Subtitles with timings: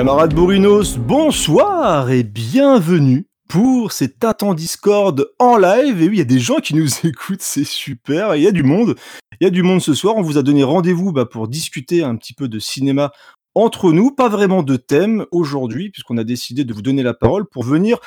[0.00, 6.00] Camarades Bourinos, bonsoir et bienvenue pour cet Tintin Discord en live.
[6.00, 8.34] Et oui, il y a des gens qui nous écoutent, c'est super.
[8.34, 8.94] Il y a du monde.
[9.38, 10.16] Il y a du monde ce soir.
[10.16, 13.12] On vous a donné rendez-vous bah, pour discuter un petit peu de cinéma
[13.54, 14.10] entre nous.
[14.10, 17.98] Pas vraiment de thème aujourd'hui, puisqu'on a décidé de vous donner la parole pour venir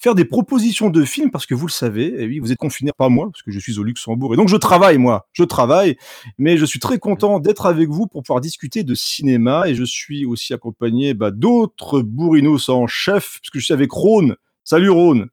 [0.00, 2.90] faire des propositions de films parce que vous le savez, et oui, vous êtes confinés,
[2.96, 5.96] pas moi, parce que je suis au Luxembourg, et donc je travaille, moi, je travaille,
[6.38, 9.84] mais je suis très content d'être avec vous pour pouvoir discuter de cinéma, et je
[9.84, 14.36] suis aussi accompagné bah, d'autres bourrinos en chef, puisque je suis avec Rhône.
[14.64, 15.28] Salut Rhône.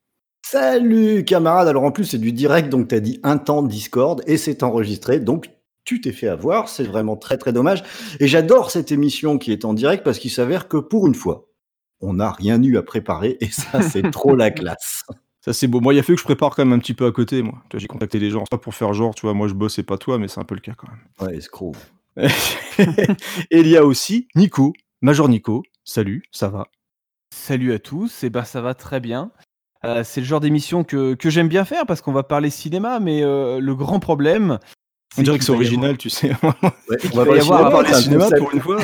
[0.45, 3.69] Salut camarade, alors en plus c'est du direct, donc tu as dit un temps de
[3.69, 5.49] Discord, et c'est enregistré, donc
[5.85, 7.83] tu t'es fait avoir, c'est vraiment très très dommage,
[8.19, 11.46] et j'adore cette émission qui est en direct, parce qu'il s'avère que pour une fois,
[12.01, 15.05] on n'a rien eu à préparer et ça, c'est trop la classe.
[15.41, 15.79] Ça, c'est beau.
[15.79, 17.63] Moi, il a fallu que je prépare quand même un petit peu à côté, moi.
[17.73, 19.83] J'ai contacté les gens, c'est pas pour faire genre, tu vois, moi je bosse et
[19.83, 20.99] pas toi, mais c'est un peu le cas quand même.
[21.21, 21.73] Ouais, escroc.
[22.17, 25.63] et il y a aussi Nico, Major Nico.
[25.85, 26.67] Salut, ça va?
[27.33, 29.31] Salut à tous, et ben ça va très bien.
[29.85, 32.99] Euh, c'est le genre d'émission que, que j'aime bien faire parce qu'on va parler cinéma,
[32.99, 34.59] mais euh, le grand problème.
[35.17, 36.31] On dirait que c'est original, tu sais.
[36.89, 38.79] Ouais, on va y avoir parler cinéma pour une fois.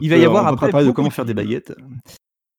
[0.00, 1.46] Il va y avoir on après parler de comment de faire des films.
[1.46, 1.74] baguettes.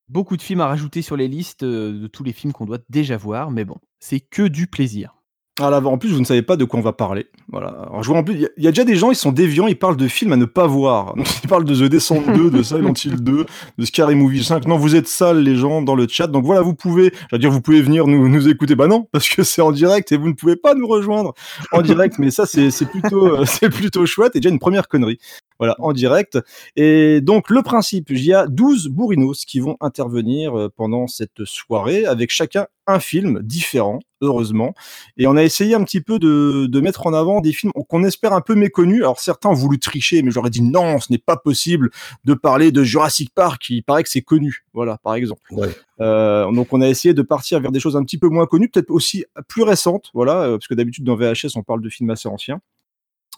[0.07, 2.77] Beaucoup de films à rajouter sur les listes euh, de tous les films qu'on doit
[2.89, 5.15] déjà voir, mais bon, c'est que du plaisir.
[5.61, 7.27] Ah là, en plus, vous ne savez pas de quoi on va parler.
[7.49, 7.69] Voilà.
[7.69, 9.79] Alors, je vois en plus, il y a- déjà des gens, ils sont déviants, ils
[9.79, 11.15] parlent de films à ne pas voir.
[11.45, 13.45] Ils parlent de The Descent 2, de Silent Hill 2,
[13.77, 14.67] de Scary Movie 5.
[14.67, 16.27] Non, vous êtes sales, les gens, dans le chat.
[16.27, 18.75] Donc voilà, vous pouvez, j'allais dire, vous pouvez venir nous, nous écouter.
[18.75, 21.33] Bah non, parce que c'est en direct et vous ne pouvez pas nous rejoindre
[21.71, 22.15] en direct.
[22.19, 24.35] Mais ça, c'est c'est plutôt, euh, c'est plutôt chouette.
[24.35, 25.19] Et déjà une première connerie.
[25.57, 26.37] Voilà, en direct.
[26.75, 31.45] Et donc, le principe, il y a 12 bourrinos qui vont intervenir euh, pendant cette
[31.45, 34.73] soirée avec chacun un film différent, heureusement.
[35.17, 38.03] Et on a essayé un petit peu de, de mettre en avant des films qu'on
[38.03, 39.01] espère un peu méconnus.
[39.01, 41.89] Alors certains ont voulu tricher, mais j'aurais dit non, ce n'est pas possible
[42.25, 44.65] de parler de Jurassic Park, qui paraît que c'est connu.
[44.73, 45.41] Voilà, par exemple.
[45.51, 45.69] Ouais.
[46.01, 48.69] Euh, donc on a essayé de partir vers des choses un petit peu moins connues,
[48.69, 52.09] peut-être aussi plus récentes, voilà, euh, parce que d'habitude dans VHS on parle de films
[52.09, 52.59] assez anciens.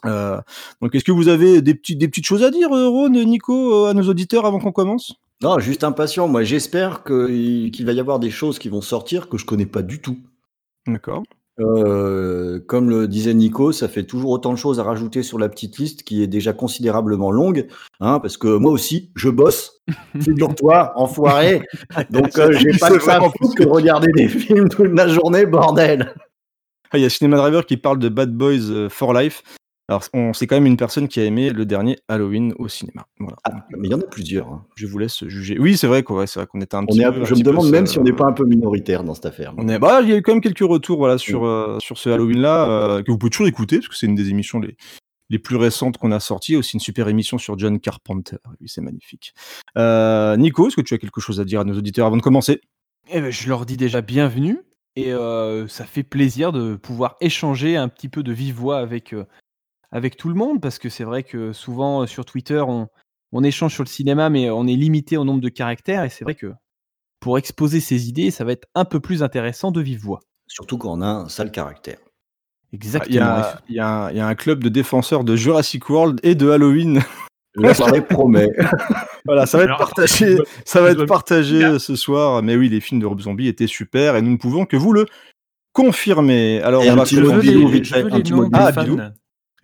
[0.04, 0.40] Euh,
[0.80, 3.94] donc est-ce que vous avez des, petits, des petites choses à dire, Ron, Nico, à
[3.94, 5.14] nos auditeurs avant qu'on commence?
[5.40, 6.26] Non, juste impatient.
[6.26, 9.82] Moi, j'espère qu'il va y avoir des choses qui vont sortir que je connais pas
[9.82, 10.18] du tout.
[10.88, 11.22] D'accord.
[11.60, 15.48] Euh, comme le disait Nico, ça fait toujours autant de choses à rajouter sur la
[15.48, 17.66] petite liste qui est déjà considérablement longue,
[17.98, 19.82] hein, parce que moi aussi, je bosse.
[20.20, 21.62] Figure-toi, enfoiré.
[22.10, 23.18] Donc, euh, j'ai pas de ça
[23.56, 26.14] que de regarder des films toute la journée, bordel.
[26.90, 29.42] Ah, il y a Cinema Driver qui parle de Bad Boys euh, for Life.
[29.88, 33.06] Alors, on, c'est quand même une personne qui a aimé le dernier Halloween au cinéma.
[33.18, 33.36] Voilà.
[33.44, 34.48] Ah, mais il y en a plusieurs.
[34.48, 34.66] hein.
[34.76, 35.58] Je vous laisse juger.
[35.58, 36.18] Oui, c'est vrai quoi.
[36.18, 37.00] ouais, c'est vrai qu'on était un On petit.
[37.00, 39.14] est un- peu- je me demande même si on n'est pas un peu minoritaire dans
[39.14, 39.54] cette affaire.
[39.56, 41.96] On est, bah, il y a eu quand même quelques retours voilà, sur, euh, sur
[41.96, 44.76] ce Halloween-là, euh, que vous pouvez toujours écouter, parce que c'est une des émissions les,
[45.30, 46.56] les plus récentes qu'on a sorties.
[46.56, 48.36] Aussi une super émission sur John Carpenter.
[48.60, 49.32] Oui, c'est magnifique.
[49.78, 52.22] Euh, Nico, est-ce que tu as quelque chose à dire à nos auditeurs avant de
[52.22, 52.60] commencer?
[53.10, 54.58] Eh ben, je leur dis déjà bienvenue
[54.96, 59.14] et euh, ça fait plaisir de pouvoir échanger un petit peu de vive voix avec,
[59.14, 59.24] euh,
[59.92, 62.88] avec tout le monde parce que c'est vrai que souvent euh, sur Twitter on,
[63.32, 66.24] on échange sur le cinéma mais on est limité au nombre de caractères et c'est
[66.24, 66.52] vrai que
[67.20, 70.20] pour exposer ses idées ça va être un peu plus intéressant de vive voix.
[70.46, 71.98] Surtout quand on a un sale caractère.
[72.72, 73.14] Exactement.
[73.68, 76.20] il y, a, y un, il y a un club de défenseurs de Jurassic World
[76.22, 77.00] et de Halloween.
[77.54, 78.48] La soirée promet.
[79.24, 81.78] Voilà, ça va être partagé, ça va être partagé Bien.
[81.78, 82.42] ce soir.
[82.42, 84.92] Mais oui, les films de Rob Zombie étaient super et nous ne pouvons que vous
[84.94, 85.04] le
[85.72, 86.62] confirmer.
[86.62, 88.72] Alors, Et on un va petit mot Bilou, vite fait, un petit mot Ah.
[88.72, 88.98] Bilou.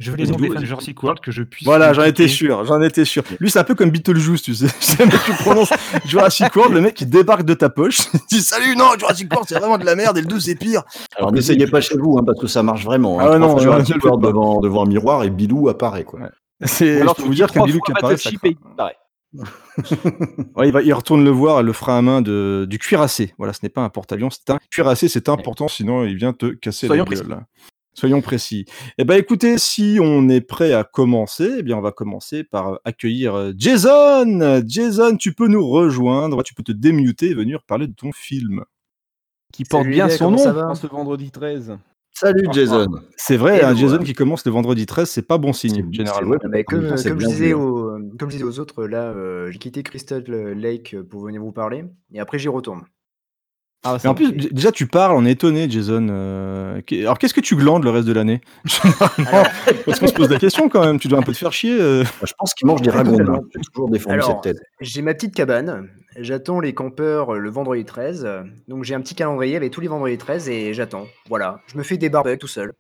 [0.01, 1.65] Je veux les noms des fans de Jurassic World que je puisse.
[1.65, 3.23] Voilà, j'en étais sûr, j'en étais sûr.
[3.39, 4.67] Lui, c'est un peu comme Beetlejuice, tu sais.
[4.81, 5.71] C'est le mec qui prononce
[6.05, 9.49] Jurassic World, le mec qui débarque de ta poche, il dit Salut, non, Jurassic World,
[9.49, 10.83] c'est vraiment de la merde et le 2 c'est pire.
[11.17, 13.19] Alors n'essayez pas chez vous, hein, parce que ça marche vraiment.
[13.21, 16.05] Ah ouais, Trois non, Jurassic World devant, devant un miroir et Bilou apparaît.
[16.05, 16.21] Quoi.
[16.65, 18.51] C'est, Alors je peux vous dire qu'un Bilou qui apparaît, ça craint.
[20.57, 23.35] Ouais, il, va, il retourne le voir, elle le fera à main de, du cuirassé.
[23.39, 26.47] Voilà, ce n'est pas un porte-avions, c'est un cuirassé, c'est important, sinon il vient te
[26.47, 27.45] casser Soyons la gueule.
[27.95, 28.65] Soyons précis.
[28.99, 32.81] Eh ben, écoutez, si on est prêt à commencer, eh bien, on va commencer par
[32.85, 34.63] accueillir euh, Jason.
[34.67, 38.65] Jason, tu peux nous rejoindre, tu peux te démuter et venir parler de ton film.
[39.53, 41.79] Qui porte Salut bien son comment nom ça va ce vendredi 13.
[42.11, 42.87] Salut Jason.
[43.17, 46.33] C'est vrai, un Jason qui commence le vendredi 13, c'est pas bon signe, généralement.
[46.33, 47.59] ouais, en comme, même temps, c'est comme je bien disais vu, hein.
[47.59, 51.51] aux, comme je disais aux autres, là, euh, j'ai quitté Crystal Lake pour venir vous
[51.51, 52.83] parler, et après j'y retourne.
[53.85, 56.07] Ah, Mais en plus, déjà, tu parles, on est étonné, Jason.
[56.11, 58.41] euh, Alors, qu'est-ce que tu glandes le reste de l'année?
[58.65, 59.49] Généralement,
[59.85, 61.79] Parce qu'on se pose la question quand même, tu dois un peu te faire chier.
[61.79, 62.03] euh.
[62.25, 63.41] Je pense qu'il mange des ragondins.
[63.55, 64.63] J'ai toujours défendu Alors, cette tête.
[64.81, 65.89] J'ai ma petite cabane,
[66.19, 68.27] j'attends les campeurs le vendredi 13,
[68.69, 71.05] donc j'ai un petit calendrier avec tous les vendredis 13 et j'attends.
[71.29, 72.73] Voilà, je me fais des barbecues tout seul.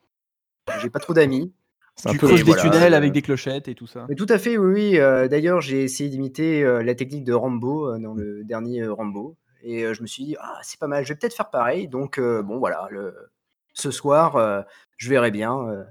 [0.80, 1.52] J'ai pas trop d'amis.
[1.96, 4.06] C'est un tu creuses des voilà, tunnels euh, avec des clochettes et tout ça.
[4.08, 4.98] Mais tout à fait, oui, oui.
[4.98, 8.92] euh, D'ailleurs, j'ai essayé d'imiter euh, la technique de Rambo euh, dans le dernier euh,
[8.92, 9.36] Rambo.
[9.64, 11.88] Et je me suis dit, ah, c'est pas mal, je vais peut-être faire pareil.
[11.88, 13.32] Donc, bon, voilà, le...
[13.72, 14.64] ce soir,
[14.99, 15.87] je verrai bien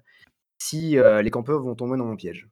[0.59, 2.47] si les campeurs vont tomber dans mon piège.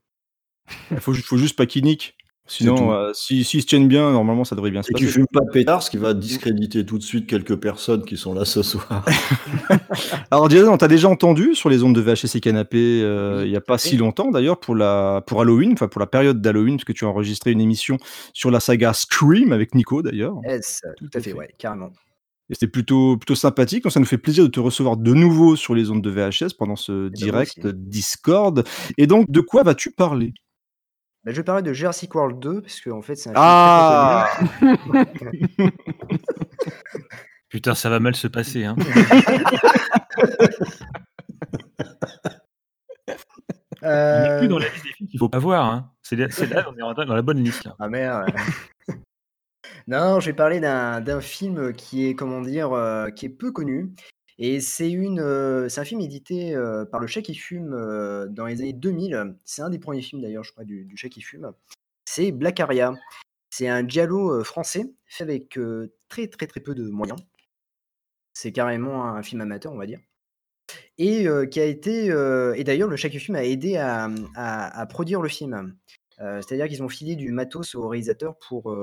[0.90, 2.18] Il faut, faut juste pas qu'il nique.
[2.48, 5.06] Sinon, euh, si- s'ils se tiennent bien, normalement, ça devrait bien se Et passer.
[5.06, 8.34] tu fumes pas pétard, ce qui va discréditer tout de suite quelques personnes qui sont
[8.34, 9.06] là ce soir.
[10.32, 13.52] Alors, Jason, on t'a déjà entendu sur les ondes de VHS et Canapé euh, il
[13.52, 16.42] y a tout pas si longtemps d'ailleurs pour la pour Halloween, enfin pour la période
[16.42, 17.98] d'Halloween, parce que tu as enregistré une émission
[18.34, 20.36] sur la saga Scream avec Nico d'ailleurs.
[20.44, 21.34] Est-ce tout à à fait, fait.
[21.38, 21.92] ouais, carrément.
[22.50, 23.84] Et c'était plutôt, plutôt sympathique.
[23.84, 26.54] Donc, ça nous fait plaisir de te recevoir de nouveau sur les ondes de VHS
[26.58, 27.66] pendant ce direct.
[27.66, 28.66] Discord.
[28.98, 30.34] Et donc, de quoi vas-tu parler?
[31.24, 34.28] Bah, je vais parler de Jurassic World 2, parce qu'en fait, c'est un film Ah.
[37.50, 38.64] Putain, ça va mal se passer.
[38.66, 38.76] Hein.
[38.78, 38.84] On
[43.84, 45.66] n'est Euh, plus dans la liste des films qu'il faut pas voir.
[45.66, 45.92] Hein.
[46.04, 47.64] C'est là, c'est là, on est rentré dans la bonne liste.
[47.66, 47.76] Là.
[47.80, 48.26] Ah merde.
[49.88, 53.52] non, je vais parler d'un d'un film qui est, comment dire, euh, qui est peu
[53.52, 53.90] connu.
[54.44, 56.56] Et c'est une, un film édité
[56.92, 57.70] par le Chat qui fume
[58.32, 59.38] dans les années 2000.
[59.46, 61.52] C'est un des premiers films d'ailleurs, je crois, du, du Chat qui fume.
[62.06, 62.96] C'est Black Aria.
[63.52, 65.60] C'est un giallo français fait avec
[66.10, 67.20] très très très peu de moyens.
[68.34, 70.00] C'est carrément un film amateur, on va dire.
[70.98, 72.06] Et qui a été.
[72.08, 75.78] et d'ailleurs, le Chat qui fume a aidé à, à produire le film.
[76.18, 78.76] C'est-à-dire qu'ils ont filé du matos au réalisateur pour,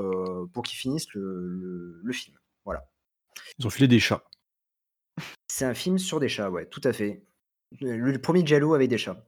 [0.52, 2.36] pour qu'il finisse le, le- le film.
[2.64, 2.88] Voilà.
[3.58, 4.22] Ils ont filé des chats.
[5.58, 7.24] C'est un film sur des chats, ouais, tout à fait.
[7.80, 9.26] Le, le premier Giallo avec des chats.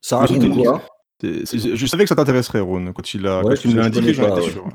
[0.00, 0.82] Ça raconte quoi
[1.22, 3.86] Je savais que ça t'intéresserait, Ron, quand il a, Ouais, quand il me l'a je
[3.86, 4.66] indiqué, j'en étais sûr.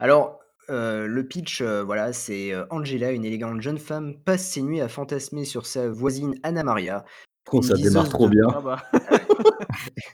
[0.00, 4.62] Alors, euh, le pitch, euh, voilà, c'est euh, Angela, une élégante jeune femme, passe ses
[4.62, 7.04] nuits à fantasmer sur sa voisine Anna Maria.
[7.52, 8.48] Oh, Ça démarre trop de- bien.
[8.52, 8.82] Ah bah.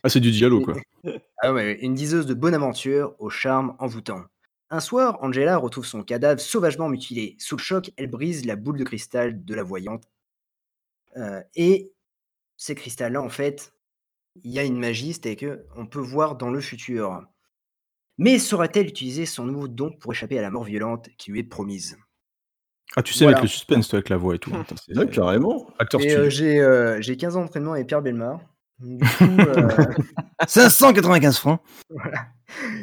[0.02, 0.74] Ah, c'est du dialogue, quoi.
[1.42, 4.20] Ah ouais, une diseuse de bonne aventure au charme envoûtant.
[4.70, 7.36] Un soir, Angela retrouve son cadavre sauvagement mutilé.
[7.38, 10.04] Sous le choc, elle brise la boule de cristal de la voyante.
[11.16, 11.92] Euh, et
[12.56, 13.72] ces cristals-là, en fait,
[14.42, 17.22] il y a une magie, c'est-à-dire qu'on peut voir dans le futur.
[18.18, 21.44] Mais saura-t-elle utiliser son nouveau don pour échapper à la mort violente qui lui est
[21.44, 21.96] promise?
[22.96, 23.38] Ah, tu sais, Voilà.
[23.38, 24.54] avec le suspense, toi, avec la voix et tout.
[24.54, 25.68] Attends, c'est- Ouais, carrément.
[25.78, 28.40] Acteur Et euh, j'ai euh, j'ai 15 ans d'entraînement avec Pierre Belmar.
[28.78, 29.68] Du coup, euh,
[30.46, 31.60] 595 francs.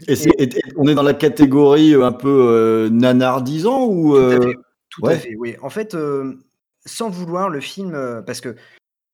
[0.07, 4.13] Et, c'est- et- et on est dans la catégorie euh, un peu euh, nanardisant ou
[4.13, 4.57] Tout à euh, fait.
[4.90, 5.13] Tout ouais.
[5.13, 5.56] à fait, oui.
[5.62, 6.44] En fait, euh,
[6.86, 8.56] sans vouloir, le film, euh, parce que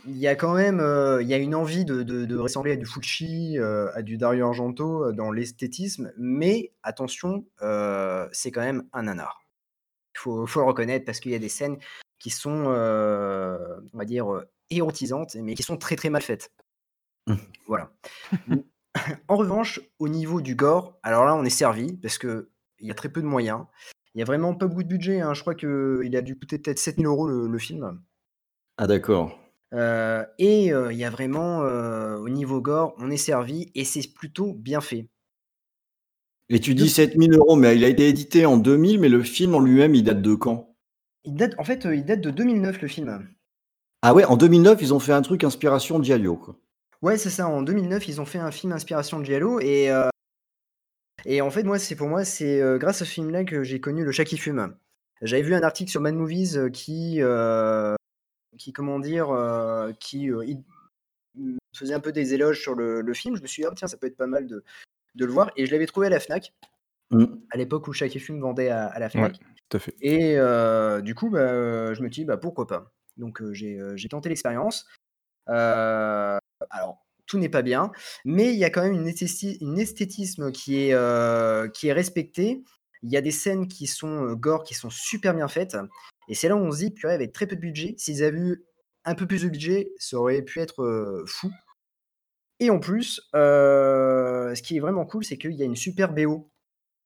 [0.07, 2.71] il y a quand même, euh, il y a une envie de, de- de ressembler
[2.71, 8.51] à du Fucci, euh, à du Dario Argento euh, dans l'esthétisme, mais attention, euh, c'est
[8.51, 9.41] quand même un nanar.
[10.15, 11.77] Il faut, faut le reconnaître parce qu'il y a des scènes
[12.17, 13.57] qui sont, euh,
[13.93, 16.51] on va dire, euh, érotisantes, mais qui sont très très mal faites.
[17.67, 17.91] Voilà.
[19.27, 22.49] en revanche, au niveau du gore, alors là, on est servi parce que
[22.79, 23.65] il y a très peu de moyens.
[24.15, 25.21] Il y a vraiment pas beaucoup de budget.
[25.21, 25.33] hein.
[25.33, 28.01] Je crois qu'il a dû coûter peut-être 7000 euros le, le film.
[28.77, 29.37] Ah d'accord.
[29.73, 33.83] Euh, et euh, il y a vraiment, euh, au niveau gore, on est servi et
[33.83, 35.07] c'est plutôt bien fait.
[36.49, 39.53] Et tu dis 7000 euros, mais il a été édité en 2000, mais le film
[39.53, 40.75] en lui-même, il date de quand?
[41.23, 43.27] Il date, en fait, il date de 2009 le film.
[44.01, 46.37] Ah ouais, en 2009, ils ont fait un truc inspiration Diallo.
[46.37, 46.55] Quoi.
[47.01, 47.47] Ouais, c'est ça.
[47.47, 50.09] En 2009, ils ont fait un film inspiration de Giallo et euh,
[51.25, 53.79] et en fait, moi, c'est pour moi, c'est euh, grâce à ce film-là que j'ai
[53.79, 54.75] connu le chat qui fume.
[55.21, 57.21] J'avais vu un article sur Mad Movies euh, qui
[58.57, 59.27] qui comment dire
[59.99, 60.29] qui
[61.75, 63.35] faisait un peu des éloges sur le, le film.
[63.35, 64.63] Je me suis dit ah, tiens, ça peut être pas mal de,
[65.15, 66.53] de le voir et je l'avais trouvé à la Fnac
[67.11, 67.25] Mm.
[67.49, 69.39] à l'époque où Chat qui fume vendait à, à la Fnac.
[69.69, 69.95] Tout à fait.
[70.01, 74.09] Et euh, du coup, bah, je me dis, bah, pourquoi pas Donc, j'ai euh, j'ai
[74.09, 74.87] tenté l'expérience.
[75.49, 76.37] Euh,
[76.69, 77.91] alors, tout n'est pas bien,
[78.25, 81.93] mais il y a quand même une, esthéti- une esthétisme qui est, euh, qui est
[81.93, 82.63] respectée.
[83.03, 85.77] Il y a des scènes qui sont euh, gore, qui sont super bien faites.
[86.27, 88.37] Et c'est là où on se dit, purée, avec très peu de budget, s'ils avaient
[88.39, 88.65] eu
[89.05, 91.51] un peu plus de budget, ça aurait pu être euh, fou.
[92.59, 96.11] Et en plus, euh, ce qui est vraiment cool, c'est qu'il y a une super
[96.13, 96.49] BO.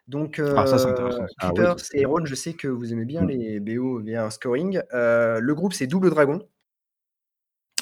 [0.07, 1.25] Donc, Ah, ça, c'est intéressant.
[1.37, 3.27] Ah oui, et Ron, je sais que vous aimez bien Mm.
[3.27, 4.81] les BO via scoring.
[4.91, 6.41] Le groupe, c'est Double Dragon.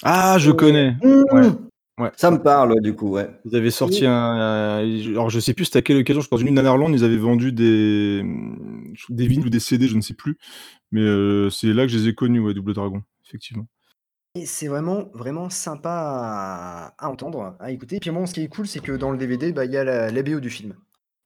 [0.03, 0.91] Ah, je connais.
[1.03, 1.23] Mmh.
[1.31, 1.47] Ouais.
[1.99, 2.11] Ouais.
[2.15, 3.29] Ça me parle, du coup, ouais.
[3.45, 4.39] Ils avaient sorti un.
[4.81, 6.21] euh, Alors, je sais plus c'était à quelle occasion.
[6.21, 8.23] Je pense une Nanarland, ils avaient vendu des.
[9.09, 10.37] des vinyles ou des CD, je ne sais plus.
[10.91, 13.67] Mais euh, c'est là que je les ai connus, ouais, Double Dragon, effectivement.
[14.33, 17.99] Et c'est vraiment, vraiment sympa à, à entendre, à écouter.
[17.99, 19.83] Puis bon, ce qui est cool, c'est que dans le DVD, bah, il y a
[19.83, 20.73] la, la BO du film.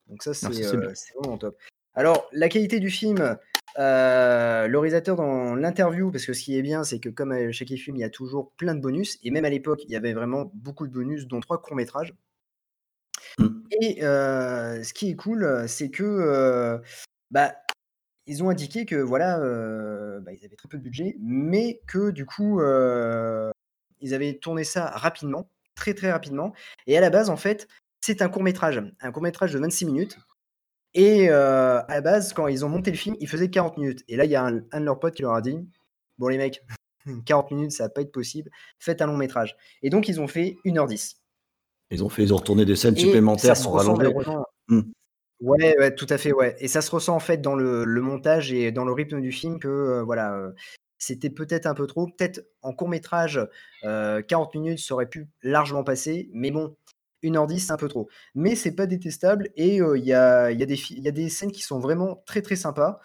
[0.10, 1.56] Donc ça, c'est Ah, euh, c'est vraiment top.
[1.94, 3.38] Alors, la qualité du film,
[3.78, 7.52] euh, le réalisateur dans l'interview, parce que ce qui est bien, c'est que comme à
[7.52, 9.18] chaque film, il y a toujours plein de bonus.
[9.24, 12.14] Et même à l'époque, il y avait vraiment beaucoup de bonus, dont trois courts-métrages.
[13.38, 13.48] Mm.
[13.82, 16.78] Et euh, ce qui est cool, c'est que euh,
[17.32, 17.56] bah,
[18.28, 19.40] ils ont indiqué que voilà,
[20.20, 22.62] bah, ils avaient très peu de budget, mais que du coup,
[24.02, 26.54] ils avaient tourné ça rapidement, très très rapidement.
[26.88, 27.68] Et à la base, en fait,
[28.02, 30.18] c'est un court métrage, un court métrage de 26 minutes.
[30.96, 34.04] Et euh, à la base, quand ils ont monté le film, il faisait 40 minutes.
[34.08, 35.60] Et là, il y a un, un de leurs potes qui leur a dit
[36.18, 36.64] Bon, les mecs,
[37.26, 38.50] 40 minutes, ça va pas être possible,
[38.80, 39.58] faites un long métrage.
[39.84, 41.18] Et donc, ils ont fait 1h10.
[41.92, 44.12] Ils ont fait, ils ont retourné des scènes Et supplémentaires pour rallonger.
[44.70, 44.82] Hmm.
[45.42, 46.56] Ouais, ouais, tout à fait, ouais.
[46.60, 49.34] Et ça se ressent en fait dans le, le montage et dans le rythme du
[49.34, 50.52] film que euh, voilà, euh,
[50.98, 52.08] c'était peut-être un peu trop.
[52.08, 53.40] Peut-être en court métrage,
[53.84, 56.76] 40 minutes, ça aurait pu largement passer, mais bon,
[57.24, 58.08] 1h10, c'est un peu trop.
[58.36, 61.04] Mais c'est pas détestable et euh, il y, a, il y, a des fi- il
[61.04, 63.00] y a des scènes qui sont vraiment très très sympas.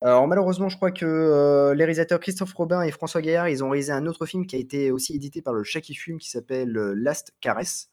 [0.00, 3.70] Alors malheureusement, je crois que euh, les réalisateurs Christophe Robin et François Gaillard, ils ont
[3.70, 6.76] réalisé un autre film qui a été aussi édité par le Chucky Fume qui s'appelle
[6.76, 7.90] euh, Last Caress.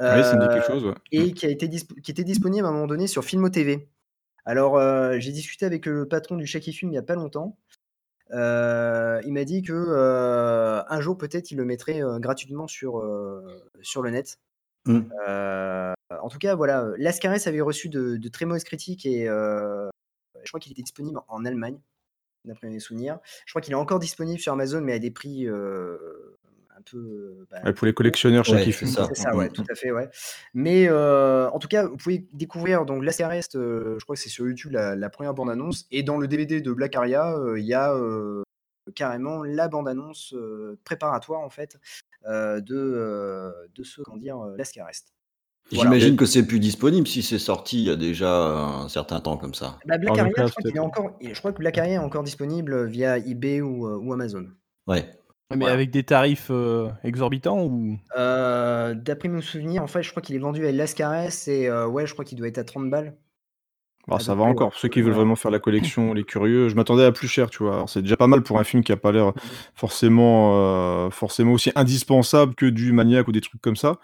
[0.00, 0.94] Oui, ça me dit quelque chose, ouais.
[1.10, 3.88] et qui, a été disp- qui était disponible à un moment donné sur Filmo TV.
[4.44, 4.80] Alors,
[5.18, 7.58] j'ai discuté avec le patron du Shaky Film il n'y a pas longtemps.
[8.30, 13.02] Euh, il m'a dit que euh, un jour, peut-être, il le mettrait euh, gratuitement sur,
[13.82, 14.38] sur le net.
[14.88, 15.12] Mm.
[15.28, 15.92] Euh,
[16.22, 19.88] en tout cas, voilà, euh, Lascaris avait reçu de, de très mauvaises critiques et euh,
[20.42, 21.78] je crois qu'il était disponible en Allemagne,
[22.44, 23.18] d'après mes souvenirs.
[23.46, 25.98] Je crois qu'il est encore disponible sur Amazon, mais à des prix euh,
[26.76, 27.44] un peu.
[27.50, 29.06] bah, Ouais, pour les collectionneurs, chaque Ouais, qui c'est ça.
[29.08, 29.52] c'est ça, ouais, Mm.
[29.52, 30.08] tout à fait, ouais.
[30.54, 34.28] Mais euh, en tout cas, vous pouvez découvrir donc Lascarest, euh, je crois que c'est
[34.30, 37.66] sur YouTube la, la première bande-annonce, et dans le DVD de Black Aria, euh, il
[37.66, 38.42] y a euh,
[38.94, 41.76] carrément la bande-annonce euh, préparatoire en fait
[42.26, 45.12] de, euh, de ce comment dire euh, Lascarest.
[45.70, 45.90] Voilà.
[45.90, 49.36] J'imagine que c'est plus disponible si c'est sorti il y a déjà un certain temps
[49.36, 49.78] comme ça.
[49.86, 50.78] Bah, Black je crois qu'il est peut-être.
[50.84, 54.46] encore, je crois que Black Aria est encore disponible via eBay ou, euh, ou Amazon.
[54.86, 55.04] Ouais.
[55.50, 55.74] Mais Voilà.
[55.74, 57.98] avec des tarifs euh, exorbitants ou?
[58.18, 61.86] Euh, D'après mes souvenirs, en fait, je crois qu'il est vendu à Lascarest et euh,
[61.86, 63.14] ouais, je crois qu'il doit être à 30 balles.
[64.08, 64.66] Bah, à ça va près, encore.
[64.68, 64.70] ouais.
[64.72, 65.16] Pour ceux qui veulent Ouais.
[65.18, 67.74] vraiment faire la collection, les curieux, je m'attendais à plus cher, tu vois.
[67.74, 69.32] Alors, C'est déjà pas mal pour un film qui a pas l'air
[69.74, 70.54] forcément,
[71.06, 73.98] euh, forcément aussi indispensable que du maniaque ou des trucs comme ça.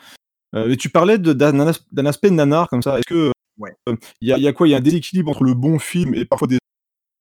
[0.54, 2.98] Euh, mais tu parlais d'un as- d'un aspect nanar comme ça.
[2.98, 3.72] Est-ce que Ouais.
[3.88, 4.68] euh, il y, a, il y a quoi?
[4.68, 6.58] Il y a un déséquilibre entre le bon film et parfois des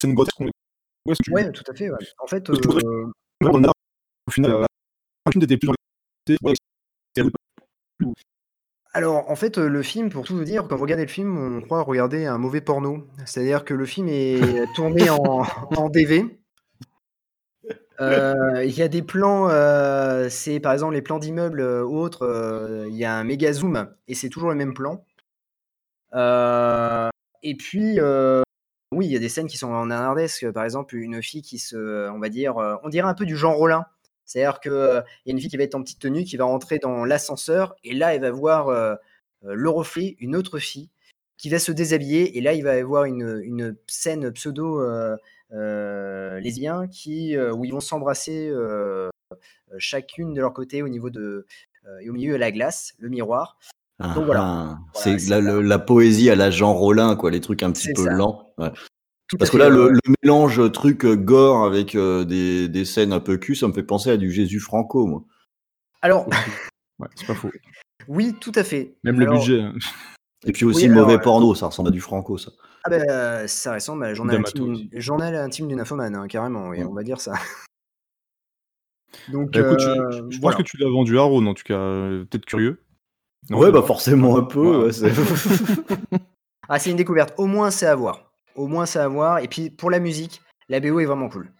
[0.01, 1.89] scènes grotesques que tu Ouais, tout à fait.
[1.89, 1.97] ouais.
[2.19, 2.55] En fait, euh,
[4.27, 4.65] au final, euh,
[5.25, 5.73] un film t'étais plus dans
[6.27, 6.53] les- ouais,
[7.15, 7.23] c'est-
[8.95, 11.35] alors, en fait, euh, le film, pour tout vous dire, quand vous regardez le film,
[11.37, 13.07] on croit regarder un mauvais porno.
[13.25, 14.39] C'est-à-dire que le film est
[14.75, 15.43] tourné en,
[15.75, 16.25] en DV.
[17.99, 22.85] Euh, Il y a des plans, euh, c'est par exemple les plans d'immeubles ou autres,
[22.89, 25.03] il y a un méga zoom et c'est toujours le même plan.
[27.41, 27.99] Et puis,
[28.91, 30.51] oui, il y a des scènes qui sont en nanardesque.
[30.51, 33.53] Par exemple, une fille qui se, on va dire, on dirait un peu du Jean
[33.53, 33.85] Rollin.
[34.25, 36.79] C'est-à-dire qu'il y a une fille qui va être en petite tenue, qui va rentrer
[36.79, 38.95] dans l'ascenseur, et là, elle va voir euh,
[39.45, 40.89] euh, le reflet, une autre fille,
[41.37, 45.17] qui va se déshabiller, et là, il va y avoir une, une scène pseudo euh,
[45.53, 49.35] euh, lesbien qui, euh, où ils vont s'embrasser euh, euh,
[49.77, 51.45] chacune de leur côté au niveau de
[51.85, 53.57] euh, et au milieu de la glace, le miroir.
[53.99, 54.41] Ah, Donc voilà.
[54.43, 54.79] ah.
[54.93, 58.11] Voilà, c'est la, poésie à la Jean Rollin, quoi, les trucs un petit peu ça.
[58.11, 58.53] lents.
[58.57, 58.71] ouais.
[59.33, 63.19] Tout Parce que là, le, mélange truc euh, gore avec euh, des, des scènes un
[63.19, 65.23] peu cul, ça me fait penser à du Jésus Franco, moi.
[66.03, 66.27] Alors,
[66.99, 67.49] Ouais, c'est pas faux.
[68.07, 68.93] oui, tout à fait.
[69.03, 69.61] Même le budget.
[69.61, 69.73] hein.
[70.45, 72.51] Et puis aussi Oui, le mauvais euh, porno, ça ressemble à du Franco, ça.
[72.83, 76.77] Ah ben, ça ressemble à un journal intime, journal intime d'une infomane, hein, carrément, oui,
[76.79, 76.83] Ouais.
[76.83, 77.33] on va dire ça.
[79.31, 80.57] Donc, Bah, écoute, je- euh, je, je voilà.
[80.57, 81.73] pense que tu l'as vendu à Rhône, en tout cas.
[81.79, 82.79] euh, Peut-être curieux.
[83.49, 84.77] Non, ouais, bah forcément un peu.
[84.77, 84.85] Ouais.
[84.85, 85.11] ouais, c'est-
[86.69, 87.33] Ah, c'est une découverte.
[87.37, 88.32] Au moins, c'est à voir.
[88.55, 89.39] Au moins, c'est à voir.
[89.39, 91.51] Et puis, pour la musique, la BO est vraiment cool.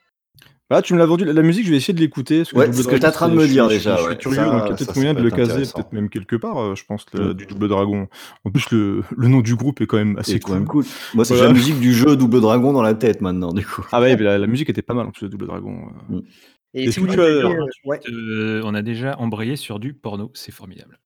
[0.69, 1.25] Bah, tu me l'as vendu.
[1.25, 2.43] La, musique, je vais essayer de l'écouter.
[2.53, 4.17] Ouais, c'est ce que Dragon, t'es en train de me dire déjà, Je suis ouais.
[4.17, 5.91] curieux, Ça, donc il y a ça, peut-être ça moyen peut de le caser, peut-être
[5.93, 7.33] même quelque part, euh, je pense, le- Mm.
[7.33, 8.07] du Double Dragon.
[8.45, 10.55] En plus, le, le nom du groupe est quand même assez cool.
[10.55, 10.85] même cool.
[11.13, 11.49] Moi, c'est Voilà.
[11.49, 13.85] la musique du jeu Double Dragon dans la tête maintenant, du coup.
[13.91, 15.89] Ah ouais, mais la, la musique était pas mal en plus de Double Dragon.
[16.11, 16.21] euh.
[16.73, 17.99] Et Est-ce si que vous tu voulez, as- euh, ouais.
[18.09, 20.97] Euh, on a déjà embrayé sur du porno, c'est formidable.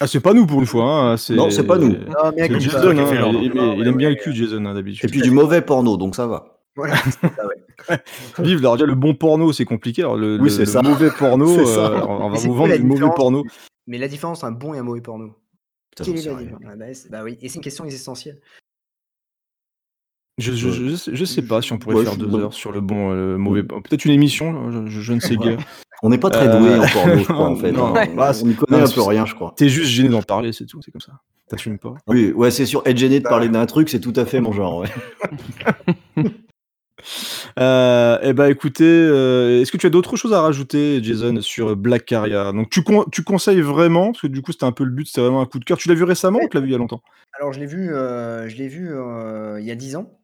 [0.00, 0.84] Ah, c'est pas nous pour une fois.
[0.84, 1.16] Hein.
[1.30, 1.90] Non, c'est pas nous.
[1.90, 3.32] Non, mais Jason, hein.
[3.42, 5.08] il, aime bien le cul, Jason, hein, d'habitude.
[5.08, 6.60] Et puis du mauvais porno, donc ça va.
[6.76, 6.94] Voilà,
[7.88, 7.98] ouais.
[8.40, 10.02] Vive, alors déjà le bon porno, c'est compliqué.
[10.02, 10.82] Alors, le, Oui, le- c'est le ça.
[10.82, 13.44] mauvais porno, euh, on va vous vendre du mauvais porno.
[13.86, 15.36] Mais la différence entre un bon et un mauvais porno?
[15.90, 16.62] Putain, Quelle est la différence?
[16.66, 18.40] Ah bah, c'est- bah oui, et c'est une question existentielle.
[20.38, 22.38] Je, je, je, sais- je sais pas si on pourrait Ouais, faire deux bon.
[22.40, 23.62] heures sur le bon, euh, le mauvais.
[23.62, 25.58] Peut-être une émission, je, je- je ne sais guère.
[26.06, 27.72] On n'est pas très Euh, doué en porno, je crois, en fait.
[27.72, 28.06] non, hein.
[28.14, 29.54] bah, on n'y connaît non, un peu c'est- rien, je crois.
[29.56, 31.12] T'es juste gêné d'en parler, c'est tout, c'est comme ça.
[31.48, 31.94] T'assumes pas.
[32.06, 32.82] Oui, ouais, c'est sûr.
[32.84, 34.80] Être gêné de parler d'un truc, c'est tout à fait mon genre.
[34.80, 34.88] Ouais.
[37.58, 41.76] Euh, eh ben écoutez, euh, est-ce que tu as d'autres choses à rajouter, Jason, sur
[41.76, 44.84] Black Caria Donc tu, con- tu conseilles vraiment, parce que du coup c'était un peu
[44.84, 45.76] le but, c'était vraiment un coup de cœur.
[45.76, 47.02] Tu l'as vu récemment ou tu l'as vu il y a longtemps?
[47.38, 50.18] Alors je l'ai vu, euh, je l'ai vu euh, il y a 10 ans.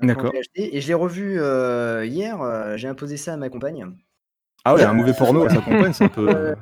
[0.00, 0.32] D'accord.
[0.56, 2.40] et je l'ai revu euh, hier.
[2.40, 3.86] euh, j'ai imposé ça à ma compagne.
[4.64, 6.28] Ah ouais, un mauvais porno, ça compagne, c'est un peu.
[6.28, 6.54] Euh,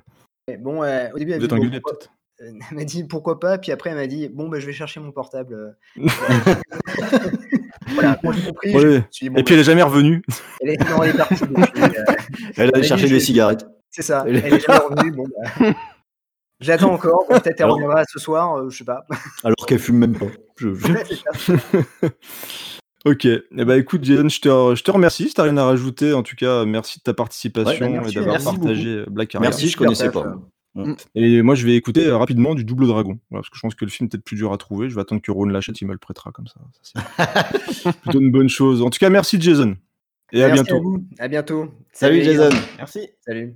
[0.58, 2.10] bon, euh, au début, elle Vous êtes engueulé peut-être.
[2.40, 4.72] euh, elle m'a dit pourquoi pas, puis après elle m'a dit bon bah je vais
[4.72, 5.76] chercher mon portable.
[7.88, 8.74] voilà, moi j'ai compris.
[8.74, 8.80] Ouais.
[8.80, 10.22] je me suis dit, bon, Et puis elle est jamais revenue.
[10.28, 11.44] bah, elle est, non, elle est partie.
[11.44, 12.04] euh,
[12.56, 13.66] Elle allait chercher des cigarettes.
[13.90, 14.24] c'est ça.
[14.26, 15.12] Elle Elle est- jamais revenue.
[15.12, 15.72] Bon, bah,
[16.60, 17.24] J'attends encore.
[17.28, 18.56] bon, Peut-être elle reviendra ce soir.
[18.58, 19.04] euh, je sais pas.
[19.44, 20.26] Alors qu'elle fume même pas.
[20.56, 20.74] Je-
[23.04, 23.24] Ok.
[23.24, 25.28] Eh ben écoute, Jason, je te, je te remercie.
[25.28, 28.18] Si t'as rien à rajouter, en tout cas, merci de ta participation Ouais, bah, merci,
[28.18, 29.48] et d'avoir partagé Black Caria.
[29.48, 30.36] Merci, je connaissais pas.
[30.76, 30.94] euh.
[31.14, 33.18] Et moi, je vais écouter euh, rapidement du Double Dragon.
[33.30, 34.88] Voilà, parce que je pense que le film est peut-être plus dur à trouver.
[34.90, 36.60] Je vais attendre que Ron l'achète, il me le prêtera comme ça.
[36.82, 38.82] Ça, c'est plutôt une bonne chose.
[38.82, 39.76] En tout cas, merci Jason.
[40.32, 40.82] Et à Merci bientôt.
[40.82, 41.04] vous.
[41.18, 41.70] À bientôt.
[41.92, 42.22] Salut.
[42.22, 42.50] Jason.
[42.78, 43.08] Merci.
[43.26, 43.54] Salut.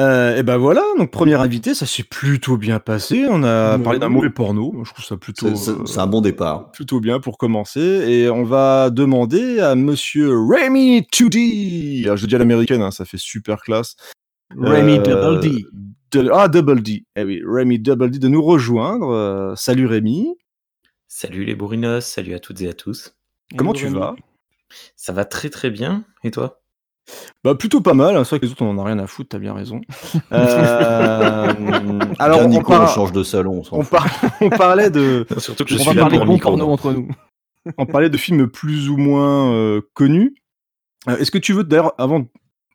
[0.00, 3.26] Euh, et ben voilà, donc premier invité, ça s'est plutôt bien passé.
[3.28, 4.72] On a parlé d'un mauvais porno.
[4.72, 6.70] Moi, Je trouve ça plutôt, C'est- euh, un bon départ.
[6.72, 7.80] plutôt bien pour commencer.
[7.80, 12.02] Et on va demander à monsieur Remy 2D.
[12.04, 13.96] Alors, je le dis à l'américaine, hein, ça fait super classe.
[14.56, 15.64] Remy Euh, Double D.
[16.12, 17.04] de- ah, Double D.
[17.16, 19.10] Eh oui, Remy Double D de nous rejoindre.
[19.10, 20.34] Euh, salut Rémi.
[21.08, 23.14] Salut les bourrinos, salut à toutes et à tous.
[23.56, 23.98] Comment Hello, tu Rémi.
[23.98, 24.14] vas?
[24.96, 26.59] Ça va très très bien, et toi?
[27.44, 28.14] Bah plutôt pas mal.
[28.24, 29.30] C'est vrai que les autres on en a rien à foutre.
[29.30, 29.80] T'as bien raison.
[30.32, 33.58] Euh, alors on, Nico, par- on change de salon.
[33.60, 33.90] on s'en on fout.
[33.90, 34.06] par-
[34.40, 37.08] on parlait de Surtout que je On suis va parler bon porno entre nous.
[37.78, 40.34] on parlait de films plus ou moins euh, connus.
[41.08, 42.26] Euh, Est-ce que tu veux d'ailleurs, avant,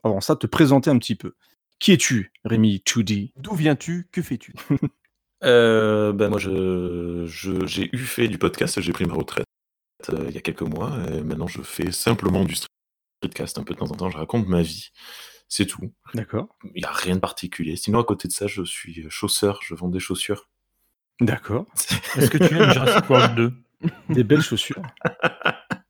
[0.03, 1.33] avant ça, te présenter un petit peu?
[1.79, 4.07] Qui es-tu, Rémi 2D D'où viens-tu?
[4.11, 4.53] Que fais-tu?
[5.43, 9.45] Euh, bah, moi, je, je- j'ai eu fait du podcast, j'ai pris ma retraite
[10.09, 12.55] euh, il y a quelques mois, et maintenant je fais simplement du
[13.25, 14.91] streetcast un peu de temps en temps, je raconte ma vie.
[15.47, 15.91] C'est tout.
[16.13, 16.47] D'accord.
[16.75, 17.75] Il n'y a rien de particulier.
[17.75, 20.49] Sinon, à côté de ça, je suis chausseur, je vends des chaussures.
[21.21, 21.65] D'accord.
[22.17, 23.53] Est-ce que tu aimes Jurassic World 2
[24.09, 24.81] Des belles chaussures.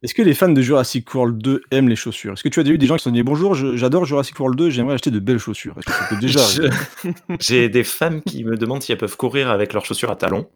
[0.04, 2.34] Est-ce que les fans de Jurassic World 2 aiment les chaussures?
[2.34, 4.40] Est-ce que tu as déjà eu des gens qui se sont dit bonjour, j'adore Jurassic
[4.40, 5.76] World 2, j'aimerais acheter de belles chaussures?
[5.78, 6.42] Est-ce que ça peut déjà
[7.40, 10.48] J'ai des fans qui me demandent si elles peuvent courir avec leurs chaussures à talons.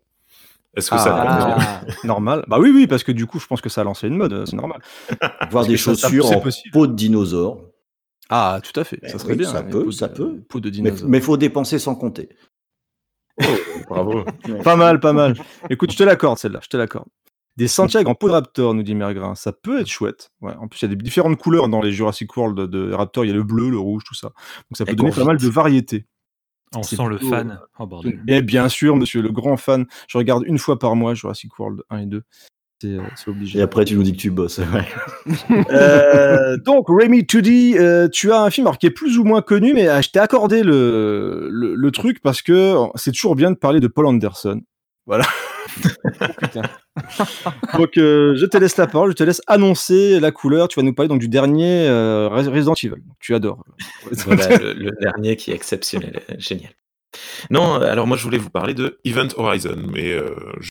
[0.76, 2.46] Est-ce que ça va Ah, normal.
[2.48, 4.34] Bah oui, oui, parce que du coup, je pense que ça a lancé une mode,
[4.34, 4.82] euh, c'est normal.
[5.52, 6.72] Voir des ça- ça- chaussures en possible.
[6.72, 7.62] peau de dinosaure.
[8.30, 9.00] Ah, tout à fait.
[9.04, 9.50] Ça Eh serait oui, bien.
[9.52, 10.42] ça une peut, peau ça de- peut.
[10.48, 11.10] Peau de Mais dinosaure.
[11.12, 12.30] il faut dépenser sans compter.
[13.90, 14.24] Bravo.
[14.64, 15.36] Pas mal, pas mal.
[15.70, 17.08] Écoute, je te l'accorde celle-là, je te l'accorde.
[17.58, 19.36] Des Santiago en peau de raptor, nous dit Mergrin.
[19.36, 20.32] Ça peut être chouette.
[20.42, 20.54] Ouais.
[20.62, 23.26] En plus, il y a des différentes couleurs dans les Jurassic World de Raptor.
[23.26, 24.28] Il y a le bleu, le rouge, tout ça.
[24.28, 26.06] Donc ça peut Et donner pas mal de variété.
[26.76, 27.60] On sent le fan.
[27.80, 28.22] Oh bordel.
[28.28, 29.86] Et bien sûr, monsieur, le grand fan.
[30.08, 32.24] Je regarde une fois par mois Jurassic World 1 et 2.
[32.82, 33.60] C'est euh, c'est obligé.
[33.60, 34.60] Et après, tu nous dis que tu bosses.
[34.60, 34.88] ouais.
[35.72, 39.42] Euh, donc, Rémi 2D, euh, tu as un film alors, qui est plus ou moins
[39.42, 43.52] connu, mais euh, je t'ai accordé le, le, le truc parce que c'est toujours bien
[43.52, 44.62] de parler de Paul Anderson.
[45.06, 45.26] Voilà.
[47.78, 50.68] Donc, euh, je te laisse la parole, je te laisse annoncer la couleur.
[50.68, 53.02] Tu vas nous parler donc, du dernier euh, Res- Resident Evil.
[53.20, 53.64] Tu adores.
[54.26, 56.72] Voilà, le, le dernier qui est exceptionnel, génial.
[57.50, 60.70] Non, alors moi je voulais vous parler de Event Horizon, mais euh, ju-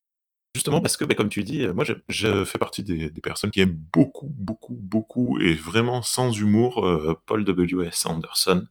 [0.55, 3.51] justement parce que, bah, comme tu dis, moi je, je fais partie des, des personnes
[3.51, 8.07] qui aiment beaucoup, beaucoup, beaucoup, et vraiment sans humour, euh, Paul W.S.
[8.07, 8.67] Anderson.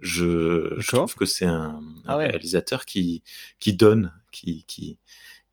[0.00, 2.28] Je, trouve que c'est un, un Ah ouais.
[2.28, 3.22] réalisateur qui,
[3.58, 4.98] qui donne, qui, qui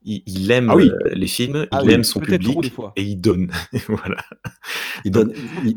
[0.05, 0.89] il, il aime Ah oui.
[0.89, 2.93] euh, les films, Ah il oui, aime son public des fois.
[2.95, 3.51] et il donne.
[3.87, 4.17] voilà.
[5.05, 5.75] Il, donne, il,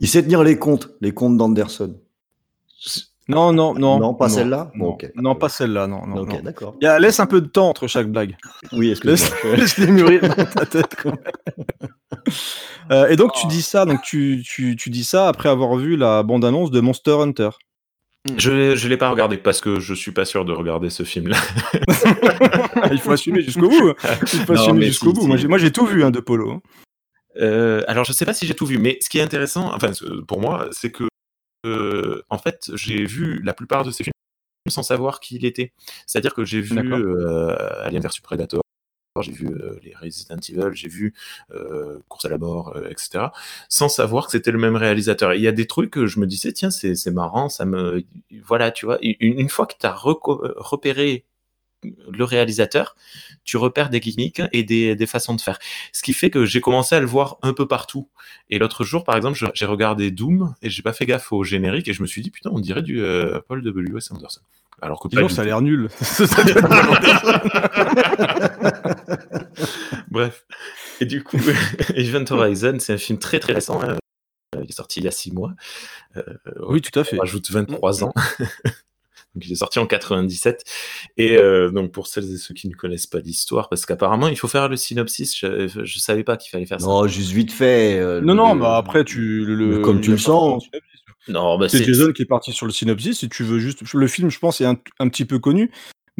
[0.00, 1.94] il sait tenir les comptes, les comptes d'Anderson.
[3.30, 3.98] Non, non, non.
[3.98, 5.10] Non, pas celle-là Non, Bon, ok.
[5.16, 5.86] non, pas celle-là.
[5.86, 6.76] Non, non, d'accord.
[6.80, 8.36] Il y a- laisse un peu de temps entre chaque blague.
[8.72, 10.96] Oui, est-ce que Laisse, laisse les mûrir dans ta tête.
[10.96, 11.12] quoi.
[12.90, 15.96] Euh, et donc tu dis ça, donc tu, tu, tu dis ça après avoir vu
[15.96, 17.50] la bande-annonce de Monster Hunter.
[18.36, 21.36] Je ne l'ai pas regardé parce que je suis pas sûr de regarder ce film-là.
[22.92, 23.94] Il faut assumer jusqu'au bout.
[24.22, 25.36] Il faut Non, assumer mais jusqu'au si, bout.
[25.38, 25.46] si.
[25.46, 26.50] Moi, j'ai, tout vu hein, de Polo.
[26.50, 26.60] hein.
[27.40, 29.92] Euh, alors, je sais pas si j'ai tout vu, mais ce qui est intéressant, enfin,
[30.26, 31.04] pour moi, c'est que,
[31.66, 34.12] euh, en fait, j'ai vu la plupart de ces films
[34.68, 35.72] sans savoir qui il était.
[36.06, 38.60] C'est-à-dire que j'ai vu euh, Alien vs Predator,
[39.22, 41.14] j'ai vu euh, les Resident Evil, j'ai vu
[41.52, 43.26] euh, Course à la mort, euh, etc.
[43.68, 45.34] Sans savoir que c'était le même réalisateur.
[45.34, 48.04] Il y a des trucs que je me disais, tiens, c'est marrant, ça me,
[48.44, 48.98] voilà, tu vois.
[49.02, 51.24] Une, fois que tu as repéré
[51.82, 52.96] le réalisateur,
[53.44, 55.58] tu repères des gimmicks et des, façons de faire.
[55.92, 58.08] Ce qui fait que j'ai commencé à le voir un peu partout.
[58.50, 61.88] Et l'autre jour, par exemple, j'ai regardé Doom et j'ai pas fait gaffe au générique
[61.88, 64.10] et je me suis dit, putain, on dirait du euh, Paul W.S.
[64.10, 64.40] Anderson.
[64.80, 65.88] Alors que ça a l'air nul.
[70.10, 70.44] Bref.
[71.00, 71.36] Et du coup,
[71.94, 73.80] Event Horizon, c'est un film très très récent.
[73.82, 73.96] hein.
[74.56, 75.52] Euh, Il est sorti il y a 6 mois.
[76.16, 76.22] Euh,
[76.68, 77.16] oui, tout à fait.
[77.16, 78.12] on rajoute 23 ans.
[79.34, 80.64] donc il est sorti en 97.
[81.16, 84.38] Et euh, donc pour celles et ceux qui ne connaissent pas l'histoire, parce qu'apparemment il
[84.38, 85.36] faut faire le synopsis.
[85.38, 86.86] Je, je savais pas qu'il fallait faire ça.
[86.86, 87.98] Non, juste vite fait.
[87.98, 89.80] euh, Non, non, le- bah après, tu le.
[89.80, 90.64] comme tu le sens.
[91.28, 93.18] Non, bah C'est Jason qui est parti sur le synopsis.
[93.18, 93.82] Si tu veux juste.
[93.92, 95.70] Le film, je pense, est un, un petit peu connu.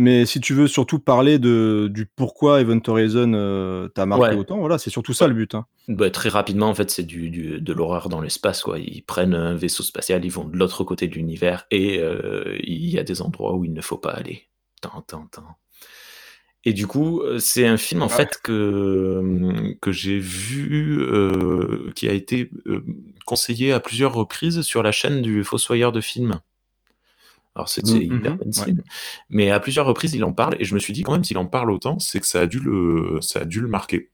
[0.00, 4.34] Mais si tu veux surtout parler de, du pourquoi Event Horizon euh, t'a marqué Ouais.
[4.36, 5.56] autant, voilà, c'est surtout ça le but.
[5.56, 5.66] hein.
[5.88, 8.78] bah, très rapidement en fait c'est du, du- de l'horreur dans l'espace quoi.
[8.78, 12.88] Ils prennent un vaisseau spatial, ils vont de l'autre côté de l'univers et euh, il
[12.88, 14.44] y a des endroits où il ne faut pas aller.
[14.82, 15.42] Tant, tant, tant.
[16.64, 18.16] Et du coup, euh, c'est un film en Ouais.
[18.16, 22.84] fait que, que j'ai vu, euh, qui a été euh,
[23.26, 26.40] conseillé à plusieurs reprises sur la chaîne du Fossoyeur de films.
[27.54, 28.44] Alors c'est c'est Mhm, hyper ouais.
[28.44, 28.82] mainstream,
[29.30, 31.38] mais à plusieurs reprises il en parle et je me suis dit quand même s'il
[31.38, 34.10] en parle autant, c'est que ça a dû le, ça a dû le marquer.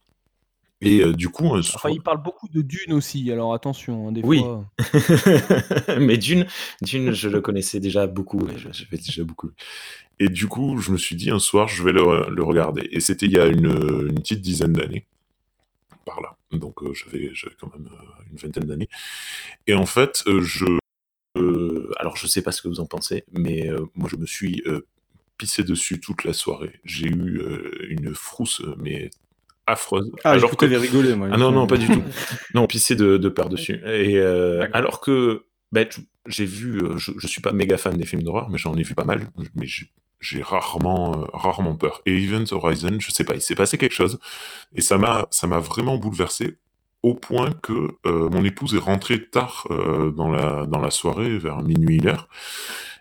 [0.81, 4.13] Et euh, du coup, un Enfin, il parle beaucoup de Dune aussi, alors attention, hein,
[4.13, 4.41] des Oui.
[4.41, 4.67] fois.
[6.01, 6.47] mais Dune,
[6.83, 8.47] Dune, je le connaissais déjà beaucoup.
[8.49, 9.51] et je- J'avais déjà beaucoup.
[10.19, 12.89] Et du coup, je me suis dit un soir, je vais le, le regarder.
[12.93, 13.67] Et c'était il y a une,
[14.11, 15.07] une petite dizaine d'années,
[16.05, 16.37] par là.
[16.53, 18.89] Donc euh, j'avais j'avais quand même euh, une vingtaine d'années.
[19.67, 20.67] Et en fait, euh, je,
[21.39, 24.27] euh, alors je sais pas ce que vous en pensez, mais euh, moi je me
[24.27, 24.87] suis euh,
[25.39, 26.79] pissé dessus toute la soirée.
[26.85, 29.11] J'ai eu euh, une frousse, mais
[29.67, 30.11] affreuse.
[30.25, 31.29] Ah, Alors je que- rigolé, moi.
[31.33, 32.03] ah non, non, pas du tout.
[32.55, 33.81] Non, pisser de, de peur dessus.
[33.87, 35.87] Et euh, alors que ben,
[36.27, 38.83] j'ai vu, euh, je, je suis pas méga fan des films d'horreur, mais j'en ai
[38.83, 39.29] vu pas mal.
[39.55, 39.91] Mais j'ai-
[40.43, 42.01] rarement, euh, rarement peur.
[42.07, 44.19] Et Event Horizon, je sais pas, il s'est passé quelque chose
[44.75, 46.57] et ça m'a, ça m'a vraiment bouleversé
[47.03, 47.73] au point que
[48.07, 49.67] euh, mon épouse est rentrée tard
[50.17, 52.29] dans la dans la soirée, vers minuit une heure.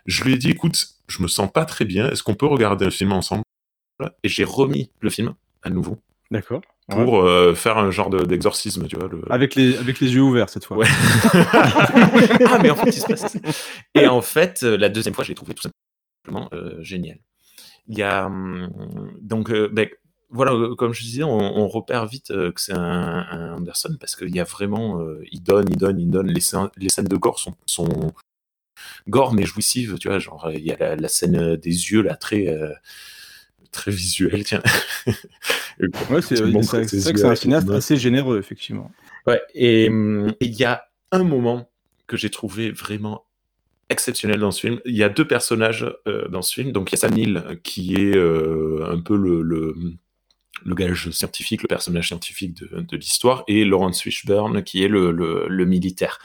[0.04, 0.76] Je lui ai dit, écoute,
[1.08, 2.10] je me sens pas très bien.
[2.10, 3.44] Est-ce qu'on peut regarder un film ensemble?
[4.22, 5.96] Et j'ai remis le film à nouveau
[6.30, 6.62] D'accord.
[6.90, 7.02] Ouais.
[7.04, 9.08] pour euh, faire un genre de- d'exorcisme, tu vois.
[9.08, 9.22] Le...
[9.30, 10.76] Avec les, avec les yeux ouverts cette fois.
[10.78, 10.86] Ouais.
[11.34, 13.38] ah, mais en fait, il se passe ça.
[13.94, 15.62] Et en fait, euh, la deuxième fois, je l'ai trouvé tout
[16.24, 17.18] simplement euh, génial.
[17.88, 18.26] Il y a.
[18.26, 18.70] hum,
[19.20, 19.88] donc, euh, ben,
[20.30, 22.80] voilà, comme je disais, on, on repère vite euh, que c'est un,
[23.30, 25.00] un Anderson parce qu'il y a vraiment.
[25.00, 26.26] euh, il donne, il donne, il donne.
[26.28, 28.12] Les, scènes- les scènes de gore sont, sont
[29.08, 30.18] gore mais jouissives, tu vois.
[30.18, 32.48] Genre, il y a la, la scène des yeux, là, très.
[32.48, 32.72] euh,
[33.74, 34.62] très visuelle, tiens.
[36.08, 38.92] Ouais, c'est ses vrai que c'est un cinéaste assez généreux, effectivement.
[39.26, 41.68] Ouais, et hum, et il y a un moment
[42.06, 43.24] que j'ai trouvé vraiment
[43.90, 44.80] exceptionnel dans ce film.
[44.84, 46.72] Il y a deux personnages euh, dans ce film.
[46.72, 49.74] Donc il y a Sam Neill qui est euh, un peu le, le,
[50.64, 55.10] le gage scientifique, le personnage scientifique de, de l'histoire, et Lawrence Fishburne qui est le,
[55.10, 56.18] le, le militaire.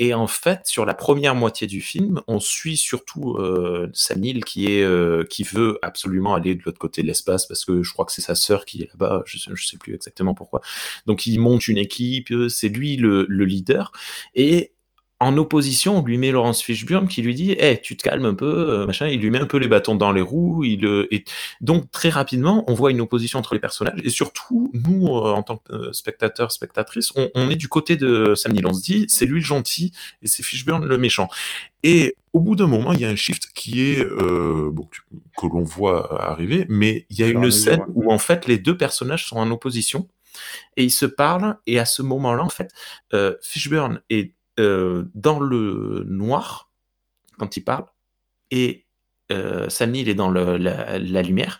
[0.00, 4.44] Et en fait, sur la première moitié du film, on suit surtout euh, Sam Neill
[4.44, 7.92] qui est euh, qui veut absolument aller de l'autre côté de l'espace parce que je
[7.92, 9.24] crois que c'est sa sœur qui est là-bas.
[9.26, 10.60] Je je sais plus exactement pourquoi.
[11.06, 13.90] Donc il monte une équipe, euh, c'est lui le, le leader.
[14.36, 14.72] Et
[15.20, 18.34] en opposition, on lui met Laurence Fishburne qui lui dit Eh, tu te calmes un
[18.34, 19.08] peu, euh, machin.
[19.08, 20.64] Il lui met un peu les bâtons dans les roues.
[20.64, 21.24] Il, euh, et
[21.60, 24.00] donc, très rapidement, on voit une opposition entre les personnages.
[24.04, 28.34] Et surtout, nous, euh, en tant que spectateurs, spectatrices, on, on est du côté de
[28.34, 28.66] Sam Neill.
[28.66, 31.28] On se dit C'est lui le gentil et c'est Fishburne le méchant.
[31.82, 34.88] Et au bout d'un moment, il y a un shift qui est euh, bon,
[35.36, 37.86] que, l'on voit arriver, mais il y a une scène ouais.
[37.94, 40.08] où en fait les deux personnages sont en opposition
[40.76, 41.56] et ils se parlent.
[41.66, 42.70] Et à ce moment-là, en fait,
[43.12, 44.34] euh, Fishburne est
[45.14, 46.70] dans le noir
[47.38, 47.86] quand il parle
[48.50, 48.86] et
[49.30, 51.58] euh, Neill est dans le- la, la lumière.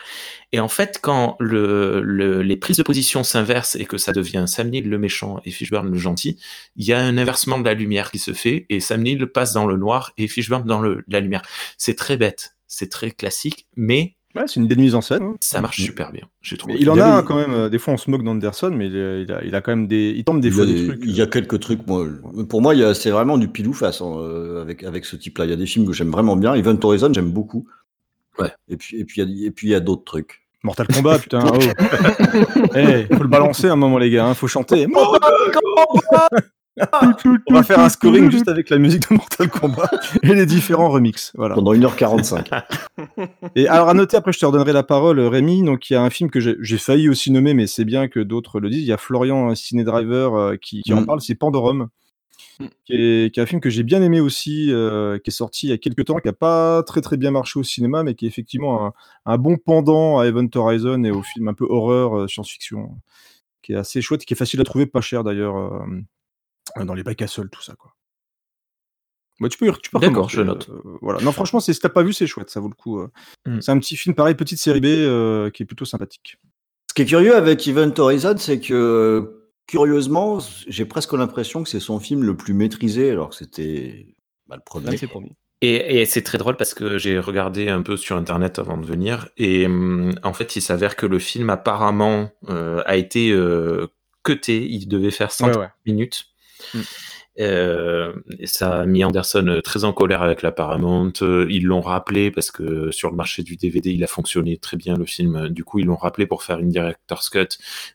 [0.52, 4.44] Et en fait, quand le, le- les prises de position s'inversent et que ça devient
[4.46, 6.38] Sam Neill le méchant et Fishburne le gentil,
[6.76, 9.52] il y a un inversement de la lumière qui se fait et Sam Neill passe
[9.52, 11.42] dans le noir et Fishburne dans le, la lumière.
[11.76, 15.22] C'est très bête, c'est très classique, mais Ouais, c'est une de mise en scène.
[15.22, 15.34] hein.
[15.40, 16.22] ça marche super bien.
[16.42, 16.74] J'ai trouvé.
[16.74, 17.52] Mais il en a quand même.
[17.52, 19.72] euh, Des fois, on se moque d'Anderson, mais il a, il a, il a quand
[19.72, 20.14] même des.
[20.16, 21.00] Il tente des il, fois a des des- trucs.
[21.04, 22.06] il y a quelques trucs, moi.
[22.48, 25.04] Pour moi, il y a- c'est vraiment du pile ou face hein, euh, avec, avec
[25.04, 25.44] ce type-là.
[25.46, 26.54] Il y a des films que j'aime vraiment bien.
[26.54, 27.66] Event Horizon, j'aime beaucoup.
[28.38, 28.52] Ouais.
[28.68, 30.42] Et puis, et puis, il y a- et puis, il y a d'autres trucs.
[30.62, 31.40] Mortal Kombat, putain.
[31.46, 31.58] Oh.
[32.74, 34.26] Eh, faut le balancer un moment, les gars.
[34.26, 34.86] Hein, faut chanter.
[34.86, 36.28] Mortal Kombat
[37.48, 39.90] On va faire un scoring juste avec la musique de Mortal Kombat
[40.22, 41.32] et les différents remixes.
[41.36, 41.54] Voilà.
[41.54, 42.62] Pendant 1h45.
[43.56, 45.62] Et alors à noter, après je te redonnerai la parole, euh, Rémi.
[45.62, 48.20] Donc il y a un film que j'ai failli aussi nommer, mais c'est bien que
[48.20, 48.82] d'autres le disent.
[48.82, 51.06] Il y a Florian euh, Ciné Driver euh, qui, qui en Mm.
[51.06, 51.88] parle, c'est Pandorum,
[52.60, 52.64] Mm.
[52.86, 55.68] qui est, qui est un film que j'ai bien aimé aussi, euh, qui est sorti
[55.68, 58.14] il y a quelques temps, qui a pas très très bien marché au cinéma, mais
[58.14, 58.92] qui est effectivement un,
[59.26, 62.96] un bon pendant à Event Horizon et au film un peu horreur euh, science-fiction,
[63.62, 65.78] qui est assez chouette, qui est facile à trouver, pas cher d'ailleurs, euh,
[66.76, 67.94] dans les bacs à sol, tout ça quoi.
[69.40, 70.68] Bah, tu peux, y- tu peux D'accord, je note.
[70.68, 71.20] euh, voilà.
[71.20, 72.98] Non, franchement, c'est- si t'as pas vu, c'est chouette, ça vaut le coup.
[72.98, 73.08] euh.
[73.46, 73.60] Mm.
[73.60, 76.38] C'est un petit film, pareil, petite série B, euh, qui est plutôt sympathique.
[76.90, 81.78] Ce qui est curieux avec Event Horizon, c'est que curieusement, j'ai presque l'impression que c'est
[81.78, 84.16] son film le plus maîtrisé, alors que c'était
[84.48, 84.96] bah, le premier.
[84.96, 85.36] c'est promis.
[85.60, 88.86] Et, et c'est très drôle parce que j'ai regardé un peu sur internet avant de
[88.86, 93.88] venir et hum, en fait il s'avère que le film apparemment euh, a été euh,
[94.22, 95.66] cuté, il devait faire 100 ouais.
[95.84, 96.26] minutes.
[96.74, 96.80] Mm.
[97.40, 101.12] Euh, et ça a mis Anderson euh, très en colère avec la Paramount.
[101.22, 104.76] Euh, Ils l'ont rappelé parce que sur le marché du DVD, il a fonctionné très
[104.76, 105.48] bien le film.
[105.48, 107.46] Du coup, ils l'ont rappelé pour faire une director's cut,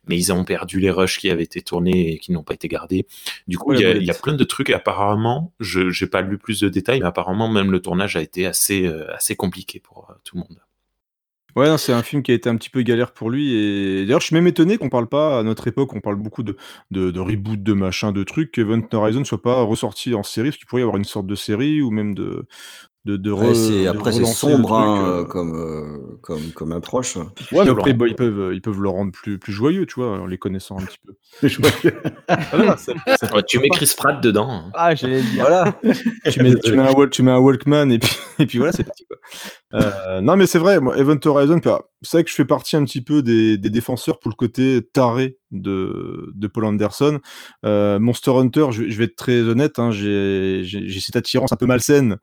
[0.08, 2.69] mais ils ont perdu les rushs qui avaient été tournés et qui n'ont pas été
[2.69, 3.06] gardés.
[3.47, 4.69] Du coup, Ouais, il y, a- y plein de trucs.
[4.69, 8.21] Et apparemment, je j'ai pas lu plus de détails, mais apparemment même le tournage a
[8.21, 10.60] été assez assez compliqué pour tout le monde.
[11.56, 13.54] Ouais, non, c'est un film qui a été un petit peu galère pour lui.
[13.54, 16.42] Et d'ailleurs, je suis même étonné qu'on parle pas, à notre époque, on parle beaucoup
[16.42, 16.58] de,
[16.89, 20.50] de, de reboot, de machin, de trucs, que Event Horizon soit pas ressorti en série,
[20.50, 22.48] parce qu'il pourrait y avoir une sorte de série ou même de.
[23.06, 25.24] De, de Ouais, re- de après, c'est sombre truc, hein, euh.
[25.26, 27.18] comme, euh, comme, comme approche.
[27.18, 27.74] Ouais, mais violent.
[27.78, 30.38] après, bah, ils, peuvent, ils peuvent le rendre plus, plus joyeux, tu vois, en les
[30.38, 31.13] connaissant un petit peu.
[33.34, 34.50] Ouais, tu mets Chris Pratt dedans.
[34.50, 34.72] hein.
[34.74, 35.42] Ah, j'allais le dire.
[35.48, 35.76] Voilà.
[36.32, 38.74] tu, mets, tu, mets un, Wal- tu mets un Walkman et puis, et puis voilà,
[38.74, 39.06] c'est parti.
[39.06, 39.18] Quoi.
[39.82, 42.76] Euh, non, mais c'est vrai, moi, Event Horizon, bah, c'est vrai que je fais partie
[42.76, 47.20] un petit peu des, des défenseurs pour le côté taré de, de Paul Anderson.
[47.66, 51.52] Euh, Monster Hunter, je, je vais être très honnête, hein, j'ai j'ai- j'ai cette attirance
[51.52, 52.18] un peu malsaine.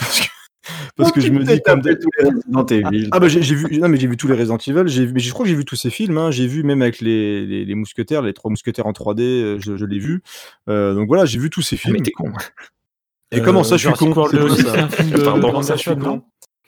[0.00, 0.26] Parce que,
[0.96, 1.80] parce que je me dis comme.
[1.82, 3.08] tous les Resident Evil.
[3.12, 5.20] Ah bah j'ai vu non mais j'ai vu tous les Resident Evil, j'ai vu mais
[5.20, 7.64] je crois que j'ai vu tous ces films hein, j'ai vu même avec les, les,
[7.64, 10.22] les mousquetaires, les trois mousquetaires en 3D, euh, je, je l'ai vu.
[10.68, 11.94] Euh, donc voilà, j'ai vu tous ces Ah, films.
[11.94, 12.32] mais t'es con.
[13.32, 14.12] Et comment ça, je suis Jurassic
[16.02, 16.22] con?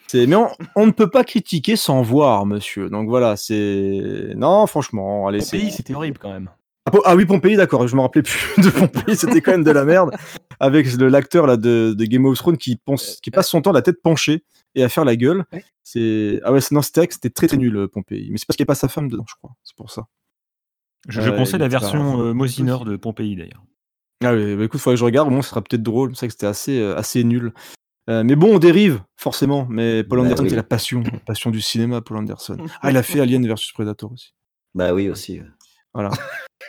[0.07, 2.90] C'est mais on, on ne peut pas critiquer sans voir, monsieur.
[2.90, 6.51] Donc voilà, c'est non, franchement, allez, c'est pays, c'était horrible quand même.
[6.87, 9.71] Ah, ah oui, Pompéi, d'accord, je me rappelais plus de Pompéi, c'était quand même de
[9.71, 10.11] la merde.
[10.61, 13.73] Avec le- l'acteur là de, de Game of Thrones qui, pense, qui passe son temps
[13.73, 15.45] la tête penchée et à faire la gueule.
[15.83, 18.29] C'est ah ouais, non, c'était c'était très très nul euh, Pompéi.
[18.31, 19.51] Mais c'est parce qu'il n'y a pas sa femme dedans, je crois.
[19.64, 20.07] C'est pour ça.
[21.09, 23.64] Je, je Euh, conseille la est version euh, Mosinor de Pompéi d'ailleurs.
[24.25, 26.14] Ah oui, bah écoute, faudrait que je regarde, au moins ça sera peut-être drôle.
[26.14, 27.53] C'est vrai que c'était assez, euh, assez nul.
[28.09, 29.66] Euh, mais bon, on dérive, forcément.
[29.68, 30.51] Mais Paul Bah Anderson, oui.
[30.51, 32.57] c'est la passion, la passion du cinéma, Paul Anderson.
[32.83, 34.33] Ah, il a fait Alien versus Predator aussi.
[34.75, 35.40] Bah oui, aussi.
[35.95, 36.11] Voilà.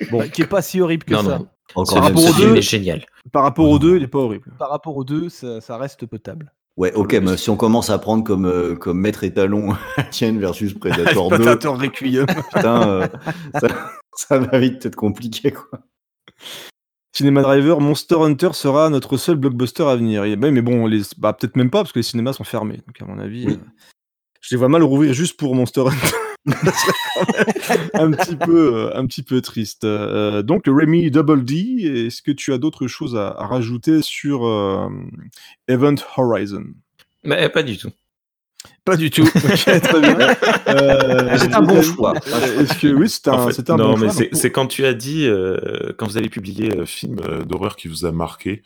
[0.10, 0.28] Bon.
[0.28, 1.38] Qui est pas si horrible que Non, ça.
[1.38, 1.48] non.
[1.76, 3.06] Encore Par un rapport deux- est génial.
[3.32, 4.52] Par rapport aux deux, il est pas horrible.
[4.58, 6.52] Par rapport aux deux, ça, ça reste potable.
[6.78, 10.74] Ouais, ok, mais si on commence à prendre comme, euh, comme maître étalon Alien versus
[10.80, 12.26] Predator 2, Predator Requiem.
[12.26, 13.08] putain, euh,
[13.62, 13.68] ça,
[14.16, 15.82] ça va vite être compliqué, quoi.
[17.16, 20.24] Cinéma Driver, Monster Hunter sera notre seul blockbuster à venir.
[20.24, 22.82] Et, bah, mais bon, les, bah, peut-être même pas parce que les cinémas sont fermés.
[22.88, 23.54] Donc à mon avis, Oui.
[23.54, 23.66] euh,
[24.42, 26.16] je les vois mal rouvrir juste pour Monster Hunter.
[27.93, 29.84] Un petit peu, euh, un petit peu triste.
[29.86, 34.45] Euh, donc Remy Double D, est-ce que tu as d'autres choses à, à rajouter sur
[34.45, 34.89] euh,
[35.67, 36.65] Event Horizon?
[37.23, 37.91] Mais pas du tout.
[38.86, 39.23] Pas du tout.
[39.36, 40.17] Ok, très bien.
[40.67, 42.13] Euh, C'est un bon choix.
[42.60, 44.67] Est-ce que oui, c'est un, En fait, c'était un non, bon mais choix, c'est quand
[44.67, 48.63] tu as dit, euh, quand vous avez publié un film d'horreur qui vous a marqué,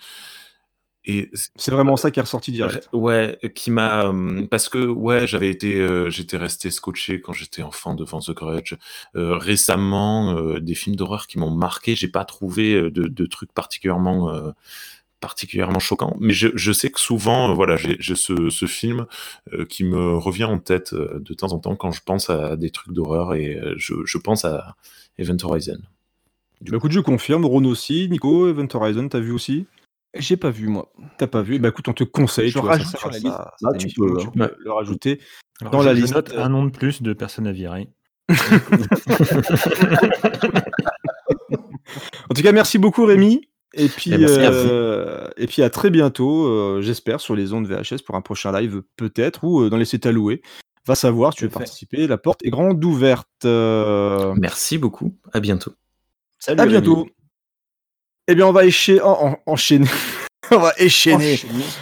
[1.08, 2.88] et c'est- vraiment ça qui est ressorti direct.
[2.94, 7.64] ouais, qui m'a, hum, parce que ouais, j'avais été, euh, j'étais resté scotché quand j'étais
[7.64, 8.76] enfant devant The Grudge.
[9.16, 13.26] Euh, récemment, euh, des films d'horreur qui m'ont marqué, j'ai pas trouvé euh, de, de
[13.26, 14.52] trucs particulièrement euh,
[15.20, 19.08] particulièrement choquants, mais je, je sais que souvent, euh, voilà, j'ai ce, ce film
[19.54, 22.56] euh, qui me revient en tête euh, de temps en temps quand je pense à
[22.56, 24.76] des trucs d'horreur et euh, je, je pense à
[25.18, 25.80] Event Horizon.
[26.62, 27.46] Bah, écoute, je confirme.
[27.46, 28.08] Ron aussi.
[28.10, 29.66] Nico, Event Horizon, t'as vu aussi?
[30.16, 30.92] J'ai pas vu, moi.
[31.18, 31.60] T'as pas vu?
[31.60, 32.50] Bah écoute, on te conseille.
[32.50, 33.36] Je tu vois, ça rajoute sur la liste.
[33.60, 34.50] cette Ah, tu peux, tu hein.
[34.58, 35.20] le rajouter.
[35.62, 37.90] Alors, Dans la liste, note un nom de plus de personnes à virer.
[42.30, 43.42] En tout cas, merci beaucoup Rémi.
[43.74, 47.68] Et puis, merci à euh, et puis à très bientôt, euh, j'espère, sur les ondes
[47.68, 50.42] VHS pour un prochain live, peut-être, ou euh, dans les sites alloués.
[50.86, 52.08] Va savoir, tu veux participer.
[52.08, 53.28] La porte est grande ouverte.
[53.46, 55.74] Euh, Merci beaucoup, à bientôt.
[56.40, 57.12] Salut, à Rémi.
[58.28, 59.88] Eh bien, on va écher- en- en- enchaîner.
[60.52, 61.40] on va échaîner.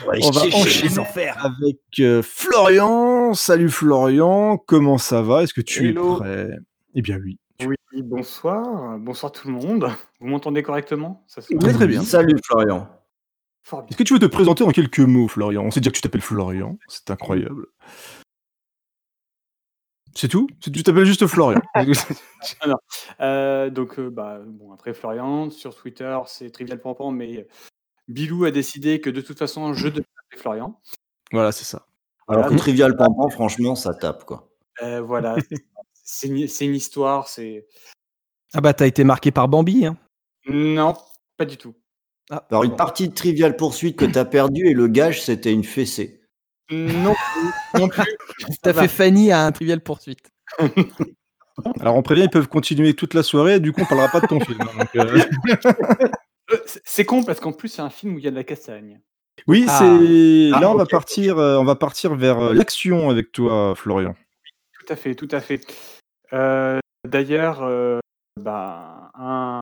[0.07, 3.33] On va enchaîner avec euh, Florian.
[3.33, 5.43] Salut Florian, comment ça va?
[5.43, 6.15] Est-ce que tu Hello.
[6.17, 6.49] es prêt?
[6.93, 7.37] Eh bien oui.
[7.65, 8.97] Oui, bonsoir.
[8.99, 9.89] Bonsoir tout le monde.
[10.19, 11.23] Vous m'entendez correctement?
[11.27, 12.03] Ça se- Très très bien.
[12.03, 12.89] Salut, Florian.
[13.89, 15.63] Est-ce que tu veux te présenter en quelques mots, Florian?
[15.63, 17.65] On sait déjà que tu t'appelles Florian, c'est incroyable.
[20.17, 20.47] C'est tout?
[20.61, 21.61] C'est- Tu t'appelles juste Florian.
[23.19, 27.47] Euh, donc, euh, bah, bon, après Florian, sur Twitter, c'est Trivial Pampan, mais
[28.07, 30.79] Bilou a décidé que de toute façon, je devais m'appeler Florian.
[31.31, 31.87] voilà, c'est ça.
[32.27, 34.47] Alors Voilà, que Trivial Pampan, franchement, ça tape, quoi.
[34.83, 35.35] euh, voilà,
[35.93, 37.67] c'est une, histoire, c'est...
[38.53, 39.85] Ah bah t'as été marqué par Bambi.
[39.85, 39.97] Hein.
[40.47, 40.93] Non,
[41.37, 41.73] pas du tout.
[42.29, 45.63] Ah, Alors, une partie de Trivial Poursuite que t'as perdu et le gage, c'était une
[45.63, 46.24] fessée.
[46.71, 48.03] Non plus, non plus.
[48.61, 50.29] T'as fait Fanny à un trivial poursuite.
[51.79, 54.27] Alors on prévient, ils peuvent continuer toute la soirée, du coup on parlera pas de
[54.27, 54.59] ton film.
[54.61, 55.19] hein, donc, euh,
[56.51, 58.43] Euh, c'est- con parce qu'en plus, c'est un film où il y a de la
[58.43, 59.01] castagne.
[59.47, 59.79] Oui, Ah.
[59.79, 60.51] c'est.
[60.53, 64.13] Ah, Là, on va partir, euh, on va partir vers euh, l'action avec toi, Florian.
[64.79, 65.61] Tout à fait, tout à fait.
[66.33, 67.97] Euh, D'ailleurs, euh,
[68.39, 69.59] bah, un,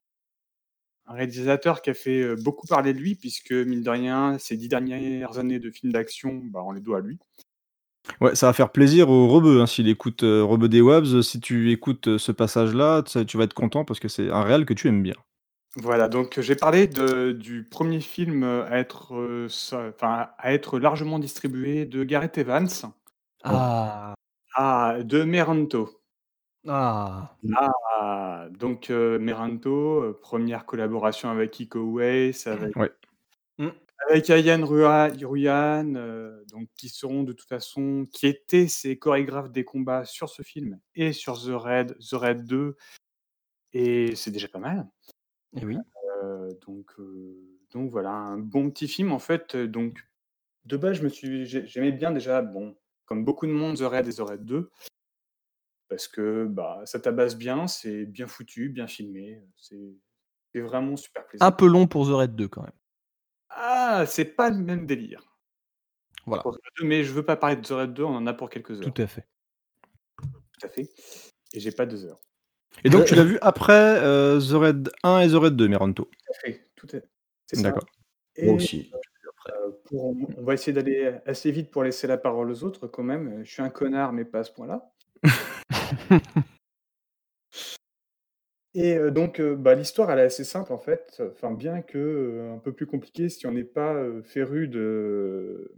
[1.08, 4.58] un réalisateur qui a fait euh, beaucoup parler de lui, puisque mine de rien, ces
[4.58, 7.20] dix dernières années de films d'action, bah, on les doit à lui.
[8.20, 11.22] Ouais, ça va faire plaisir au Rebeu, hein, s'il écoute euh, Rebeu des Wabs.
[11.22, 14.66] Si tu écoutes euh, ce passage-là, tu vas être content parce que c'est un réel
[14.66, 15.16] que tu aimes bien.
[15.78, 20.54] Voilà, donc j'ai parlé de, du premier film euh, à être, euh, ça- enfin, à
[20.54, 22.68] être largement distribué de Gareth Evans,
[23.44, 24.14] Ah.
[24.56, 25.90] à, de Meranto.
[26.68, 27.36] Ah.
[27.58, 32.92] Ah, donc euh, Meranto, euh, première collaboration avec Iko Uwais, avec, Ouais.
[34.10, 39.52] avec Ayan Rua- Ruyan, euh, donc qui seront de toute façon, qui étaient ces chorégraphes
[39.52, 42.76] des combats sur ce film et sur The Raid, The Raid 2,
[43.74, 44.88] et c'est déjà pas mal.
[45.60, 45.78] Et oui.
[46.24, 47.36] Euh, donc, euh,
[47.74, 49.56] donc voilà, un bon petit film en fait.
[49.56, 50.00] euh, Donc
[50.66, 53.82] de base, je me suis, j'ai- j'aimais bien déjà, bon, comme beaucoup de monde, The
[53.82, 54.70] Raid et The Raid 2,
[55.94, 61.46] parce que bah ça tabasse bien, c'est bien foutu, bien filmé, c'est vraiment super plaisant.
[61.46, 62.72] Un peu long pour The Raid 2 quand même.
[63.50, 65.38] Ah, c'est pas le même délire.
[66.26, 66.42] Voilà.
[66.42, 68.26] Pour The Raid 2, mais je veux pas parler de The Raid 2, on en
[68.26, 68.92] a pour quelques heures.
[68.94, 69.28] Tout à fait.
[70.20, 70.90] Tout à fait.
[71.54, 72.20] Et j'ai pas deux heures.
[72.84, 76.06] Et donc, tu l'as vu après euh, The Red 1 et The Red 2, Meranto.
[76.06, 76.68] Tout à fait.
[76.76, 76.98] Tout à...
[77.46, 77.62] C'est.
[77.62, 77.86] D'accord.
[78.42, 78.92] Moi aussi.
[79.50, 83.04] euh, pour- on va essayer d'aller assez vite pour laisser la parole aux autres quand
[83.04, 83.44] même.
[83.44, 84.92] Je suis un connard, mais pas à ce point-là.
[88.76, 91.22] Et euh, donc, euh, bah, l'histoire, elle est assez simple en fait.
[91.32, 95.74] Enfin, bien que euh, un peu plus compliquée si on n'est pas euh, féru de,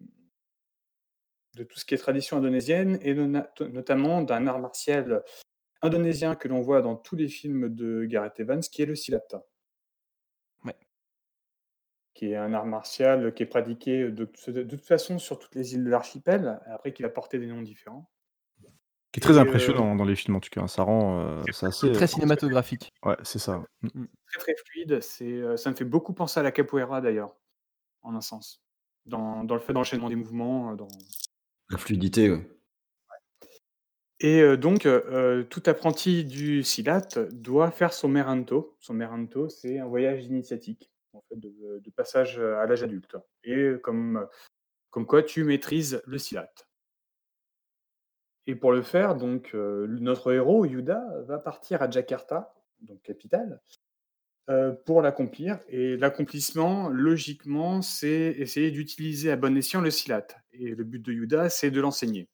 [1.55, 5.23] de tout ce qui est tradition indonésienne et notamment d'un art martial
[5.81, 9.21] indonésien que l'on voit dans tous les films de Gareth Evans, qui est le silat.
[10.63, 10.75] Ouais.
[12.15, 15.75] Qui est un art martial qui est pratiqué de, de toute façon sur toutes les
[15.75, 18.09] îles de l'archipel, après qui va porter des noms différents.
[19.15, 20.67] Qui est très Et, euh, impressionnant dans les films, en tout cas.
[20.67, 21.21] Ça rend.
[21.21, 21.89] euh, c'est assez.
[21.93, 22.91] Très cinématographique.
[23.01, 23.63] Ouais, c'est ça.
[23.81, 24.07] Mm.
[24.27, 24.99] très très fluide.
[24.99, 27.33] C'est, euh, ça me fait beaucoup penser à la capoeira d'ailleurs,
[28.01, 28.61] en un sens.
[29.05, 30.75] Dans, dans le fait d'enchaînement des mouvements.
[30.75, 30.89] Dans...
[31.69, 32.45] La fluidité, ouais.
[34.19, 34.85] Et euh, donc,
[35.49, 38.75] tout apprenti du Silat doit faire son meranto.
[38.81, 43.15] Son meranto, c'est un voyage initiatique, en fait, de, de passage à l'âge adulte.
[43.45, 44.27] Et comme,
[44.89, 46.51] comme quoi tu maîtrises le Silat.
[48.47, 53.59] Et pour le faire, donc, euh, notre héros, Yuda, va partir à Jakarta, donc capitale,
[54.49, 55.59] euh, pour l'accomplir.
[55.67, 60.27] Et l'accomplissement, logiquement, c'est essayer d'utiliser à bon escient le silat.
[60.51, 62.27] Et le but de Yuda, c'est de l'enseigner.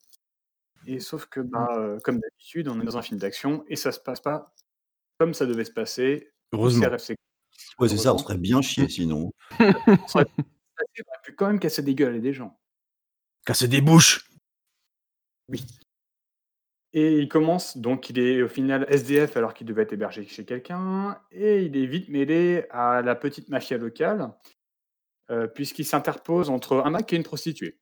[0.86, 3.92] Et sauf que, bah, euh, comme d'habitude, on est dans un film d'action et ça
[3.92, 4.54] se passe pas
[5.22, 6.34] comme ça devait se passer.
[6.52, 6.88] Heureusement.
[7.78, 9.32] Ouais, c'est ça, on serait bien chié sinon.
[10.08, 10.26] Ça aurait
[11.24, 12.60] pu quand même casser des gueules et des gens.
[13.46, 14.28] Casser des bouches
[15.48, 15.64] Oui.
[16.94, 20.44] Et il commence, donc il est au final SDF alors qu'il devait être hébergé chez
[20.44, 24.30] quelqu'un, et il est vite mêlé à la petite mafia locale,
[25.30, 27.80] euh, puisqu'il s'interpose entre un mec et une prostituée.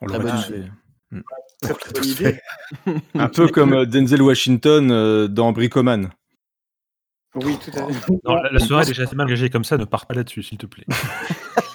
[0.00, 0.62] On Très l'aurait bonne tous idée.
[0.62, 1.22] fait.
[1.60, 2.40] Très, très bonne idée.
[3.14, 6.10] Un peu comme euh, Denzel Washington euh, dans Bricoman.
[7.34, 8.12] Oui, tout à fait.
[8.24, 10.42] Non, la, la soirée est déjà assez mal engagée comme ça, ne pars pas là-dessus,
[10.42, 10.86] s'il te plaît.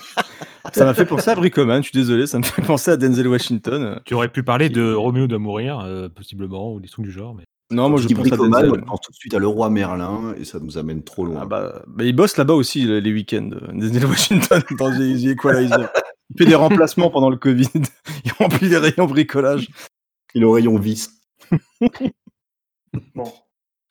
[0.74, 3.28] Ça m'a fait penser à Bricoman, je suis désolé, ça me fait penser à Denzel
[3.28, 4.00] Washington.
[4.06, 7.34] Tu aurais pu parler de Roméo doit mourir, euh, possiblement, ou des trucs du genre,
[7.36, 8.72] mais Non, moi je pense à Denzel.
[8.76, 11.40] je pense tout de suite à Leroy Merlin et ça nous amène trop loin.
[11.42, 13.50] Ah bah, bah, il bosse là-bas aussi le- les week-ends.
[13.54, 15.90] euh, Denzel Washington dans The Equalizer.
[16.32, 17.68] Il fait des remplacements pendant le Covid.
[18.26, 19.68] Il remplit les rayons bricolage.
[20.36, 21.10] Il au rayon vis.
[23.16, 23.32] Bon.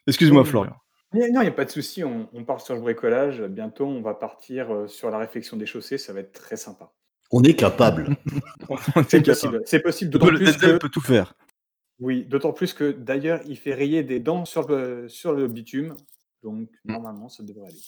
[0.06, 0.44] Excuse-moi.
[0.44, 0.76] Florian.
[1.14, 3.40] Mais non, il n'y a pas de souci, on, on part sur le bricolage.
[3.42, 6.92] Bientôt, on va partir euh, sur la réflexion des chaussées, ça va être très sympa.
[7.30, 8.16] On est capable.
[9.08, 10.76] C'est possible, c'est possible, d'autant plus Denzel que...
[10.78, 11.34] peut tout faire.
[12.00, 15.94] Oui, d'autant plus que d'ailleurs, il fait rayer des dents sur le, sur le bitume.
[16.42, 16.92] Donc, Mm.
[16.92, 17.80] normalement, ça devrait aller.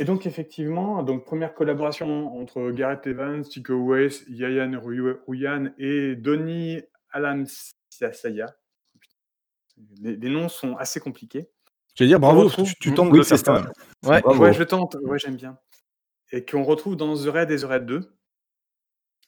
[0.00, 6.16] Et donc, effectivement, donc, première collaboration entre Gareth Evans, Chico Weiss, Yayan Ruy- Ruyan et
[6.16, 6.80] Donny
[7.10, 7.44] Alam
[7.90, 8.56] Saya.
[10.00, 11.48] Les, les noms sont assez compliqués.
[11.96, 13.70] Je veux dire, bravo, retrouve- tu, tu tentes Oui, de faire ça.
[14.04, 14.52] Ouais.
[14.52, 14.96] Je tente.
[15.02, 15.58] Ouais, j'aime bien.
[16.32, 18.00] Et qu'on retrouve dans The Raid et The Raid 2.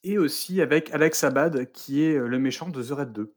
[0.03, 3.35] Et aussi avec Alex Abad, qui est euh, le méchant de The Raid 2.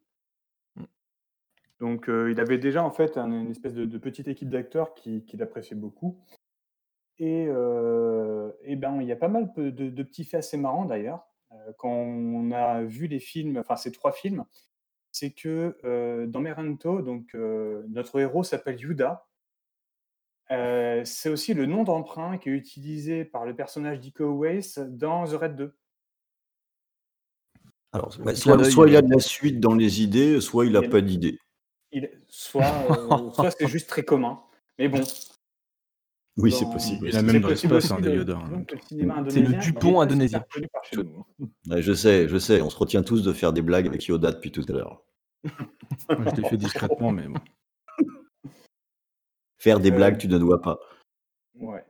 [1.80, 4.93] Donc, euh, il avait déjà en fait un- une espèce de, de petite équipe d'acteurs
[4.95, 6.20] qui, qui l'appréciait beaucoup.
[7.20, 10.57] Et, euh, et ben, il y a pas mal de, de- de petits faits assez
[10.57, 11.26] marrants d'ailleurs.
[11.51, 14.43] Euh, quand on a vu les films, enfin ces trois films,
[15.12, 19.26] c'est que euh, dans Merento, donc euh, notre héros s'appelle Yuda.
[20.51, 25.26] Euh, c'est aussi le nom d'emprunt qui est utilisé par le personnage d'Iko Uwais dans
[25.28, 25.76] The Red 2.
[27.91, 30.76] Alors, ouais, soit, d'œil, soit il a de la suite dans les idées, soit il
[30.76, 31.39] a Il y a- pas d'idée.
[31.91, 32.64] Il, soit
[33.34, 34.41] soit c'est juste très commun.
[34.78, 35.01] Mais bon.
[36.41, 37.07] Oui, c'est possible.
[37.07, 37.97] Il y a même dans l'espace, hein,
[39.29, 40.43] C'est le Dupont indonésien.
[41.69, 42.61] Ouais, je sais, je sais.
[42.61, 45.03] On se retient tous de faire des blagues avec Yoda depuis tout à l'heure.
[46.09, 47.39] Je l'ai fait discrètement, mais bon.
[49.57, 50.79] Faire des Euh, blagues, tu ne dois pas.
[51.59, 51.83] Ouais.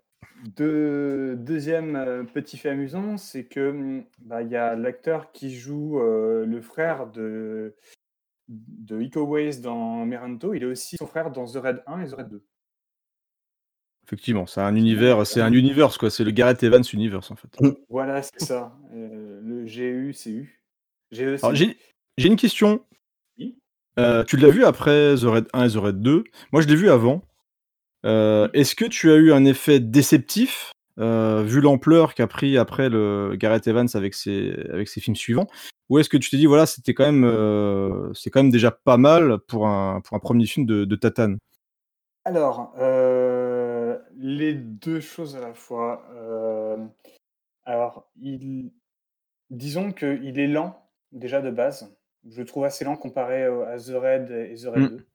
[0.55, 5.53] Deux- deuxième euh, petit fait amusant, c'est que hum, bah, il y a l'acteur qui
[5.55, 7.75] joue euh, le frère de,
[8.47, 10.53] de Iko Uwais dans Merento.
[10.53, 12.43] Il est aussi son frère dans The Red 1 et The Red 2.
[14.10, 16.10] Effectivement, c'est un univers, c'est un univers, quoi.
[16.10, 17.49] C'est le Gareth Evans universe, en fait.
[17.89, 18.76] Voilà, c'est ça.
[18.91, 20.60] Euh, le GU-CU.
[21.16, 21.78] Alors, j'ai
[22.18, 22.82] j'ai une question.
[23.38, 23.60] Oui.
[23.99, 26.24] Euh, tu l'as vu après The Red 1 et The Red 2.
[26.51, 27.22] Moi, je l'ai vu avant.
[28.03, 32.89] Euh, Est-ce que tu as eu un effet déceptif, euh, vu l'ampleur qu'a pris après
[32.89, 35.47] le Gareth Evans avec ses, avec ses films suivants?
[35.89, 38.72] Ou est-ce que tu t'es dit, voilà, c'était quand, même, euh, c'est quand même déjà
[38.72, 41.38] pas mal pour un, pour un premier film de, de Tatane?
[42.26, 43.09] Alors, euh,
[44.22, 46.05] les deux choses à la fois.
[46.13, 46.78] Euh,
[47.63, 48.72] alors, il,
[49.49, 50.78] disons qu'il est lent,
[51.11, 51.95] déjà de base.
[52.30, 54.88] Je le trouve assez lent comparé à The Red et The Red Mm.
[54.97, 55.05] 2.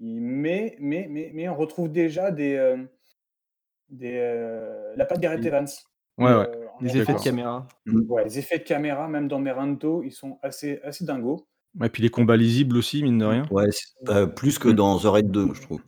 [0.00, 2.76] Il- mais, mais, mais, mais on retrouve déjà des, euh,
[3.88, 5.66] des, euh, la patte Gareth Il- Evans.
[6.18, 6.30] Ouais, ouais.
[6.32, 7.66] Euh, en Les effets de caméra.
[7.86, 11.46] Ouais, les effets de caméra, même dans Merento, ils sont assez, assez dingos.
[11.82, 13.46] Et puis les combats lisibles aussi, mine de rien.
[13.50, 13.68] Ouais,
[14.08, 14.72] euh, plus que Mm.
[14.74, 15.80] dans The Raid 2, je trouve.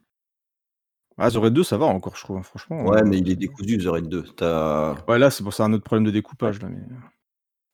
[1.18, 2.84] Ah, The Red 2, ça va encore, je trouve, hein, franchement.
[2.84, 4.22] Ouais, euh, mais il est décousu, The Raid 2.
[4.36, 4.94] T'as...
[5.08, 6.60] Ouais, là, c'est pour ça un autre problème de découpage.
[6.60, 6.82] Là, mais...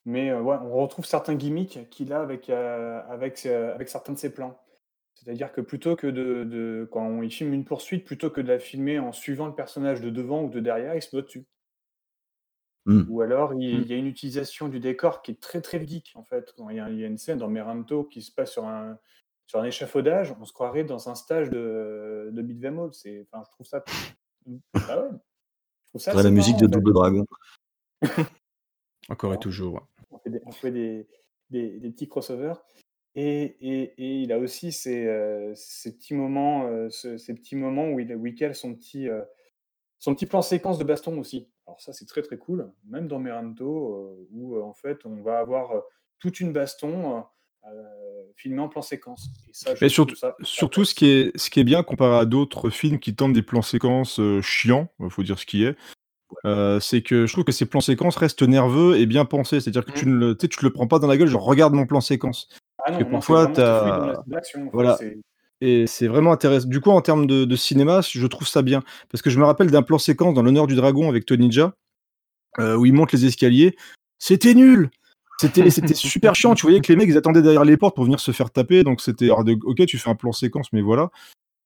[0.05, 4.13] Mais euh, ouais, on retrouve certains gimmicks qu'il a avec, euh, avec, euh, avec certains
[4.13, 4.59] de ses plans.
[5.15, 8.59] C'est-à-dire que plutôt que de, de- Quand il filme une poursuite, plutôt que de la
[8.59, 11.47] filmer en suivant le personnage de devant ou de derrière, il se met dessus.
[12.87, 13.03] Hmm.
[13.09, 13.83] Ou alors, il, Mm.
[13.83, 16.53] il y a une utilisation du décor qui est très très ludique, en fait.
[16.57, 18.67] Quand il y a, il y a une scène dans Merento qui se passe sur
[18.67, 18.99] un,
[19.53, 22.95] sur un échafaudage, on se croirait dans un stage de, de Beat Them All.
[22.95, 23.85] C'est- Enfin, je trouve ça...
[24.89, 25.09] Ah ouais.
[25.85, 26.73] Je trouve ça la musique marrant, de.
[26.73, 27.27] Double Dragon.
[29.11, 29.75] Encore et toujours.
[29.75, 29.81] ouais.
[30.11, 31.07] on fait des, on fait des,
[31.51, 32.55] des- des petits crossovers.
[33.15, 37.55] Et, et- et il a aussi ces, euh, ces petits moments, euh, ce- ces petits
[37.57, 39.21] moments où il, où il cale son petit, euh,
[39.99, 41.51] son petit plan séquence de baston aussi.
[41.67, 42.73] Alors ça, c'est très très cool.
[42.87, 45.81] Même dans Merento, euh, où euh, en fait, on va avoir euh,
[46.21, 47.23] toute une baston
[47.65, 49.31] euh, filmée en plan séquence.
[49.49, 52.25] Et ça, je surtout, ça surtout ce, qui est, ce qui est bien comparé à
[52.25, 55.77] d'autres films qui tentent des plans séquences euh, chiants, il faut dire ce qui est,
[56.45, 59.61] euh, c'est que je trouve que ces plans séquences restent nerveux et bien pensés.
[59.61, 61.45] C'est-à-dire que tu, ne le, tu tu te le prends pas dans la gueule, genre
[61.45, 62.49] regarde mon plan séquence.
[62.85, 64.99] Ah non, Parce que non, c'est parfois, en fait, Voilà.
[65.61, 66.67] Et c'est vraiment intéressant.
[66.67, 68.83] Du coup, en termes de, de cinéma, je trouve ça bien.
[69.11, 71.73] Parce que je me rappelle d'un plan séquence dans L'honneur du dragon avec Tony Jaa,
[72.59, 73.77] euh, où il monte les escaliers.
[74.19, 74.91] C'était nul
[75.49, 76.55] C'était super chiant.
[76.55, 78.85] Tu voyais que les mecs, ils attendaient derrière les portes pour venir se faire taper.
[78.85, 81.11] Donc c'était, ok, tu fais un plan séquence, mais voilà.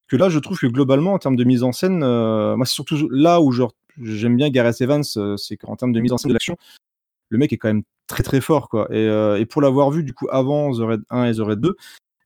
[0.07, 2.73] Que là, je trouve que globalement, en termes de mise en scène, euh, moi, c'est
[2.73, 6.17] surtout là où genre, j'aime bien Gareth Evans, euh, c'est qu'en termes de mise en
[6.17, 6.57] scène de l'action,
[7.29, 8.87] le mec est quand même très très fort, quoi.
[8.89, 11.59] Et, euh, et pour l'avoir vu, du coup, avant The Red 1 et The Red
[11.59, 11.75] 2,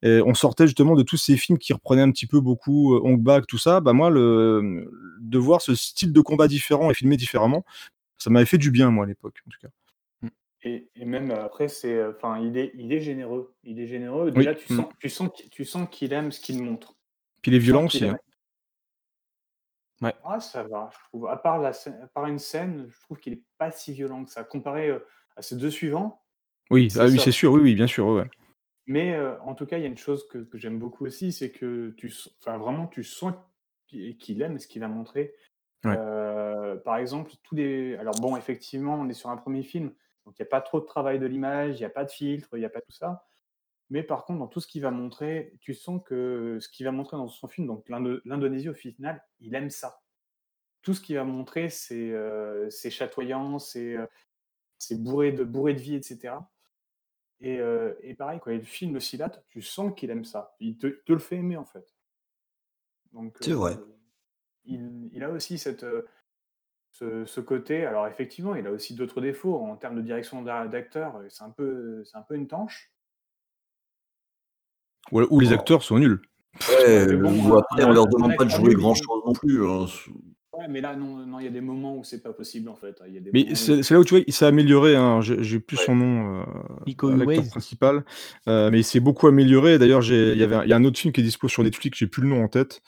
[0.04, 3.02] et on sortait justement de tous ces films qui reprenaient un petit peu beaucoup euh,
[3.04, 3.82] Hong Bak, tout ça.
[3.82, 4.90] Bah moi, le,
[5.20, 7.64] de voir ce style de combat différent et filmé différemment,
[8.18, 9.70] ça m'avait fait du bien, moi, à l'époque, en tout cas.
[10.64, 13.56] Et, et même euh, après, c'est, euh, enfin, il est, il est généreux.
[13.64, 14.26] Il est généreux.
[14.28, 14.32] Oui.
[14.34, 14.76] Déjà, tu Mm.
[14.78, 16.96] sens, tu sens, qu'il- tu sens qu'il aime ce qu'il montre.
[17.42, 18.12] Puis sens violents qu'il aussi.
[18.14, 18.20] hein.
[20.02, 20.14] Ouais.
[20.24, 21.28] Ah, ça va, je trouve.
[21.28, 24.32] À part, la à part une scène, je trouve qu'il est pas si violent que
[24.32, 24.44] ça.
[24.44, 25.00] Comparé euh,
[25.36, 26.22] à ces deux suivants,
[26.72, 28.30] Oui, C'est ah oui, c'est sûr, oui, oui, bien sûr, ouais,
[28.88, 31.32] mais euh, en tout cas, il y a une chose que, que j'aime beaucoup aussi,
[31.32, 33.34] c'est que tu, enfin, vraiment, tu sens
[33.88, 35.34] qu'il qu'il aime ce qu'il a montré.
[35.86, 35.96] Ouais.
[35.98, 37.96] Euh, par exemple, tous les.
[37.98, 39.92] Alors, bon, effectivement, on est sur un premier film,
[40.26, 42.12] donc il n'y a pas trop de travail de l'image, il n'y a pas de
[42.12, 43.26] filtre, il n'y a pas tout ça.
[43.90, 46.92] Mais par contre, dans tout ce qu'il va montrer, tu sens que ce qu'il va
[46.92, 50.02] montrer dans son film, donc l'Indo- l'Indonésie au final, il aime ça.
[50.82, 54.06] Tout ce qu'il va montrer, c'est euh, chatoyant, c'est euh,
[54.92, 56.36] bourré de, bourré de vie, etc.
[57.42, 60.56] Et, euh, et pareil, quand il filme le Silat, tu sens qu'il aime ça.
[60.60, 61.94] Il te, te le fait aimer, en fait.
[63.42, 63.74] C'est vrai.
[63.74, 63.98] euh,
[64.64, 66.08] il, il a aussi cette, euh,
[66.92, 67.86] ce, ce côté.
[67.86, 71.20] Alors, effectivement, il a aussi d'autres défauts en termes de direction d'a- d'acteur.
[71.30, 72.92] C'est un, peu- c'est un peu une tanche.
[75.12, 76.22] Ou, ou les acteurs sont nuls.
[76.70, 79.66] Ouais, bon, ou après, on leur demande pas de jouer grand chose non plus.
[79.66, 79.86] hein.
[80.54, 82.76] Ouais, mais là, non, non, il y a des moments où c'est pas possible, en
[82.76, 83.02] fait.
[83.08, 84.98] Il y a des Mais où- c'est là où tu vois, il s'est amélioré.
[84.98, 85.22] Hein.
[85.22, 86.46] J'ai j'ai plus son nom, euh,
[87.16, 88.04] l'acteur principal,
[88.50, 89.80] euh, mais il s'est beaucoup amélioré.
[89.80, 91.48] D'ailleurs, j'ai- il y avait un, il y a un autre film qui est dispo
[91.48, 92.82] sur Netflix, j'ai plus le nom en tête,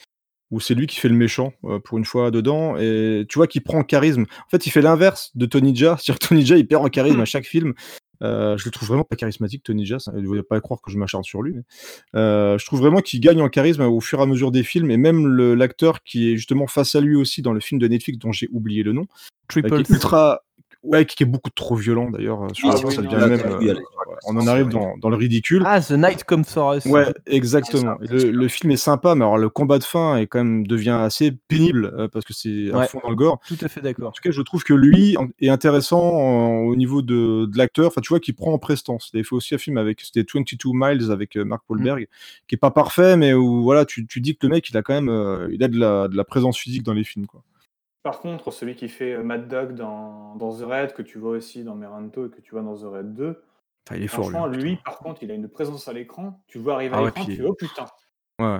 [0.53, 3.47] où c'est lui qui fait le méchant euh, pour une fois dedans, et tu vois
[3.47, 4.21] qu'il prend en charisme.
[4.21, 6.89] En fait, il fait l'inverse de Tony Jaa, c'est-à-dire que Tony Jaa il perd en
[6.89, 7.73] charisme à chaque film.
[8.21, 9.97] Euh, je le trouve vraiment pas charismatique, Tony Jaa.
[10.13, 11.55] Vous ne pas croire que je m'acharne sur lui.
[11.55, 11.63] mais,
[12.15, 14.91] euh, je trouve vraiment qu'il gagne en charisme au fur et à mesure des films,
[14.91, 18.19] et même l'acteur qui est justement face à lui aussi dans le film de Netflix
[18.19, 19.07] dont j'ai oublié le nom,
[19.47, 20.41] Triple ultra,
[20.83, 22.43] ouais, qui est beaucoup trop violent d'ailleurs.
[22.43, 23.79] euh, Sur Ah la fin, oui, ça non, devient là, même, oui, euh, elle est-
[23.79, 25.63] ouais, on en arrive dans, dans le ridicule.
[25.65, 26.85] Ah, The Night Comes for Us.
[26.85, 27.95] Ouais, exactement.
[28.01, 30.91] Le, le film est sympa, mais alors le combat de fin est quand même devient
[30.99, 32.87] assez pénible euh, parce que c'est à Ouais.
[32.87, 33.39] fond dans le gore.
[33.47, 34.11] Tout à fait En d'accord.
[34.13, 37.87] tout cas, je trouve que lui en- est intéressant euh, au niveau de, de l'acteur.
[37.87, 39.09] Enfin, tu vois qu'il prend en prestance.
[39.13, 42.07] Il fait aussi un film avec c'était 22 Miles avec euh, Mark Wahlberg,
[42.47, 44.81] qui est pas parfait, mais où voilà, tu, tu dis que le mec, il a
[44.81, 47.41] quand même, euh, il a de la, de la présence physique dans les films, quoi.
[48.03, 51.31] Par contre, celui qui fait euh, Mad Dog dans, dans The Raid, que tu vois
[51.31, 53.43] aussi dans Meranto et que tu vois dans The Raid 2,
[53.85, 54.29] Enfin, il est fort, lui.
[54.31, 54.81] franchement, lui, putain.
[54.83, 56.41] par contre, il a une présence à l'écran.
[56.47, 57.85] Tu vois arriver Ah à ouais, l'écran, tu fais oh putain.
[58.39, 58.59] Ouais.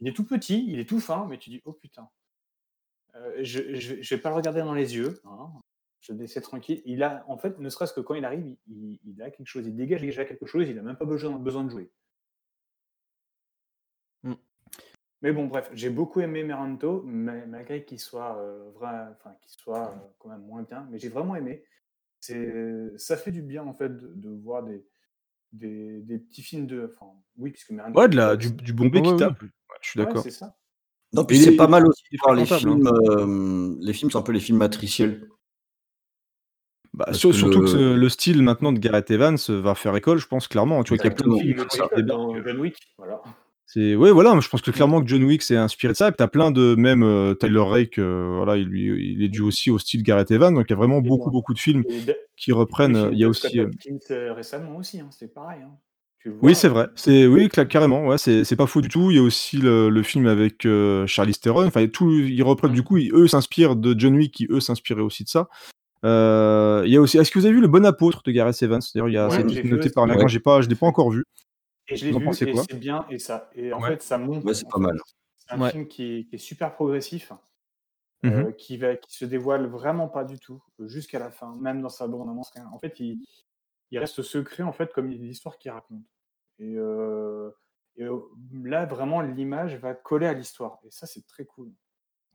[0.00, 2.08] Il est tout petit, il est tout fin, mais tu dis oh putain.
[3.14, 5.20] Euh, je, je, je vais pas le regarder dans les yeux.
[5.24, 5.50] hein.
[6.00, 6.80] Je vais laisser tranquille.
[6.86, 9.46] Il a, en fait, ne serait-ce que quand il arrive, il, il- il a quelque
[9.46, 11.90] chose, il dégage déjà quelque chose, il a même pas besoin, besoin de jouer.
[14.22, 14.34] Mm.
[15.24, 19.50] Mais bon, bref, j'ai beaucoup aimé Meranto, ma- malgré qu'il soit, euh, vrai, enfin, qu'il
[19.58, 21.64] soit euh, quand même moins bien, mais j'ai vraiment aimé.
[22.20, 24.84] C'est, ça fait du bien en fait de, de voir des,
[25.52, 27.98] des, des petits films de, enfin, oui, puisque Meranto.
[27.98, 29.40] Ouais, de la, du, du bombé Ouais, qui tape.
[29.42, 29.48] Ouais,
[29.80, 30.22] je suis d'accord.
[30.22, 30.58] c'est ça.
[31.14, 32.86] Non, puis c'est pas mal aussi les de voir les films.
[32.86, 35.26] euh, les films, c'est un peu les films matriciels.
[36.92, 39.96] Bah, Parce sur- que surtout le- que le style maintenant de Gareth Evans va faire
[39.96, 40.84] école, je pense clairement.
[40.84, 41.14] Tu vois qu'il y
[43.66, 46.08] C'est ouais voilà, je pense que clairement que John Wick s'est inspiré de ça.
[46.08, 49.40] Et t'as plein de même euh, Tyler Rake, euh, voilà, il, lui, il est dû
[49.40, 50.54] aussi au style Gareth Evans.
[50.54, 52.00] Donc il y a vraiment beaucoup beaucoup de films Et
[52.36, 52.94] qui reprennent.
[52.94, 53.60] euh, films Il y a aussi.
[53.60, 55.60] Euh, récemment aussi, hein, c'est pareil.
[55.64, 55.70] hein.
[56.40, 56.88] Oui, c'est vrai.
[56.94, 58.06] C'est oui, carrément.
[58.06, 59.10] Ouais, c'est pas faux du tout.
[59.10, 61.66] Il y a aussi le, le film avec euh, Charlize Theron.
[61.66, 62.72] Enfin, tout, ils reprennent.
[62.72, 65.48] Du coup, ils- eux s'inspirent de John Wick, qui eux s'inspiraient aussi de ça.
[66.04, 67.18] Euh, il y a aussi.
[67.18, 68.80] Est-ce que vous avez vu le Bon Apôtre de Gareth Evans?
[68.94, 70.22] D'ailleurs, il y a Ouais, vu noté par l'écran.
[70.22, 70.28] Ouais.
[70.28, 71.24] J'ai pas, je l'ai pas encore vu.
[71.88, 73.90] Et je l'ai vu, et c'est bien, et ça, et en Ouais.
[73.90, 74.44] fait, ça monte.
[74.44, 74.98] Ouais, c'est pas mal.
[75.36, 75.70] C'est un Ouais.
[75.70, 77.32] film qui est, qui est super progressif,
[78.24, 81.82] euh, qui va, qui se dévoile vraiment pas du tout euh, jusqu'à la fin, même
[81.82, 82.50] dans sa bande annonce.
[82.54, 82.66] rien.
[82.72, 83.18] En fait, il,
[83.90, 86.02] il reste secret en fait comme l'histoire qu'il raconte.
[86.58, 87.50] Et, euh,
[87.96, 88.06] et,
[88.62, 91.70] là, vraiment, l'image va coller à l'histoire, et ça, c'est très cool.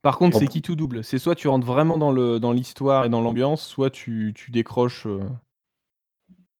[0.01, 1.03] Par contre, c'est qui tout double?
[1.03, 4.51] C'est soit tu rentres vraiment dans le dans l'histoire et dans l'ambiance, soit tu, tu
[4.51, 5.07] décroches.
[5.07, 5.19] euh,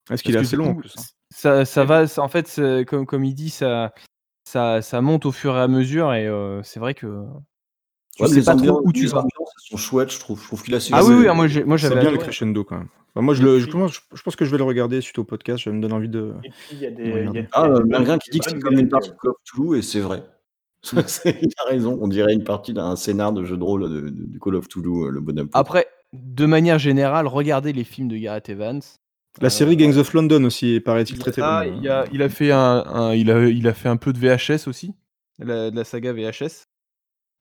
[0.10, 1.04] Est-ce qu'il est parce assez long en plus hein?
[1.34, 3.94] Ça, ça va, ça- en fait, comme, comme il dit, ça,
[4.46, 7.24] ça, ça monte au fur et à mesure et euh, c'est vrai que
[8.16, 9.24] tu Ouais, sais pas trop ambiances- où tu les vas.
[9.58, 10.42] sont chouettes, je trouve.
[10.42, 12.64] Je trouve qu'il a Ah oui, oui, moi j'ai- moi C'est j'avais bien le crescendo
[12.64, 12.88] quand même.
[13.14, 15.64] Enfin, moi, je, le, je, je pense que je vais le regarder suite au podcast.
[15.64, 16.34] Ça me donne envie de.
[16.44, 17.12] Et puis, y a des.
[17.12, 19.10] Ouais, y a- y a Ah, des Malgrun qui dit que c'est comme une partie
[19.10, 20.24] de Call of Toulouse, et c'est vrai.
[21.26, 24.10] Il a raison, on dirait une partie d'un scénar de jeu de rôle de, de-
[24.10, 25.50] du Call of Toulouse, euh, le bonhomme.
[25.54, 28.82] Après, de manière générale, regardez les films de Gareth Evans.
[29.42, 31.84] La Euh, série Gangs of London aussi, paraît-il, Il très a, très bonne.
[31.84, 34.18] il, a, il a fait un, un- il a, il a fait un peu de
[34.20, 34.94] VHS aussi,
[35.38, 36.66] la- de la saga VHS.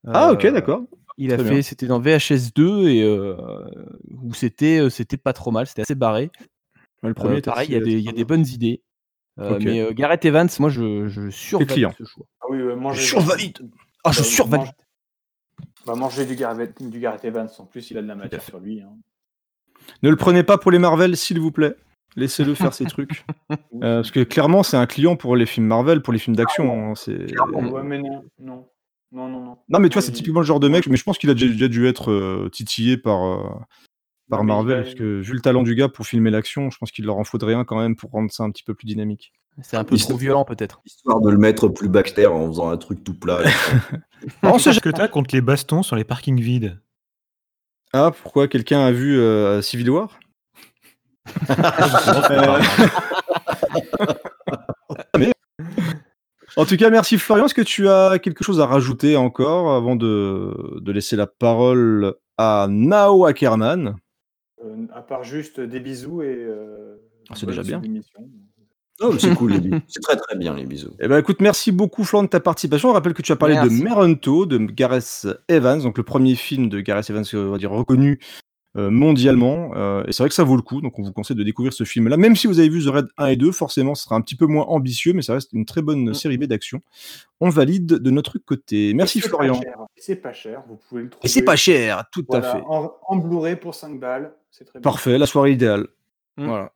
[0.06, 0.82] Ah, ok, Euh, d'accord.
[1.20, 3.34] Il a fait, c'était dans VHS 2 et euh,
[4.22, 6.30] où c'était, c'était pas trop mal, c'était assez barré.
[7.02, 8.82] Ouais, le premier était pareil, il y a des, il y a des bonnes idées.
[9.40, 9.58] Euh.
[9.60, 11.92] Mais euh, Gareth Evans, moi je, je survalide client.
[11.98, 12.26] ce choix.
[12.40, 13.58] Ah oui, ouais, manger- survalide.
[14.04, 14.66] Ah, je Bah, survalide.
[14.66, 14.74] mange-
[15.86, 18.60] Bah, manger du Gareth, du Gareth Evans, en plus, il a de la matière sur
[18.60, 18.80] lui.
[18.80, 18.96] hein.
[20.02, 21.74] Ne le prenez pas pour les Marvel, s'il vous plaît.
[22.16, 23.24] Laissez-le faire ses trucs.
[23.80, 26.90] Euh, parce que clairement, c'est un client pour les films Marvel, pour les films d'action.
[26.90, 27.12] hein, c'est...
[27.52, 28.66] Ouais, mais non, non.
[29.12, 29.58] Non, non, non.
[29.68, 31.34] Non, mais tu vois, c'est typiquement le genre de mec, mais je pense qu'il a
[31.34, 33.48] déjà, déjà dû être euh, titillé par, euh,
[34.28, 36.90] par Non, Marvel, parce que vu le talent du gars pour filmer l'action, je pense
[36.90, 39.32] qu'il leur en faudrait un quand même pour rendre ça un petit peu plus dynamique.
[39.62, 40.80] C'est un peu Il trop violent peut-être.
[40.84, 43.40] Histoire de le mettre plus Baxter en faisant un truc tout plat.
[44.42, 46.80] On sait ce que t'as contre les bastons sur les parkings vides
[47.92, 50.18] Ah, pourquoi quelqu'un a vu euh, Civil War?
[55.16, 55.32] Mais-
[56.56, 57.46] En tout cas, merci Florian.
[57.46, 62.14] Est-ce que tu as quelque chose à rajouter encore avant de, de laisser la parole
[62.36, 63.96] à Nao Ackerman?
[64.64, 66.34] Euh, à part juste des bisous et.
[66.36, 66.96] euh,
[67.30, 67.80] Ah, c'est déjà bien.
[69.00, 69.80] Oh, mais c'est cool, les bisous.
[69.86, 70.90] C'est très très bien, les bisous.
[71.00, 72.90] Eh ben, écoute, merci beaucoup, Flan, de ta participation.
[72.90, 73.78] On rappelle que tu as parlé Merci.
[73.78, 77.58] de Merento, de Gareth Evans, donc le premier film de Gareth Evans, euh, on va
[77.58, 78.18] dire, reconnu
[78.76, 79.70] euh, mondialement.
[79.76, 81.72] euh, et c'est vrai que ça vaut le coup, donc on vous conseille de découvrir
[81.72, 82.16] ce film-là.
[82.16, 84.34] Même si vous avez vu The Red 1 et 2, forcément, ce sera un petit
[84.36, 86.80] peu moins ambitieux, mais ça reste une très bonne série B d'action.
[87.40, 88.94] On valide de notre côté.
[88.94, 89.54] Merci, c'est Florian.
[89.60, 91.24] pas C'est pas cher, vous pouvez le trouver.
[91.24, 92.62] Et c'est pas cher, tout Voilà, à fait.
[92.68, 94.82] En, en Blu-ray pour 5 balles, c'est très bien.
[94.82, 95.86] Parfait, la soirée idéale.
[96.36, 96.46] Mm.
[96.46, 96.72] Voilà.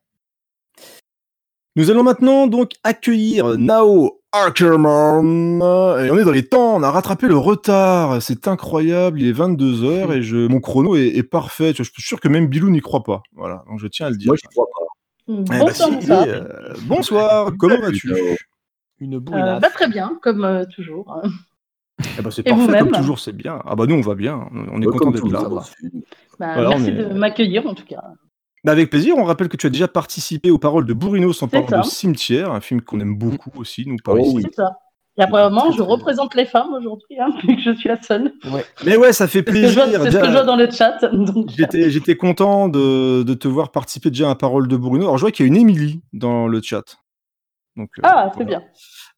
[1.77, 5.59] Nous allons maintenant donc accueillir Nao Ackerman.
[6.05, 8.20] Et on est dans les temps, on a rattrapé le retard.
[8.20, 11.73] C'est incroyable, il est 22h et je, mon chrono est, est parfait.
[11.77, 13.23] Je suis sûr que même Bilou n'y croit pas.
[13.35, 14.29] Voilà, donc je tiens à le dire.
[14.29, 14.83] Moi, je crois pas.
[15.29, 16.25] Eh bah, si, bonsoir.
[16.29, 18.12] euh, bonsoir, comment vas-tu?
[19.01, 21.23] Une Euh, bah, très bien, comme euh, toujours.
[22.18, 22.85] Eh ben, C'est Et parfait, vous-même?
[22.91, 23.61] comme toujours, c'est bien.
[23.64, 25.43] Ah bah nous, on va bien, on est Ouais, content d'être tout là.
[26.39, 28.03] Bah, Voilà, merci est- de m'accueillir en tout cas.
[28.65, 31.49] Bah, avec plaisir, on rappelle que tu as déjà participé aux paroles de Bourrinos en
[31.49, 31.87] C'est parlant de.
[31.91, 34.37] Cimetière, un film qu'on aime beaucoup aussi, nous, par Oh ici.
[34.37, 34.43] oui.
[34.47, 34.79] C'est ça.
[35.19, 38.33] Et apparemment, je représente les femmes aujourd'hui, hein, vu que je suis la seule.
[38.87, 39.99] Mais ouais, ça fait C'est ce que je plaisir.
[40.01, 40.99] vois, c'est ce que je vois dans le chat.
[41.57, 45.05] J'étais, j'étais content de, de te voir participer déjà à Parole de Bruno.
[45.05, 46.97] Alors, je vois qu'il y a une Émilie dans le chat.
[47.77, 48.61] Donc, euh, Ah, c'est voilà.
[48.61, 48.69] bien.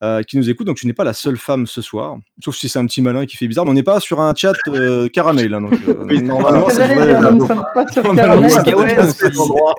[0.04, 0.66] Euh, qui nous écoute.
[0.66, 2.18] Donc, tu n'es pas la seule femme ce soir.
[2.44, 3.64] Sauf si c'est un petit malin qui fait bizarre.
[3.64, 5.54] Mais on n'est pas sur un chat euh, caramel.
[5.54, 8.50] hein, donc, euh, Oui, normalement, C'est dire, nous ne sommes pas sur Caramel, on est
[8.52, 9.74] sur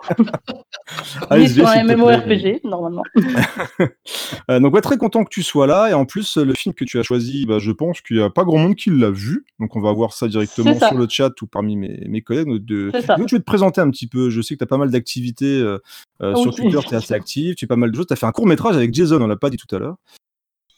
[1.29, 1.83] un.
[1.95, 3.03] MMORPG, normalement.
[4.51, 5.89] Euh, donc ouais, très content que tu sois là.
[5.89, 8.29] Et en plus, le film que tu as choisi, bah, je pense qu'il n'y a
[8.29, 9.45] pas grand monde qui l'a vu.
[9.59, 10.89] Donc on va voir ça directement ça.
[10.89, 12.63] sur le chat ou parmi mes, mes collègues.
[12.63, 12.91] De...
[12.93, 13.15] C'est ça.
[13.15, 14.29] Donc, je vais te présenter un petit peu.
[14.29, 15.79] Je sais que tu as pas mal d'activités euh,
[16.21, 16.53] euh, sur.
[16.55, 18.07] Twitter, tu es assez actif, tu fais pas mal de choses.
[18.07, 19.97] Tu as fait un court métrage avec Jason, on l'a pas dit tout à l'heure.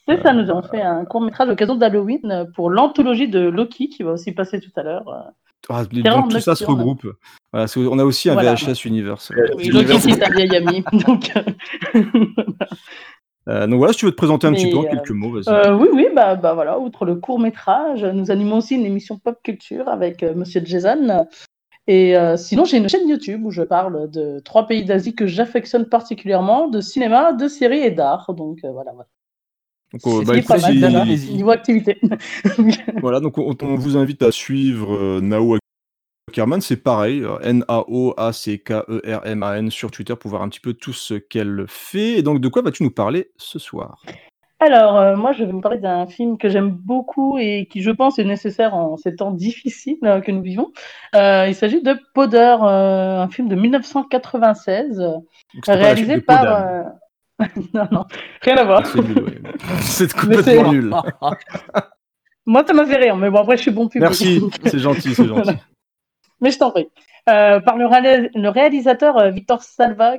[0.08, 3.40] C'est ça, nous avons fait un court métrage à l'occasion d'Halloween euh, pour l'anthologie de
[3.40, 5.08] Loki qui va aussi passer tout à l'heure.
[5.08, 5.30] euh.
[5.70, 7.06] Ah, donc tout ça se regroupe.
[7.52, 8.54] Voilà, on a aussi un Voilà.
[8.54, 9.32] VHS Universe.
[9.56, 10.84] Oui, Loki, c'est un vieil ami.
[10.92, 11.42] Donc, euh,
[13.48, 15.30] Euh, donc voilà, si tu veux te présenter un petit peu en euh, quelques mots,
[15.30, 15.48] vas-y.
[15.48, 19.18] Euh, oui, oui, bah, bah voilà, outre le court métrage, nous animons aussi une émission
[19.18, 21.26] pop culture avec euh, Monsieur Jason.
[21.86, 25.26] Et euh, sinon, j'ai une chaîne YouTube où je parle de trois pays d'Asie que
[25.26, 28.34] j'affectionne particulièrement, de cinéma, de séries et d'art.
[28.34, 29.08] Donc euh, voilà, voilà.
[29.92, 31.98] Donc, euh, bah, écoute, mal, si- niveau activité.
[33.00, 35.56] Voilà, donc on, on vous invite à suivre euh, Nao
[36.28, 41.64] Ackerman, c'est pareil, euh, N-A-O-A-C-K-E-R-M-A-N sur Twitter pour voir un petit peu tout ce qu'elle
[41.68, 42.18] fait.
[42.18, 44.02] Et donc, de quoi vas-tu nous parler ce soir?
[44.60, 47.92] Alors, euh, moi, je vais vous parler d'un film que j'aime beaucoup et qui, je
[47.92, 50.72] pense, est nécessaire en ces temps difficiles euh, que nous vivons.
[51.14, 55.24] Euh, il s'agit de Powder, euh, un film de 1996, euh, Donc,
[55.54, 56.44] c'était pas la réalisé par...
[57.40, 58.04] Euh, non, non,
[58.42, 58.86] rien à voir.
[58.86, 59.40] C'est nul, ouais.
[59.82, 60.94] C'est complètement nul.
[62.46, 64.02] Moi, ça m'a fait rire, mais bon, après, je suis bon public.
[64.08, 65.42] Merci, c'est gentil, c'est gentil.
[65.42, 65.58] Voilà.
[66.40, 66.88] Mais je t'en prie.
[67.28, 70.16] Euh, par le, réalis- le réalisateur euh, Victor Salva,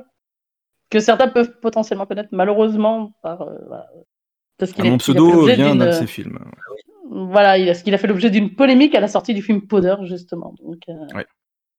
[0.90, 3.86] que certains peuvent potentiellement connaître, malheureusement, par, euh, voilà,
[4.58, 6.06] parce Ah, qu'il est- mon il a fait pseudo l'objet vient d'une- d'un de ses
[6.06, 6.38] films.
[7.10, 9.66] Voilà, il a- parce qu'il a fait l'objet d'une polémique à la sortie du film
[9.66, 10.54] Powder, justement.
[10.62, 10.92] Donc, euh,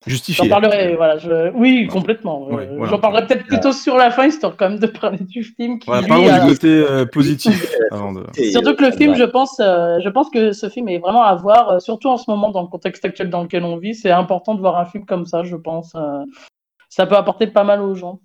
[0.06, 0.44] Justifié.
[0.48, 1.50] j'en parlerai, voilà, je...
[1.54, 2.48] oui, complètement.
[2.48, 2.90] Ouais, Euh, voilà.
[2.90, 5.78] J'en parlerai peut-être plutôt sur la fin, histoire quand même de parler du film.
[5.78, 8.24] Qui, Voilà, lui, parlons a- du côté euh, positif avant de.
[8.50, 11.22] Surtout que le euh, film, je pense, euh, je pense que ce film est vraiment
[11.22, 13.94] à voir, euh, surtout en ce moment dans le contexte actuel dans lequel on vit.
[13.94, 15.94] C'est important de voir un film comme ça, je pense.
[15.94, 16.24] euh,
[16.88, 18.20] ça peut apporter pas mal aux gens.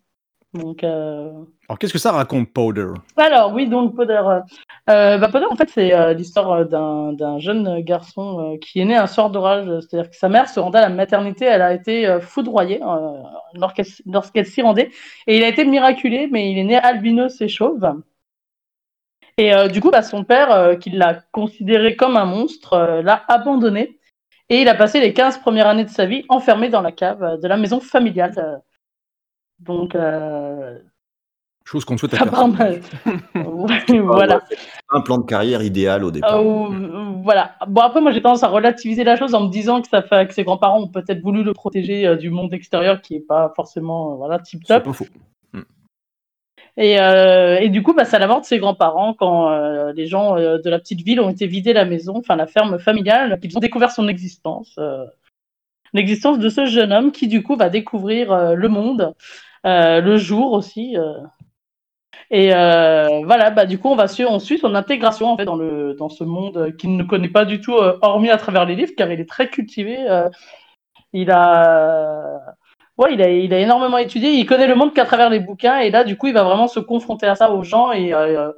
[0.57, 1.31] Donc, euh,
[1.69, 4.21] Alors, qu'est-ce que ça raconte, Powder alors oui, donc Poder.
[4.25, 4.39] euh,
[4.89, 8.95] euh, bah, Poder, en fait, c'est euh, l'histoire d'un d'un jeune garçon qui est né
[8.95, 9.67] un soir d'orage.
[9.81, 12.79] C'est-à-dire que sa mère se rendait à la maternité, elle a été foudroyée
[14.05, 14.89] lorsqu'elle s'y rendait,
[15.27, 17.85] et il a été miraculé, mais il est né albinos et chauve.
[19.37, 23.99] Et du coup, bah, son père, qui l'a considéré comme un monstre, l'a abandonné.
[24.49, 27.39] Et il a passé les 15 premières années de sa vie enfermé dans la cave
[27.41, 28.61] de la maison familiale.
[29.59, 30.77] Donc, euh,
[31.65, 32.55] Chose qu'on ne souhaite à ça personne.
[33.35, 34.39] Ouais, voilà.
[34.89, 36.39] Un plan de carrière idéal au départ.
[36.39, 37.55] Euh, voilà.
[37.67, 40.27] Bon, après, moi, j'ai tendance à relativiser la chose en me disant que, ça fait,
[40.27, 43.51] que ses grands-parents ont peut-être voulu le protéger euh, du monde extérieur qui est pas
[43.55, 44.83] forcément euh, voilà, C'est tip-top.
[44.83, 45.05] pas faux.
[46.79, 49.91] Et, euh, et du coup, bah, c'est à la mort de ses grands-parents quand euh,
[49.93, 52.77] les gens euh, de la petite ville ont été vidés la maison, enfin la ferme
[52.77, 54.75] familiale, qu'ils ont découvert son existence.
[54.77, 55.03] euh,
[55.93, 59.15] L'existence de ce jeune homme qui, du coup, va découvrir euh, le monde,
[59.67, 60.97] le jour aussi.
[60.97, 61.13] euh.
[62.29, 65.45] Et euh, voilà, bah, du coup, on va suivre, on suit son intégration en fait,
[65.45, 68.65] dans, le, dans ce monde qu'il ne connaît pas du tout, euh, hormis à travers
[68.65, 69.97] les livres, car il est très cultivé.
[70.09, 70.29] euh,
[71.13, 72.41] il a.
[72.97, 75.79] Ouais, il a, il a énormément étudié, il connaît le monde qu'à travers les bouquins,
[75.79, 78.51] et là, du coup, il va vraiment se confronter à ça aux gens, et euh,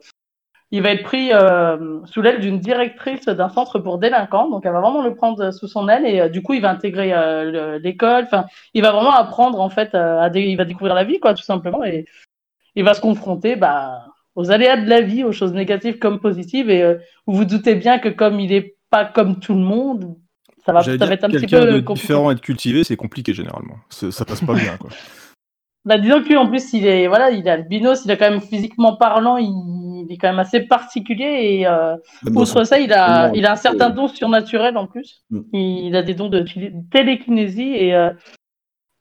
[0.72, 4.72] il va être pris euh, sous l'aile d'une directrice d'un centre pour délinquants, donc elle
[4.72, 7.44] va vraiment le prendre sous son aile, et euh, du coup, il va intégrer euh,
[7.52, 11.04] le- l'école, enfin, il va vraiment apprendre, en fait, euh, à il va découvrir la
[11.04, 12.06] vie, quoi, tout simplement, et,
[12.76, 14.06] il va se confronter bah,
[14.36, 16.70] aux aléas de la vie, aux choses négatives comme positives.
[16.70, 16.96] Et euh,
[17.26, 20.16] vous vous doutez bien que comme il est pas comme tout le monde,
[20.66, 21.94] ça va, ça va être un petit peu de compliqué.
[21.94, 23.76] différent et de cultivé, c'est compliqué généralement.
[23.90, 24.78] Ça passe pas bien.
[24.78, 24.92] Quoi.
[25.90, 28.30] Bah, disons que lui, en plus, il est, voilà, il est albinos, il est quand
[28.30, 31.96] même physiquement parlant, il, il est quand même assez particulier et euh,
[32.36, 35.24] outre ça, il a, il a un euh, certain don surnaturel en plus.
[35.32, 35.40] Mm.
[35.52, 38.12] Il a des dons de télé- télékinésie et, euh,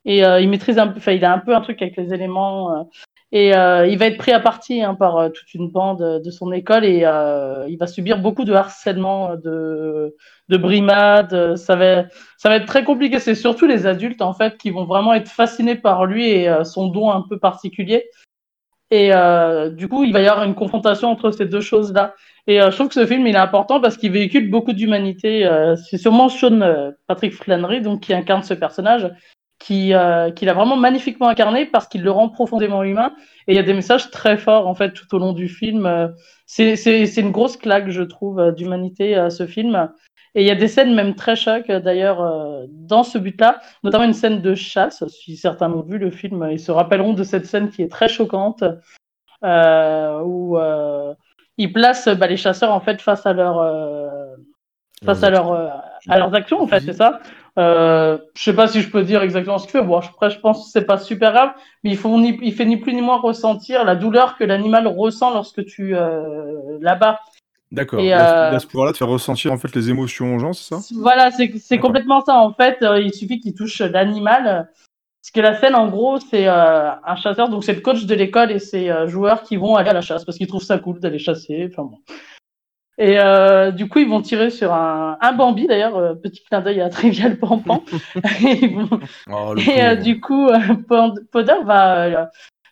[0.06, 2.14] et euh, il maîtrise un peu, enfin, il a un peu un truc avec les
[2.14, 2.88] éléments.
[3.32, 6.02] Euh, et euh, il va être pris à partie hein, par euh, toute une bande
[6.02, 10.14] euh, de son école et euh, il va subir beaucoup de harcèlement, de,
[10.48, 11.34] de brimades.
[11.34, 12.04] euh, Ça va,
[12.38, 13.18] ça va être très compliqué.
[13.18, 16.64] C'est surtout les adultes en fait qui vont vraiment être fascinés par lui et euh,
[16.64, 18.06] son don un peu particulier.
[18.90, 22.14] Et euh, du coup, il va y avoir une confrontation entre ces deux choses-là.
[22.46, 25.44] Et euh, je trouve que ce film, il est important parce qu'il véhicule beaucoup d'humanité.
[25.44, 29.10] Euh, c'est sûrement Sean euh, Patrick Flannery, donc qui incarne ce personnage,
[29.58, 33.12] qui, euh, qui l'a vraiment magnifiquement incarné parce qu'il le rend profondément humain.
[33.46, 35.86] Et il y a des messages très forts en fait tout au long du film.
[35.86, 36.08] Euh,
[36.46, 39.90] c'est c'est c'est une grosse claque, je trouve, euh, d'humanité à ce film.
[40.34, 43.60] Et il y a des scènes même très chocs euh, d'ailleurs euh, dans ce but-là,
[43.82, 45.04] notamment une scène de chasse.
[45.08, 48.08] Si certains ont vu le film, ils se rappelleront de cette scène qui est très
[48.08, 48.62] choquante,
[49.44, 51.14] euh, où euh,
[51.56, 54.36] ils placent bah, les chasseurs en fait face à leur euh,
[55.04, 55.68] face à, leur, euh,
[56.08, 57.20] à leurs actions en fait, c'est ça.
[57.58, 59.82] Euh, je sais pas si je peux dire exactement ce qu'il fait.
[59.82, 61.50] Bon, après, je pense que c'est pas super grave,
[61.82, 64.86] mais il, faut ni, il fait ni plus ni moins ressentir la douleur que l'animal
[64.86, 67.20] ressent lorsque tu euh, l'abats.
[67.72, 68.00] D'accord.
[68.00, 70.36] Et, Il a- euh, il a ce pouvoir-là de faire ressentir en fait les émotions
[70.36, 70.80] aux gens, c'est ça?
[70.94, 72.78] Voilà, c'est complètement ça en fait.
[72.82, 74.70] Euh, il suffit qu'il touche l'animal.
[75.20, 78.14] Parce que la scène, en gros, c'est euh, un chasseur, donc c'est le coach de
[78.14, 81.00] l'école et ses joueurs qui vont aller à la chasse parce qu'ils trouvent ça cool
[81.00, 81.68] d'aller chasser.
[81.70, 81.98] Enfin bon.
[83.00, 86.60] Et euh, du coup, ils vont tirer sur un, un Bambi d'ailleurs, euh, petit clin
[86.60, 87.84] d'œil à Trivial Pampan.
[88.44, 92.24] Et ils vont- Oh, et euh, du coup, euh, Pod- Podder va euh,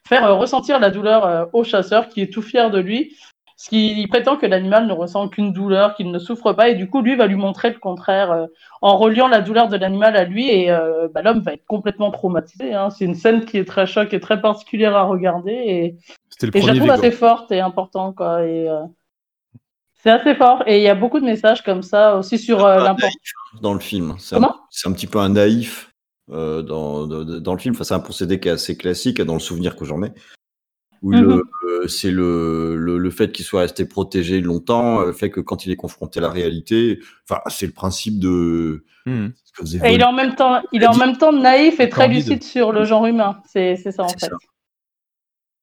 [0.08, 3.14] faire euh, ressentir la douleur euh, au chasseur qui est tout fier de lui.
[3.58, 6.74] Parce qu'il il prétend que l'animal ne ressent aucune douleur, qu'il ne souffre pas, et
[6.74, 8.46] du coup, lui va lui montrer le contraire euh,
[8.82, 12.10] en reliant la douleur de l'animal à lui, et euh, bah, l'homme va être complètement
[12.10, 12.74] traumatisé.
[12.74, 12.90] hein.
[12.90, 15.96] C'est une scène qui est très choc et très particulière à regarder, et,
[16.28, 18.14] C'était le et je la premier trouve assez forte et importante.
[18.16, 18.80] Quoi, et, euh,
[20.02, 22.76] c'est assez fort, et il y a beaucoup de messages comme ça aussi sur euh,
[22.76, 23.02] l'importance.
[23.02, 24.14] naïf dans le film.
[24.18, 24.54] C'est un, Comment?
[24.70, 25.90] c'est un petit peu un naïf
[26.30, 27.74] euh, dans, dans, dans le film.
[27.74, 30.12] Enfin, c'est un procédé qui est assez classique dans le souvenir que j'en ai.
[31.02, 31.20] Où Mhm.
[31.22, 35.40] le, euh, c'est le, le, le fait qu'il soit resté protégé longtemps euh, fait que
[35.40, 39.78] quand il est confronté à la réalité, enfin, c'est le principe de ce que faisait
[39.90, 42.26] Et il est en même temps, il est en même temps naïf et très Candide.
[42.26, 43.40] lucide sur le genre humain.
[43.46, 44.18] C'est c'est ça en fait.
[44.20, 44.36] ça.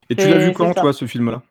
[0.10, 1.42] Et tu l'as vu quand, toi, ce film-là?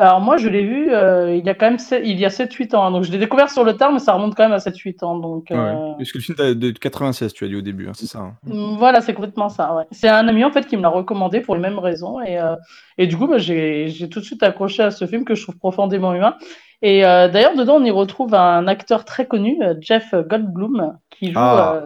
[0.00, 2.28] Alors moi, je l'ai vu euh, il y a quand même sept- il y a
[2.28, 2.84] 7-8 ans.
[2.84, 2.90] hein.
[2.92, 5.16] Donc je l'ai découvert sur le tard, mais ça remonte quand même à 7-8 ans.
[5.18, 5.94] Donc euh, Ouais.
[5.98, 8.20] Parce que le film de 96, tu as dit au début, hein, c'est ça.
[8.20, 8.34] hein.
[8.44, 9.74] mm, voilà, c'est complètement ça.
[9.74, 9.84] Ouais.
[9.90, 12.20] C'est un ami en fait qui me l'a recommandé pour les mêmes raisons.
[12.20, 12.54] Et, euh,
[12.96, 15.58] et du coup, bah, j'ai tout de suite accroché à ce film que je trouve
[15.58, 16.36] profondément humain.
[16.80, 21.82] Et d'ailleurs, dedans, on y retrouve un acteur très connu, Jeff Goldblum, qui joue Ah.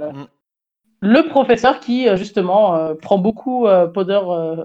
[1.00, 3.88] le professeur qui, justement, prend beaucoup euh,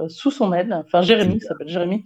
[0.10, 0.84] sous son aile.
[0.86, 2.04] Enfin, Jérémy, il s'appelle Jérémy.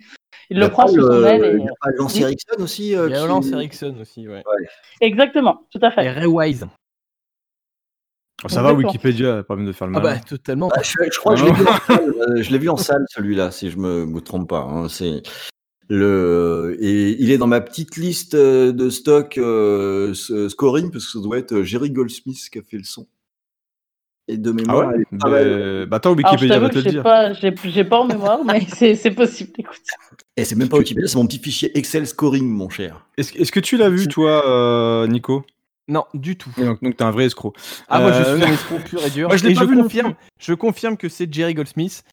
[0.53, 1.51] Il le prend sous son le- aile.
[1.57, 1.69] il y Et...
[1.69, 2.21] a pas Lance Oui.
[2.23, 4.43] Erickson aussi euh, Il y a qui- Lance Erickson aussi, ouais.
[4.99, 6.09] Exactement, tout à Et fait.
[6.11, 6.67] Ray Wise.
[8.43, 8.73] Oh, ça va.
[8.73, 10.15] Wikipédia, pas besoin de faire le Ah malin.
[10.15, 10.69] bah, totalement.
[10.75, 12.77] Ah, je, je crois que je l'ai vu en salle, euh, je l'ai vu en
[12.77, 14.61] salle celui-là, si je me, me trompe pas.
[14.61, 14.89] hein.
[14.89, 15.21] C'est
[15.89, 21.11] le et il est dans ma petite liste euh, de stock euh, scoring parce que
[21.11, 23.07] ça doit être Jerry Goldsmith qui a fait le son.
[24.27, 25.43] Et de Ah mémoire, ouais elle est pas mal.
[25.79, 27.03] bah, bah attends, je Wikipédia va te le j'ai dire.
[27.03, 29.51] pas, j'ai, j'ai pas en mémoire, mais c'est, c'est possible.
[29.57, 29.77] Écoute.
[30.37, 33.05] Et c'est même pas Wikipédia, c'est mon petit fichier Excel scoring, mon cher.
[33.17, 35.43] Est-ce est-ce que tu l'as vu, toi, euh, Nico?
[35.87, 36.51] Non, du tout.
[36.57, 37.53] Et Donc, donc t'es un vrai escroc.
[37.89, 39.27] Ah, moi, je Euh, suis un escroc pur et dur.
[39.27, 42.03] Moi, je l'ai et pas je vu non confirme, je confirme que c'est Jerry Goldsmith.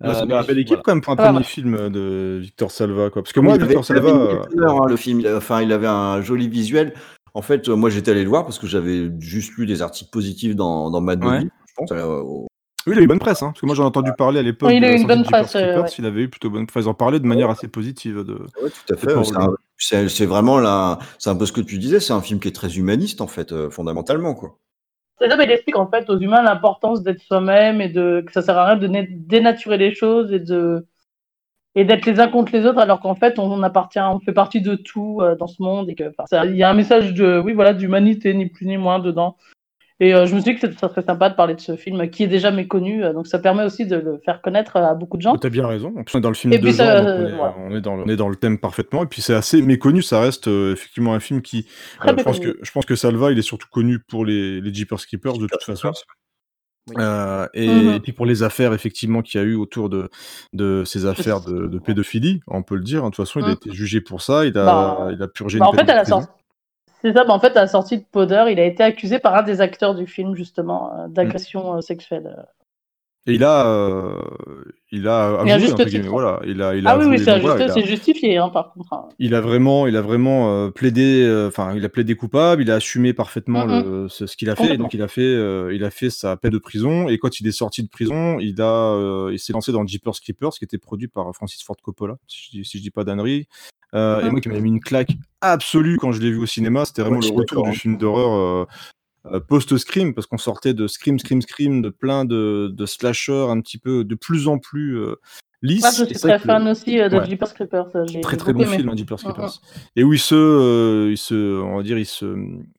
[0.00, 0.82] Bah, c'est Euh, une belle équipe voilà.
[0.84, 1.44] quand même pour un Ah, premier ouais.
[1.44, 3.22] film de Victor Salva, quoi.
[3.22, 5.22] Parce que moi, il avait, Victor il avait Salva, une euh, hein, le film.
[5.36, 6.94] Enfin, il avait un joli visuel.
[7.34, 10.10] En fait, euh, moi, j'étais allé le voir parce que j'avais juste lu des articles
[10.10, 11.38] positifs dans, dans Mad Ouais.
[11.38, 11.92] Movie, je pense.
[11.92, 12.46] euh, au-
[12.86, 13.48] oui, il a eu bonne presse, hein.
[13.48, 14.70] Parce que moi, j'en ai entendu parler à l'époque.
[14.70, 15.88] Oui, il a eu une bonne presse, euh, ouais.
[15.98, 16.86] Il avait eu plutôt bonne presse.
[16.86, 18.24] Ils en parlaient de manière assez positive.
[18.24, 18.34] De...
[18.62, 19.08] Ouais, tout à fait.
[19.76, 22.00] C'est vraiment là, c'est un peu ce que tu disais.
[22.00, 24.56] C'est un film qui est très humaniste en fait, euh, fondamentalement quoi.
[25.20, 28.32] C'est ça, mais il explique en fait aux humains l'importance d'être soi-même et de, que
[28.32, 30.86] ça sert à rien de dénaturer les choses et de,
[31.78, 34.60] et d'être les uns contre les autres alors qu'en fait on, appartient, on fait partie
[34.60, 36.12] de tout euh, dans ce monde et que,
[36.46, 39.36] il y a un message de, oui, voilà, d'humanité, ni plus ni moins dedans.
[40.00, 42.08] Et euh, je me suis dit que ça serait sympa de parler de ce film
[42.08, 45.16] qui est déjà méconnu, euh, donc ça permet aussi de le faire connaître à beaucoup
[45.16, 45.36] de gens.
[45.36, 45.92] T'as bien raison.
[45.96, 47.96] En plus, on est dans le film Et de genre, on, est, on est dans
[47.96, 49.02] le, on est dans le thème parfaitement.
[49.02, 50.02] Et puis, c'est assez méconnu.
[50.02, 51.66] Ça reste euh, effectivement un film qui.
[52.06, 54.72] Euh, je, pense que, je pense que Salva, il est surtout connu pour les, les
[54.72, 55.90] Jeepers Creepers de toute façon.
[56.88, 56.94] Oui.
[56.98, 57.66] Euh, et,
[57.96, 60.08] et puis pour les affaires effectivement qu'il y a eu autour de,
[60.52, 63.02] de ces affaires de, de pédophilie, on peut le dire.
[63.04, 63.10] hein.
[63.10, 63.54] De toute façon, il a Mhm.
[63.54, 64.44] été jugé pour ça.
[64.46, 66.28] Il a, Bah, il a purgé Bah, une en fait, à la sortie.
[67.02, 69.34] C'est ça, bah, en fait, à la sortie de Powder, il a été accusé par
[69.36, 72.44] un des acteurs du film, justement, euh, d'agression euh, sexuelle.
[73.28, 74.14] Et il a, euh,
[74.90, 76.08] il a avoué, juste titre.
[76.08, 78.72] voilà, il a, il a Ah oui, oui, c'est voilà, a- c'est justifié, hein, par
[78.72, 78.92] contre.
[78.94, 79.08] hein.
[79.18, 82.70] il a vraiment, il a vraiment euh, plaidé, euh, enfin, il a plaidé coupable, il
[82.70, 85.74] a assumé parfaitement le, ce, ce qu'il a fait, et donc il a fait, euh,
[85.74, 88.60] il a fait sa peine de prison, et quand il est sorti de prison, il
[88.62, 92.46] a, il s'est lancé dans Jeepers Creepers, qui était produit par Francis Ford Coppola, si
[92.46, 93.46] je dis, si je dis pas d'ânerie,
[93.94, 95.12] euh, et moi qui m'avait mis une claque
[95.42, 97.72] absolue quand je l'ai vu au cinéma, c'était vraiment Ouais, le retour du hein.
[97.72, 98.66] film d'horreur.
[99.26, 103.60] Euh, post-Scream, parce qu'on sortait de Scream, Scream, Scream, de plein de, de slashers un
[103.60, 105.16] petit peu de plus en plus euh,
[105.60, 105.80] lisses.
[105.82, 107.26] Moi, je Et suis très le- fan aussi euh, de Ouais.
[107.28, 107.96] Jeepers Creepers.
[107.96, 108.76] euh, Très très bon aimé.
[108.76, 109.60] film, hein, Jeepers Mm, Creepers.
[109.96, 112.36] Et où il se, euh, il se, on va dire, il se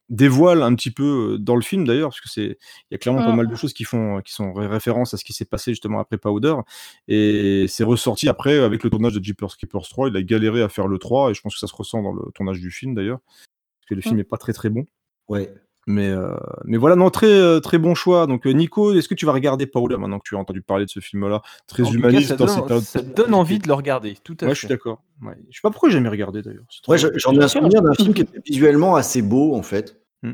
[0.08, 3.24] dévoile un petit peu dans le film d'ailleurs, parce que c'est, il y a clairement
[3.24, 3.36] pas Mm.
[3.38, 6.00] mal de choses qui font, qui sont ré- référence à ce qui s'est passé justement
[6.00, 6.56] après Powder,
[7.10, 10.08] et c'est ressorti après avec le tournage de Jeepers Creepers 3.
[10.10, 12.14] Il a galéré à faire le 3, et je pense que ça se ressent dans
[12.14, 14.20] le tournage du film d'ailleurs, parce que le film Mm.
[14.22, 14.86] est pas très très bon.
[15.28, 15.54] Ouais.
[15.92, 16.36] Mais, euh,
[16.66, 18.28] mais voilà, non, très, euh, très bon choix.
[18.28, 20.86] Donc, euh, Nico, est-ce que tu vas regarder Powder maintenant que tu as entendu parler
[20.86, 21.42] de ce film-là?
[21.66, 22.28] Très En tout cas, humaniste.
[22.30, 24.54] ça donne, ça donne envie de le regarder, tout à Ouais, fait.
[24.54, 25.02] je suis d'accord.
[25.24, 25.34] Ouais.
[25.50, 26.66] Je sais pas pourquoi j'ai jamais regardé d'ailleurs.
[26.88, 30.00] Ouais, j'en ai un souvenir d'un film qui était visuellement assez beau, en fait.
[30.22, 30.34] Hmm.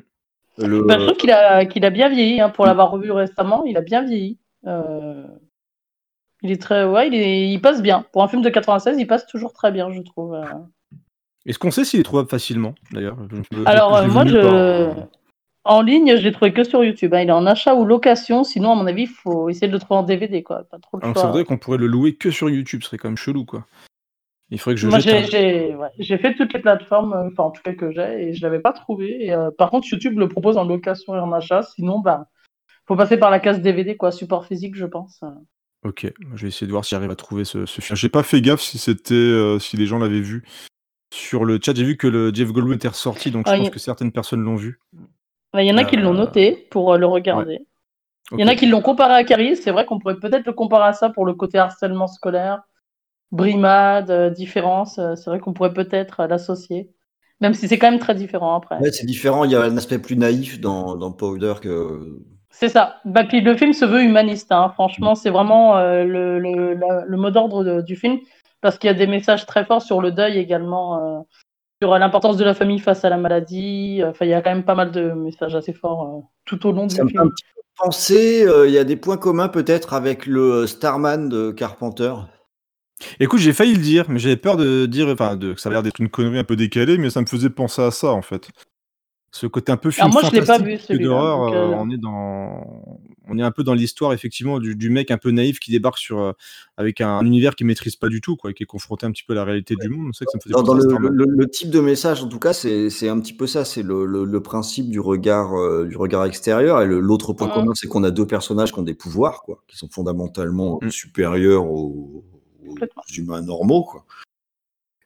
[0.58, 0.82] Le...
[0.84, 3.78] Bah, je trouve qu'il a, qu'il a bien vieilli, hein, pour l'avoir revu récemment, il
[3.78, 4.38] a bien vieilli.
[4.68, 5.24] Euh,
[6.42, 7.50] Il est très, ouais, il, est...
[7.50, 8.06] il passe bien.
[8.12, 10.34] Pour un film de 96, il passe toujours très bien, je trouve.
[10.34, 10.44] euh.
[11.46, 13.16] Est-ce qu'on sait s'il est trouvable facilement d'ailleurs?
[13.66, 14.90] Alors, euh, moi, je...
[15.66, 17.14] en ligne, je l'ai trouvé que sur YouTube.
[17.14, 17.22] hein.
[17.22, 18.44] Il est en achat ou location.
[18.44, 20.64] Sinon, à mon avis, il faut essayer de le trouver en DVD, quoi.
[20.64, 21.26] Pas trop le Alors, choix.
[21.28, 23.66] voudrait qu'on pourrait le louer que sur YouTube, ce serait quand même chelou quoi.
[24.52, 27.28] Il faudrait que je Moi, j'ai un- j'ai- ouais, j'ai fait toutes les plateformes, euh,
[27.32, 29.26] enfin, en tout cas que j'ai, et je l'avais pas trouvé.
[29.26, 31.64] Et, euh, par contre, YouTube le propose en location et en achat.
[31.64, 32.28] Sinon, bah,
[32.88, 35.22] faut passer par la case DVD, quoi, support physique, je pense.
[35.84, 37.96] Ok, je vais essayer de voir si j'arrive à trouver ce, ce film.
[37.98, 40.44] J'ai pas fait gaffe si c'était, euh, si les gens l'avaient vu
[41.14, 41.74] sur le chat.
[41.76, 44.12] J'ai vu que le Jeff Goldblum était ressorti, donc je Ah, pense il- que certaines
[44.12, 44.80] personnes l'ont vu.
[45.56, 47.66] Bah, Il y en a qui l'ont Euh, noté pour euh, le regarder.
[48.34, 49.56] Il y en a qui l'ont comparé à Carrie.
[49.56, 52.64] C'est vrai qu'on pourrait peut-être le comparer à ça pour le côté harcèlement scolaire,
[53.32, 55.00] brimade, euh, différence.
[55.00, 56.92] euh, C'est vrai qu'on pourrait peut-être euh, l'associer.
[57.42, 58.80] Même si c'est quand même très différent après.
[58.80, 59.44] Ouais, c'est différent.
[59.46, 62.20] Il y a un aspect plus naïf dans, dans Powder que.
[62.50, 63.02] C'est ça.
[63.06, 64.52] Bah, puis le film se veut humaniste.
[64.52, 64.72] hein.
[64.74, 68.20] Franchement, c'est vraiment euh, le, le, la- le mot d'ordre du film
[68.62, 71.20] parce qu'il y a des messages très forts sur le deuil également, euh,
[71.86, 74.02] sur l'importance de la famille face à la maladie.
[74.04, 76.72] Enfin, il y a quand même pas mal de messages assez forts euh, tout au
[76.72, 77.08] long du film.
[77.08, 77.30] petit peu
[77.78, 78.46] penser.
[78.48, 82.14] euh, Il y a des points communs peut-être avec le Starman de Carpenter.
[83.20, 85.72] Écoute, j'ai failli le dire, mais j'avais peur de dire, enfin, de, que ça a
[85.74, 88.22] l'air d'être une connerie un peu décalée, mais ça me faisait penser à ça en
[88.22, 88.50] fait.
[89.32, 91.38] Ce côté un peu film Alors moi, je l'ai pas vu, que celui-là, d'horreur.
[91.48, 94.90] donc, euh, euh, on est dans, on est un peu dans l'histoire effectivement du, du
[94.90, 96.32] mec un peu naïf qui débarque sur euh,
[96.78, 99.12] avec un, un univers qu'il maîtrise pas du tout, quoi, et qui est confronté un
[99.12, 100.14] petit peu à la réalité du monde.
[100.14, 101.14] Ça que ça me faisait Dans, dans penser à le, Starman.
[101.14, 103.66] le- le type de message, en tout cas, c'est un petit peu ça.
[103.66, 106.82] C'est le, le- le principe du regard, euh, du regard extérieur.
[106.82, 107.54] Et l'autre point Mhm.
[107.54, 110.90] commun, c'est qu'on a deux personnages qui ont des pouvoirs, quoi, qui sont fondamentalement Mm.
[110.90, 112.24] supérieurs aux,
[113.18, 114.06] humains normaux, quoi.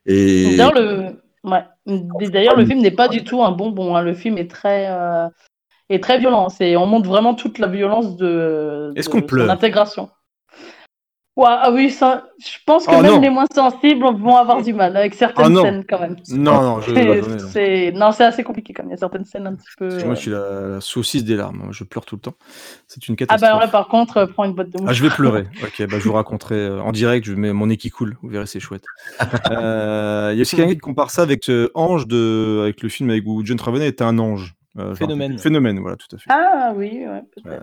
[0.05, 1.21] Et D'ailleurs, le...
[1.43, 1.63] Ouais.
[1.85, 3.95] Le film n'est pas du tout un bonbon.
[3.95, 4.01] hein.
[4.01, 5.27] Le film est très, euh,
[5.89, 6.49] est très violent.
[6.49, 6.75] C'est...
[6.77, 9.49] On montre vraiment toute la violence de, Est-ce de qu'on son pleure?
[9.49, 10.09] intégration.
[11.37, 12.25] Ouais, ah oui, ça...
[12.43, 13.21] je pense que Oh même non.
[13.21, 15.61] les moins sensibles vont avoir du mal avec certaines Ah non.
[15.61, 16.17] scènes quand même.
[16.33, 18.25] Non, non, je, C'est- bah, non, c'est...
[18.25, 18.89] Assez compliqué quand même.
[18.89, 19.87] Il y a certaines scènes un petit peu.
[19.87, 21.69] Parce que moi, euh, je suis la, la saucisse des larmes.
[21.71, 22.33] Je pleure tout le temps.
[22.87, 23.41] C'est une Ah catastrophe.
[23.41, 25.45] bah alors là, par contre, euh, prends une boîte de Ah, je vais pleurer.
[25.63, 27.25] Ok, bah, je vous raconterai euh, en direct.
[27.25, 28.17] Je mets mon nez qui coule.
[28.21, 28.83] Vous verrez, c'est chouette.
[29.49, 32.89] Euh, Il y a aussi quelqu'un qui compare ça avec euh, Ange de, avec le
[32.89, 34.55] film avec où John Travolta était un ange.
[34.77, 35.37] Euh, Phénomène.
[35.37, 36.29] Phénomène, voilà, tout à fait.
[36.29, 37.23] Ah oui, ouais.
[37.47, 37.59] Euh,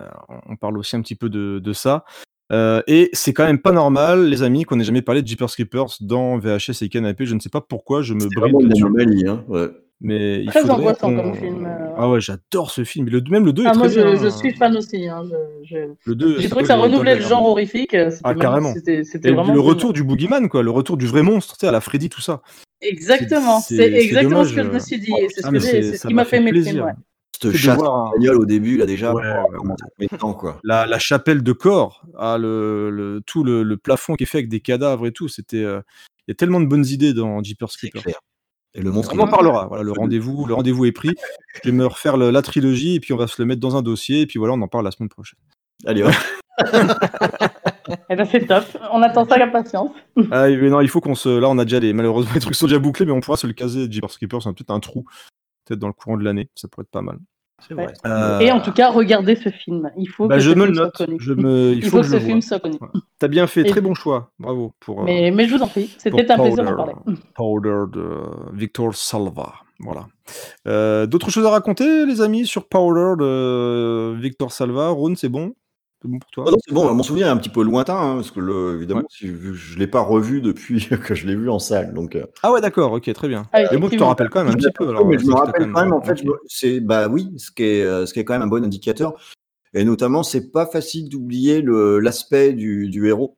[0.47, 2.03] on parle aussi un petit peu de, de ça.
[2.51, 5.49] Euh, et c'est quand même pas normal, les amis, qu'on ait jamais parlé de Jeepers
[5.49, 7.25] Creepers dans VHS et Canapé.
[7.25, 9.27] Je ne sais pas pourquoi, je me c'est bride vraiment une anomalie.
[9.27, 9.69] Hein, ouais.
[9.99, 11.93] Mais il Très faudrait angoissant comme film, euh.
[11.97, 13.07] Ah ouais, j'adore ce film.
[13.09, 14.15] Le, même le 2 est Ah, très moi, je, bien.
[14.15, 15.07] je suis fan aussi.
[15.07, 15.23] hein.
[15.63, 17.95] Je- je- Le 2, J'ai trouvé que ça renouvelait le genre horrifique.
[17.95, 18.73] euh, Ah, carrément.
[18.75, 21.61] C'était, c'était Et vraiment le retour du boogeyman, quoi, le retour du vrai monstre, tu
[21.61, 22.41] sais, à la Freddy, tout ça.
[22.81, 24.73] Exactement, C'est- c'est, c'est- c'est exactement dommage, ce que je euh.
[24.73, 25.11] me suis dit.
[25.29, 26.73] c'est ce, Ah, que mais j'ai- c'est- c'est ce qui m'a fait aimer le plaisir.
[26.73, 26.85] film.
[26.85, 26.91] Ouais.
[27.41, 29.23] Cette chasse au début, là, déjà, Ouais,
[30.21, 30.59] oh, quoi.
[30.63, 34.39] La, la chapelle de corps, ah, le, le- tout le, le plafond qui est fait
[34.39, 35.63] avec des cadavres et tout, c'était.
[35.63, 35.81] euh,
[36.27, 38.19] Il y a tellement de bonnes idées dans Jeepers C'est Creepers.
[38.73, 39.13] Et le monstre.
[39.15, 39.67] On en parlera.
[39.67, 41.13] Voilà, le rendez-vous, le rendez-vous est pris.
[41.63, 43.75] Je vais me refaire le- la trilogie et puis on va se le mettre dans
[43.75, 45.39] un dossier et puis voilà, on en parle la semaine prochaine.
[45.85, 46.11] Allez, hop.
[48.09, 48.65] Et ben, c'est top.
[48.91, 49.91] On attend ça avec impatience.
[50.31, 51.29] Ah, mais non, il faut qu'on se.
[51.29, 51.93] Là, on a déjà les.
[51.93, 53.87] Malheureusement, les trucs sont déjà bouclés, mais on pourra se le caser.
[53.89, 55.05] Jeepers Creepers, c'est peut-être un trou,
[55.65, 56.49] peut-être dans le courant de l'année.
[56.55, 57.17] Ça pourrait être pas mal.
[57.67, 57.93] C'est vrai.
[58.05, 59.89] Euh, Et en tout cas, regardez ce film.
[59.97, 60.95] Il faut bah, que je ce me le film soit note.
[60.97, 61.17] connu.
[61.19, 62.77] Je me, il, Il faut que je ce film soit connu.
[63.19, 64.31] T'as bien fait, Et- très bon choix.
[64.39, 65.01] Bravo pour.
[65.01, 66.93] euh, Mais, mais je vous en prie, c'était un plaisir d'en parler.
[67.35, 68.21] Powder de
[68.53, 69.53] Victor Salva.
[69.79, 70.07] Voilà.
[70.67, 74.89] Euh, D'autres choses à raconter, les amis, sur Powder de Victor Salva?
[74.89, 75.53] Ron, c'est bon?
[76.07, 77.97] C'est bon pour toi Ah non, c'est bon, mon souvenir est un petit peu lointain,
[77.97, 79.05] hein, parce que le, évidemment, Ouais.
[79.09, 81.93] si- je ne l'ai pas revu depuis que je l'ai vu en salle.
[81.93, 83.47] Donc, euh, Ah ouais, d'accord, ok, très bien.
[83.51, 84.07] Ah, Mais bon, tu te effectivement.
[84.07, 84.87] rappelles quand même un petit peu.
[84.87, 87.63] Alors, mais je me rappelle quand même, en fait, je c'est bah oui, ce qui
[87.63, 89.13] est euh, ce qui est quand même un bon indicateur.
[89.73, 93.37] Et notamment, c'est pas facile d'oublier le l'aspect du, du héros.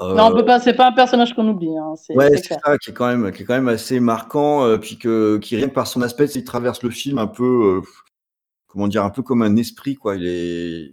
[0.00, 2.54] Euh, Non, on peut pas, c'est pas un personnage qu'on oublie, hein, c'est Ouais, c'est
[2.62, 5.56] ça qui est quand même qui est quand même assez marquant, euh, puis que qui
[5.56, 7.80] rien que par son aspect, il traverse le film un peu, euh,
[8.68, 10.14] comment dire, un peu comme un esprit quoi.
[10.16, 10.92] Il est.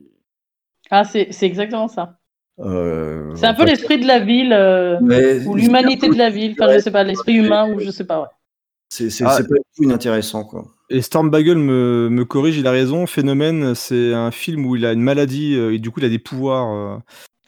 [0.95, 2.19] Ah, c'est c'est exactement ça.
[2.59, 4.99] euh, C'est un peu fait, l'esprit de la ville, euh,
[5.47, 8.21] ou l'humanité de la ville, enfin, je sais pas, l'esprit humain, ou je sais pas,
[8.21, 8.27] ouais.
[8.89, 9.31] C'est c'est Ah.
[9.35, 10.65] c'est pas du tout inintéressant quoi.
[10.91, 13.07] Et Stormbagel me, me corrige, il a raison.
[13.07, 16.09] Phénomène, c'est un film où il a une maladie euh, et du coup il a
[16.09, 17.01] des pouvoirs.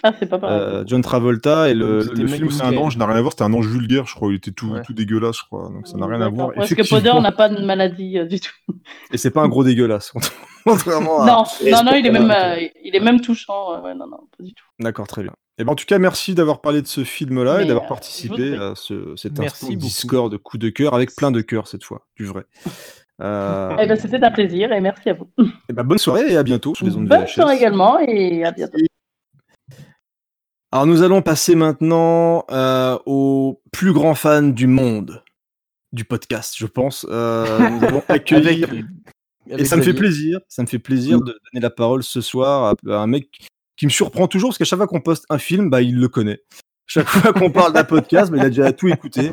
[0.03, 0.59] Ah, c'est pas pareil.
[0.59, 3.43] euh, John Travolta et le, le film C'est un ange, n'a rien à voir, c'était
[3.43, 4.29] un ange vulgaire, je crois.
[4.31, 4.81] Il était tout, Ouais.
[4.85, 5.69] tout dégueulasse, je crois.
[5.73, 6.49] Donc ça n'a rien à voir.
[6.49, 6.53] D'accord.
[6.55, 8.51] Parce que Poder n'a pas de maladie euh, du tout.
[9.11, 10.11] Et c'est pas un gros dégueulasse.
[10.65, 11.25] Contrairement à.
[11.25, 13.75] Non, non, non, il est même, euh, il est même touchant.
[13.75, 14.65] euh, ouais, non, non, pas du tout.
[14.79, 15.33] D'accord, très bien.
[15.57, 18.55] Et ben, en tout cas, merci d'avoir parlé de ce film-là et d'avoir euh, participé
[18.57, 19.79] à ce, cet Merci instant beaucoup.
[19.79, 22.43] Discord de coup de cœur avec plein de cœur cette fois, du vrai.
[23.21, 25.29] Euh, Eh ben, c'était un plaisir et merci à vous.
[25.69, 27.27] et ben, bonne soirée et à bientôt sur les ondes Bonne VHS.
[27.35, 28.77] soirée également et à bientôt.
[30.75, 35.23] Alors nous allons passer maintenant euh, aux plus grands fans du monde
[35.93, 37.07] du podcast, je pense.
[37.09, 38.67] Euh, nous allons accueillir
[39.47, 42.75] et ça me fait plaisir, ça me fait plaisir de donner la parole ce soir
[42.85, 43.47] à, à un mec
[43.77, 46.09] qui me surprend toujours parce qu'à chaque fois qu'on poste un film, bah il le
[46.09, 46.43] connaît.
[46.87, 49.31] Chaque fois qu'on parle d'un podcast, bah, il a déjà tout écouté.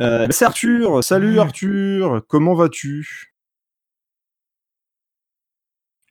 [0.00, 1.02] Euh, c'est Arthur.
[1.02, 3.32] Salut Arthur, comment vas-tu?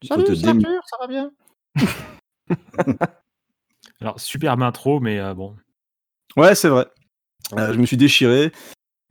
[0.03, 1.31] Salut, Arthur, ça va bien?
[4.03, 5.55] Alors, superbe intro, mais euh, bon.
[6.37, 6.85] Ouais, c'est vrai.
[7.57, 8.51] Euh, je me suis déchiré.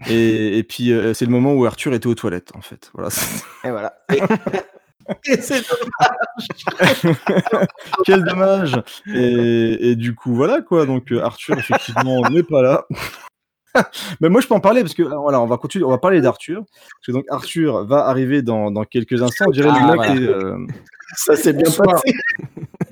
[0.08, 2.90] Et, et puis euh, c'est le moment où Arthur était aux toilettes en fait.
[2.94, 3.08] Voilà.
[3.64, 3.94] Et voilà.
[8.04, 8.80] Quel dommage.
[9.06, 10.86] Et, et du coup voilà quoi.
[10.86, 12.84] Donc Arthur effectivement n'est pas là.
[14.20, 16.20] Mais moi je peux en parler parce que voilà on va continuer, on va parler
[16.20, 16.62] d'Arthur.
[16.64, 19.46] Parce que donc Arthur va arriver dans, dans quelques instants.
[19.48, 20.14] On dirait Ah, le mec voilà.
[20.14, 20.66] est, euh,
[21.16, 22.02] Ça s'est bien Bonsoir.
[22.02, 22.14] passé.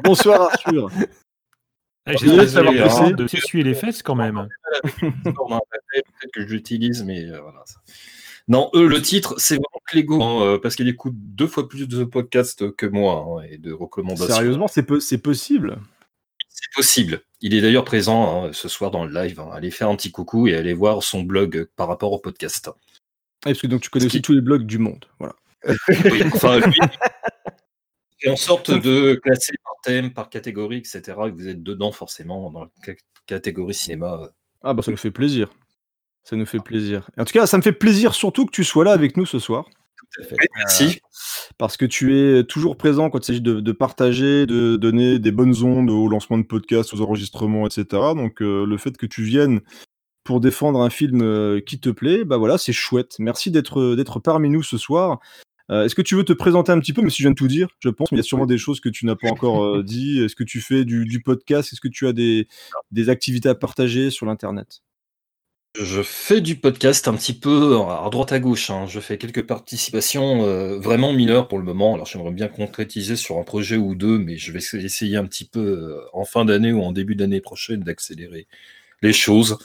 [0.04, 0.90] Bonsoir Arthur.
[2.06, 2.32] Ah, J'ai de
[2.82, 4.48] hein, de s'essuyer les fesses quand même.
[5.00, 7.62] Peut-être que je l'utilise, mais euh, voilà.
[8.48, 11.86] Non, eux, le titre, c'est vraiment Clégo, hein, euh, parce qu'il écoute deux fois plus
[11.86, 14.34] de podcasts que moi hein, et de recommandations.
[14.34, 15.78] Sérieusement c'est po- c'est possible?
[16.48, 17.20] C'est possible.
[17.42, 19.38] Il est d'ailleurs présent hein, ce soir dans le live.
[19.40, 19.48] hein.
[19.52, 22.68] Allez faire un petit coucou et allez voir son blog par rapport au podcast.
[22.68, 22.74] Ah,
[23.44, 25.04] parce que donc tu connais aussi qui- tous les blogs du monde.
[25.18, 25.34] Voilà.
[25.66, 26.74] Oui, enfin, lui,
[28.20, 31.02] fait en sorte de classer par thème, par catégorie, etc.
[31.26, 32.94] Et vous êtes dedans forcément dans la ca-
[33.26, 34.20] catégorie cinéma.
[34.22, 34.28] euh.
[34.62, 35.50] Ah bah ça nous fait plaisir.
[36.22, 37.08] Ça nous fait plaisir.
[37.16, 39.24] Et en tout cas, ça me fait plaisir surtout que tu sois là avec nous
[39.26, 39.64] ce soir.
[39.96, 40.36] Tout à fait.
[40.56, 41.00] Merci.
[41.56, 45.30] Parce que tu es toujours présent quand il s'agit de, de partager, de donner des
[45.32, 47.84] bonnes ondes au lancement de podcasts, aux enregistrements, etc.
[48.14, 49.60] Donc euh, le fait que tu viennes
[50.24, 53.16] pour défendre un film euh, qui te plaît, bah voilà, c'est chouette.
[53.18, 55.20] Merci d'être d'être parmi nous ce soir.
[55.70, 57.36] Euh, Est-ce que tu veux te présenter un petit peu, même si je viens de
[57.36, 59.28] tout dire, je pense, mais il y a sûrement des choses que tu n'as pas
[59.28, 60.20] encore euh, dit.
[60.20, 61.72] Est-ce que tu fais du, du podcast?
[61.72, 62.48] Est-ce que tu as des,
[62.90, 64.82] des activités à partager sur l'Internet?
[65.80, 68.70] Je fais du podcast un petit peu à droite à gauche.
[68.70, 68.86] hein.
[68.88, 71.94] Je fais quelques participations euh, vraiment mineures pour le moment.
[71.94, 75.44] Alors j'aimerais bien concrétiser sur un projet ou deux, mais je vais essayer un petit
[75.44, 78.48] peu euh, en fin d'année ou en début d'année prochaine d'accélérer
[79.00, 79.58] les choses.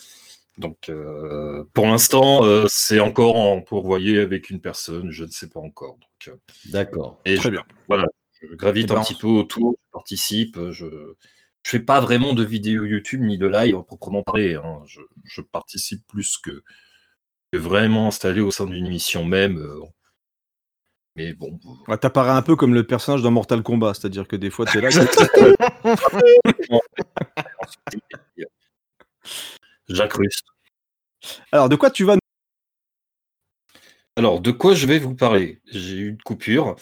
[0.57, 5.49] Donc euh, pour l'instant, euh, c'est encore en pourvoyer avec une personne, je ne sais
[5.49, 5.97] pas encore.
[5.97, 6.35] Donc, euh,
[6.71, 7.19] D'accord.
[7.25, 7.63] Très je, bien.
[7.87, 8.05] voilà,
[8.41, 10.85] je gravite Eh ben, un petit peu autour, je participe, je
[11.63, 14.53] je fais pas vraiment de vidéo YouTube ni de live proprement parler.
[14.55, 14.81] hein.
[14.85, 16.63] Je, je participe plus que,
[17.51, 19.57] que vraiment installé au sein d'une émission même.
[19.57, 19.79] euh.
[21.17, 24.49] Mais bon, Ouais, T'apparais un peu comme le personnage dans Mortal Kombat, c'est-à-dire que des
[24.49, 24.89] fois tu es là.
[29.89, 30.45] j'incruste.
[31.51, 32.17] Alors, de quoi tu vas
[34.15, 35.61] Alors, de quoi je vais vous parler?
[35.65, 36.75] J'ai eu une coupure.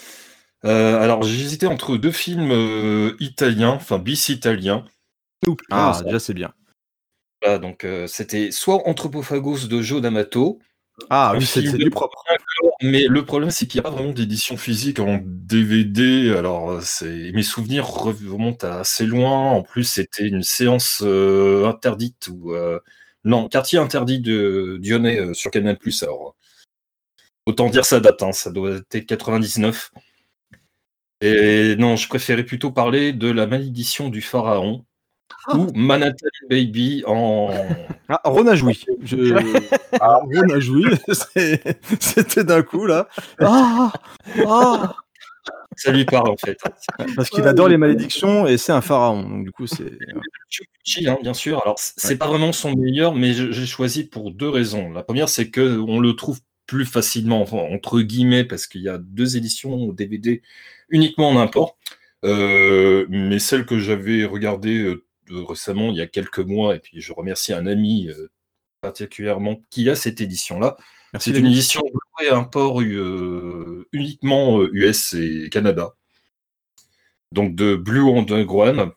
[0.66, 4.86] Euh, alors, j'ai hésité entre deux films euh, italiens, enfin bis italiens.
[5.46, 6.54] nous Ah, déjà c'est bien.
[7.42, 10.60] Voilà, donc euh, c'était soit Anthropophagos de Joe D'Amato,
[11.10, 12.24] Ah oui, c'est du propre.
[12.82, 16.36] mais le problème c'est qu'il n'y a pas vraiment d'édition physique en DVD.
[16.38, 19.52] Alors, euh, mes souvenirs remontent à assez loin.
[19.52, 22.80] En plus, c'était une séance euh, interdite ou euh,
[23.26, 25.78] non, quartier interdit de Dionnet euh, sur Canal+.
[26.04, 26.36] Alors,
[27.46, 29.92] autant dire ça date, hein, ça doit être 99.
[31.22, 34.86] Et non, je préférais plutôt parler de la malédiction du pharaon
[35.54, 37.50] ou Manhattan Baby en.
[38.10, 38.84] Ah, Ron a joui.
[39.04, 39.34] Je...
[40.00, 40.86] Ah, Ron a joui.
[41.12, 43.08] C'est- C'était d'un coup là.
[43.40, 43.92] Ah,
[44.48, 44.96] ah.
[45.76, 46.58] Ça lui parle en fait.
[47.16, 49.24] Parce qu'il adore les malédictions et c'est un pharaon.
[49.24, 49.98] Donc du coup, c'est.
[51.08, 51.62] Hein, bien sûr.
[51.64, 54.92] Alors, c'est pas vraiment son meilleur, mais j'ai choisi pour deux raisons.
[54.92, 58.90] La première, c'est que on le trouve plus facilement, enfin, entre guillemets, parce qu'il y
[58.90, 60.42] a deux éditions au DVD
[60.90, 61.78] uniquement en import.
[62.24, 66.80] Euh, mais celle que j'avais regardée euh, de- récemment, il y a quelques mois, et
[66.80, 68.30] puis je remercie un ami euh,
[68.82, 70.78] particulièrement qui a cette édition-là.
[71.20, 75.94] C'est une édition Blu-ray import euh, uniquement euh, US et Canada.
[77.32, 78.92] Donc de Blue Underground.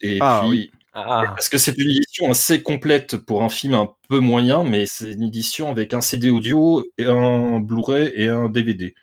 [0.00, 0.70] Et Ah, puis, oui.
[0.94, 5.12] parce que c'est une édition assez complète pour un film un peu moyen, mais c'est
[5.12, 8.94] une édition avec un CD audio et un Blu-ray et un DVD.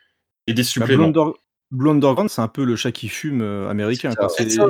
[0.48, 1.04] Et des Bah, Blue, suppléments.
[1.08, 1.34] Under-
[1.76, 4.10] Blue Underground, c'est un peu le chat qui fume euh, américain.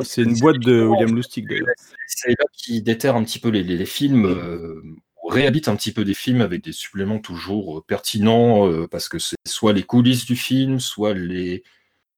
[0.02, 0.82] C'est une boîte de.
[0.82, 1.66] William Lustig d'ailleurs.
[2.08, 4.82] C'est là qui déterre un petit peu les, les- les films, euh,
[5.22, 9.08] on réhabite un petit peu des films avec des suppléments toujours euh, pertinents, euh, parce
[9.08, 11.62] que c'est soit les coulisses du film, soit les,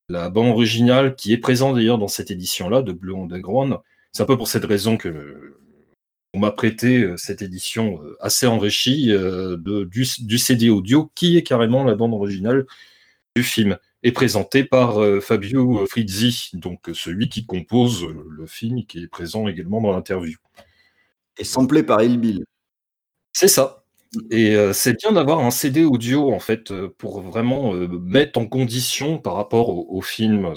[0.08, 3.76] la bande originale qui est présente d'ailleurs dans cette édition-là de Blue Underground.
[4.12, 5.58] C'est un peu pour cette raison que euh,
[6.34, 11.84] on m'a prêté cette édition assez enrichie de, du, du CD audio qui est carrément
[11.84, 12.66] la bande originale
[13.34, 18.46] du film est présenté par euh, Fabio Frizzi, donc euh, celui qui compose euh, le
[18.46, 20.36] film, qui est présent également dans l'interview.
[21.36, 22.44] Et samplé par Il Bill.
[23.32, 23.84] C'est ça.
[24.30, 28.46] Et euh, c'est bien d'avoir un CD audio en fait pour vraiment euh, mettre en
[28.46, 30.54] condition par rapport au, au film.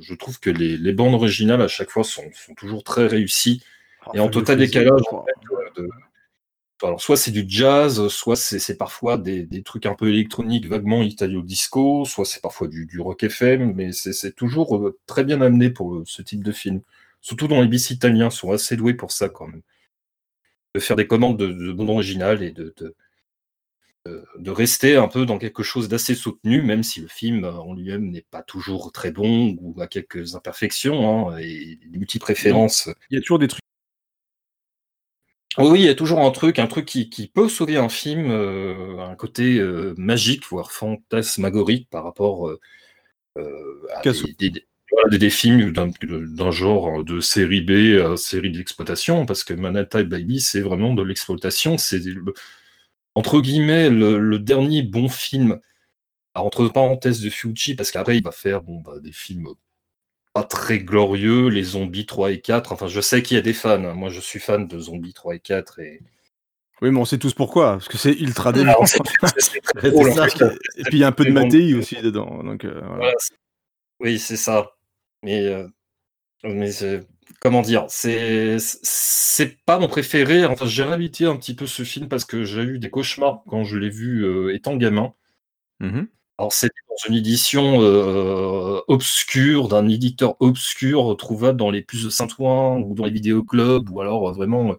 [0.00, 3.62] Je trouve que les, les bandes originales à chaque fois sont, sont toujours très réussies
[4.12, 5.00] et en total décalage.
[5.10, 5.88] en fait, de-
[6.84, 11.02] alors, soit c'est du jazz, soit c'est parfois des, des trucs un peu électroniques, vaguement
[11.02, 15.70] italo-disco, soit c'est parfois du, du rock FM, mais c'est toujours euh, très bien amené
[15.70, 16.82] pour euh, ce type de film.
[17.20, 19.62] Surtout dans les bis italiens, sont assez doués pour ça quand même.
[20.74, 22.74] De faire des commandes de, de bande originale et de,
[24.36, 27.72] de, rester un peu dans quelque chose d'assez soutenu, même si le film euh, en
[27.74, 32.90] lui-même n'est pas toujours très bon ou a quelques imperfections hein, et des multi-préférences.
[33.10, 33.63] Il y a toujours des trucs.
[35.58, 38.30] Oui, il y a toujours un truc, un truc qui, qui peut sauver un film,
[38.30, 42.60] euh, un côté euh, magique, voire fantasmagorique par rapport euh,
[43.94, 48.50] à des, des- des- voilà, des- des films d'un genre de série B à série
[48.52, 52.34] d'exploitation, parce que Manhattan Baby, c'est vraiment de l'exploitation, c'est le-
[53.14, 55.60] entre guillemets le, le dernier bon film,
[56.34, 59.48] alors, entre parenthèses de Fuji, parce qu'après il va faire bon, bah, des films
[60.42, 62.72] très glorieux, les zombies 3 et 4.
[62.72, 63.84] Enfin, je sais qu'il y a des fans.
[63.84, 63.94] hein.
[63.94, 65.78] Moi, je suis fan de zombies 3 et 4.
[65.78, 66.00] Et...
[66.82, 67.74] Oui, mais on sait tous pourquoi.
[67.74, 68.58] Parce que c'est ultra que-
[70.76, 71.30] Et puis il y a un peu de.
[71.30, 72.42] Mattei aussi dedans.
[72.42, 72.96] Donc, euh, voilà.
[72.96, 73.34] Voilà, c'est-
[74.00, 74.72] oui, c'est ça.
[75.22, 75.66] Mais, euh,
[76.42, 76.70] mais
[77.40, 80.44] comment dire, c'est c'est pas mon préféré.
[80.44, 83.64] Enfin, j'ai réhabité un petit peu ce film parce que j'ai eu des cauchemars quand
[83.64, 85.14] je l'ai vu euh, étant gamin.
[85.80, 86.08] Mhm.
[86.38, 92.10] Alors, c'était dans une édition euh, obscure, d'un éditeur obscur, trouvable dans les puces de
[92.10, 94.76] Saint-Ouen ou dans les vidéoclubs, ou alors euh, vraiment euh,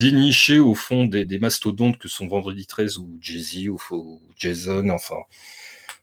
[0.00, 5.16] déniché au fond des, mastodontes que sont Vendredi 13 ou Jay-Z ou, ou Jason, enfin.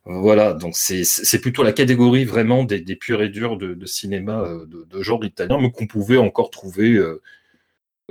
[0.07, 4.41] Euh, Voilà, donc c'est plutôt la catégorie vraiment des, des purs et durs de, cinéma
[4.41, 7.21] euh, de, genre italien, mais qu'on pouvait encore trouver euh,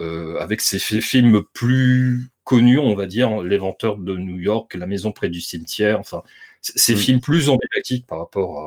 [0.00, 4.74] euh, avec ces fi- films plus connus, on va dire, Les Venteurs de New York,
[4.74, 6.22] La Maison près du cimetière, enfin,
[6.62, 6.98] ces Mm.
[6.98, 8.58] films plus emblématiques par rapport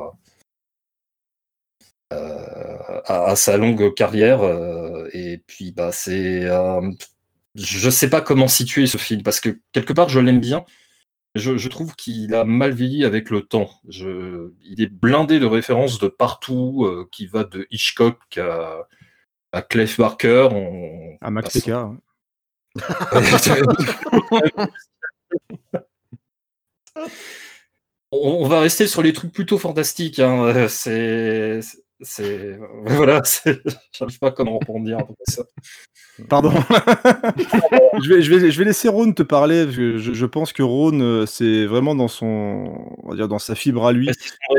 [2.12, 4.42] à, euh, à, à sa longue carrière.
[4.42, 6.44] euh, et puis, bah, c'est.
[6.44, 6.90] euh,
[7.54, 10.64] je sais pas comment situer ce film, parce que quelque part, je l'aime bien.
[11.34, 13.70] Je, je trouve qu'il a mal vieilli avec le temps.
[13.88, 18.88] Je, il est blindé de références de partout, euh, qui va de Hitchcock à,
[19.52, 20.48] à Clive Barker.
[20.52, 21.98] On, À Max hein.
[28.12, 30.18] on, on va rester sur les trucs plutôt fantastiques.
[30.18, 30.44] hein.
[30.44, 31.60] Euh, C'est,
[32.00, 33.60] c'est, voilà, c'est-
[33.98, 35.44] j'arrive pas à comment rebondir après ça.
[36.28, 36.50] Pardon.
[38.02, 39.64] je, vais, je, vais, je vais laisser Ron te parler.
[39.64, 42.72] parce que Je, je pense que Ron, euh, c'est vraiment dans son,
[43.02, 44.08] on va dire dans sa fibre à lui.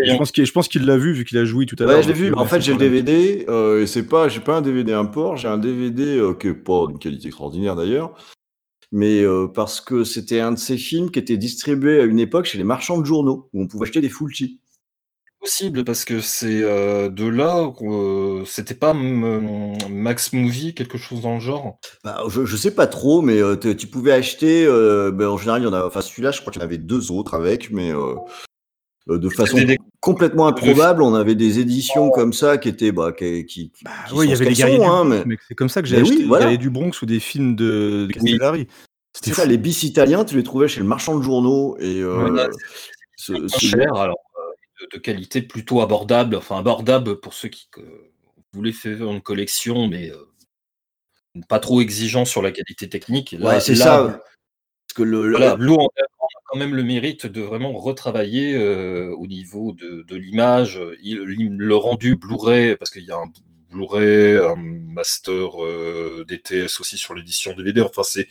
[0.03, 1.97] Je pense qu'il, je pense qu'il l'a vu vu qu'il a joué tout à l'heure.
[1.97, 2.27] Ouais, je l'ai vu.
[2.27, 3.45] euh, mais En fait, c'est j'ai le DVD.
[3.49, 5.37] Euh, et c'est pas, j'ai pas un DVD import.
[5.37, 8.11] J'ai un DVD euh, qui est pas d'une qualité extraordinaire d'ailleurs,
[8.91, 12.45] mais euh, parce que c'était un de ces films qui était distribué à une époque
[12.45, 14.59] chez les marchands de journaux où on pouvait acheter des Fulci.
[15.39, 21.21] possible parce que c'est euh, de là, euh, c'était pas mm, Max Movie, quelque chose
[21.21, 21.79] dans le genre?
[22.03, 24.65] Bah, je, je sais pas trop, mais euh, tu pouvais acheter.
[24.65, 25.85] ben, en général, il y en a.
[25.85, 27.91] Enfin, celui-là, je crois qu'il y en avait deux autres avec, mais
[29.07, 31.01] de façon des- complètement improbable.
[31.01, 34.29] On avait des éditions comme ça qui étaient, bah, qui, qui, qui sont oui, il
[34.31, 35.37] y avait les guerriers sont, du hein, mais-.
[35.47, 36.57] C'est comme ça que j'ai oui, acheté les voilà.
[36.57, 38.67] du Bronx ou des films de, de Castellari.
[39.13, 42.47] C'était ça, les bis italiens, tu les trouvais chez le marchand de journaux et euh,
[43.15, 47.67] ce- ce- cher, alors euh, de, de qualité plutôt abordable, enfin abordable pour ceux qui
[47.79, 47.81] euh,
[48.53, 53.31] voulaient faire une collection, mais euh, pas trop exigeant sur la qualité technique.
[53.39, 54.03] Là- Ouais, c'est ça.
[54.87, 55.55] Parce que le, le- Voilà,
[56.47, 62.15] quand même le mérite de vraiment retravailler euh, au niveau de, de l'image, le rendu
[62.15, 63.31] Blu-ray, parce qu'il y a un
[63.71, 68.27] Blu-ray, un master euh, DTS aussi sur l'édition DVD, enfin c'est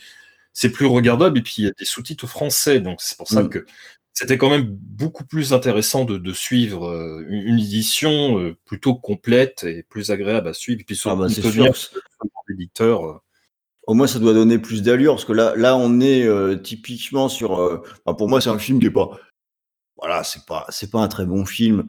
[0.52, 3.42] c'est plus regardable, et puis il y a des sous-titres français, donc c'est pour ça
[3.42, 3.50] Mm.
[3.50, 3.66] que
[4.14, 9.64] c'était quand même beaucoup plus intéressant de, de suivre euh, une, une édition plutôt complète
[9.64, 11.76] et plus agréable à suivre, et puis Ah bah, surtout sûr.
[11.76, 11.88] ce
[12.48, 13.22] l'éditeur.
[13.86, 17.28] Au moins, ça doit donner plus d'allure, parce que là, là, on est euh, typiquement
[17.28, 17.60] sur.
[17.60, 19.10] euh, enfin, pour moi, c'est un film qui est pas.
[19.96, 21.86] Voilà, c'est pas, c'est pas un très bon film,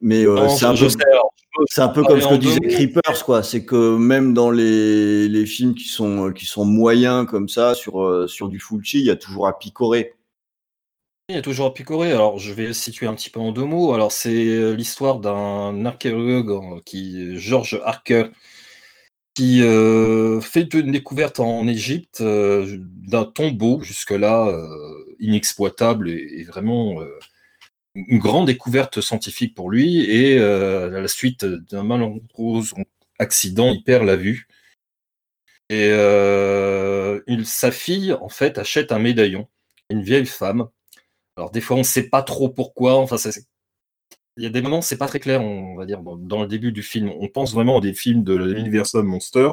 [0.00, 0.88] mais euh, c'est un peu.
[1.66, 2.60] C'est un comme ce que disait.
[2.60, 3.42] Creepers, quoi.
[3.42, 8.28] C'est que même dans les, les films qui sont, qui sont moyens comme ça, sur,
[8.28, 10.14] sur du Fulci, il y a toujours à picorer.
[11.28, 12.12] Il y a toujours à picorer.
[12.12, 13.92] Alors, je vais situer un petit peu en deux mots.
[13.92, 18.30] Alors, c'est l'histoire d'un archéologue qui, George Harker,
[19.38, 27.00] qui euh, fait une découverte en Égypte euh, d'un tombeau jusque-là euh, inexploitable et, vraiment
[27.94, 30.00] une grande découverte scientifique pour lui.
[30.10, 32.64] Et à la suite d'un malheureux
[33.20, 34.48] accident, il perd la vue.
[35.70, 35.88] Et
[37.44, 39.46] sa fille, en fait, achète un médaillon,
[39.88, 40.66] une vieille femme.
[41.36, 42.96] Alors des fois, on ne sait pas trop pourquoi.
[42.96, 43.46] Enfin, c'est-
[44.38, 46.48] il y a des moments, c'est pas très clair, on va dire, dans, dans le
[46.48, 47.10] début du film.
[47.20, 49.50] On pense vraiment à des films de l'Universal Monster,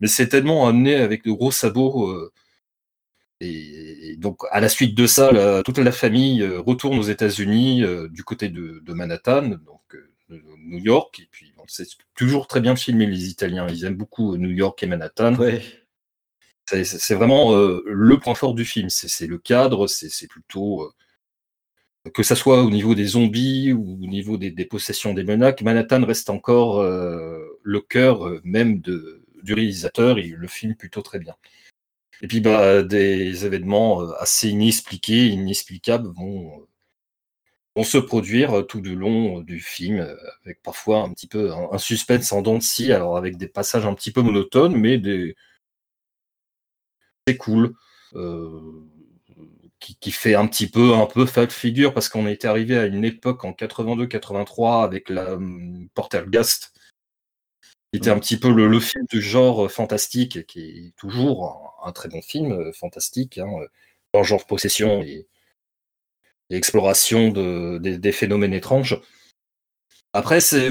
[0.00, 2.10] mais c'est tellement amené avec de gros sabots.
[2.10, 2.32] euh,
[3.40, 7.02] et, et donc, à la suite de ça, la- toute la famille euh, retourne aux
[7.02, 11.20] États-Unis, euh, du côté de, de Manhattan, donc euh, New York.
[11.20, 13.66] Et puis, bon, c'est toujours très bien filmé, les Italiens.
[13.68, 15.34] Ils aiment beaucoup New York et Manhattan.
[15.36, 15.62] Ouais.
[16.66, 18.88] C'est- vraiment le point fort du film.
[18.88, 20.90] C'est le cadre, c'est plutôt.
[22.12, 26.04] Que ça soit au niveau des zombies ou au niveau des, des possessions démoniaques, Manhattan
[26.04, 30.18] reste encore euh, le cœur euh, même du réalisateur.
[30.18, 31.34] Il le filme plutôt très bien.
[32.22, 36.66] Et puis, bah, des événements euh, assez inexpliqués, inexplicables vont,
[37.82, 40.06] se produire tout du long du film,
[40.44, 43.84] avec parfois un petit peu un, suspense en dents de scie, alors avec des passages
[43.84, 45.34] un petit peu monotones, mais des,
[47.26, 47.74] c'est cool,
[49.92, 53.04] qui, fait un petit peu un peu fat figure parce qu'on était arrivé à une
[53.04, 56.72] époque en 82-83 avec la hum, Portergast,
[57.92, 61.92] qui était un petit peu le, le film du genre fantastique, qui est toujours un,
[61.92, 63.68] très bon film euh, fantastique, hein, euh,
[64.12, 65.28] dans genre possession et,
[66.50, 69.00] exploration de, des, phénomènes étranges.
[70.12, 70.70] Après, c'est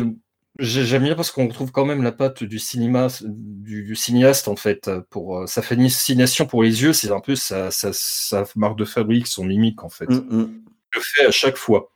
[0.59, 4.55] J'aime bien parce qu'on retrouve quand même la patte du cinéma, du, du cinéaste en
[4.55, 4.89] fait.
[5.09, 8.85] Pour euh, sa fascination pour les yeux, c'est un peu sa, sa, sa marque de
[8.85, 10.07] fabrique, son mimique en fait.
[10.09, 10.63] Mm, mm.
[10.93, 11.91] Il le fait à chaque fois.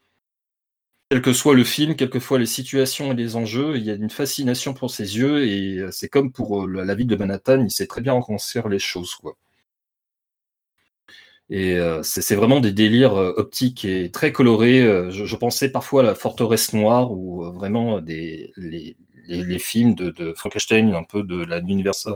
[1.09, 3.91] Quel que soit le film, quelles que soient les situations et les enjeux, il y
[3.91, 7.07] a une fascination pour ses yeux et euh, c'est comme pour euh, la la ville
[7.07, 9.37] de Manhattan, il sait très bien reconstruire les choses quoi.
[11.49, 14.81] Et euh, c'est vraiment des délires euh, optiques et très colorés.
[14.81, 18.97] Euh, Je, pensais parfois à la forteresse noire ou euh, vraiment des, les,
[19.59, 22.15] films de, de Frankenstein, un peu de la Universal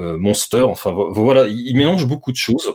[0.00, 0.62] euh, Monster.
[0.62, 2.74] Enfin vo- voilà, il, il mélange beaucoup de choses.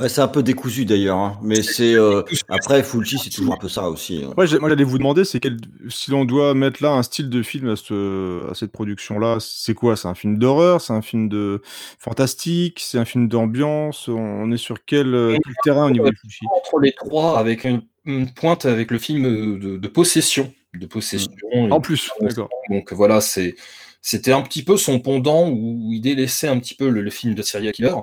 [0.00, 1.40] Ouais, c'est un peu décousu d'ailleurs, hein.
[1.42, 4.22] mais c'est euh, après Fulci, c'est toujours un peu ça aussi.
[4.24, 4.32] hein.
[4.36, 5.56] Ouais, moi, j'allais vous demander, c'est quel,
[5.88, 9.74] si l'on doit mettre là un style de film à, ce, à cette production-là, c'est
[9.74, 9.96] quoi?
[9.96, 10.80] C'est un film d'horreur?
[10.80, 11.62] C'est un film de
[11.98, 12.78] fantastique?
[12.78, 14.06] C'est un film d'ambiance?
[14.06, 16.44] On, est sur quel, euh, quel terrain au niveau du Fulci?
[16.56, 20.86] Entre les trois, avec une, une pointe avec le film euh, de, de possession, de
[20.86, 21.32] possession.
[21.72, 22.50] En plus, d'accord.
[22.70, 23.56] Donc voilà, c'est
[24.00, 27.34] c'était un petit peu son pendant où il délaissait un petit peu le, le film
[27.34, 27.94] de serial killer.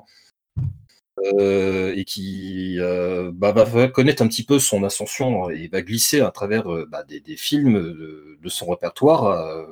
[1.24, 5.82] Euh, et qui euh, bah, va- va connaître un petit peu son ascension et va
[5.82, 9.66] glisser à travers euh, bah, des, films de, son répertoire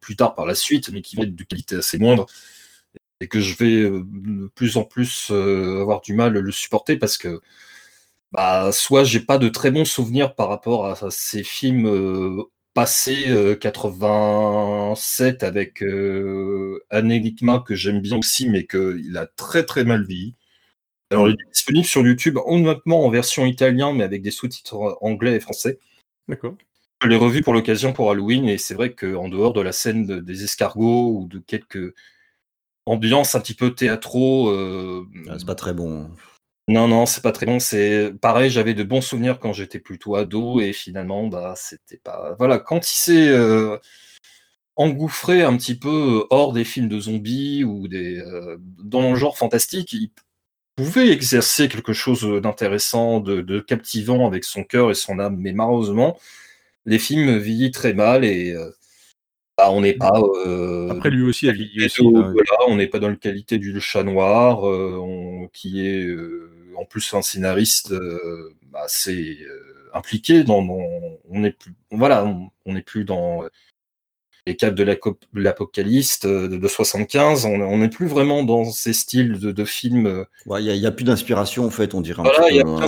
[0.00, 2.26] plus tard par la suite, mais qui vont être de qualité assez moindre
[3.20, 7.18] et que je vais de plus en plus avoir du mal à le supporter parce
[7.18, 7.40] que
[8.32, 12.44] bah, soit j'ai pas de très bons souvenirs par rapport à ces films
[12.74, 19.84] passés euh, 87 avec euh, Enigma que j'aime bien aussi mais qu'il a très très
[19.84, 20.34] mal vieilli.
[21.10, 25.36] Alors il est disponible sur YouTube honnêtement en version italienne mais avec des sous-titres anglais
[25.36, 25.78] et français.
[26.28, 26.56] D'accord.
[27.02, 30.06] Je l'ai revu pour l'occasion pour Halloween et c'est vrai qu'en dehors de la scène
[30.06, 31.94] de- des escargots ou de quelques
[32.86, 36.02] ambiances un petit peu théâtraux, euh, Ah, c'est pas très bon.
[36.04, 36.10] hein.
[36.66, 37.58] Non, non, c'est pas très bon.
[37.58, 42.34] C'est pareil, j'avais de bons souvenirs quand j'étais plutôt ado et finalement, bah, c'était pas.
[42.38, 43.76] Voilà, quand il s'est euh,
[44.76, 49.36] engouffré un petit peu hors des films de zombies ou des euh, dans le genre
[49.36, 50.10] fantastique, il
[50.76, 55.36] pouvait exercer quelque chose d'intéressant, de, de captivant avec son cœur et son âme.
[55.38, 56.18] Mais malheureusement,
[56.86, 58.70] les films vieillissent très mal et euh,
[59.56, 60.20] bah, on n'est pas.
[60.46, 62.34] euh, Après, lui aussi a vieilli hein.
[62.68, 66.84] on n'est pas dans la qualité du chat noir, euh, on- qui est euh, en
[66.84, 72.72] plus un scénariste euh, assez euh, impliqué dans, dans- on n'est plus, voilà, on on
[72.74, 73.44] n'est plus dans
[74.46, 79.38] les cadres de l'apocalypse euh, de, de 75, on n'est plus vraiment dans ces styles
[79.38, 80.06] de, de films.
[80.06, 82.70] euh, Ouais, Il n'y a, plus d'inspiration, en fait, on dirait voilà, y a plus
[82.72, 82.86] hein.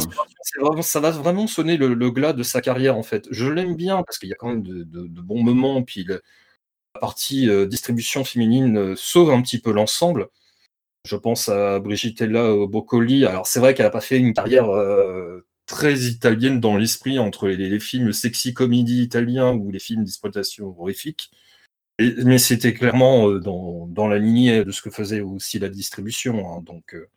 [0.61, 3.27] vraiment- ça va vraiment sonner le, le glas de sa carrière en fait.
[3.31, 4.85] Je l'aime bien parce qu'il y a quand même de,
[5.23, 6.23] bons moments, puis le-
[6.95, 10.28] la partie euh, distribution féminine euh, sauve un petit peu l'ensemble.
[11.05, 13.24] Je pense à Brigittella Boccoli.
[13.27, 17.49] Alors c'est vrai qu'elle n'a pas fait une carrière euh, très italienne dans l'esprit entre
[17.49, 21.31] les, les films sexy comédie italiens ou les films d'exploitation horrifique.
[21.98, 25.68] Et- mais c'était clairement euh, dans, dans la lignée de ce que faisait aussi la
[25.68, 26.51] distribution.
[26.52, 26.62] hein.
[26.62, 27.09] Donc euh,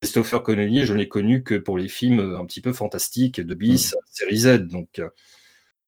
[0.00, 3.54] Christopher Connelly, je l'ai connu que pour les films euh, un petit peu fantastiques de
[3.54, 4.66] bis, série Z.
[4.68, 5.00] Donc,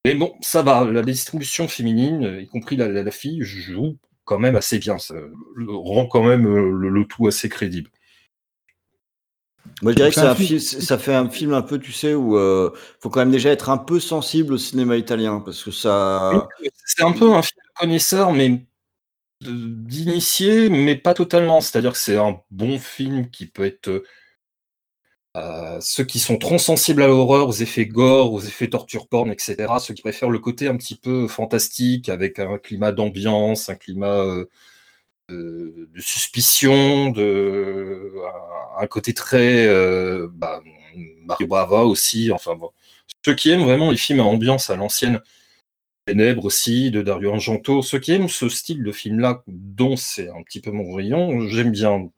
[0.05, 0.85] mais bon, ça va.
[0.91, 4.99] La distribution féminine, y compris la, la- la fille, joue quand même assez bien.
[4.99, 5.15] Ça
[5.69, 7.91] rend quand même le, le tout assez crédible.
[9.83, 10.15] Moi, je dirais que
[10.59, 13.71] ça fait un film un peu, tu sais, où euh, faut quand même déjà être
[13.71, 16.49] un peu sensible au cinéma italien, parce que ça.
[16.85, 18.67] C'est un peu un film connaisseur, mais
[19.43, 21.61] d'initié, mais pas totalement.
[21.61, 23.89] C'est-à-dire que c'est un bon film qui peut être.
[23.89, 24.05] euh,
[25.37, 29.31] euh, ceux qui sont trop sensibles à l'horreur, aux effets gore, aux effets torture porn,
[29.31, 33.77] etc., ceux qui préfèrent le côté un petit peu fantastique, avec un climat d'ambiance, un
[33.77, 34.47] climat euh,
[35.29, 38.13] de suspicion, de,
[38.79, 40.63] un, côté très euh, bah,
[41.25, 42.71] Mario Brava aussi, enfin bon.
[43.25, 45.21] Ceux qui aiment vraiment les films à ambiance à l'ancienne,
[46.07, 47.83] Ténèbres aussi, de Dario Argento.
[47.83, 51.71] Ceux qui aiment ce style de film-là, dont c'est un petit peu mon rayon, j'aime
[51.71, 52.11] bien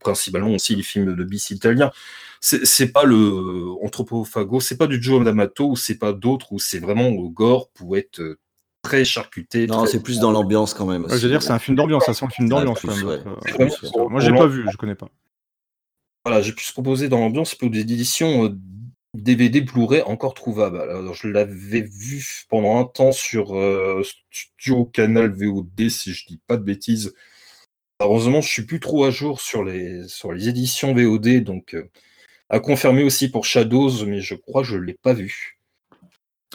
[0.00, 1.92] principalement aussi les films de bis italiens.
[2.40, 6.80] C'est pas le Anthropophago, c'est pas du Joe D'Amato, ou c'est pas d'autres, où c'est
[6.80, 7.96] vraiment au gore pour
[8.82, 9.66] très charcuté.
[9.66, 11.04] Non, très- c'est plus dans l'ambiance quand même.
[11.04, 13.06] Ouais, je veux dire, c'est un film d'ambiance, ça sent le film d'ambiance quand même.
[13.06, 13.18] ouais.
[13.60, 15.08] euh, pour- Moi, j'ai pas vu, je connais pas.
[16.24, 18.58] Voilà, j'ai pu se proposer dans l'ambiance pour des éditions euh,
[19.14, 20.80] DVD Blu-ray encore trouvables.
[20.80, 26.40] Alors, je l'avais vu pendant un temps sur euh, Studio Canal VOD, si je dis
[26.46, 27.14] pas de bêtises.
[28.00, 31.88] Heureusement, je suis plus trop à jour sur les, sur les éditions VOD, donc euh,
[32.48, 35.57] à confirmer aussi pour Shadows, mais je crois que je l'ai pas vu.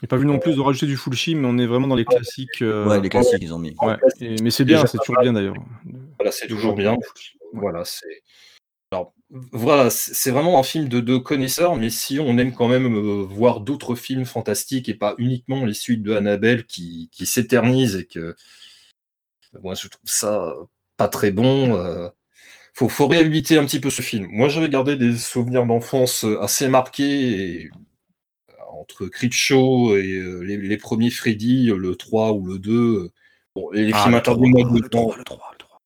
[0.03, 1.95] J'ai pas vu non plus de rajouter du full chim, mais on est vraiment dans
[1.95, 2.61] les classiques.
[2.61, 3.73] euh, Ouais, les classiques, ils ont mis.
[3.81, 5.55] Ouais, et- mais c'est bien, c'est toujours bien d'ailleurs.
[6.19, 6.97] Voilà, c'est toujours bien.
[7.53, 8.21] Voilà, c'est.
[8.91, 9.13] Alors,
[9.53, 13.23] voilà, c'est vraiment un film de, de connaisseurs, mais si on aime quand même euh,
[13.23, 18.05] voir d'autres films fantastiques et pas uniquement les suites de Annabelle qui, qui s'éternisent et
[18.05, 18.35] que
[19.61, 20.53] moi je trouve ça
[20.97, 21.77] pas très bon.
[21.77, 22.09] euh,
[22.73, 24.27] faut, faut réhabiliter un petit peu ce film.
[24.31, 27.71] Moi j'avais gardé des souvenirs d'enfance assez marqués et,
[28.73, 32.71] entre Creepshow et euh, les, les premiers Freddy, euh, le 3 ou le 2.
[32.73, 33.11] euh,
[33.55, 35.15] Bon, les Ah, films le interdits 3, au mois de le 3, temps.
[35.17, 35.81] le 3, le 3.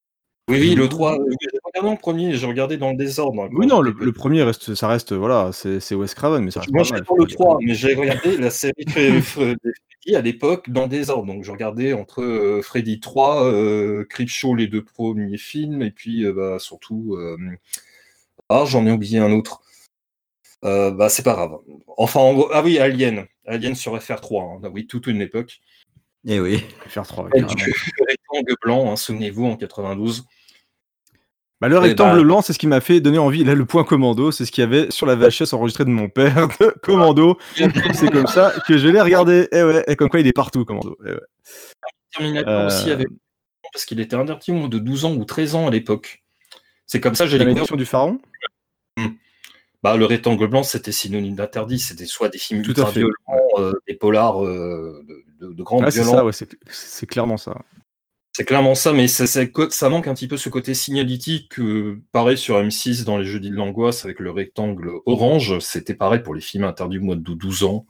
[0.49, 1.19] Oui, oui, le 3.
[1.19, 3.43] euh, J'ai regardé en premier, j'ai regardé dans le désordre.
[3.43, 6.61] hein, Oui, non, le, le premier reste, ça reste, voilà, c'est Wes Craven, mais ça
[6.61, 8.85] reste Moi, j'adore le 3, mais j'ai regardé la série
[9.21, 11.25] Freddy à l'époque dans le désordre.
[11.25, 16.23] Donc, je regardais entre euh, Freddy 3, euh, Creepshow, les deux premiers films, et puis
[16.25, 17.17] euh, bah, surtout.
[18.49, 19.61] Ah, j'en ai oublié un autre.
[20.65, 21.57] Euh, bah, c'est pas grave.
[21.97, 23.25] Enfin, en gros- ah oui, Alien.
[23.45, 24.41] Alien sur FR3.
[24.57, 24.61] hein.
[24.63, 25.59] Ah oui, toute une époque.
[26.25, 26.63] Eh oui.
[26.89, 27.53] FR3, Et carrément.
[27.53, 27.73] du
[28.07, 30.25] rectangle blanc, hein, souvenez-vous, en 92.
[31.61, 33.43] Bah, le Eh rectangle bah- blanc, c'est ce qui m'a fait donner envie.
[33.43, 36.09] Là, le point commando, c'est ce qu'il y avait sur la VHS enregistrée de mon
[36.09, 36.47] père.
[36.59, 37.37] de commando.
[37.93, 39.47] c'est comme ça que je l'ai regardé.
[39.51, 40.97] Et ouais, et comme quoi il est partout, commando.
[41.05, 41.19] Eh ouais.
[42.15, 43.07] Terminator aussi Euh, avec.
[43.73, 46.23] Parce qu'il était interdit au moins de 12 ans ou 13 ans à l'époque.
[46.85, 47.75] C'est comme ça que j'ai La découvert.
[47.77, 48.19] du pharaon?
[49.91, 51.79] Bah, le rectangle blanc, c'était synonyme d'interdit.
[51.79, 52.99] C'était soit des films Tout à ultra fait.
[52.99, 56.23] violents, euh, des polars euh, de, de- de grande Ah, c'est violence.
[56.41, 57.55] ouais, clairement ça.
[58.35, 59.41] C'est clairement ça, mais ça, ça-
[59.71, 61.59] ça manque un petit peu ce côté signalétique.
[61.59, 65.57] euh, pareil sur M6 dans les Jeudis de l'angoisse avec le rectangle orange.
[65.59, 67.85] C'était pareil pour les films interdits au moins de 12 ans,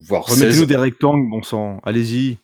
[0.00, 0.42] voire 16.
[0.42, 1.80] Remettez-nous des rectangles, bon sang.
[1.84, 2.38] Allez-y.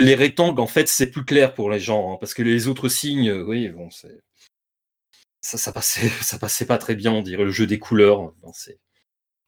[0.00, 2.88] Les rectangles, en fait, c'est plus clair pour les gens, hein, parce que les autres
[2.88, 4.18] signes, euh, oui, bon, c'est.
[5.50, 8.32] Ça, ça passait, ça passait pas très bien, on dirait le jeu des couleurs.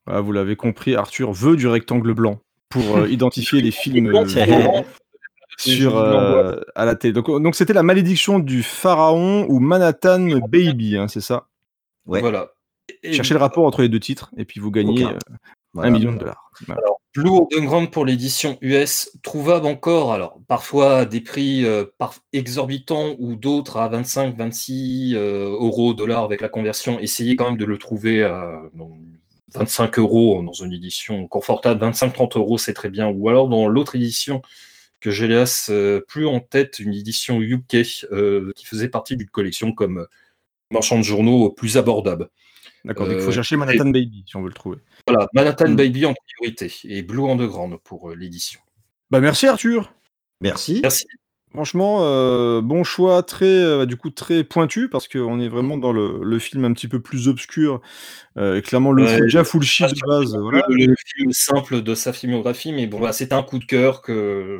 [0.06, 4.24] Ah, vous l'avez compris, Arthur veut du rectangle blanc pour euh, identifier les films euh,
[5.58, 7.12] sur, euh, à la télé.
[7.12, 11.46] Donc, donc c'était la malédiction du pharaon ou Manhattan Baby, hein, c'est ça?
[12.06, 12.20] Ouais.
[12.20, 12.50] Voilà.
[13.04, 15.18] Et- Cherchez le rapport entre les deux titres et puis vous gagnez Aucun.
[15.74, 15.88] Euh, Voilà.
[15.88, 16.50] un million de dollars.
[16.66, 16.80] Voilà.
[16.82, 22.14] Alors, Blue Underground pour l'édition US, trouvable encore, alors parfois à des prix euh, par-
[22.32, 26.98] exorbitants ou d'autres à 25, 26 euh, euros, dollars avec la conversion.
[26.98, 28.92] Essayez quand même de le trouver à donc,
[29.54, 33.08] 25 euros dans une édition confortable, 25-30 euros, c'est très bien.
[33.08, 34.40] Ou alors dans l'autre édition
[35.00, 37.76] que j'ai hélas euh, plus en tête, une édition UK
[38.12, 40.06] euh, qui faisait partie d'une collection comme euh,
[40.70, 42.30] marchand de journaux plus abordable.
[42.84, 44.78] D'accord, donc il Euh, faut chercher Manhattan Baby si on veut le trouver.
[45.06, 45.76] Voilà, Manhattan Mm.
[45.76, 48.60] Baby en priorité et Blue Underground pour euh, l'édition.
[49.10, 49.92] Bah merci Arthur.
[50.40, 50.80] Merci.
[50.82, 51.06] Merci.
[51.52, 55.92] Franchement, euh, bon choix, très euh, du coup très pointu parce qu'on est vraiment dans
[55.92, 57.82] le, le film un petit peu plus obscur.
[58.38, 60.34] Euh, et clairement le Ouais, full, déjà full shit de base.
[60.34, 60.64] le, Voilà.
[60.68, 64.00] le- le film simple de sa filmographie, mais bon, voilà, c'était un coup de cœur
[64.00, 64.58] que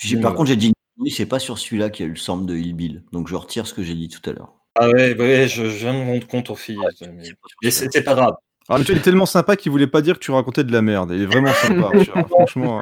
[0.00, 0.16] je.
[0.18, 2.44] Par contre, j'ai dit oui, c'est pas sur celui-là qu'il y a eu le sample
[2.46, 3.02] de Hill Bill.
[3.12, 4.52] Donc je retire ce que j'ai dit tout à l'heure.
[4.76, 6.78] Ah ouais, ouais, je, je viens de me rendre compte aux filles.
[7.00, 7.24] mais
[7.62, 8.34] mais c'était pas grave.
[8.70, 10.82] Le fait, il est tellement sympa qu'il voulait pas dire que tu racontais de la
[10.82, 11.10] merde.
[11.12, 11.90] Il est vraiment sympa.
[11.94, 12.28] Arthur.
[12.28, 12.80] Franchement,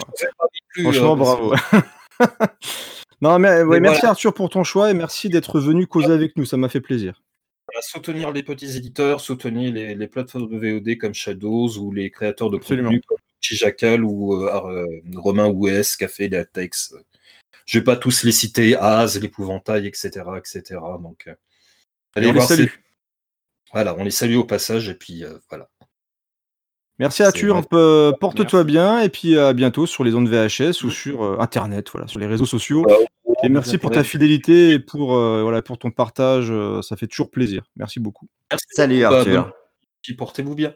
[0.68, 1.54] plus, franchement euh, bravo.
[3.20, 4.10] non mais ouais, Mais merci voilà.
[4.10, 6.44] Arthur pour ton choix et merci d'être venu causer avec nous.
[6.44, 7.20] Ça m'a fait plaisir.
[7.80, 12.50] Soutenir les petits éditeurs, soutenir les, les plateformes de VOD comme Shadows ou les créateurs
[12.50, 12.88] de Absolument.
[12.90, 14.86] contenu comme Chijacal ou euh, euh,
[15.16, 16.94] Romain Ouest, Café, Latex.
[17.64, 20.80] Je vais pas tous les citer, Az, l'épouvantail, etc., etc.
[21.00, 21.28] Donc,
[22.16, 22.66] euh, Et on les voir salue.
[23.72, 25.68] Voilà, on les salue au passage et puis euh, voilà.
[26.98, 31.24] Merci Arthur, euh, porte-toi bien et puis à bientôt sur les ondes VHS ou sur
[31.24, 32.86] euh, internet, voilà, sur les réseaux sociaux.
[33.42, 37.06] Et merci pour ta fidélité et pour euh, voilà pour ton partage, euh, ça fait
[37.06, 37.64] toujours plaisir.
[37.76, 38.28] Merci beaucoup.
[38.70, 39.52] Salut Bah, Arthur.
[40.16, 40.74] portez-vous bien.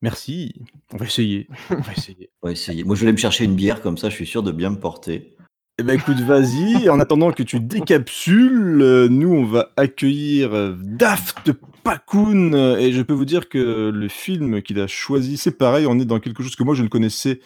[0.00, 0.54] Merci.
[0.92, 1.48] On va essayer.
[1.70, 2.30] On va essayer.
[2.42, 2.82] On va essayer.
[2.82, 4.70] Moi, je vais aller me chercher une bière comme ça, je suis sûr de bien
[4.70, 5.36] me porter.
[5.82, 6.88] Eh ben écoute, vas-y.
[6.88, 11.50] En attendant que tu décapsules, euh, nous on va accueillir euh, Daft
[11.82, 15.86] Pakun euh, et je peux vous dire que le film qu'il a choisi, c'est pareil.
[15.88, 17.40] On est dans quelque chose que moi je ne connaissais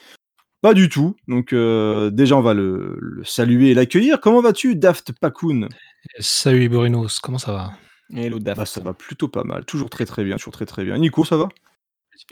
[0.60, 1.16] pas du tout.
[1.28, 4.20] Donc euh, déjà on va le, le saluer et l'accueillir.
[4.20, 5.68] Comment vas-tu, Daft Pakun
[6.18, 7.72] Salut Borinos, comment ça va?
[8.14, 8.58] Hello Daft.
[8.58, 9.64] Bah, ça va plutôt pas mal.
[9.64, 10.36] Toujours très très bien.
[10.36, 10.98] Toujours très très bien.
[10.98, 11.48] Nico, ça va?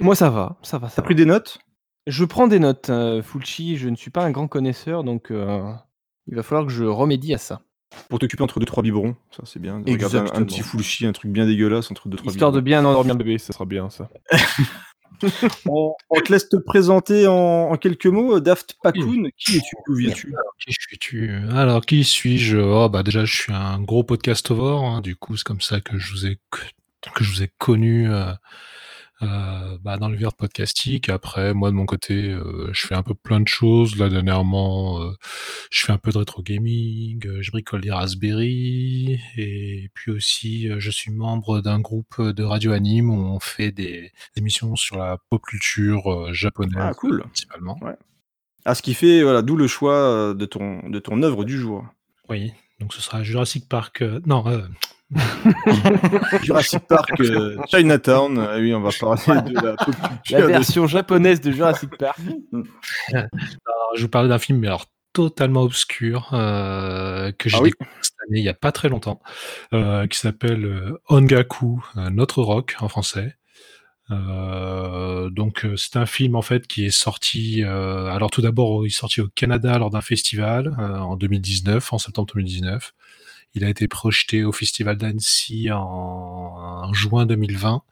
[0.01, 0.91] Moi ça va, ça va.
[0.91, 1.07] ça T'as va.
[1.07, 1.61] pris des notes?
[2.07, 5.73] Je prends des notes, euh, Fulci, je ne suis pas un grand connaisseur, donc euh,
[6.29, 7.61] il va falloir que je remédie à ça.
[8.09, 9.17] pour t'occuper entre deux trois biberons.
[9.31, 9.81] Ça c'est bien.
[9.81, 12.53] De regarder un, un petit full chi, un truc bien dégueulasse entre deux trois Histoire
[12.53, 12.83] de biberons.
[12.83, 14.09] bien endormir le bébé, ça sera bien ça.
[15.67, 17.35] On, on te laisse te présenter en,
[17.71, 18.41] en quelques mots.
[18.41, 20.35] Daft Pakun, qui es-tu D'où viens-tu?
[20.59, 21.31] Qui suis-tu?
[21.53, 22.59] Alors, qui suis-je?
[22.59, 24.85] Oh, bah Déjà, je suis un gros podcastovore.
[24.85, 28.11] hein, du coup, c'est comme ça que je vous ai, que je vous ai connu
[28.13, 28.33] euh,
[29.23, 31.09] euh, bah, dans l'univers podcastique.
[31.09, 33.97] Après, moi, de mon côté, euh, je fais un peu plein de choses.
[33.97, 35.13] Là, dernièrement, euh,
[35.71, 39.21] je fais un peu de rétro gaming, je bricole des Raspberry.
[39.37, 44.01] Et puis aussi, je suis membre d'un groupe de radio anime où on fait des,
[44.03, 47.21] des émissions sur la pop culture japonaise, Ah cool.
[47.23, 47.79] principalement.
[47.83, 47.97] Ouais.
[48.65, 51.85] Ah, ce qui fait, voilà, d'où le choix de ton, de ton œuvre du jour.
[52.31, 54.03] Oui, donc ce sera Jurassic Park.
[54.27, 54.63] non, euh,
[56.43, 58.39] Jurassic Park, euh, Chinatown.
[58.39, 60.19] Ah oui, on va parler de la pop culture.
[60.31, 62.19] La de- version japonaise de Jurassic Park.
[63.13, 63.29] alors,
[63.97, 67.71] je vous parlais d'un film, mais alors totalement obscur, euh, que j'ai Ah oui.
[67.71, 69.21] découvert cette année, il n'y a pas très longtemps,
[69.73, 73.37] euh, qui s'appelle Ongaku, euh, Notre Rock en français.
[74.11, 77.63] Euh, donc euh, c'est un film en fait qui est sorti.
[77.65, 81.93] euh, alors tout d'abord, il est sorti au Canada lors d'un festival euh, en 2019,
[81.93, 82.93] en septembre 2019.
[83.55, 87.83] Il a été projeté au Festival d'Annecy en, en juin 2020.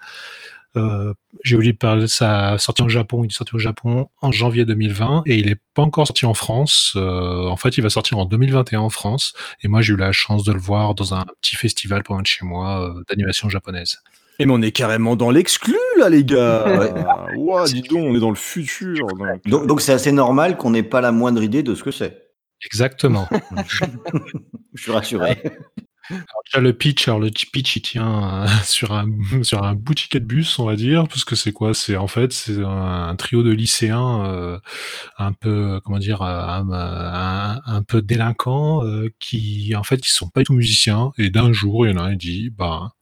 [0.74, 1.12] Euh,
[1.44, 3.24] J'ai oublié de parler de sa sortie au Japon.
[3.24, 6.34] Il est sorti au Japon en janvier 2020 et il n'est pas encore sorti en
[6.34, 6.94] France.
[6.96, 9.34] Euh, en fait, il va sortir en 2021 en France.
[9.62, 12.22] Et moi, j'ai eu la chance de le voir dans un petit festival pas loin
[12.22, 13.98] de chez moi euh, d'animation japonaise.
[14.38, 16.64] Et mais on est carrément dans l'exclu, là, les gars.
[16.78, 17.36] Ouais.
[17.36, 19.06] Ouah, dis donc, on est dans le futur.
[19.08, 19.46] donc.
[19.46, 22.31] Donc donc c'est assez normal qu'on n'ait pas la moindre idée de ce que c'est.
[22.64, 23.28] Exactement.
[24.74, 25.40] Je suis rassuré.
[26.10, 29.06] Alors, déjà, le pitch, alors le pitch, il tient euh, sur un
[29.42, 31.74] sur un bout de ticket de bus, on va dire, parce que c'est quoi?
[31.74, 34.58] C'est en fait c'est un, un trio de lycéens euh,
[35.18, 40.10] un peu comment dire euh, un, un, un peu délinquants euh, qui en fait ils
[40.10, 42.50] sont pas du tout musiciens et d'un jour il y en a un qui dit
[42.50, 42.92] bah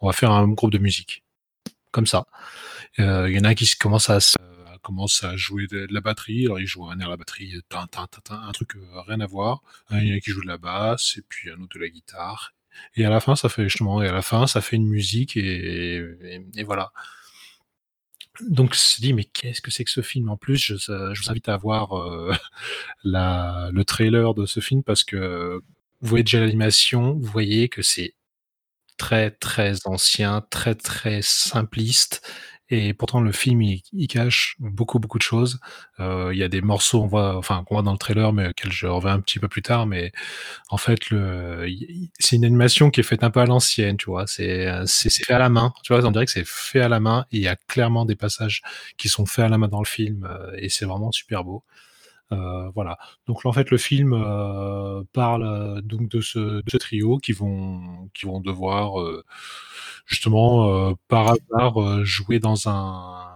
[0.00, 1.24] on va faire un groupe de musique
[1.92, 2.26] comme ça.
[2.98, 4.36] Il y en a qui se- commence à se-
[4.86, 6.46] commence à jouer de, la batterie.
[6.46, 9.26] Alors il joue un air à la batterie, tin, tin, un truc euh, rien à
[9.26, 9.62] voir.
[9.90, 11.88] Il y en a qui joue de la basse et puis un autre de la
[11.88, 12.54] guitare.
[12.94, 15.36] Et à la fin, ça fait justement, et à la fin, ça fait une musique
[15.36, 15.96] et,
[16.54, 16.92] et, voilà.
[18.48, 20.28] Donc, je me suis dit, mais qu'est-ce que c'est que ce film?
[20.28, 22.34] En plus, je, je vous invite à voir euh,
[23.04, 25.62] la, le trailer de ce film parce que
[26.00, 28.14] vous voyez déjà l'animation, vous voyez que c'est
[28.98, 32.26] très très ancien, très très simpliste.
[32.70, 35.60] Et pourtant le film il, il cache beaucoup beaucoup de choses.
[36.00, 38.48] Euh, Il y a des morceaux on voit, enfin qu'on voit dans le trailer, mais
[38.48, 39.86] auxquels je reviens un petit peu plus tard.
[39.86, 40.12] Mais
[40.70, 40.98] en fait
[42.18, 44.26] c'est une animation qui est faite un peu à l'ancienne, tu vois.
[44.26, 46.04] C'est c'est c'est fait à la main, tu vois.
[46.04, 47.26] On dirait que c'est fait à la main.
[47.32, 48.62] Et il y a clairement des passages
[48.96, 51.62] qui sont faits à la main dans le film, euh, et c'est vraiment super beau.
[52.32, 52.98] Euh, voilà.
[53.26, 57.32] Donc en fait, le film euh, parle euh, donc de ce, de ce trio qui
[57.32, 58.94] vont qui vont devoir
[60.06, 63.26] justement par hasard jouer dans un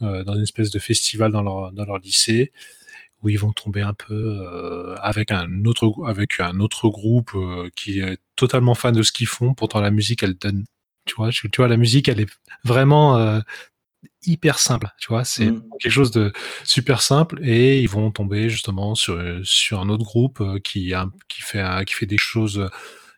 [0.00, 2.52] dans une espèce de festival dans leur dans leur lycée
[3.22, 7.68] où ils vont tomber un peu euh, avec un autre avec un autre groupe euh,
[7.74, 9.54] qui est totalement fan de ce qu'ils font.
[9.54, 10.64] Pourtant la musique elle donne
[11.04, 12.30] tu vois tu vois la musique elle est
[12.64, 13.40] vraiment euh,
[14.26, 15.62] hyper simple, tu vois, c'est Mm.
[15.80, 16.32] quelque chose de
[16.64, 21.06] super simple et ils vont tomber justement sur sur un autre groupe euh, qui a,
[21.28, 22.68] qui fait qui fait des choses euh,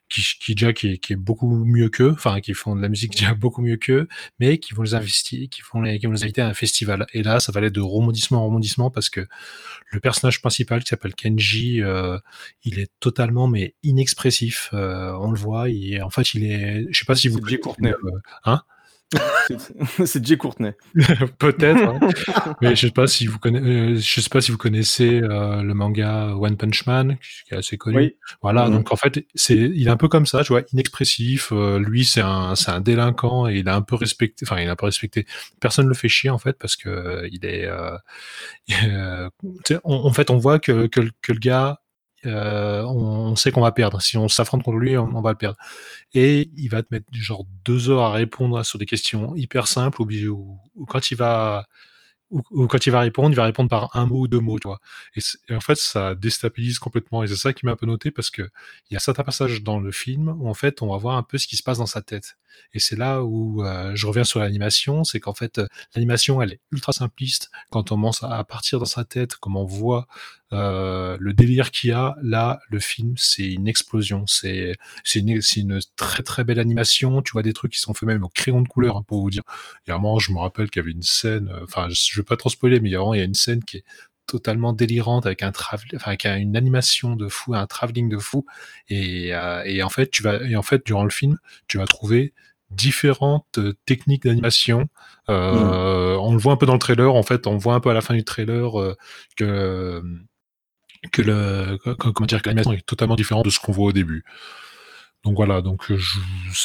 [0.09, 2.89] qui, qui déjà qui est, qui est beaucoup mieux qu'eux, enfin qui font de la
[2.89, 4.09] musique déjà beaucoup mieux qu'eux,
[4.41, 7.07] mais qui vont les investir, qui font les, qui vont les inviter à un festival.
[7.13, 9.27] Et là, ça va aller de rebondissement en rebondissement parce que
[9.93, 12.19] le personnage principal qui s'appelle Kenji, euh,
[12.65, 14.71] il est totalement mais inexpressif.
[14.73, 17.91] Euh, on le voit, il, en fait, il est, je sais pas si vous Courtney.
[17.93, 18.11] euh,
[18.45, 18.63] hein?
[20.07, 20.73] C'est- Jay Courtney.
[21.39, 21.99] Peut-être, hein.
[22.61, 25.63] mais je sais pas si vous connaissez, euh, je sais pas si vous connaissez euh,
[25.63, 27.17] le manga One Punch Man,
[27.49, 27.97] qui est assez connu.
[27.97, 28.17] Oui.
[28.43, 28.75] Voilà, Mhm.
[28.75, 31.49] donc en fait, c'est, il est un peu comme ça, tu vois, inexpressif.
[31.53, 34.45] euh, lui, c'est un, c'est un délinquant et il est un peu respecté.
[34.47, 35.27] Enfin, il est un peu respecté.
[35.61, 37.67] Personne le fait chier en fait parce que euh, il est.
[37.67, 37.97] euh,
[38.85, 39.29] euh,
[39.85, 41.80] en fait, on voit que que, que le gars.
[42.27, 44.01] Euh, on, sait qu'on va perdre.
[44.01, 45.57] Si on s'affronte contre lui, on, va le perdre.
[46.15, 50.03] Et il va te mettre genre deux heures à répondre sur des questions hyper simples,
[50.03, 50.07] ou,
[50.89, 51.67] quand il va
[52.31, 54.69] ou, quand il va répondre, il va répondre par un mot ou deux mots, tu
[54.69, 54.79] vois.
[55.17, 57.25] Et en fait, ça déstabilise complètement.
[57.25, 58.43] Et c'est ça qui m'a un peu noté parce que
[58.91, 61.23] il y a certains passages dans le film où en fait, on va voir un
[61.23, 62.37] peu ce qui se passe dans sa tête.
[62.75, 65.61] Et c'est là où euh, je reviens sur l'animation, c'est qu'en fait,
[65.95, 67.51] l'animation, elle est ultra simpliste.
[67.71, 70.07] Quand on commence à partir dans sa tête, comme on voit
[70.53, 74.25] euh, le délire qu'il y a, là, le film, c'est une explosion.
[74.27, 74.77] C'est
[75.15, 77.23] une, une très très belle animation.
[77.23, 79.31] Tu vois des trucs qui sont faits même au crayon de couleur, hein, pour vous
[79.31, 79.43] dire.
[79.87, 81.89] Il y a un moment, je me rappelle qu'il y avait une scène, euh, enfin,
[81.91, 83.85] je, je vais pas trop spoiler, mais il y a une scène qui est
[84.31, 88.19] totalement délirante avec un travel, enfin, avec un- une animation de fou, un travelling de
[88.19, 88.45] fou.
[88.89, 91.39] Et, euh, et en fait, tu vas, et en fait, durant le film,
[91.69, 92.33] tu vas trouver
[92.71, 94.89] différentes euh, techniques d'animation.
[95.29, 97.13] Euh, On le voit un peu dans le trailer.
[97.15, 98.97] En fait, on voit un peu à la fin du trailer euh,
[99.37, 100.03] que
[101.13, 103.93] que le que- comment dire que l'animation est totalement différente de ce qu'on voit au
[103.93, 104.23] début.
[105.23, 106.19] Donc voilà, donc euh, je,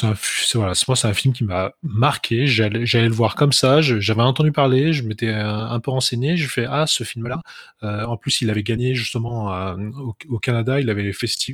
[0.06, 0.14] un,
[0.54, 2.46] voilà, moi c'est un film qui m'a marqué.
[2.46, 3.82] J'allais, le voir comme ça.
[3.82, 6.38] j'avais entendu parler, je m'étais un, un peu renseigné.
[6.38, 7.42] Je fais ah ce film-là.
[7.82, 10.80] Euh, en plus, il avait gagné justement euh, au, au Canada.
[10.80, 11.02] Il avait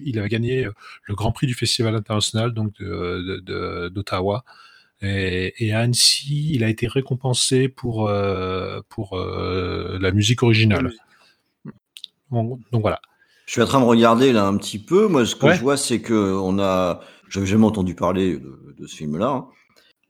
[0.06, 0.72] il gagné euh,
[1.04, 4.44] le Grand Prix du Festival international donc de, de- de- d'Ottawa.
[5.00, 10.92] Et, et à Annecy, il a été récompensé pour euh, pour euh, la musique originale.
[12.30, 13.00] Bon, donc voilà.
[13.46, 15.08] Je suis en train de regarder là un petit peu.
[15.08, 15.56] Moi, ce que Ouais.
[15.56, 17.00] je vois, c'est que on a.
[17.28, 19.28] J'avais jamais entendu parler de, de ce film-là.
[19.28, 19.46] hein.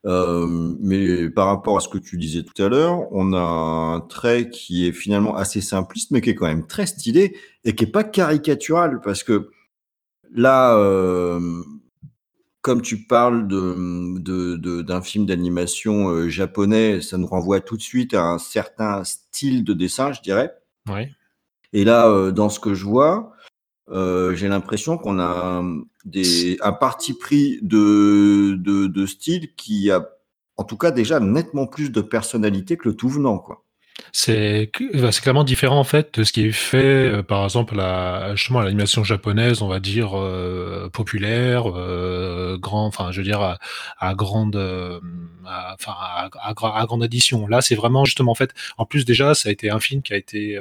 [0.04, 4.00] Euh, mais par rapport à ce que tu disais tout à l'heure, on a un
[4.00, 7.84] trait qui est finalement assez simpliste, mais qui est quand même très stylé et qui
[7.84, 9.50] est pas caricatural parce que
[10.34, 11.62] là, euh,
[12.62, 17.76] comme tu parles de, de, de- d'un film d'animation euh, japonais, ça nous renvoie tout
[17.76, 20.52] de suite à un certain style de dessin, je dirais.
[20.88, 21.12] Ouais.
[21.72, 23.32] Et là, euh, dans ce que je vois,
[23.90, 25.24] euh, j'ai l'impression qu'on a
[25.60, 30.08] un- des, un parti pris de, de, style qui a,
[30.56, 33.64] en tout cas, déjà nettement plus de personnalité que le tout venant, quoi.
[34.10, 38.34] C'est bah, clairement différent en fait de ce qui est fait euh, par exemple à
[38.34, 40.12] justement à l'animation japonaise, on va dire
[40.92, 41.64] populaire,
[42.58, 43.58] grand, enfin je veux dire à,
[43.98, 44.98] à grande, euh,
[45.46, 47.46] à- à, à gra- à grande addition.
[47.46, 48.52] Là, c'est vraiment justement en fait.
[48.78, 50.58] En plus déjà, ça a été un film qui a été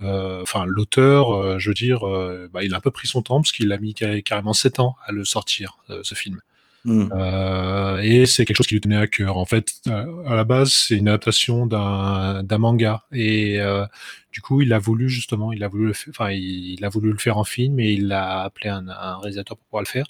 [0.00, 3.40] enfin l'auteur, euh, je veux dire, euh, bah, il a un peu pris son temps
[3.40, 6.40] parce qu'il a mis carré- carrément sept ans à le sortir euh, ce film.
[6.84, 7.08] Mm.
[7.12, 9.36] Euh, et c'est quelque chose qui lui tenait à cœur.
[9.36, 13.02] En fait, euh, à la base, c'est une adaptation d'un manga.
[13.12, 13.84] Et euh,
[14.32, 17.18] du coup, il a voulu justement, il a voulu, enfin, il, il a voulu le
[17.18, 20.06] faire en film et il a appelé un, un réalisateur pour pouvoir le faire.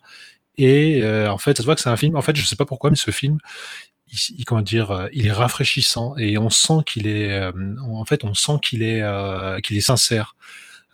[0.59, 2.17] Et euh, en fait, ça se voit que c'est un film.
[2.17, 3.39] En fait, je sais pas pourquoi, mais ce film,
[4.37, 7.53] il, comment dire, euh, il est rafraîchissant et on sent qu'il est, euh,
[7.83, 10.35] en fait, on sent qu'il est, euh, qu'il est sincère.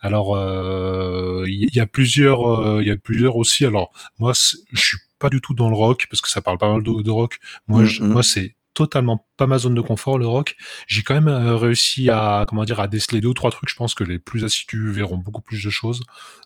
[0.01, 3.65] Alors, euh, il y, a plusieurs, euh, il y a plusieurs aussi.
[3.65, 6.71] Alors, moi, je suis pas du tout dans le rock parce que ça parle pas
[6.71, 7.39] mal de, de rock.
[7.67, 8.07] Moi, Mm, je- mm.
[8.07, 10.55] moi, c'est totalement pas ma zone de confort, le rock.
[10.85, 13.69] J'ai quand même euh, réussi à, comment dire, à déceler deux ou trois trucs.
[13.69, 16.01] Je pense que les plus assidus verront beaucoup plus de choses.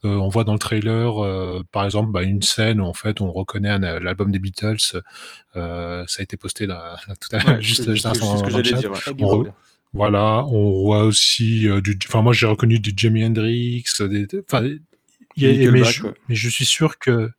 [0.06, 3.20] Euh, on voit dans le trailer, euh, par exemple, bah, une scène où en fait
[3.20, 4.78] on reconnaît un- l'album des Beatles.
[5.56, 8.06] Euh, ça a été posté là, tout à l'heure, Ouais, juste, juste
[8.38, 8.98] ce que j'allais dire, ouais.
[9.92, 14.70] Voilà, on voit aussi du, enfin moi j'ai reconnu du Jimi Hendrix, des, enfin a-
[15.72, 17.32] mais, je, mais je suis sûr que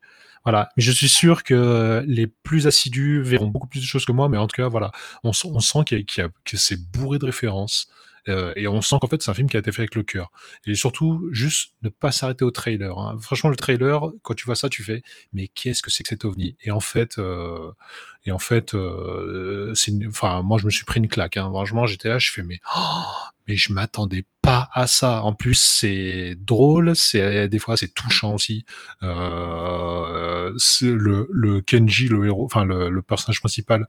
[0.44, 4.12] voilà, mais je suis sûr que les plus assidus verront beaucoup plus de choses que
[4.12, 4.90] moi, mais en tout cas voilà,
[5.22, 5.48] on, sent-
[5.86, 7.88] qu'il a- que c'est bourré de références.
[8.28, 10.02] euh, et on sent qu'en fait c'est un film qui a été fait avec le
[10.02, 10.30] cœur.
[10.66, 12.96] Et surtout, juste ne pas s'arrêter au trailer.
[12.98, 13.16] hein.
[13.20, 15.02] Franchement, le trailer, quand tu vois ça, tu fais
[15.32, 16.54] mais qu'est-ce que c'est que cet ovni?
[16.62, 17.70] Et en fait, euh,
[18.26, 19.72] et en fait, euh,
[20.42, 21.36] moi je me suis pris une claque.
[21.38, 21.48] Hein.
[21.50, 23.02] Franchement, j'étais là, je fais mais oh,
[23.48, 24.24] mais je m'attendais
[24.72, 25.22] à ça.
[25.22, 28.64] En plus, c'est drôle, c'est des fois c'est touchant aussi.
[29.02, 33.86] Euh, le, le Kenji, le héros, enfin le, le personnage principal,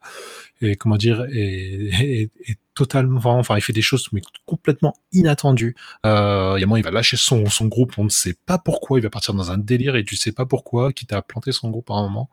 [0.62, 5.76] et comment dire, est, est, est totalement, enfin il fait des choses mais complètement inattendues.
[6.06, 8.58] Euh, il y a un il va lâcher son, son groupe, on ne sait pas
[8.58, 11.52] pourquoi, il va partir dans un délire et tu sais pas pourquoi, quitte à planter
[11.52, 12.30] son groupe à un moment.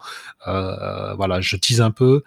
[0.46, 2.22] Euh, voilà, je tease un peu.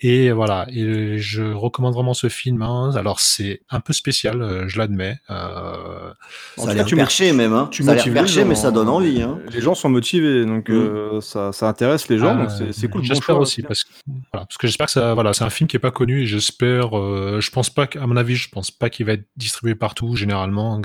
[0.00, 2.62] Et voilà, et je recommande vraiment ce film.
[2.62, 2.90] hein.
[2.96, 5.18] Alors c'est un peu spécial, euh, je l'admets.
[5.30, 6.12] Euh,
[6.56, 7.70] Ça a l'air perché même, hein.
[7.72, 9.38] Ça a l'air perché, gens, mais ça donne envie, hein.
[9.52, 10.72] Les gens sont motivés, donc Mm.
[10.74, 13.02] euh, ça, ça intéresse les gens, donc c'est c'est cool.
[13.02, 13.90] bon J'espère choix, aussi parce que
[14.32, 16.26] voilà, parce que j'espère que ça voilà, c'est un film qui est pas connu et
[16.26, 19.74] j'espère euh, je pense pas qu'à mon avis, je pense pas qu'il va être distribué
[19.74, 20.80] partout généralement.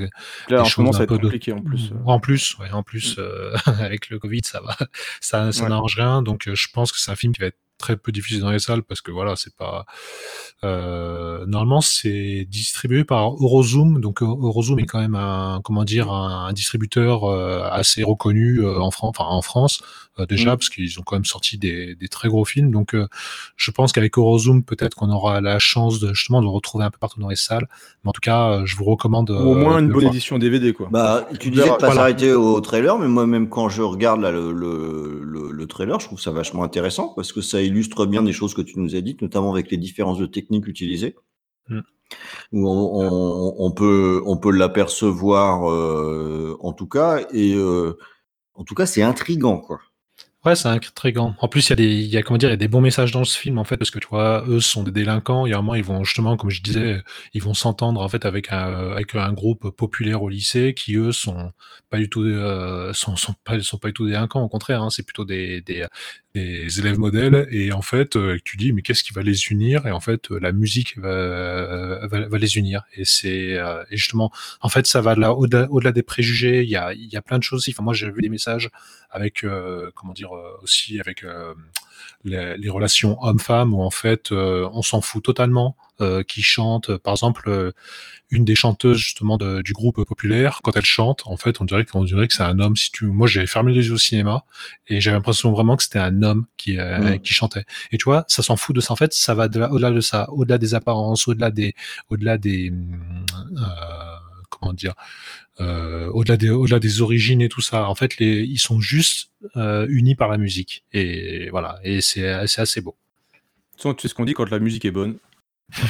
[0.50, 1.92] Là, en ce choses moment, ça va être de- compliqué, en plus.
[2.06, 4.76] En plus, ouais, en plus euh, avec le Covid, ça va
[5.20, 5.70] ça ça Ouais.
[5.70, 8.12] n'arrange rien donc euh, je pense que c'est un film qui va être très peu
[8.12, 9.86] diffusé dans les salles parce que voilà, c'est pas
[10.64, 14.02] euh, normalement c'est distribué par Eurozoom.
[14.02, 18.80] Donc euh, Eurozoom est quand même un comment dire un, distributeur euh, assez reconnu euh,
[18.80, 19.82] en France enfin en France
[20.26, 20.58] déjà Mm.
[20.58, 23.08] parce qu'ils ont quand même sorti des, des très gros films donc euh,
[23.56, 26.92] je pense qu'avec Eurozoom peut-être qu'on aura la chance de justement de le retrouver un
[26.92, 27.68] peu partout dans les salles
[28.04, 30.14] mais en tout cas euh, je vous recommande Ou au moins euh, une bonne voir.
[30.14, 30.88] édition DVD, quoi.
[30.92, 31.96] Bah, tu disais de pas Voilà.
[31.96, 36.00] s'arrêter au trailer, mais moi, même quand je regarde là, le, le, le, le trailer,
[36.00, 38.96] je trouve ça vachement intéressant parce que ça illustre bien des choses que tu nous
[38.96, 41.16] as dites, notamment avec les différences de techniques utilisées.
[41.68, 41.80] Mm.
[42.54, 47.98] Où on, on, on peut, on peut l'apercevoir euh, en tout cas, et euh,
[48.56, 49.80] en tout cas, c'est intrigant, quoi.
[50.46, 51.36] Ouais, c'est intriguant.
[51.40, 52.80] En plus, il y a des, y a comment dire, il y a des bons
[52.80, 55.46] messages dans ce film en fait, parce que tu vois, eux sont des délinquants.
[55.46, 57.04] Il y a un moment, ils vont justement, comme je disais,
[57.34, 61.12] ils vont s'entendre en fait avec un, avec un groupe populaire au lycée qui eux
[61.12, 61.52] sont
[61.90, 64.42] pas du tout, euh, sont, pas, sont pas du tout délinquants.
[64.42, 65.86] Au contraire, hein, c'est plutôt des, des,
[66.36, 67.48] des élèves modèles.
[67.52, 70.32] Et en fait, euh, tu dis, mais qu'est-ce qui va les unir Et en fait,
[70.32, 72.84] euh, la musique va, va, va les unir.
[72.96, 74.32] Et c'est, euh, et justement,
[74.62, 76.64] en fait, ça va là au-delà, des préjugés.
[76.64, 77.68] Il y a, il y a plein de choses.
[77.70, 78.70] Enfin, moi, j'ai vu des messages
[79.10, 80.32] avec, euh, comment dire,
[80.62, 81.54] aussi avec euh,
[82.24, 85.76] les, les relations hommes-femmes où en fait, euh, on s'en fout totalement.
[86.02, 87.74] Euh, qui chante, par exemple, euh,
[88.30, 91.84] une des chanteuses justement de- du groupe populaire, quand elle chante, en fait, on dirait
[91.84, 92.78] qu'on dirait que c'est un homme.
[92.78, 94.46] Si tu, moi, j'ai fermé les yeux au cinéma
[94.88, 97.66] et j'avais l'impression vraiment que c'était un homme qui euh, qui chantait.
[97.92, 98.94] Et tu vois, ça s'en fout de ça.
[98.94, 101.76] En fait, ça va de là- au-delà de ça, au-delà des apparences, au-delà des,
[102.10, 104.09] au-delà des, euh,
[104.60, 104.94] comment dire,
[105.62, 107.88] euh, au-delà des, au-delà des origines et tout ça.
[107.90, 110.84] En fait, les, ils sont juste euh, unis par la musique.
[110.94, 111.80] Et voilà.
[111.84, 112.96] Et c'est, c'est assez beau.
[113.78, 115.16] Tu sais ce qu'on dit quand la musique est bonne.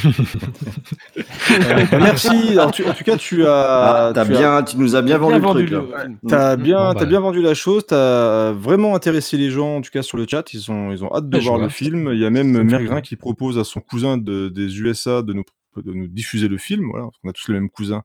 [0.04, 2.30] Euh, merci.
[2.52, 4.08] Alors, tu- en tout cas, tu as.
[4.10, 5.70] Ah, tu as- bien, tu nous as bien vendu le truc.
[5.72, 5.84] là.
[6.28, 6.62] T'as Mm.
[6.62, 7.06] bien, Bon, t'as bah.
[7.06, 7.86] bien vendu la chose.
[7.88, 10.54] T'as vraiment intéressé les gens, en tout cas sur le chat.
[10.54, 12.10] Ils ont, ils ont hâte de voir le film.
[12.14, 15.44] Il y a même Mergrin qui propose à son cousin de- des USA de nous,
[15.78, 16.90] de nous diffuser le film.
[16.92, 18.02] Voilà, qu'on a tous le même cousin euh,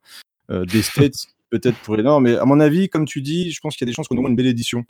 [0.51, 1.15] des States.
[1.51, 3.89] Peut-être pour les Nord, mais à mon avis, comme tu dis, je pense qu'il y
[3.89, 4.85] a des chances qu'on aura une belle édition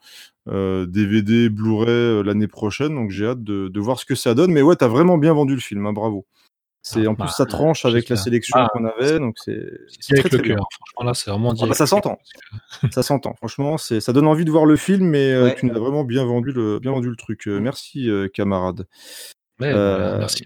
[0.48, 2.94] euh, DVD, Blu-ray euh, l'année prochaine.
[2.94, 4.50] Donc j'ai hâte de, de voir ce que ça donne.
[4.50, 5.84] Mais ouais, t'as vraiment bien vendu le film.
[5.84, 6.24] hein, bravo.
[6.80, 9.52] C'est Ah, en plus bah, ça tranche avec la sélection Ah, qu'on avait, donc c'est
[10.12, 10.66] avec très le cœur.
[10.72, 12.18] Franchement, là, c'est vraiment dit Ah bah, ça s'entend.
[12.90, 13.34] ça s'entend.
[13.34, 15.56] Franchement, c'est ça donne envie de voir le film, mais euh, Ouais.
[15.56, 17.46] tu nous as vraiment bien vendu le bien vendu le truc.
[17.46, 18.86] Euh, merci euh, camarade.
[19.60, 20.44] Ouais, Euh, bah, merci.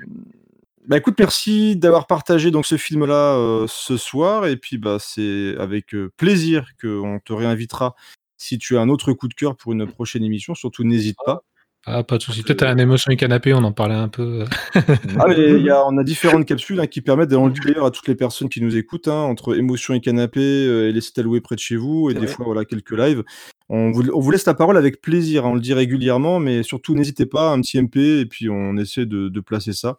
[0.88, 5.54] Bah écoute, merci d'avoir partagé donc ce film-là euh, ce soir, et puis bah c'est
[5.58, 7.94] avec euh, plaisir qu'on te réinvitera
[8.38, 10.54] si tu as un autre coup de cœur pour une prochaine émission.
[10.54, 11.42] Surtout n'hésite pas.
[11.84, 12.42] Ah, pas de souci.
[12.42, 14.44] Peut-être à un émotion et canapé, on en parlait un peu.
[14.74, 18.14] Ah, mais y a, on a différentes capsules hein, qui permettent, d'ailleurs à toutes les
[18.14, 21.60] personnes qui nous écoutent, hein, entre émotion et canapé, euh, et laissez louer près de
[21.60, 22.28] chez vous, et des vrai.
[22.28, 23.24] fois voilà quelques lives.
[23.68, 26.62] On vous, on vous laisse la parole avec plaisir, hein, on le dit régulièrement, mais
[26.62, 29.98] surtout n'hésitez pas, un petit MP, et puis on essaie de, de placer ça.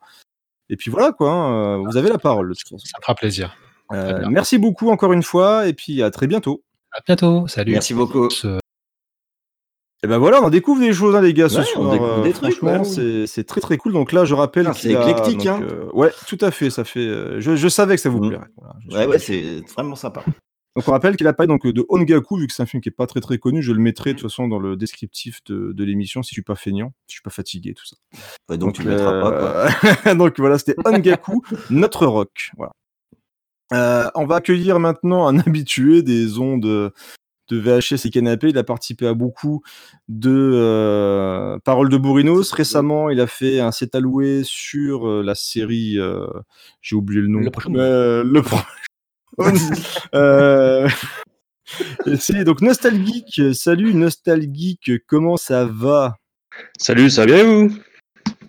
[0.70, 2.54] Et puis voilà quoi, hein, euh, vous avez la parole.
[2.56, 3.56] Ça fera plaisir.
[3.91, 6.64] Euh, merci beaucoup encore une fois, et puis à très bientôt.
[6.91, 7.48] À bientôt.
[7.48, 7.72] Salut.
[7.72, 8.28] Merci beaucoup.
[8.46, 8.60] Euh,
[10.04, 11.91] Et ben voilà, on découvre des choses, hein, les gars, ce Ouais, on soir.
[11.91, 12.84] découvre des trucs, franchement, ouais.
[12.86, 13.94] c'est c'est très très cool.
[13.94, 15.60] Donc là, je rappelle Ah, qu'il c'est a- éclectique, donc, hein.
[15.64, 16.70] euh, ouais, tout à fait.
[16.70, 17.00] Ça fait.
[17.00, 18.30] euh, je, je savais que ça vous Mhm.
[18.30, 18.48] plairait.
[18.58, 18.76] Voilà,
[19.06, 20.24] Ouais, ouais, c'est vraiment sympa.
[20.76, 22.90] Donc on rappelle qu'il a parlé donc de Ongaku, vu que c'est un film qui
[22.90, 23.62] est pas très très connu.
[23.62, 26.41] Je le mettrai de toute façon dans le descriptif de, de l'émission si je suis
[26.44, 27.96] pas feignant, si je suis pas fatigué, tout ça.
[28.50, 29.68] Ouais, donc, tu le mettras pas,
[30.04, 30.14] quoi.
[30.16, 32.52] donc voilà, c'était Ongaku, notre rock.
[32.58, 32.72] Voilà.
[33.74, 36.91] Euh, on va accueillir maintenant un habitué des ondes
[37.50, 38.50] de VHS et canapé.
[38.50, 39.64] Il a participé à beaucoup
[40.08, 42.52] de euh, Paroles de Bourrinos.
[42.52, 45.98] Récemment, il a fait un set alloué sur euh, la série.
[45.98, 46.28] euh,
[46.82, 47.40] J'ai oublié le nom.
[47.40, 47.50] Le.
[47.80, 48.64] Euh, le premier.
[50.16, 50.90] Euh,
[52.20, 53.53] c'est donc Nostalgeek.
[53.53, 56.16] Salut Nostalgeek, comment ça va?
[56.78, 57.74] Salut, ça va bien vous?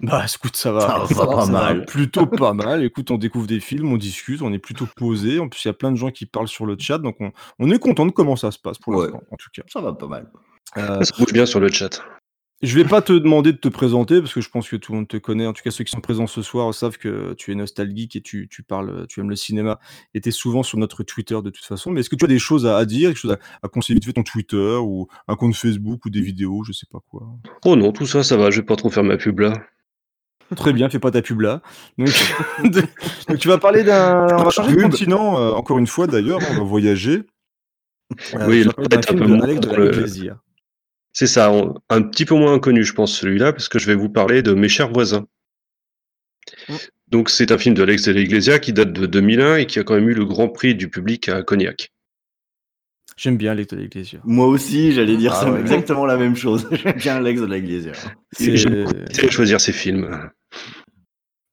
[0.02, 1.04] Bah écoute, ça va.
[1.06, 1.84] Ça va pas mal.
[1.84, 2.82] Plutôt pas mal.
[2.82, 5.38] Écoute, on découvre des films, on discute, on est plutôt posé.
[5.38, 7.30] En plus, il y a plein de gens qui parlent sur le chat, donc on,
[7.58, 9.04] on est content de comment ça se passe pour Ouais.
[9.04, 9.62] l'instant, en tout cas.
[9.70, 10.30] Ça va pas mal.
[10.78, 12.02] Euh, Ça bouge bien sur le chat.
[12.62, 14.98] Je vais pas te demander de te présenter parce que je pense que tout le
[14.98, 15.46] monde te connaît.
[15.46, 18.20] En tout cas, ceux qui sont présents ce soir savent que tu es nostalgique et
[18.20, 19.78] tu, tu parles, tu aimes le cinéma
[20.14, 21.90] et tu es souvent sur notre Twitter de toute façon.
[21.90, 23.94] Mais est-ce que tu as des choses à, à dire, quelque chose à, à conseiller
[23.94, 27.26] vite fait ton Twitter ou un compte Facebook ou des vidéos, je sais pas quoi?
[27.64, 29.54] Oh non, tout ça, ça va, je vais pas trop faire ma pub là.
[30.56, 31.62] Très bien, fais pas ta pub là.
[31.96, 32.08] Donc,
[33.28, 34.26] donc tu vas parler d'un.
[34.36, 34.90] On va changer de Pub.
[34.90, 37.22] continent, euh, encore une fois d'ailleurs, on va voyager.
[38.34, 40.40] Euh, Oui, un film peu de Alex de la le- Ecclésia.
[41.12, 43.94] C'est ça, on- un petit peu moins connu, je pense, celui-là, parce que je vais
[43.96, 45.26] vous parler de Mes chers voisins.
[46.68, 46.74] Mm.
[47.08, 49.84] Donc, c'est un film de Alex de l'Iglesia qui date de 2001 et qui a
[49.84, 51.90] quand même eu le grand prix du public à Cognac.
[53.16, 54.20] J'aime bien Alex de la Ecclésia.
[54.24, 55.60] Moi aussi, j'allais dire Ah ça, ouais.
[55.60, 56.68] exactement la même chose.
[56.72, 57.96] J'aime bien Alex de la Glacière.
[58.32, 58.68] C'est- J'ai
[59.10, 60.30] essayé de choisir ces films.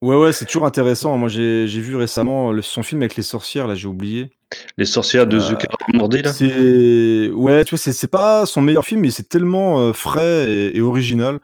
[0.01, 1.17] Ouais, ouais, c'est toujours intéressant.
[1.17, 4.31] Moi, j'ai j'ai vu récemment le- son film avec les sorcières, là, j'ai oublié.
[4.77, 7.29] Les sorcières de Euh, Zucker Mordi, là C'est.
[7.31, 10.77] Ouais, tu vois, c'est- c'est pas son meilleur film, mais c'est tellement euh, frais et,
[10.77, 11.39] et original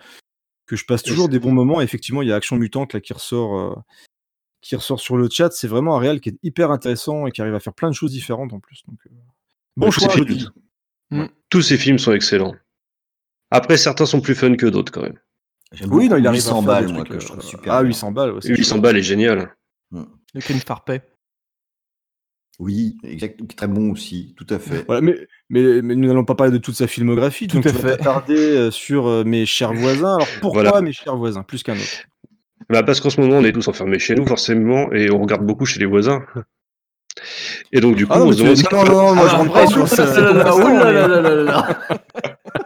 [0.67, 1.81] que je passe toujours des bons moments.
[1.81, 3.75] Et effectivement, il y a Action Mutante là qui ressort, euh,
[4.61, 5.49] qui ressort sur le chat.
[5.51, 7.95] C'est vraiment un réel qui est hyper intéressant et qui arrive à faire plein de
[7.95, 8.83] choses différentes en plus.
[8.87, 9.09] Donc, euh,
[9.75, 10.47] bon Tous ces choix, films- dis.
[11.49, 12.55] Tous ces films sont excellents.
[13.51, 15.19] Après, certains sont plus fun que d'autres quand même.
[15.73, 17.73] J'aime Oui, non, il arrive à 800 faire balles, moi, que je euh, trouve super.
[17.73, 17.87] Ah, bien.
[17.89, 18.81] 800 balles, c'est 800 chouette.
[18.81, 19.55] balles est génial.
[19.91, 21.01] Le Clint Farpet.
[22.59, 23.39] Oui, exact.
[23.55, 24.83] Très bon aussi, tout à fait.
[24.85, 25.15] Voilà, mais,
[25.49, 27.97] mais, mais nous n'allons pas parler de toute sa filmographie, Tout donc à tu fait.
[27.97, 30.15] t'attarder euh, sur euh, mes chers voisins.
[30.15, 30.81] Alors pourquoi Voilà.
[30.81, 32.03] mes chers voisins, plus qu'un autre?
[32.69, 35.45] Bah, parce qu'en ce moment, on est tous enfermés chez nous, forcément, et on regarde
[35.45, 36.23] beaucoup chez les voisins.
[37.71, 39.53] Et donc, du coup, Ah non, on se demande non, non, moi je Ah, rentre
[39.53, 40.05] pas oh, sur ça.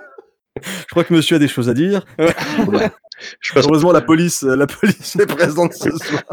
[0.63, 2.05] Je crois que monsieur a des choses à dire.
[2.19, 6.23] je, passe, Heureusement, la police, euh, la police est présente ce soir.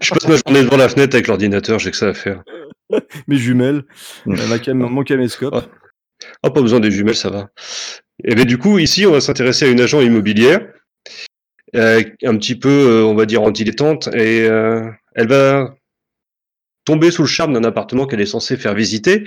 [0.00, 2.42] je passe ma journée devant la fenêtre avec l'ordinateur, j'ai que ça à faire.
[3.28, 3.82] Mes jumelles,
[4.26, 5.54] ma cam- mon caméscope.
[5.54, 5.64] Ah.
[6.42, 7.48] Oh, pas besoin des jumelles, ça va.
[8.22, 10.60] Et bien, du coup, ici, on va s'intéresser à une agent immobilière,
[11.74, 15.74] euh, un petit peu, euh, on va dire, en dilettante, et euh, elle va
[16.84, 19.24] tomber sous le charme d'un appartement qu'elle est censée faire visiter,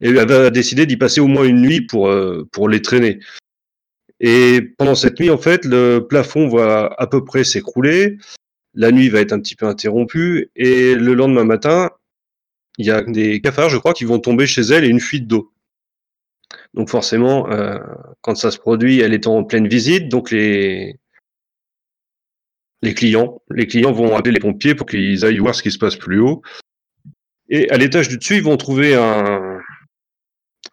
[0.00, 3.20] et elle va décider d'y passer au moins une nuit pour, euh, pour les traîner.
[4.20, 8.18] Et pendant cette nuit, en fait, le plafond va à peu près s'écrouler,
[8.74, 11.90] la nuit va être un petit peu interrompue, et le lendemain matin,
[12.78, 15.26] il y a des cafards, je crois, qui vont tomber chez elle et une fuite
[15.26, 15.52] d'eau.
[16.74, 17.78] Donc forcément, euh,
[18.20, 20.98] quand ça se produit, elle est en pleine visite, donc les
[22.80, 25.78] les clients, les clients vont appeler les pompiers pour qu'ils aillent voir ce qui se
[25.78, 26.42] passe plus haut.
[27.48, 29.58] Et à l'étage du dessus, ils vont trouver un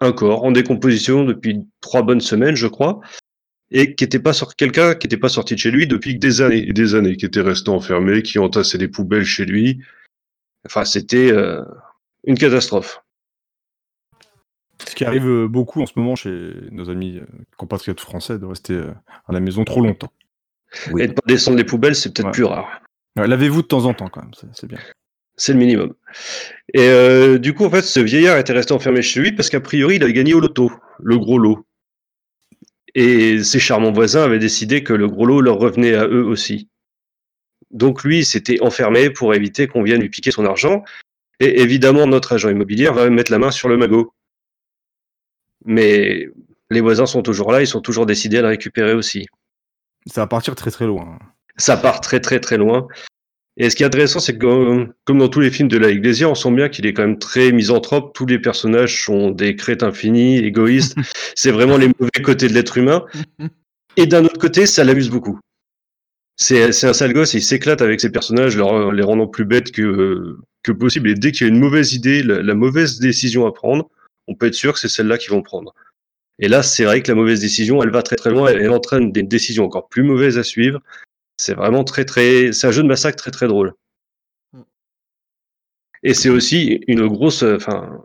[0.01, 2.99] un corps en décomposition depuis trois bonnes semaines, je crois,
[3.71, 6.41] et qui était pas sorti quelqu'un qui n'était pas sorti de chez lui depuis des
[6.41, 9.81] années et des années, qui était resté enfermé, qui entassait des poubelles chez lui.
[10.65, 11.63] Enfin, c'était euh,
[12.25, 13.01] une catastrophe.
[14.87, 17.25] Ce qui arrive euh, beaucoup en ce moment chez nos amis euh,
[17.57, 18.77] compatriotes français de rester
[19.27, 20.11] à la maison trop longtemps.
[20.99, 22.31] Et de pas descendre les poubelles, c'est peut-être Ouais.
[22.33, 22.81] plus rare.
[23.17, 24.79] Ouais, Lavez-vous de temps en temps quand même, c'est c'est bien.
[25.37, 25.93] C'est le minimum.
[26.73, 29.59] Et euh, du coup, en fait, ce vieillard était resté enfermé chez lui parce qu'a
[29.61, 31.65] priori, il avait gagné au loto, le gros lot.
[32.95, 36.69] Et ses charmants voisins avaient décidé que le gros lot leur revenait à eux aussi.
[37.71, 40.83] Donc lui, il s'était enfermé pour éviter qu'on vienne lui piquer son argent.
[41.41, 44.13] Et évidemment, notre agent immobilier va mettre la main sur le magot.
[45.65, 46.29] Mais
[46.69, 49.25] les voisins sont toujours là, ils sont toujours décidés à le récupérer aussi.
[50.07, 51.19] Ça va partir très très loin.
[51.57, 52.87] Ça part très très très loin.
[53.57, 56.29] Et ce qui est intéressant, c'est que comme dans tous les films de la Iglesia,
[56.29, 58.13] on sent bien qu'il est quand même très misanthrope.
[58.13, 60.95] Tous les personnages sont des crétins finis, égoïstes.
[61.35, 63.05] c'est vraiment les mauvais côtés de l'être humain.
[63.95, 65.39] Et d'un autre côté, ça l'amuse beaucoup.
[66.37, 70.37] C'est un sale gosse, il s'éclate avec ses personnages, leur, les rendant plus bêtes que,
[70.63, 71.09] que possible.
[71.09, 73.89] Et dès qu'il y a une mauvaise idée, la, la mauvaise décision à prendre,
[74.27, 75.73] on peut être sûr que c'est celle-là qu'ils vont prendre.
[76.39, 79.13] Et là, c'est vrai que la mauvaise décision, elle va très très loin, elle entraîne
[79.13, 80.81] des décisions encore plus mauvaises à suivre.
[81.37, 83.73] C'est vraiment très très, c'est un jeu de massacre très très drôle.
[86.03, 88.03] Et c'est aussi une grosse, euh, enfin,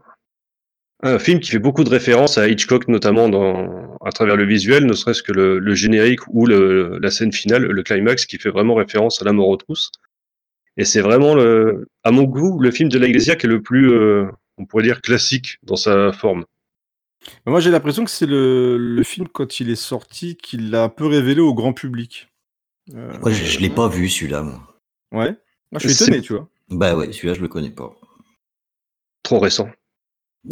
[1.03, 4.87] un film qui fait beaucoup de références à Hitchcock, notamment dans, à travers le visuel,
[4.87, 8.51] ne serait-ce que le, le générique ou le, la scène finale, le climax, qui fait
[8.51, 9.91] vraiment référence à la mort aux trousses.
[10.77, 13.63] Et c'est vraiment, le, à mon goût, le film de la Iglesia qui est le
[13.63, 14.27] plus, euh,
[14.57, 16.45] on pourrait dire, classique dans sa forme.
[17.45, 20.89] Moi, j'ai l'impression que c'est le, le film, quand il est sorti, qui l'a un
[20.89, 22.30] peu révélé au grand public.
[22.95, 24.43] Euh, Moi, je, je l'ai pas vu celui-là.
[24.43, 24.61] moi.
[25.13, 25.37] Ouais.
[25.73, 26.49] Moi, je suis étonné, tu vois.
[26.69, 27.93] Bah ouais, celui-là, je le connais pas.
[29.23, 29.69] Trop récent.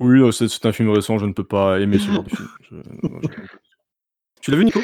[0.00, 2.48] Oui, euh, c'est un film récent, je ne peux pas aimer ce genre de film.
[2.68, 3.28] Je- non, je-
[4.40, 4.80] Tu l'as vu, Nico?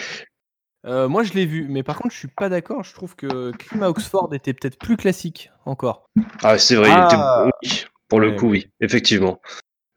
[0.86, 2.85] Euh, moi, je l'ai vu, mais par contre, je suis pas d'accord.
[2.85, 6.09] Je trouve que Crime à Oxford était peut-être plus classique encore.
[6.43, 7.48] Ah, c'est vrai, il Ah.
[7.51, 9.40] était oui, pour le Ouais, coup, oui, effectivement.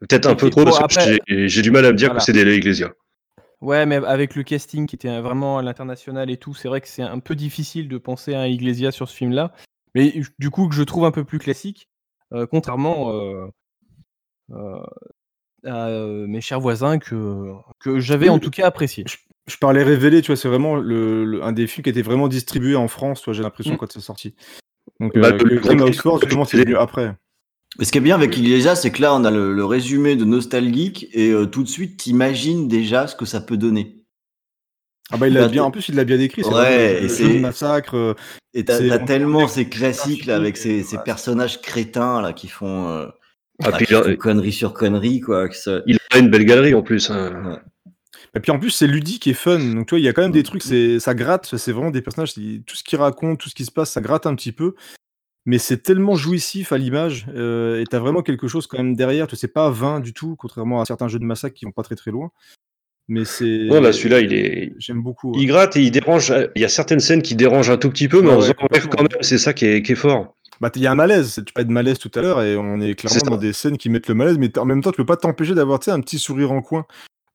[0.00, 2.08] Peut-être un peu trop, bon, parce que après- j'ai- j'ai du mal à me dire
[2.08, 2.18] Voilà.
[2.18, 2.92] que c'est des Iglesia.
[3.62, 6.88] Ouais, mais avec le casting qui était vraiment à l'international et tout, c'est vrai que
[6.88, 9.52] c'est un peu difficile de penser à un Iglesia sur ce film-là.
[9.94, 11.88] Mais du coup, que je trouve un peu plus classique,
[12.32, 13.46] euh, contrairement euh,
[14.52, 14.82] euh,
[15.64, 19.04] à euh, mes chers voisins que, que j'avais en tout cas apprécié.
[19.46, 22.28] Je parlais révélé, tu vois, c'est vraiment le, le- un des films qui était vraiment
[22.28, 23.76] distribué en France, tu vois, j'ai l'impression, Mm.
[23.78, 24.34] quand c'est sorti.
[25.00, 27.14] Donc, Bah, euh, le Grand Crime à Oxford, justement, c'est c'est- venu après.
[27.78, 30.14] Mais ce qui est bien avec Iglesia, c'est que là, on a le, le résumé
[30.16, 33.98] de Nostalgeek et euh, tout de suite, t'imagines déjà ce que ça peut donner.
[35.10, 37.38] Ah bah, il l'a Bah, bien, en plus, il l'a bien décrit, c'est Ouais, c'est-
[37.40, 37.96] massacre.
[37.96, 38.14] euh,
[38.54, 41.02] Et t'as tellement ces classiques là, avec ces, ces Ouais.
[41.04, 43.06] personnages crétins là qui font, euh,
[43.62, 45.48] Ah, bah, puis font connerie sur connerie quoi.
[45.48, 47.10] que ça- Il a une belle galerie en plus.
[47.10, 47.42] hein.
[47.44, 47.92] Ouais.
[48.34, 49.58] Et puis en plus, c'est ludique et fun.
[49.58, 51.54] Donc, tu vois, il y a quand même des trucs, ça gratte.
[51.56, 54.26] C'est vraiment des personnages, tout ce qu'ils racontent, tout ce qui se passe, ça gratte
[54.26, 54.74] un petit peu.
[55.44, 57.26] Mais c'est tellement jouissif à l'image.
[57.34, 59.26] euh, et t'as vraiment quelque chose quand même derrière.
[59.26, 61.82] Tu sais, pas vain du tout, contrairement à certains jeux de massacre qui vont pas
[61.82, 62.30] très très loin.
[63.08, 63.66] Mais c'est.
[63.68, 64.74] Non, là, celui-là, il est.
[64.78, 65.32] J'aime beaucoup.
[65.32, 65.40] ouais.
[65.40, 66.32] Il gratte et il dérange.
[66.54, 68.90] Il y a certaines scènes qui dérangent un tout petit peu, mais Ouais, complètement.
[68.90, 69.18] quand même.
[69.22, 70.36] C'est ça qui est, qui est fort.
[70.60, 71.42] Bah, il y a un malaise.
[71.44, 73.30] Tu parlais de malaise tout à l'heure et on est C'est clairement ça.
[73.30, 75.16] dans des scènes qui mettent le malaise, mais t- en même temps, tu peux pas
[75.16, 76.86] t'empêcher d'avoir tu sais, un petit sourire en coin.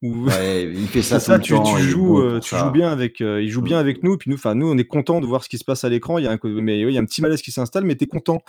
[0.03, 0.26] Où...
[0.28, 1.76] Ouais, il fait ça C'est tout ça, le tu, temps.
[1.76, 2.60] tu joues, bon euh, tu ça.
[2.65, 3.82] joues bien avec, euh, il joue bien Mm.
[3.82, 5.84] avec nous, puis nous, enfin nous, on est content de voir ce qui se passe
[5.84, 6.18] à l'écran.
[6.19, 8.06] Il y a un, mais il y a un petit malaise qui s'installe, mais t'es
[8.07, 8.41] content.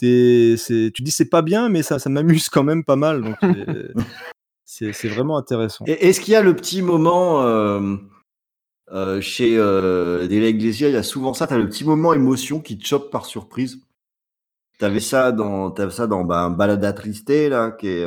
[0.00, 3.22] C'est, tu dis c'est pas bien, mais ça, ça m'amuse quand même pas mal.
[3.22, 3.36] Donc
[4.66, 5.84] c'est- vraiment intéressant.
[5.86, 7.96] Est-ce qu'il y a le petit moment euh,
[8.92, 12.76] euh, chez Della Iglesia, il y a souvent ça, t'as le petit moment émotion qui
[12.76, 13.78] te chope par surprise?
[14.78, 18.04] T'avais ça dans, t'avais ça dans bah, Balada Triste là, qui est,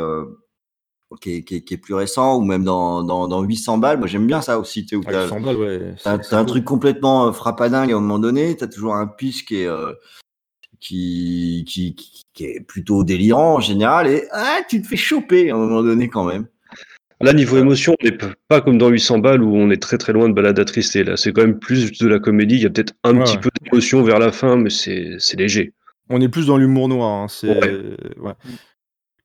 [1.21, 3.97] qui est, qui est, qui est plus récent, ou même dans, dans, dans 800 balles.
[3.97, 5.93] Moi j'aime bien ça aussi, tu Ah, t'as, 100 balles, ouais.
[5.97, 8.55] c'est t'as un truc complètement euh, frappadingue à un moment donné.
[8.57, 9.93] T'as toujours un pitch qui est euh,
[10.79, 15.49] qui, qui, qui, qui est plutôt délirant en général, et ah, tu te fais choper
[15.49, 16.47] à un moment donné quand même.
[17.19, 18.15] Là, niveau émotion, on n'est
[18.47, 21.03] pas comme dans 800 balles où on est très très loin de balade attristée.
[21.03, 22.57] Là, c'est quand même plus de la comédie.
[22.57, 25.35] Il y a peut-être un Ouais, petit peu d'émotion vers la fin, mais c'est c'est
[25.39, 25.73] léger.
[26.11, 27.23] On est plus dans l'humour noir.
[27.23, 27.97] hein, C'est Ouais.
[28.19, 28.33] ouais.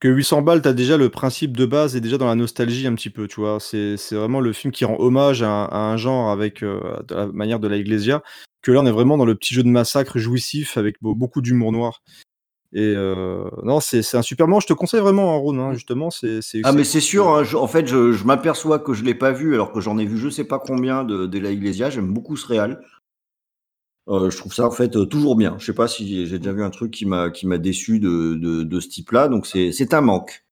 [0.03, 2.95] Que 800 balles, t'as déjà le principe de base et déjà dans la nostalgie un
[2.97, 3.59] petit peu, tu vois.
[3.61, 6.81] C'est c'est vraiment le film qui rend hommage à un, à un genre avec euh,
[7.07, 8.21] de la manière de la Iglesia.
[8.63, 11.41] Que là, on est vraiment dans le petit jeu de massacre jouissif avec beau- beaucoup
[11.41, 12.03] d'humour noir.
[12.73, 14.59] Et euh, non, c'est c'est un super moment.
[14.59, 16.11] Je te conseille vraiment, hein, Ron, hein, justement.
[16.11, 19.05] C'est Ah mais c'est- c'est sûr, hein, je- en fait je, je m'aperçois que je
[19.05, 21.51] l'ai pas vu alors que j'en ai vu je sais pas combien de, de la
[21.53, 22.83] Iglesia, j'aime beaucoup ce réal.
[24.09, 25.57] Euh, je trouve ça en fait euh, toujours bien.
[25.59, 28.35] Je sais pas si j'ai déjà vu un truc qui m'a qui m'a déçu de,
[28.35, 30.45] de, de ce type-là, donc c'est c'est un manque.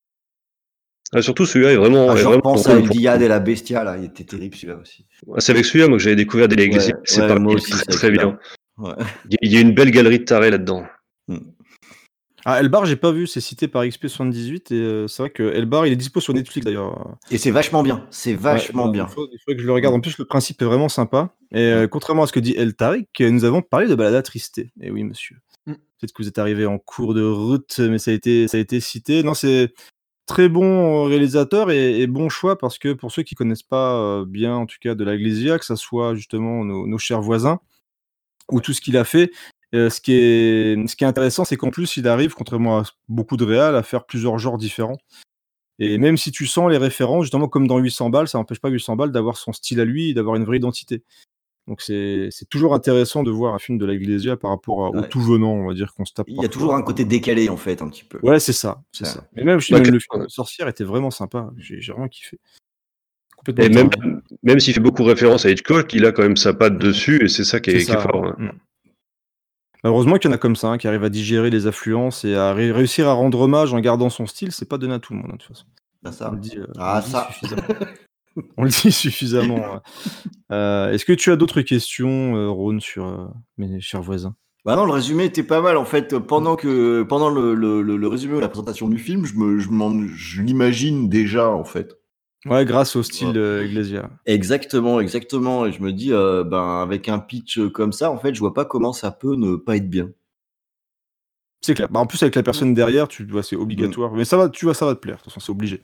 [1.13, 2.11] Ah, surtout, celui-là est vraiment.
[2.11, 4.55] Ah, je repense drôle à El pour- Diad et la Bestia là, il était terrible
[4.55, 5.07] celui-là aussi.
[5.39, 6.69] C'est avec celui-là moi, que j'avais découvert des.
[6.69, 8.39] Ouais, c'est ouais, pas moi il est aussi, très c'est très bien.
[8.79, 8.93] Ouais.
[9.29, 10.85] Il y a- il y a une belle galerie de tarés là-dedans.
[12.45, 13.27] Ah, Elbar, j'ai pas vu.
[13.27, 16.65] C'est cité par XP78 et euh, c'est vrai que Elbar, il est dispo sur Netflix
[16.65, 17.17] d'ailleurs.
[17.31, 19.07] Et c'est vachement bien, c'est vachement Ouais, bien.
[19.09, 19.95] Il faut, il que je le regarde.
[19.95, 21.35] En plus, le principe est vraiment sympa.
[21.53, 24.23] Et euh, contrairement à ce que dit El Tariq, euh, nous avons parlé de Balada
[24.23, 24.61] Triste.
[24.81, 25.37] Et oui, monsieur.
[25.67, 25.75] Mm.
[25.75, 28.61] Peut-être que vous êtes arrivé en cours de route, mais ça a été, ça a
[28.61, 29.23] été cité.
[29.23, 29.73] Non, c'est
[30.27, 34.25] très bon réalisateur et, et bon choix parce que pour ceux qui connaissent pas euh,
[34.25, 37.59] bien, en tout cas, de la Iglesia, que ça soit justement nos, nos chers voisins
[38.51, 39.31] ou tout ce qu'il a fait.
[39.75, 42.85] Euh, ce, qui est, ce qui est intéressant, c'est qu'en plus, il arrive, contrairement à
[43.09, 44.99] beaucoup de réals, à faire plusieurs genres différents.
[45.79, 48.69] Et même si tu sens les références, justement comme dans 800 balles, ça n'empêche pas
[48.69, 51.03] 800 balles d'avoir son style à lui et d'avoir une vraie identité.
[51.69, 54.91] Donc c'est c'est toujours intéressant de voir un film de la Iglesia par rapport à-
[54.91, 56.27] au tout venant, on va dire, qu'on se tape.
[56.29, 56.53] Il y a parfois.
[56.53, 58.19] toujours un côté décalé en fait un petit peu.
[58.23, 59.11] Ouais, c'est ça, c'est Ouais.
[59.11, 59.27] ça.
[59.37, 61.51] Mais même, je Bah, même que- le film Sorcière était vraiment sympa.
[61.57, 62.39] J'ai j'ai vraiment kiffé.
[63.37, 66.53] Complètement Et même, même s'il fait beaucoup référence à Hitchcock, il a quand même sa
[66.53, 68.01] patte dessus et c'est ça qui est, C'est qui est ça.
[68.03, 68.27] fort.
[68.39, 68.53] hein.
[69.85, 69.89] Mm.
[69.89, 72.35] Heureusement qu'il y en a comme ça, hein, qui arrivent à digérer les affluences et
[72.35, 74.53] à ré- réussir à rendre hommage en gardant son style.
[74.53, 75.67] C'est pas donné à tout le monde, hein, de toute façon.
[76.13, 76.29] Ça.
[76.31, 77.01] On le dit, euh, on
[77.33, 77.63] suffisamment.
[78.57, 79.57] on le dit suffisamment.
[79.57, 79.81] ouais.
[80.53, 83.27] Euh, Est-ce que tu as d'autres questions, euh, Rhône, sur euh,
[83.59, 84.35] mes chers voisins?
[84.65, 86.19] Bah non, le résumé était pas mal en fait.
[86.19, 89.59] Pendant que pendant le, le, le- le résumé ou la présentation du film, je me
[89.59, 91.97] je, m'en- je l'imagine déjà en fait.
[92.47, 94.11] Ouais, grâce au style euh, Iglesia.
[94.25, 95.67] Exactement, exactement.
[95.67, 98.55] Et je me dis, euh, ben avec un pitch comme ça, en fait, je vois
[98.55, 100.11] pas comment ça peut ne pas être bien.
[101.61, 101.89] C'est clair.
[101.91, 104.13] Bah, en plus, avec la personne derrière, tu vois, c'est obligatoire.
[104.13, 105.17] Mais ça va, tu vois, ça va te plaire.
[105.17, 105.83] De toute façon, c'est obligé.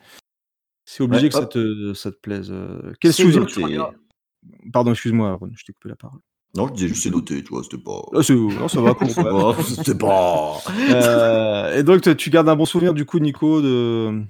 [0.87, 2.51] C'est obligé Ouais, que ça te, ça te plaise.
[2.51, 3.63] Euh, Quel souvenir noté.
[3.63, 6.21] tu Pardon, excuse-moi, Aaron, je t'ai coupé la parole.
[6.55, 8.01] Non, je disais juste c'est noté, tu vois, c'était pas.
[8.15, 8.95] Ah, non, ça va.
[9.63, 10.59] C'était pas.
[10.91, 14.23] Euh, et donc, tu gardes un bon souvenir du coup, Nico, de.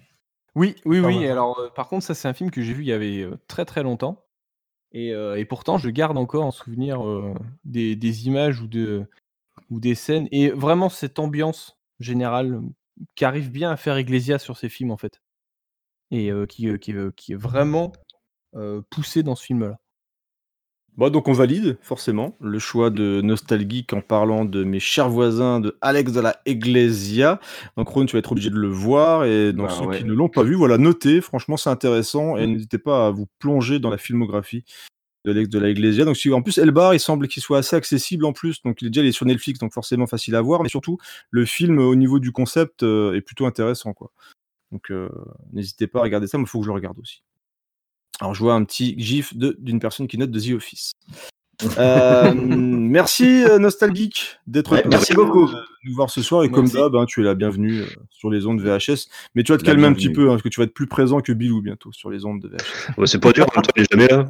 [0.57, 1.27] Oui, oui, oui.
[1.29, 3.39] Alors, euh, par contre, ça, c'est un film que j'ai vu il y avait euh,
[3.47, 4.25] très très longtemps.
[4.93, 7.35] Et, euh, et pourtant, je garde encore en souvenir euh,
[7.65, 9.05] des, des images ou, de,
[9.71, 10.29] ou des scènes.
[10.33, 12.63] Et vraiment, cette ambiance générale
[13.15, 15.21] qui arrive bien à faire Iglesias sur ses films, en fait.
[16.11, 17.93] Et euh, qui, euh, qui, euh, qui est vraiment
[18.55, 19.79] euh, poussée dans ce film-là.
[20.97, 25.61] Bon, donc on valide forcément le choix de nostalgique en parlant de mes chers voisins
[25.61, 27.39] de Alex de la Iglesia.
[27.77, 29.99] Donc Ron, tu vas être obligé de le voir et donc Bah ceux ouais.
[29.99, 31.21] qui ne l'ont pas vu, voilà, notez.
[31.21, 34.65] Franchement, c'est intéressant et n'hésitez pas à vous plonger dans la filmographie
[35.27, 36.07] de Alex de la Iglesia.
[36.07, 38.63] Donc si en plus Elbar, il semble qu'il soit assez accessible en plus.
[38.63, 40.63] Donc il est déjà il est sur Netflix, donc forcément facile à voir.
[40.63, 40.97] Mais surtout,
[41.31, 44.13] le film au niveau du concept euh, est plutôt intéressant, quoi.
[44.73, 45.11] Donc euh,
[45.53, 47.23] n'hésitez pas à regarder ça, mais il faut que je le regarde aussi.
[48.21, 50.93] Alors, je vois un petit gif de- d'une personne qui note de The Office.
[51.79, 55.47] Euh, merci euh, Nostalgeek d'être Ouais, merci beaucoup.
[55.49, 55.55] euh,
[55.87, 58.45] nous voir ce soir et comme d'hab hein, tu es la bienvenue euh, sur les
[58.45, 60.61] ondes VHS mais tu vas te La calmer un petit peu hein, parce que tu
[60.61, 63.33] vas être plus présent que Bilou bientôt sur les ondes de VHS Ouais, c'est pas
[63.33, 64.29] dur, en même temps, il est jamais là.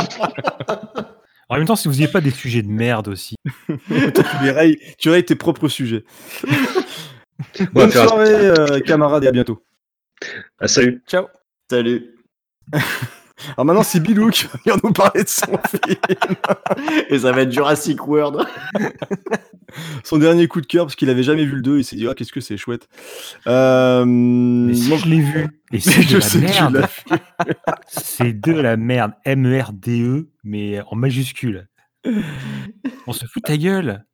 [1.50, 3.34] En même temps, si vous n'ayez pas des sujets de merde aussi.
[3.88, 6.04] tu, rayes, tu rayes tes propres sujets
[7.72, 9.60] bonne soirée euh, camarades et à bientôt
[10.58, 11.02] Ah, salut.
[11.06, 11.26] Ciao
[11.70, 12.14] Salut.
[13.56, 15.96] alors maintenant c'est Bilou qui va venir nous parler de son film
[17.08, 18.46] Et ça va être Jurassic World.
[20.04, 22.06] son dernier coup de cœur parce qu'il avait jamais vu le 2 il s'est dit
[22.08, 22.88] ah qu'est-ce que c'est chouette
[23.46, 25.40] euh, Mais si moi, je l'ai vu.
[25.40, 26.86] Et Mais c'est de je la merde.
[27.86, 29.12] C'est de la merde.
[29.24, 31.68] M-E-R-D-E, mais en majuscule.
[33.06, 34.04] On se fout de ta gueule.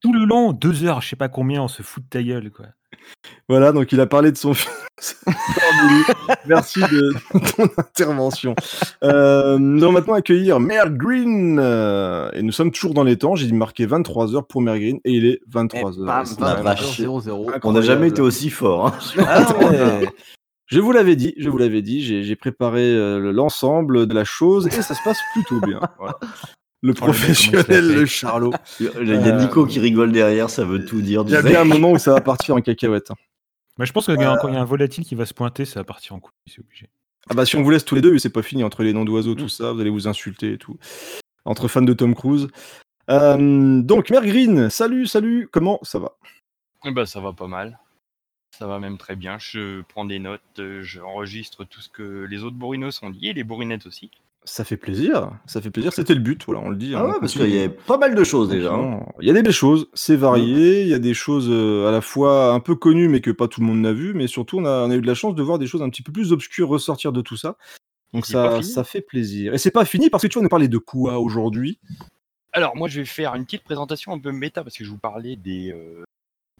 [0.00, 2.50] Tout le long, deux heures, je sais pas combien, on se fout de ta gueule,
[2.50, 2.66] quoi.
[3.48, 4.74] Voilà, donc il a parlé de son film.
[6.46, 7.12] Merci de
[7.56, 8.54] ton intervention.
[9.04, 11.58] Euh, nous allons maintenant accueillir Mère Green.
[11.60, 13.34] euh, et nous sommes toujours dans les temps.
[13.36, 16.04] J'ai marqué 23h pour Mère Green et il est 23h.
[16.04, 17.00] bam, C'est La bam, vache.
[17.00, 17.60] 0-0.
[17.62, 18.88] On n'a jamais été aussi fort.
[18.88, 18.94] hein.
[19.26, 20.08] Ah ouais.
[20.66, 24.24] Je vous l'avais dit, je vous l'avais dit, j'ai j'ai préparé euh, l'ensemble de la
[24.24, 25.80] chose et ça se passe plutôt bien.
[25.98, 26.16] Voilà.
[26.82, 28.52] Le Oh, professionnel, le Charlot.
[28.80, 31.24] Il y a Nico qui rigole derrière, ça veut tout dire.
[31.26, 33.10] Il y a bien un moment où ça va partir en cacahuète.
[33.10, 33.16] hein.
[33.78, 35.80] Mais je pense que quand il y a un volatile qui va se pointer, ça
[35.80, 36.88] va partir en couille, c'est obligé.
[37.28, 39.04] Ah bah si on vous laisse tous les deux, c'est pas fini entre les noms
[39.04, 40.78] d'oiseaux, tout ça, vous allez vous insulter et tout.
[41.44, 42.48] Entre fans de Tom Cruise.
[43.10, 46.12] Euh, donc, Mère Green, salut, salut, comment ça va?
[46.84, 47.78] Eh ben, ça va pas mal.
[48.58, 49.36] Ça va même très bien.
[49.38, 53.32] Je prends des notes, euh, j'enregistre tout ce que les autres bourrinos ont dit et
[53.32, 54.10] les bourrinettes aussi.
[54.44, 56.94] Ça fait plaisir, ça fait plaisir, c'était le but, voilà, on le dit.
[56.94, 58.72] Ah hein, ouais, parce qu'il y a pas mal de choses déjà.
[58.72, 59.04] hein.
[59.20, 61.90] Il y a des belles choses, c'est varié, il y a des choses euh, à
[61.92, 64.58] la fois un peu connues mais que pas tout le monde n'a vu, mais surtout
[64.58, 66.10] on a, on a eu de la chance de voir des choses un petit peu
[66.10, 67.56] plus obscures ressortir de tout ça.
[68.14, 68.72] Donc C'est pas ça, fini.
[68.72, 69.52] ça fait plaisir.
[69.54, 71.78] Et c'est pas fini parce que tu vas nous parler de quoi aujourd'hui?
[72.52, 74.94] Alors, moi, je vais faire une petite présentation un peu méta parce que je vais
[74.94, 76.02] vous parler des euh,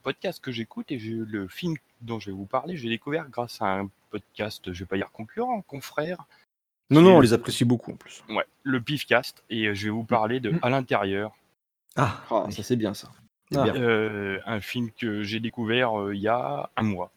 [0.03, 3.29] podcasts que j'écoute et je- le film dont je vais vous parler, je l'ai découvert
[3.29, 6.27] grâce à un podcast, je vais pas dire concurrent, confrère.
[6.91, 8.23] Non, non, on le- les apprécie beaucoup en plus.
[8.29, 11.33] Ouais, le Pifcast et euh, je vais vous parler de À l'intérieur.
[11.97, 13.11] Ah, ça c'est bien ça.
[13.51, 13.75] Bien.
[13.75, 17.11] Euh, un film que j'ai découvert euh, il y a un mois.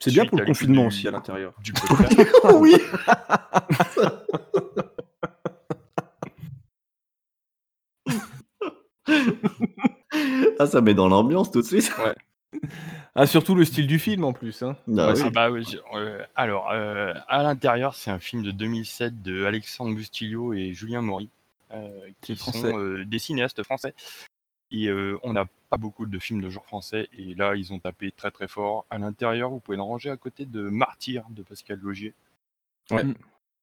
[0.00, 1.52] C'est bien pour le confinement du- aussi à l'intérieur.
[1.62, 1.72] Du
[2.54, 2.74] oui.
[10.58, 11.92] ah, ça met dans l'ambiance tout de suite.
[13.20, 14.62] Ah, surtout le style du film en plus.
[14.62, 14.76] Hein.
[14.96, 15.22] Ah oui.
[15.24, 19.44] Ah bah oui, je- euh, alors, euh, à l'intérieur, c'est un film de 2007 de
[19.44, 21.28] Alexandre Bustillo et Julien Maury,
[21.72, 21.90] euh,
[22.20, 22.70] qui français.
[22.70, 23.94] sont euh, des cinéastes français.
[24.70, 27.78] Et euh, on n'a pas beaucoup de films de genre français, et là, ils ont
[27.78, 28.86] tapé très très fort.
[28.90, 32.14] À l'intérieur, vous pouvez le ranger à côté de Martyr de Pascal Logier.
[32.90, 33.02] Ouais.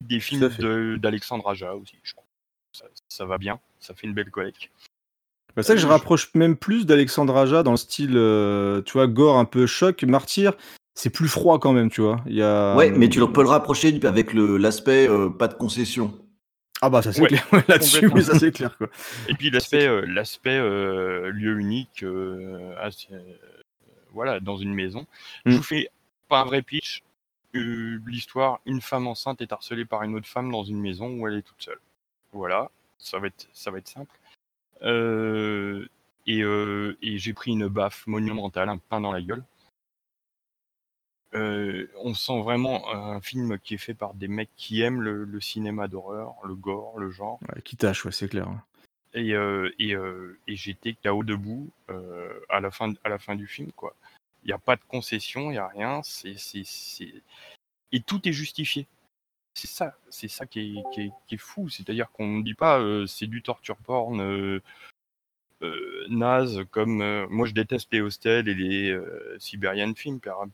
[0.02, 2.26] Des films de- d'Alexandre Aja aussi, je crois.
[2.73, 4.69] Ça, ça va bien, ça fait une belle collecte.
[5.57, 8.94] C'est ça que je Euh, rapproche même plus d'Alexandre Aja dans le style, euh, tu
[8.94, 10.53] vois, gore un peu choc, martyr.
[10.94, 12.22] C'est plus froid quand même, tu vois.
[12.26, 12.76] Il y a...
[12.76, 16.14] Ouais, mais tu le- peux le rapprocher avec le- l'aspect euh, pas de concession.
[16.82, 17.45] Ah bah ça c'est Ouais, clair.
[17.69, 18.88] Là-dessus, oui, ça c'est clair quoi.
[19.30, 23.19] Et puis l'aspect, euh, l'aspect euh, lieu unique, euh, assez- euh,
[24.14, 25.06] voilà, dans une maison.
[25.45, 25.56] Je Mm.
[25.56, 25.90] vous fais
[26.27, 27.02] pas un vrai pitch.
[27.56, 31.27] Euh, L'histoire, une femme enceinte est harcelée par une autre femme dans une maison où
[31.27, 31.80] elle est toute seule.
[32.34, 32.69] Voilà,
[32.99, 34.11] ça va être, ça va être simple.
[34.81, 35.88] Euh,
[36.27, 39.43] et euh, et j'ai pris une baffe monumentale, un pain dans la gueule.
[41.34, 45.26] Euh, on sent vraiment un film qui est fait par des mecs qui aiment le,
[45.26, 47.39] le cinéma d'horreur, le gore, le genre.
[47.53, 48.47] Ouais, qui tâche, ouais, c'est clair.
[49.14, 51.69] Et, euh, et, euh, et j'étais KO debout
[52.49, 53.72] à, la fin, à la fin du film.
[53.73, 53.95] quoi.
[54.43, 56.02] Il n'y a pas de concession, il n'y a rien.
[56.03, 56.35] c'est-
[57.91, 58.88] Et tout est justifié.
[59.57, 61.69] C'est ça, c'est ça qui est, qui est, qui est fou.
[61.69, 64.60] C'est-à-dire qu'on ne dit pas euh, c'est du torture porn euh,
[65.64, 67.02] euh, naze comme.
[67.02, 70.19] euh, moi je déteste les hostels et les euh, Siberian films.
[70.19, 70.45] par-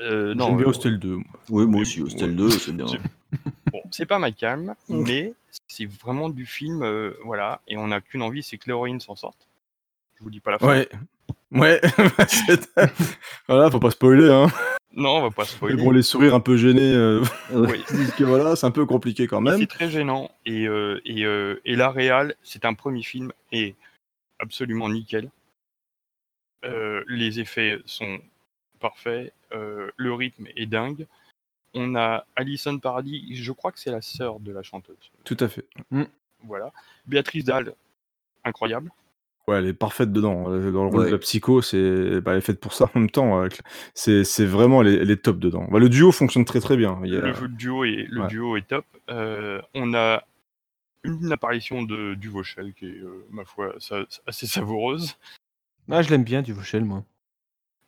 [0.00, 1.16] Euh, non, J'aime bien euh, Hostel 2.
[1.16, 1.24] moi.
[1.50, 2.86] Oui, moi aussi, Hostel 2, c'est bien.
[3.72, 5.34] Bon, c'est pas ma calme, mais
[5.68, 9.16] c'est vraiment du film, euh, voilà, et on n'a qu'une envie, c'est que l'héroïne s'en
[9.16, 9.48] sorte.
[10.16, 10.68] Je vous dis pas la fin.
[10.68, 10.88] Ouais.
[11.50, 11.80] Ouais.
[13.48, 14.30] Voilà, faut pas spoiler.
[14.32, 14.46] Hein.
[14.96, 15.82] Non, on va pas Mais spoiler.
[15.82, 17.22] bon, les sourires un peu gênés, euh,
[17.52, 17.82] Oui.
[17.90, 19.60] disent que voilà, c'est un peu compliqué quand Mais même.
[19.60, 23.74] C'est très gênant, et, euh, et, euh, et la réal, c'est un premier film, et
[24.38, 25.30] absolument nickel.
[26.64, 28.18] Euh, les effets sont
[28.80, 31.06] parfaits, euh, le rythme est dingue.
[31.74, 35.10] On a Alison Paradis, je crois que c'est la sœur de la chanteuse.
[35.24, 35.66] Tout à fait.
[36.44, 36.72] Voilà.
[37.06, 37.74] Béatrice Dalle,
[38.44, 38.92] incroyable.
[39.46, 40.44] Ouais, elle est parfaite dedans.
[40.48, 41.06] Euh, Dans le rôle Ouais.
[41.06, 43.42] de la psycho, c'est, bah, elle est faite pour ça en même temps.
[43.42, 43.48] euh,
[43.92, 45.66] C'est, c'est vraiment, elle est, elle est top dedans.
[45.70, 46.98] Bah, le duo fonctionne très très bien.
[47.04, 48.28] Il y a- Le duo est, le Ouais.
[48.28, 48.86] duo est top.
[49.10, 50.24] Euh, on a
[51.02, 53.74] une apparition de Duvauchel qui est, euh, ma foi,
[54.26, 55.16] assez savoureuse.
[55.90, 57.04] Ah, je l'aime bien, du Vauchel, moi.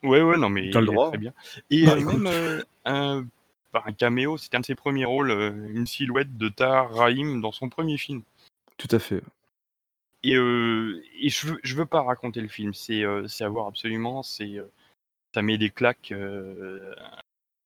[0.02, 1.08] Ouais, ouais, non, mais T'as le il est droit.
[1.08, 1.32] très bien.
[1.70, 2.12] Et Bah, euh, écoute.
[2.18, 3.24] même euh, un,
[3.72, 7.40] par un caméo, c'était un de ses premiers rôles, euh, une silhouette de Tahar Rahim
[7.40, 8.20] dans son premier film.
[8.76, 9.22] Tout à fait.
[10.27, 13.69] Et, euh, et je, veux, je veux pas raconter le film, c'est euh, à voir
[13.69, 14.23] absolument.
[14.24, 14.69] C'est euh,
[15.35, 16.94] ça met des claques euh,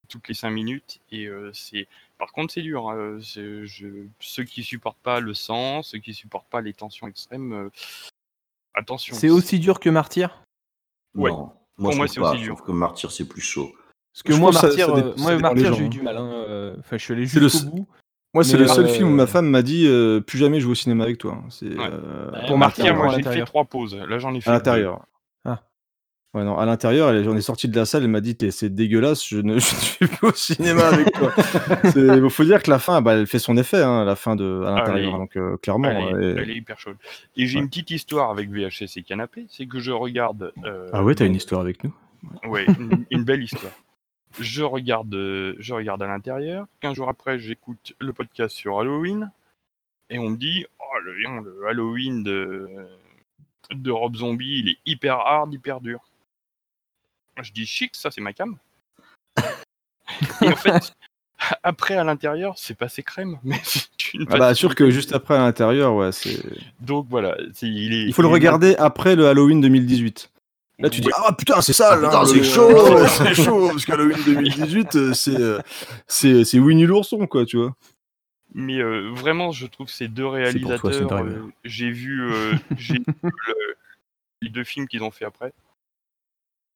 [0.09, 1.01] toutes les cinq minutes.
[1.11, 1.89] Et euh, c'est
[2.19, 2.91] par contre c'est dur.
[2.91, 7.53] hein, je- ceux qui supportent pas le sang, ceux qui supportent pas les tensions extrêmes,
[7.55, 7.71] euh,
[8.75, 9.15] attention.
[9.17, 10.43] C'est aussi dur que Martyr?
[11.15, 11.31] Ouais.
[11.31, 11.47] Non.
[11.77, 12.63] Pour Moi, je moi, trouve c'est aussi dur.
[12.63, 13.73] que Martyr, c'est plus chaud.
[14.13, 15.89] Parce que Je moi, ça- Martyr, ça dé- euh, ça moi, Martyr, j'ai eu hein.
[15.89, 16.17] du mal.
[16.19, 17.89] hein, euh, Enfin, je suis allé le jusqu'au bout.
[18.33, 20.67] Moi, c'est le seul euh, film où ma femme m'a dit euh, plus jamais je
[20.67, 21.43] vais au cinéma avec toi.
[21.49, 21.77] C'est Ouais.
[21.81, 23.47] euh, Euh, Pour Martyr, Martyr, moi j'ai fait l'intérieur.
[23.49, 23.97] trois pauses.
[23.97, 25.05] Là j'en ai fait à l'intérieur.
[25.45, 25.61] Ah.
[26.33, 29.27] Ouais, non, à l'intérieur, j'en ai sorti de la salle, elle m'a dit c'est dégueulasse,
[29.29, 29.75] je ne, je
[30.05, 31.33] ne vais plus au cinéma avec toi.
[31.97, 34.63] Il faut dire que la fin, bah, elle fait son effet, hein, la fin de,
[34.65, 34.97] à l'intérieur.
[34.97, 35.89] elle est- Donc, euh, clairement.
[35.91, 36.35] Elle est, ouais.
[36.43, 36.97] elle est hyper chaude.
[37.37, 37.63] Et j'ai Ouais.
[37.65, 40.53] une petite histoire avec VHS et Canapé, c'est que je regarde.
[40.65, 41.93] euh, Ah ouais, t'as une histoire avec nous
[42.47, 43.73] Ouais, une, une belle histoire.
[44.39, 46.67] Je regarde, euh, je regarde à l'intérieur.
[46.81, 49.31] Quinze jours après, j'écoute le podcast sur Halloween.
[50.09, 52.69] Et on me dit, oh, le, le Halloween de,
[53.73, 56.01] de Rob Zombie, il est hyper hard, hyper dur.
[57.43, 58.57] Je dis, chic, ça c'est ma cam.
[60.43, 60.93] Et en fait,
[61.63, 63.39] après à l'intérieur, c'est passé crème.
[63.45, 66.43] Mais c'est une Ah bah, sûr que juste après à l'intérieur, ouais, c'est.
[66.81, 68.05] Donc voilà, c'est- il est.
[68.07, 70.31] Il faut le est- regarder après le Halloween 2018.
[70.81, 71.09] Là, tu dis.
[71.15, 73.07] Ah putain, c'est ça, Ah, le- c'est chaud.
[73.07, 75.59] c'est chaud, parce qu'Halloween 2018, euh, c'est euh,
[76.07, 77.75] c'est c'est Winnie l'ourson, quoi, tu vois.
[78.55, 81.13] Mais euh, vraiment, je trouve ces deux réalisateurs.
[81.25, 83.77] Euh, j'ai vu, euh, j'ai vu le-
[84.43, 85.53] les deux films qu'ils ont fait après.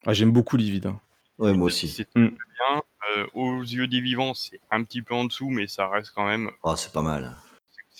[0.06, 0.86] Ah, j'aime beaucoup Livid.
[0.86, 1.00] hein.
[1.38, 1.88] Ouais, moi aussi.
[1.88, 2.28] C'est Mm.
[2.28, 2.82] très bien.
[3.16, 6.26] Euh, aux yeux des vivants, c'est un petit peu en dessous, mais ça reste quand
[6.26, 6.50] même.
[6.62, 7.36] Ah, c'est pas mal.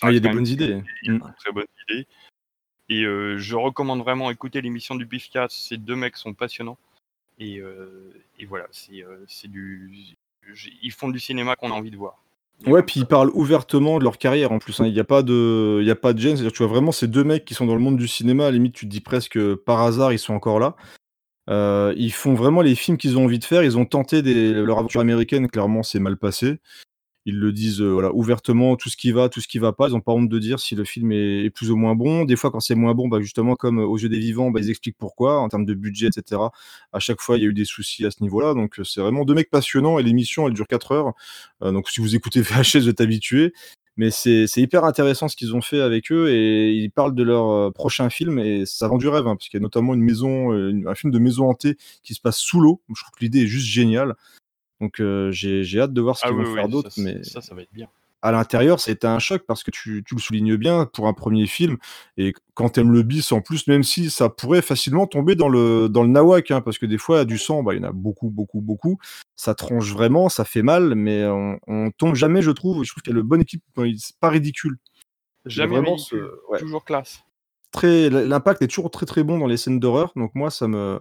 [0.01, 0.81] Ah, il y a des bonnes idées.
[1.03, 1.19] Mm.
[1.39, 2.07] très bonne idée.
[2.89, 5.55] Et euh, je recommande vraiment écouter l'émission du Pifcast.
[5.55, 6.77] Ces deux mecs sont passionnants.
[7.39, 9.91] Et, euh, et voilà, c'est euh, c'est du.
[10.83, 12.21] Ils font du cinéma qu'on a envie de voir.
[12.67, 14.79] Ouais, puis ils parlent ouvertement de leur carrière en plus.
[14.79, 14.85] hein.
[14.87, 16.37] Il n'y a pas de, il y a pas de gêne.
[16.37, 18.43] C'est-à-dire, tu vois vraiment ces deux mecs qui sont dans le monde du cinéma.
[18.43, 20.75] À la limite, tu te dis presque par hasard, ils sont encore là.
[21.49, 23.63] Euh, ils font vraiment les films qu'ils ont envie de faire.
[23.63, 25.49] Ils ont tenté des, leur aventure américaine.
[25.49, 26.59] Clairement, c'est mal passé.
[27.27, 29.87] Ils le disent euh, ouvertement, tout ce qui va, tout ce qui va pas.
[29.87, 32.23] Ils n'ont pas honte de dire si le film est, plus ou moins bon.
[32.23, 34.59] Des fois, quand c'est moins bon, bah, justement, comme euh, aux yeux des vivants, bah,
[34.61, 36.41] ils expliquent pourquoi, en termes de budget, etc.
[36.93, 38.53] À chaque fois, il y a eu des soucis à ce niveau-là.
[38.53, 41.13] Donc, euh, c'est vraiment deux mecs passionnants et l'émission, elle dure 4 heures.
[41.61, 43.53] Donc, si vous écoutez VHS, vous êtes habitué.
[43.97, 47.71] Mais c'est hyper intéressant ce qu'ils ont fait avec eux et ils parlent de leur
[47.71, 50.51] prochain film et ça vend du rêve hein, parce qu'il y a notamment une maison,
[50.51, 52.81] un film de maison hantée qui se passe sous l'eau.
[52.93, 54.15] Je trouve que l'idée est juste géniale.
[54.81, 57.01] Donc euh, j'ai j'ai hâte de voir ce Ah qu'ils oui, vont oui, faire ça-
[57.01, 57.87] Mais ça, ça va être bien.
[58.21, 61.45] à l'intérieur, c'était un choc parce que tu, tu le soulignes bien pour un premier
[61.47, 61.77] film.
[62.17, 65.87] Et quand t'aimes le bis, en plus, même si ça pourrait facilement tomber dans le,
[65.89, 67.91] dans le nawak, hein, parce que des fois, du sang, bah, il y en a
[67.91, 68.97] beaucoup, beaucoup, beaucoup.
[69.35, 72.83] Ça tranche vraiment, ça fait mal, mais on, on tombe jamais, je trouve.
[72.83, 73.61] Je trouve qu'il y a le bon équipe,
[73.97, 74.77] c'est pas ridicule.
[75.45, 76.59] Jamais vraiment ridicule, ce- ouais.
[76.59, 77.19] toujours classe.
[77.71, 80.99] très l'impact est toujours très très bon dans les scènes d'horreur donc moi ça me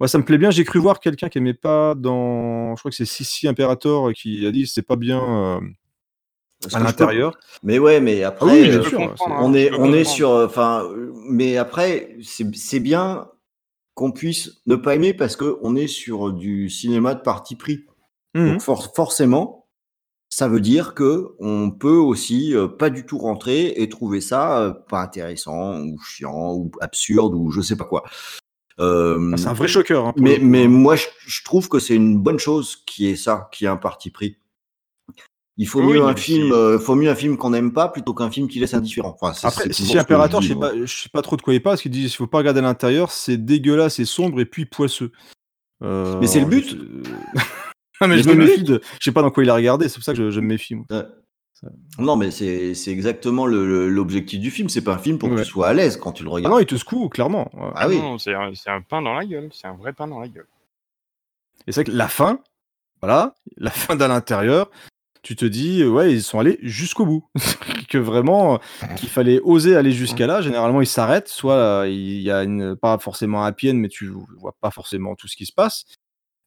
[0.00, 2.90] moi ça me plaît bien j'ai cru voir quelqu'un qui aimait pas dans je crois
[2.90, 5.60] que c'est Sissi Imperator qui a dit c'est pas bien euh,
[6.72, 9.14] à l'intérieur peux- Mais ouais, mais Ah après, oui, euh, hein.
[9.40, 13.28] on est, on est sur, enfin, euh, mais après, c'est c'est bien
[13.94, 17.84] qu'on puisse ne pas aimer parce que on est sur du cinéma de parti pris.
[18.34, 18.52] Mhm.
[18.52, 19.66] Donc for- forcément,
[20.30, 24.60] ça veut dire que on peut aussi euh, pas du tout rentrer et trouver ça
[24.62, 28.02] euh, pas intéressant ou chiant ou absurde ou je sais pas quoi.
[28.80, 30.68] Euh, c'est un vrai choqueur hein, mais, hein.
[30.68, 33.76] moi, je, je trouve que c'est une bonne chose qui est ça, qui est un
[33.76, 34.36] parti pris.
[35.56, 37.88] Il faut Oui, mieux un film, c'est- euh, faut mieux un film qu'on n'aime pas
[37.88, 39.16] plutôt qu'un film qui laisse indifférent.
[39.20, 41.52] Enfin, c'est- après c'est que Imperator je sais pas je sais pas trop de quoi
[41.54, 44.40] il parle parce qu'il dit il faut pas regarder à l'intérieur c'est dégueulasse et sombre
[44.40, 45.10] et puis poisseux
[45.82, 46.64] Euh, Mais c'est le but.
[46.64, 46.76] je sais-
[48.00, 49.54] ah mais, Mais je c'est me méfie de je sais pas dans quoi il a
[49.56, 50.84] regardé c'est pour ça que je, je me méfie moi.
[51.98, 54.68] Non, mais c'est c'est exactement l'objectif du film.
[54.68, 56.54] C'est pas un film pour que tu sois à l'aise quand tu le ah regardes.
[56.54, 57.50] non il te secoue clairement.
[57.74, 58.00] Ah oui.
[58.18, 60.46] C'est un, pain dans la gueule, c'est un vrai pain dans la gueule.
[61.66, 62.40] Et c'est vrai que la fin,
[63.02, 64.70] voilà, la fin d'à l'intérieur,
[65.22, 67.24] tu te dis, ouais, ils sont allés jusqu'au bout.
[67.88, 68.60] que vraiment,
[68.96, 70.40] qu'il fallait oser aller jusqu'à là.
[70.40, 73.88] Généralement, ils s'arrêtent, soit euh, il y a une, pas forcément un happy end, mais
[73.88, 75.84] tu vois pas forcément tout ce qui se passe.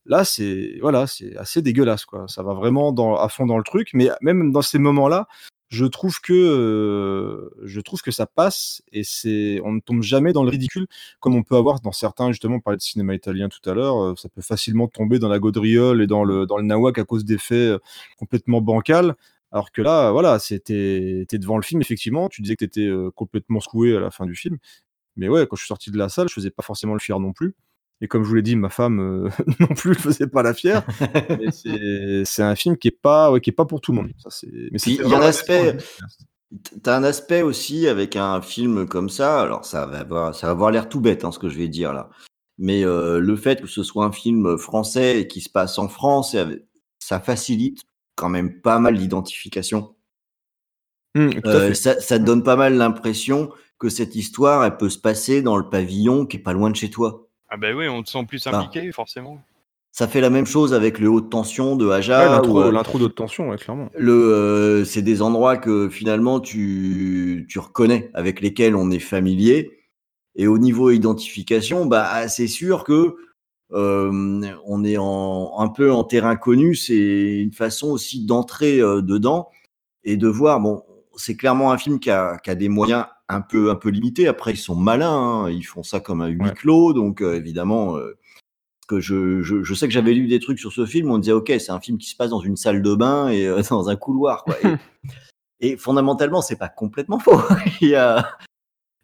[0.06, 2.26] Là, c'est voilà, c'est assez dégueulasse, quoi.
[2.28, 5.28] Ça va vraiment à fond dans le truc, mais même dans ces moments-là,
[5.72, 10.44] je trouve que je trouve que ça passe et c'est on ne tombe jamais dans
[10.44, 10.86] le ridicule
[11.22, 14.20] comme on peut avoir dans certains justement on parlait de cinéma italien tout à l'heure
[14.20, 17.74] ça peut facilement tomber dans la gaudriole et dans le dans nawak à cause d'effets
[18.18, 19.16] complètement bancals.
[19.52, 23.12] Alors que là voilà c'était t'es devant le film effectivement tu disais que t'étais euh,
[23.12, 24.58] complètement secoué à la fin du film.
[25.16, 27.20] Mais ouais quand je suis sorti de la salle je faisais pas forcément le fier
[27.20, 27.56] non plus
[28.02, 29.30] et comme je vous l'ai dit ma femme euh,
[29.60, 30.84] non plus ne faisait pas la fière
[31.52, 34.30] c'est un film qui est pas ouais, qui est pas pour tout le monde ça
[34.48, 35.78] mais il y a un aspect,
[36.84, 39.42] t'as un aspect aussi avec un film comme ça.
[39.42, 41.68] Alors ça va avoir, ça va avoir l'air tout bête, hein, ce que je vais
[41.68, 42.10] dire là.
[42.58, 45.88] Mais euh, le fait que ce soit un film français et qui se passe en
[45.88, 46.36] France,
[47.00, 47.82] ça facilite
[48.16, 49.96] quand même pas mal l'identification.
[51.16, 55.00] À Euh, ça, ça te donne pas mal l'impression que cette histoire, elle peut se
[55.00, 57.28] passer dans le pavillon qui est pas loin de chez toi.
[57.52, 58.58] Ah bah oui, on te sent plus Ah.
[58.58, 59.40] impliqué, forcément.
[59.92, 62.42] Ça fait la même chose avec le haute tension de Ouais, Aja.
[62.42, 67.46] où, l'intro euh, d'haute tension ouais, clairement le, euh, c'est des endroits que finalement tu,
[67.50, 69.80] tu reconnais, avec lesquels on est familier.
[70.38, 73.16] Et au niveau identification, bah, c'est sûr que
[73.74, 76.74] euh, on est en, un peu en terrain connu.
[76.74, 79.50] C'est une façon aussi d'entrer euh, dedans
[80.06, 80.62] et de voir.
[80.62, 80.84] Bon,
[81.18, 84.28] c'est clairement un film qui a, qui a des moyens un peu, un peu limités.
[84.28, 85.46] Après, ils sont malins.
[85.46, 85.50] hein.
[85.50, 86.54] Ils font ça comme un huis Ouais.
[86.54, 86.94] clos.
[86.94, 88.18] Donc, euh, évidemment, euh,
[88.88, 91.10] que je, je, je sais que j'avais lu des trucs sur ce film.
[91.12, 93.48] On disait, OK, c'est un film qui se passe dans une salle de bain et
[93.48, 94.44] euh, dans un couloir.
[94.44, 94.56] Quoi.
[94.64, 94.76] Et,
[95.74, 97.40] et fondamentalement, c'est pas complètement faux.
[97.82, 98.38] il, y a,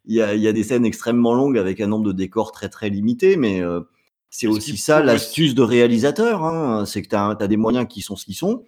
[0.05, 2.51] il, y a, il y a des scènes extrêmement longues avec un nombre de décors
[2.51, 3.61] très très limité, mais
[4.29, 6.43] c'est aussi ça l'astuce de réalisateur.
[6.43, 8.63] Hein, c'est que tu as, des moyens qui sont ce qu'ils sont.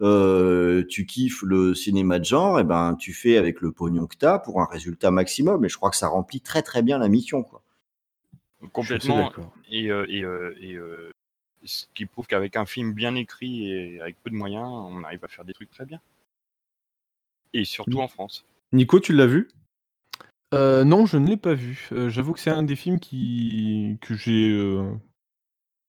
[0.00, 4.16] Euh, tu kiffes le cinéma de genre, et ben tu fais avec le pognon que
[4.16, 5.64] tu as pour un résultat maximum.
[5.64, 7.42] Et je crois que ça remplit très très bien la mission.
[7.42, 7.62] Quoi.
[8.72, 9.32] Complètement.
[9.70, 11.10] Et, euh, et, euh, et euh,
[11.64, 15.24] ce qui prouve qu'avec un film bien écrit et avec peu de moyens, on arrive
[15.24, 16.00] à faire des trucs très bien.
[17.52, 18.44] Et surtout en France.
[18.72, 19.48] Nico tu l'as vu?
[20.54, 21.88] Euh, non, je ne l'ai pas vu.
[21.92, 24.92] Euh, J'avoue que c'est un des films qui que j'ai euh,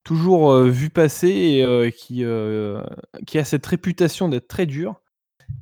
[0.10, 2.82] toujours euh, vu passer et euh, qui euh,
[3.28, 5.02] qui a cette réputation d'être très dur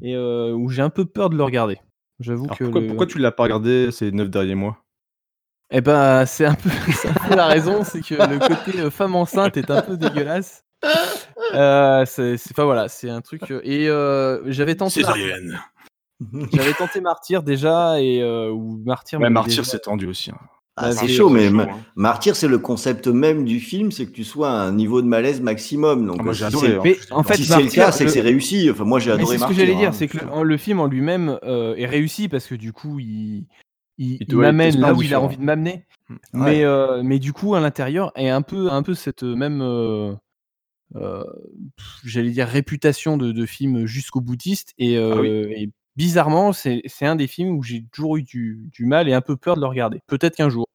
[0.01, 1.79] et euh, où j'ai un peu peur de le regarder.
[2.21, 4.85] J'avoue que pourquoi, le- pourquoi tu l'as pas regardé ces neuf derniers mois?
[5.69, 9.15] Eh ben, c'est un peu, c'est un peu la raison, c'est que le côté femme
[9.15, 10.63] enceinte est un peu dégueulasse.
[11.53, 13.51] Euh, c'est, enfin voilà, c'est un truc.
[13.63, 15.01] et euh, j'avais tenté.
[16.53, 19.19] J'avais tenté Martyr déjà et euh, ou Martyr.
[19.19, 20.31] Ouais, Martyr, déjà- c'est tendu aussi.
[20.31, 20.37] hein.
[20.77, 21.67] Ah, Bah, c'est chaud, mais chaud, hein.
[21.95, 25.07] Martyr, c'est le concept même du film, c'est que tu sois à un niveau de
[25.07, 26.05] malaise maximum.
[26.05, 26.81] Donc, Ah, moi, euh, si adoré, hein.
[26.83, 28.69] Mais en fait, si c'est le cas, c'est que c'est réussi.
[28.71, 29.91] Enfin, moi, j'ai adoré c'est ce que j'allais dire, hein.
[29.93, 33.45] c'est que le, le film en lui-même euh, est réussi parce que du coup, il,
[34.31, 35.85] m'amène là où il a envie de m'amener.
[36.09, 36.17] Ouais.
[36.33, 40.13] Mais, euh, mais du coup, à l'intérieur, est un peu, un peu cette même, euh,
[40.95, 41.23] euh,
[42.05, 44.73] j'allais dire, réputation de, de film jusqu'au boutiste.
[44.77, 45.27] Et, euh, Ah oui.
[45.29, 49.13] et bizarrement, c'est c'est un des films où j'ai toujours eu du, du mal et
[49.13, 49.99] un peu peur de le regarder.
[50.07, 50.65] Peut-être qu'un jour.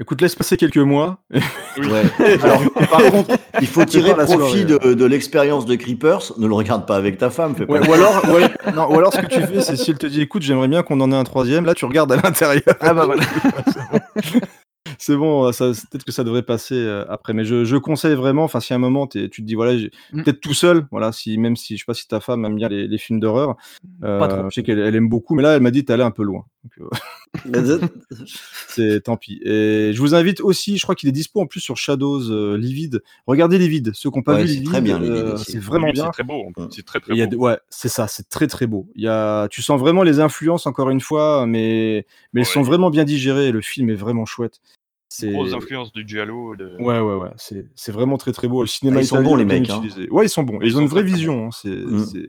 [0.00, 1.18] Écoute, laisse passer quelques mois.
[1.76, 2.04] Ouais.
[2.44, 6.38] Alors, par contre, il faut tirer profit soirée, de, de l'expérience de Creepers.
[6.38, 7.56] Ne le regarde pas avec ta femme.
[7.56, 9.90] Fais pas Ouais, ou alors, ouais, non, ou alors ce que tu fais, c'est si
[9.90, 11.64] elle te dit, écoute, j'aimerais bien qu'on en ait un troisième.
[11.64, 12.76] Là, tu regardes à l'intérieur.
[12.78, 13.24] Ah bah voilà.
[14.98, 17.32] c'est bon, ça, peut-être que ça devrait passer euh, après.
[17.32, 19.76] Mais je, je conseille vraiment, enfin, si à un moment t'es- tu te dis, voilà,
[19.76, 20.22] j'ai- Mm.
[20.22, 22.68] peut-être tout seul, voilà, si même si je sais pas si ta femme aime bien
[22.68, 23.56] les, les films d'horreur,
[24.02, 24.50] euh, Pas trop.
[24.50, 26.22] je sais qu'elle elle aime beaucoup, mais là, elle m'a dit, t'es allé un peu
[26.22, 26.44] loin.
[26.64, 26.88] Donc, euh,
[28.68, 29.40] c'est tant pis.
[29.44, 32.56] Et je vous invite aussi, je crois qu'il est dispo en plus sur Shadows, euh,
[32.56, 33.02] Livid.
[33.26, 35.52] Regardez Livid, ceux qui n'ont pas Ouais, vu c'est Livid, très bien, euh, Livid aussi.
[35.52, 36.04] c'est vraiment Lui, bien.
[36.06, 36.44] C'est très beau.
[36.70, 37.32] C'est très très il y a beau.
[37.32, 38.88] de- ouais, c'est ça, c'est très très beau.
[38.94, 42.62] Il y a, tu sens vraiment les influences encore une fois, mais mais elles sont
[42.62, 43.52] vraiment bien digérées.
[43.52, 44.60] Le film est vraiment chouette.
[45.16, 46.56] C'est Grosse influence du Giallo.
[46.56, 46.76] De...
[46.80, 48.62] ouais ouais ouais, c'est c'est vraiment très très beau.
[48.62, 49.80] Le cinéma Ah, ils sont bons, les mecs, hein.
[50.10, 50.58] Ouais, ils sont bons.
[50.60, 51.46] Ils Ils ont une vraie très, très vision.
[51.46, 51.50] hein.
[51.52, 52.04] C'est Mm.
[52.06, 52.26] c'est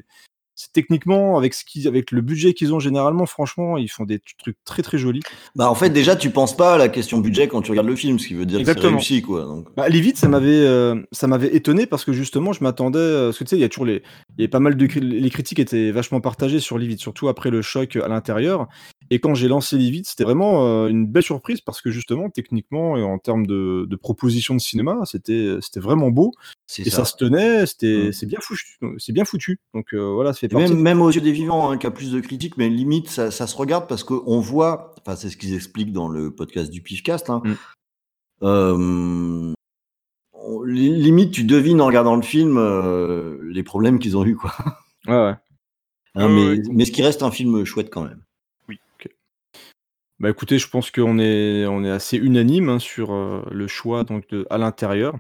[0.56, 4.20] c'est techniquement avec ce qu'ils avec le budget qu'ils ont généralement, franchement, ils font des
[4.40, 5.22] trucs très très jolis.
[5.56, 7.96] Bah, en fait, déjà, tu penses pas à la question budget quand tu regardes le
[7.96, 9.44] film, ce qui veut dire que c'est réussi, quoi.
[9.44, 9.68] Donc.
[9.76, 13.40] Bah, Livid, ça m'avait, euh, ça m'avait étonné parce que justement, je m'attendais, euh, parce
[13.40, 14.02] que tu sais, il y a toujours les,
[14.38, 17.50] il y a pas mal de, les critiques étaient vachement partagées sur Livid, surtout après
[17.50, 18.68] le choc à l'intérieur.
[19.12, 22.98] Et quand j'ai lancé Livid, c'était vraiment euh, une belle surprise parce que justement, techniquement
[22.98, 26.32] et en termes de, de proposition de cinéma, c'était, c'était vraiment beau.
[26.66, 26.98] C'est Et ça.
[26.98, 27.06] ça.
[27.06, 28.12] se tenait, c'était, Mm.
[28.12, 29.60] c'est bien foutu, c'est bien foutu.
[29.74, 30.45] Donc euh, voilà, partie.
[30.54, 33.32] Même, même aux yeux des vivants, hein, qui a plus de critiques, mais limite, ça,
[33.32, 36.82] ça se regarde parce qu'on voit, enfin, c'est ce qu'ils expliquent dans le podcast du
[36.82, 37.54] Pifcast, hein, Mm.
[38.44, 39.54] euh,
[40.34, 44.54] on- limite, tu devines en regardant le film euh, les problèmes qu'ils ont eu, quoi.
[45.08, 45.36] Ouais, ouais.
[46.18, 46.30] Hein,
[46.72, 48.22] mais, ce qui reste un film chouette quand même.
[50.18, 54.06] Bah écoutez, je pense qu'on est, on est assez unanime hein, sur euh, le choix
[54.06, 55.18] donc de, à l'intérieur.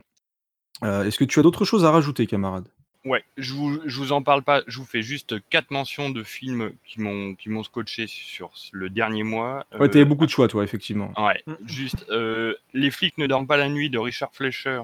[0.85, 2.69] Euh, Est-ce que tu as d'autres choses à rajouter, camarade
[3.05, 6.23] Ouais, je vous, je vous en parle pas, je vous fais juste quatre mentions de
[6.23, 9.63] films qui m'ont qui m'ont scotché sur le dernier mois.
[9.73, 11.11] Ouais, Euh, t'avais beaucoup de choix, toi, effectivement.
[11.17, 14.81] Ouais, juste euh, Les flics ne dorment pas la nuit de Richard Fleischer,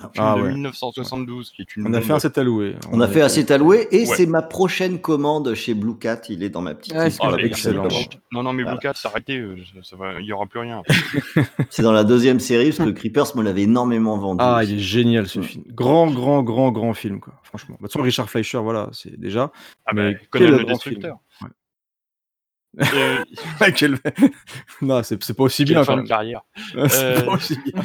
[0.00, 0.48] film Ah de ouais.
[0.52, 2.74] 1972 qui est une On a fait un set alloué.
[2.90, 4.04] On a fait assez alloué et Ouais.
[4.16, 6.22] c'est ma prochaine commande chez Blue Cat.
[6.28, 7.20] Il est dans ma petite Ah, liste.
[7.22, 7.28] Oh,
[7.74, 7.92] commande.
[8.32, 8.78] Non, non, mais Voilà.
[8.78, 10.82] Blue Cat, s'arrêtez, euh, ça, ça va, il y aura plus rien.
[11.70, 14.38] C'est dans la deuxième série parce que Creepers me l'avait énormément vendu.
[14.42, 14.72] Ah, aussi.
[14.72, 15.42] il est génial ce Mm.
[15.44, 15.64] film.
[15.68, 17.34] Grand, grand, grand, grand film, quoi.
[17.50, 17.76] Franchement.
[17.80, 19.52] Bah, de toute façon, Richard Fleischer, voilà, c'est déjà.
[19.86, 21.18] Ah Mais bah, quel le grand Destructeur.
[22.80, 23.24] Euh,
[23.60, 23.72] Ouais.
[23.72, 23.98] Quel-
[24.80, 26.42] non, c'est c'est pas aussi quelle bien fin de carrière.
[26.88, 27.82] C'est Euh, pas aussi bien.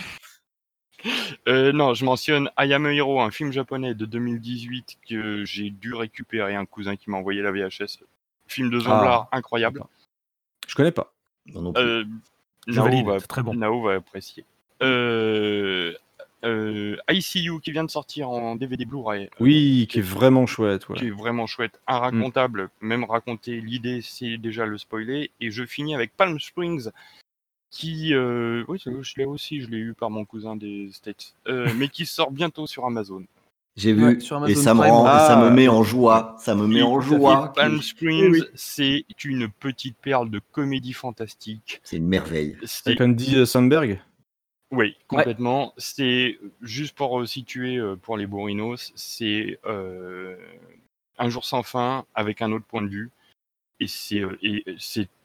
[1.48, 5.70] Euh, non, je mentionne I Am a Hero, un film japonais de 2018 que j'ai
[5.70, 8.00] dû récupérer, un cousin qui m'a envoyé la VHS.
[8.48, 9.82] Film de Zomblard incroyable.
[10.68, 11.14] Je connais pas.
[11.48, 11.84] Non, non plus.
[11.84, 12.04] Euh,
[12.68, 13.54] Je Nao, valide, va, très bon.
[13.56, 14.46] Nao va apprécier.
[14.84, 15.94] Euh,
[16.46, 19.30] euh, ICU qui vient de sortir en DVD Blu-ray.
[19.40, 20.88] Oui, qui est vraiment chouette.
[20.90, 20.98] ouais.
[20.98, 25.32] qui est vraiment chouette, inracontable, même raconter l'idée, c'est déjà le spoiler.
[25.42, 26.90] Et je finis avec Palm Springs,
[27.72, 31.34] qui, euh, oui, c'est- je l'ai aussi, je l'ai eu par mon cousin des States,
[31.48, 33.24] euh, mais qui sort bientôt sur Amazon.
[33.76, 36.38] J'ai vu Ouais, sur et Amazon ça me rend, et ça me met en joie.
[36.40, 37.52] Ça me met en Et- et joie.
[37.54, 41.82] Palm Springs, Oui, c'est une petite perle de comédie fantastique.
[41.84, 42.56] C'est une merveille.
[42.64, 44.00] C'est Andy euh, Samberg.
[44.72, 45.74] Oui, complètement.
[45.78, 50.36] C'est juste pour euh, situer euh, pour les bourrinos, c'est euh,
[51.18, 53.12] un jour sans fin avec un autre point de vue.
[53.82, 54.38] Et c'est euh,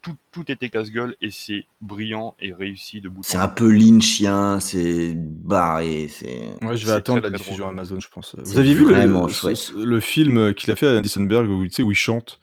[0.02, 3.70] tout, tout était casse-gueule et c'est brillant et réussi de bout en C'est un peu
[3.70, 6.50] lynchien, c'est barré, c'est.
[6.60, 7.78] Ouais, je vais C'est attendre la diffusion drôle.
[7.78, 8.34] Amazon, je pense.
[8.36, 11.70] C'est Vous avez vu le, le, film qu'il a fait à Andy Samberg où, tu
[11.70, 12.40] sais, où il chante?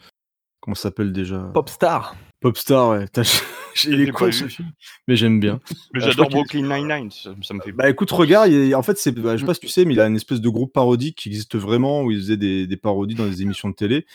[0.62, 1.40] Comment ça s'appelle déjà?
[1.54, 2.16] Popstar.
[2.40, 3.06] Popstar, ouais.
[3.86, 4.72] Il est con ce film,
[5.08, 5.60] mais j'aime bien.
[5.94, 8.82] Mais Euh, je j'adore Brooklyn Nine-Nine, ça, ça me fait Bah écoute, regarde, il en
[8.82, 10.50] fait, c'est, bah, je sais pas si tu sais, mais il a une espèce de
[10.50, 13.76] groupe parodique qui existe vraiment où il faisait des, des parodies dans des émissions de
[13.76, 14.06] télé.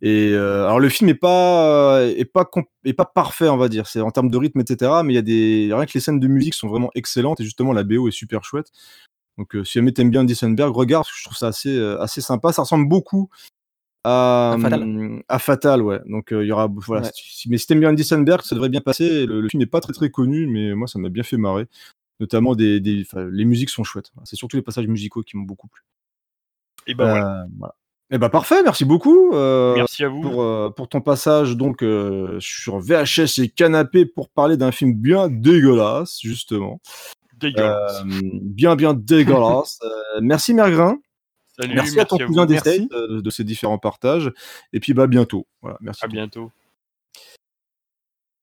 [0.00, 3.68] Et euh, alors le film est pas est pas comp- est pas parfait, on va
[3.68, 3.88] dire.
[3.88, 4.92] C'est en termes de rythme, etc.
[5.04, 7.44] Mais il y a des rien que les scènes de musique sont vraiment excellentes et
[7.44, 8.68] justement la BO est super chouette.
[9.38, 12.52] Donc euh, si jamais t'aimes bien Samberg, regarde, je trouve ça assez euh, assez sympa.
[12.52, 13.28] Ça ressemble beaucoup
[14.08, 15.22] à À Fatal.
[15.28, 16.00] à Fatal, ouais.
[16.06, 17.02] Donc euh, il y aura voilà.
[17.02, 17.10] Ouais.
[17.14, 19.26] si- mais si t'aimes bien Andy Samberg, ça devrait bien passer.
[19.26, 21.66] Le, le film n'est pas très très connu, mais moi ça m'a bien fait marrer.
[22.20, 24.10] Notamment des, les musiques sont chouettes.
[24.24, 25.82] C'est surtout les passages musicaux qui m'ont beaucoup plu.
[26.86, 27.42] Et ben voilà.
[27.42, 27.74] Euh, voilà.
[28.10, 29.32] Eh ben parfait, merci beaucoup.
[29.34, 30.22] euh, Merci à vous.
[30.22, 34.94] pour, euh, pour ton passage donc euh, sur VHS et canapé pour parler d'un film
[34.94, 36.80] bien dégueulasse justement.
[37.36, 38.02] Dégueulasse.
[38.06, 39.78] Euh, bien bien dégueulasse.
[39.84, 40.96] Euh, merci Mergrin.
[41.58, 42.58] Salut, merci, à ton cousin des.
[42.58, 44.32] States, euh, de ces différents partages.
[44.72, 45.46] Et puis bah bientôt.
[45.60, 46.04] Voilà, merci.
[46.04, 46.52] À bientôt.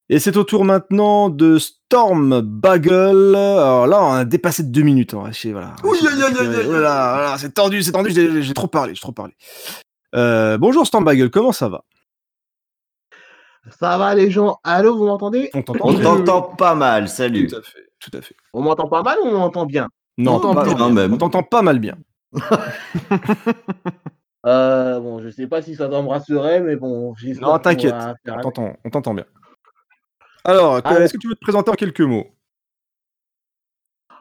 [0.10, 3.36] Et c'est au tour maintenant de Storm Bagel.
[3.36, 5.14] Alors là, on a dépassé de deux minutes.
[5.14, 5.76] On va essayer, voilà.
[5.84, 6.74] Oui, oui, oui, oui, oui.
[6.74, 8.12] Là là, voilà, c'est tendu, c'est tendu.
[8.12, 9.34] J'ai trop parlé, j'ai trop parlé.
[10.14, 11.84] Euh, bonjour Storm Bagel, comment ça va?
[13.80, 15.50] Ça va les gens Allô, vous m'entendez?
[15.56, 17.48] On t'entend On très t'entend pas mal, salut.
[17.48, 17.90] Tout à fait.
[18.00, 18.36] tout à fait.
[18.54, 19.90] On m'entend pas mal ou on m'entend bien?
[20.18, 21.18] Non, pas- on même.
[21.18, 21.98] t'entend pas mal bien.
[24.46, 28.38] Euh, bon, je sais pas si ça doit me rassurer, mais bon, Non, t'inquiète, faire
[28.60, 29.26] on on t'entend bien.
[30.44, 32.28] Alors, Ah, est-ce que tu veux te présenter en quelques mots?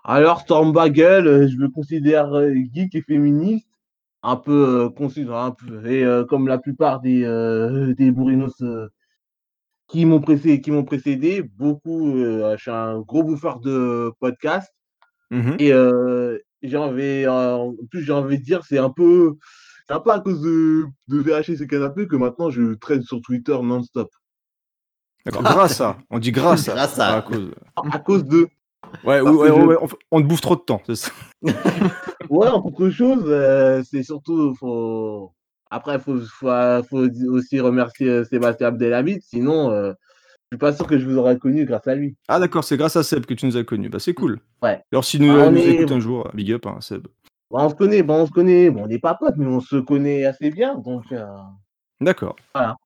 [0.03, 3.69] Alors, Stormbagel, euh, je me considère euh, geek et féministe,
[4.23, 4.89] un peu, euh,
[5.51, 8.89] peu, et euh, comme la plupart des, euh, des bourrinos euh,
[9.89, 14.75] qui m'ont précédé, qui m'ont précédé, beaucoup, euh, je suis un gros bouffeur de podcasts,
[15.31, 15.57] Mhm.
[15.59, 16.39] et euh,
[16.69, 19.35] j'ai envie, euh, en plus j'ai envie de dire, c'est un peu,
[19.87, 23.21] c'est un peu à cause de, de VHS et Canapé que maintenant je traîne sur
[23.21, 24.11] Twitter non-stop.
[25.27, 27.13] D'accord, grâce à, on dit grâce à, Grâce à.
[27.13, 27.51] pas à cause.
[27.77, 28.49] À cause de,
[29.03, 31.11] Ouais, ouais, ouais, je- ouais, on, on te bouffe trop de temps, c'est ça.
[32.31, 35.33] Ouais, en autre chose, euh, c'est surtout, faut...
[35.71, 39.93] après, il faut, faut, faut aussi remercier euh, Sébastien Abdelhamid, sinon, euh,
[40.55, 42.17] suis pas sûr que je vous aurais connu grâce à lui.
[42.29, 43.89] Ah d'accord, c'est grâce à Seb que tu nous as connus.
[43.89, 44.41] Bah c'est cool.
[44.63, 44.83] Ouais.
[44.93, 47.07] Alors si nous, Ah, on nous est- écoute un jour, big up, hein, Seb.
[47.51, 49.61] Bon, on se connaît, bon, on se connaît, bon, on n'est pas potes, mais on
[49.61, 51.25] se connaît assez bien, donc euh,
[52.01, 52.37] D'accord.
[52.55, 52.77] voilà.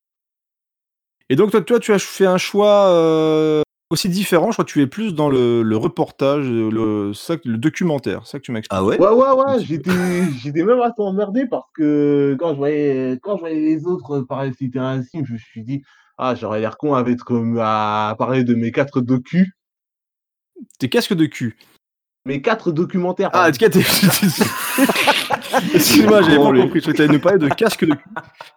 [1.31, 4.47] Et donc toi, toi, tu as fait un choix euh, aussi différent.
[4.51, 8.23] Je crois que tu es plus dans le, le reportage, le, ça, le documentaire.
[8.25, 8.81] C'est ça que tu m'as expliqué.
[8.81, 8.99] Ah ouais?
[8.99, 9.91] Ouais, ouais, ouais, j'étais,
[10.39, 14.51] j'étais même assez emmerdé parce que quand je voyais, quand je voyais les autres parler
[14.51, 15.83] de je me suis dit,
[16.19, 19.51] ah, j'aurais l'air con avec comme à parler de mes quatre docus,
[20.79, 21.57] Tes casques de cul.
[22.25, 23.31] mes quatre documentaires.
[23.33, 23.81] Ah, en tout cas, t'es...
[25.75, 26.81] Excuse-moi, j'avais pas compris.
[26.85, 28.11] Je t'allais nous parler de casques de cul.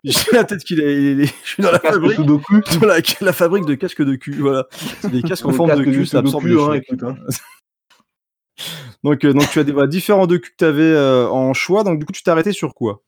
[0.03, 1.25] J'ai la tête qu'il est...
[1.25, 2.15] Je suis dans la Casque fabrique.
[2.17, 2.61] Sudoku.
[2.79, 4.33] Dans la, la fabrique de casques de cul.
[4.39, 4.65] Voilà.
[5.11, 7.15] Des casques en forme de casque cul, ça absorbe Sudoku, hein, écoute, hein.
[9.03, 10.95] Donc, euh, donc tu as des voilà, différents de cul que tu avais
[11.29, 11.83] en choix.
[11.83, 13.01] Donc du coup, tu t'es arrêté sur quoi?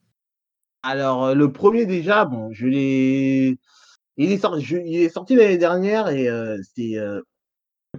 [0.82, 3.58] Alors, euh, le premier déjà, bon, je l'ai.
[4.16, 6.96] Il est sorti, je- il est sorti l'année dernière et euh, c'est.
[6.98, 7.20] euh,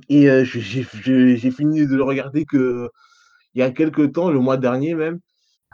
[0.09, 2.89] Et euh, j'ai fini de le regarder que
[3.53, 5.19] il y a quelques temps, le mois dernier même.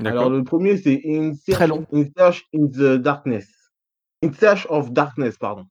[0.06, 1.86] Alors, le premier, c'est In Search, long.
[1.92, 3.48] In Search in the Darkness.
[4.24, 5.66] In Search of Darkness, pardon.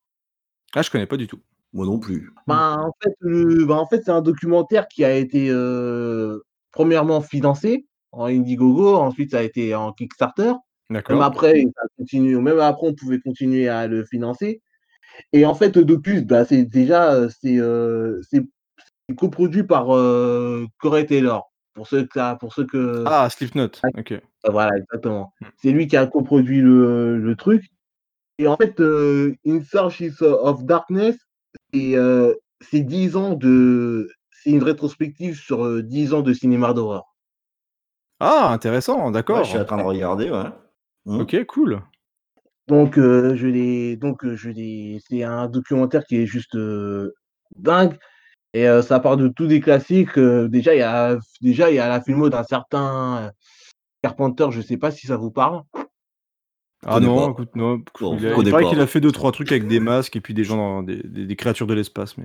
[0.75, 1.41] Ah, je connais pas du tout.
[1.73, 2.33] Moi non plus.
[2.49, 6.41] Ben, en fait, le- ben, en fait, c'est un documentaire qui a été euh,
[6.73, 10.53] premièrement financé en Indiegogo, ensuite ça a été en Kickstarter.
[10.91, 14.61] Même après, ça continue, même après, on pouvait continuer à le financer.
[15.33, 18.43] Et en fait, Docus, bah, c'est déjà euh, c'est euh, c'est
[19.09, 21.51] c'est coproduit par euh, Corey Taylor.
[21.75, 23.69] Pour ceux que ça- pour ceux que Ah, Slipknot.
[23.97, 24.21] Ok.
[24.49, 25.33] voilà, exactement.
[25.63, 27.65] C'est lui qui a coproduit le, le truc.
[28.39, 31.17] Et en fait, euh, In Search of Darkness,
[31.73, 34.09] c'est euh, c'est 10 ans de.
[34.43, 37.05] C'est une rétrospective sur euh, 10 ans de cinéma d'horreur.
[38.21, 39.11] Ah, intéressant.
[39.11, 39.39] D'accord.
[39.39, 40.45] Ouais, je suis en train de regarder, ouais.
[41.07, 41.21] Hmm.
[41.21, 41.83] Ok, cool.
[42.69, 43.97] Donc, euh, je l'ai.
[43.97, 45.01] Donc, euh, je l'ai.
[45.09, 47.13] C'est un documentaire qui est juste euh,
[47.57, 47.97] dingue.
[48.53, 50.19] Et ça part de tous des classiques.
[50.19, 53.31] déjà, il y a, déjà, il y a la filmo d'un certain
[54.03, 55.63] Carpenter, je sais pas si ça vous parle.
[56.85, 57.31] Ah non, pas.
[57.31, 57.81] écoute, non.
[58.01, 60.17] Bon, il je a- il paraît qu'il a fait deux trois trucs avec des masques
[60.17, 62.25] et puis des gens dans des, des- des créatures de l'espace, mais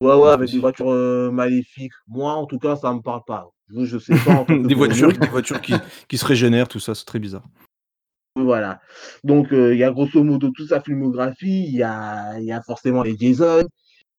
[0.00, 1.92] Ouais, ouais, avec des voitures maléfiques.
[2.06, 3.48] Moi, en tout cas, ça me parle pas.
[3.70, 4.32] Vous, je sais pas.
[4.32, 5.74] en des voitures, des voitures qui,
[6.08, 7.44] qui se régénèrent, tout ça, c'est très bizarre.
[8.36, 8.80] Voilà.
[9.22, 11.66] Donc, euh, il y a grosso modo toute sa filmographie.
[11.66, 13.64] Il y a, il y a forcément les Jason,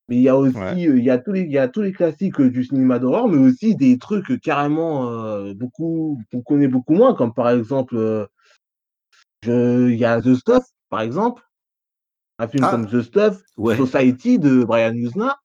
[0.08, 0.80] mais il y a aussi Ouais.
[0.80, 3.28] il y a tous les, il y a tous les classiques euh, du cinéma d'horreur,
[3.28, 8.26] mais aussi des trucs carrément euh, beaucoup, qu'on connaît beaucoup moins, comme par exemple, euh,
[9.44, 11.44] il y a The Stuff, par exemple,
[12.40, 12.72] un film Ah.
[12.72, 13.76] comme The Stuff, Ouais.
[13.76, 15.38] Society de Brian Usna.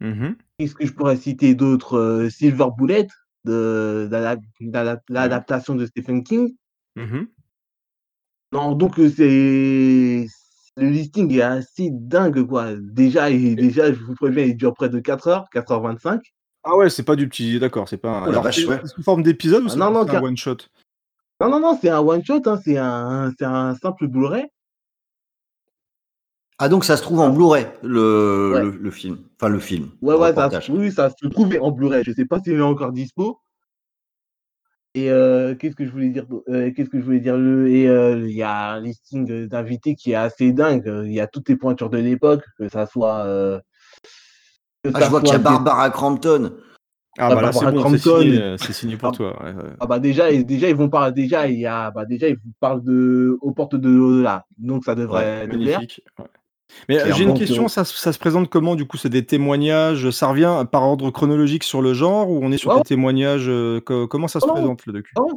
[0.00, 0.36] Mhm.
[0.58, 3.06] Qu'est-ce que je pourrais citer d'autres Silver Bullet,
[3.44, 4.08] de,
[5.08, 6.54] l'adaptation de Stephen King.
[6.96, 7.28] Mhm.
[8.52, 10.26] Non, donc euh, c'est
[10.80, 12.68] le listing est assez dingue quoi.
[12.78, 16.20] Déjà, il- déjà je vous préviens, il dure près de 4 heures, 4h25.
[16.64, 18.24] Ah ouais, c'est pas du petit, d'accord, c'est pas un.
[18.28, 20.56] Alors, sous forme d'épisode ou Ah, c'est non, non, c'est un one shot
[21.40, 24.44] Non, non, non, c'est un one shot, hein, c'est un, c'est un simple Blu-ray.
[26.58, 28.62] Ah, donc ça se trouve en Blu-ray, le, Ouais.
[28.64, 29.18] le, le film.
[29.36, 29.90] Enfin, le film.
[30.02, 32.02] Ouais, le ouais, ça, oui, ça se trouvait en Blu-ray.
[32.04, 33.38] Je sais pas s'il est encore dispo.
[34.98, 37.88] Et euh, qu'est-ce que je voulais dire euh, Qu'est-ce que je voulais dire le- Et
[37.88, 40.90] euh, il y a un listing euh, d'invités qui est assez dingue.
[41.04, 43.24] Il y a toutes les pointures de l'époque, que ça soit.
[43.26, 43.58] euh,
[44.82, 46.52] que Ah, ça je vois qu'il y a Barbara Crampton.
[47.20, 49.12] Ah Ah, bah là, c'est Barbara bon, signé, euh, c'est signé pour Ah.
[49.12, 49.42] toi.
[49.44, 49.70] ouais, ouais.
[49.80, 51.12] Ah bah déjà, et- déjà ils vont parler.
[51.12, 54.46] Déjà il y a, bah déjà ils vous parlent de aux portes de l'au-delà.
[54.56, 55.80] Donc ça devrait plaire.
[55.80, 56.02] Magnifique.
[56.18, 56.24] ouais.
[56.88, 59.08] Mais euh, j'ai une question, que- ça, se- ça se présente comment du coup C'est
[59.08, 62.82] des témoignages, ça revient par ordre chronologique sur le genre ou on est sur des
[62.82, 65.12] témoignages euh, co- Comment ça se Non, présente le docu?
[65.16, 65.28] Non,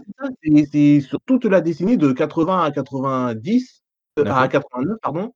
[0.71, 3.83] c'est sur toute la décennie de 80 à 90,
[4.19, 4.49] euh, à D'accord.
[4.49, 5.33] 89 pardon.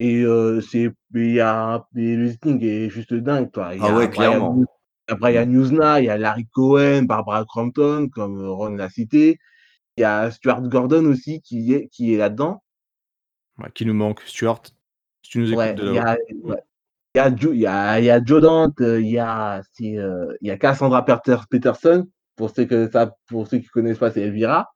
[0.00, 3.48] Et euh, c'est il y a et le listing est juste dingue.
[3.56, 4.64] Il y Ah a ouais, Brian clairement.
[5.10, 8.76] Après, il y a Newsna, il y a Larry Cohen, Barbara Crampton, comme euh, Ron
[8.76, 9.38] l'a cité.
[9.96, 12.62] Il y a Stuart Gordon aussi qui est, qui est là-dedans.
[13.58, 14.62] Ouais, qui nous manque, Stuart
[15.22, 16.62] Si tu nous écoutes Ouais, de il y a, ouais.
[17.14, 19.18] Il y a, Jo- il y a, il y a Joe Dante, euh, il y
[19.18, 22.06] a, euh, y a Cassandra Peter- Peterson.
[22.36, 24.68] Pour ceux, que ça, pour ceux qui connaissent pas, c'est Elvira.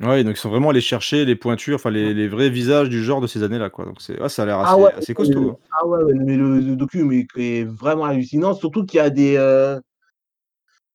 [0.00, 3.02] Ouais, donc ils sont vraiment allés chercher les pointures, enfin les, les vrais visages du
[3.02, 3.84] genre de ces années-là, quoi.
[3.84, 5.50] Donc c'est, ah, ça a l'air assez, Ah ouais, assez costaud.
[5.50, 5.56] hein.
[5.72, 8.54] ah ouais, ouais, mais le, le docu mais, est vraiment hallucinant.
[8.54, 9.36] Surtout qu'il y a des.
[9.36, 9.80] euh,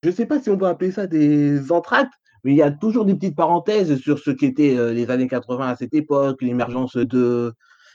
[0.03, 2.13] je sais pas si on peut appeler ça des entractes,
[2.43, 5.69] mais il y a toujours des petites parenthèses sur ce qu'étaient euh, les années 80
[5.69, 7.53] à cette époque, l'émergence de,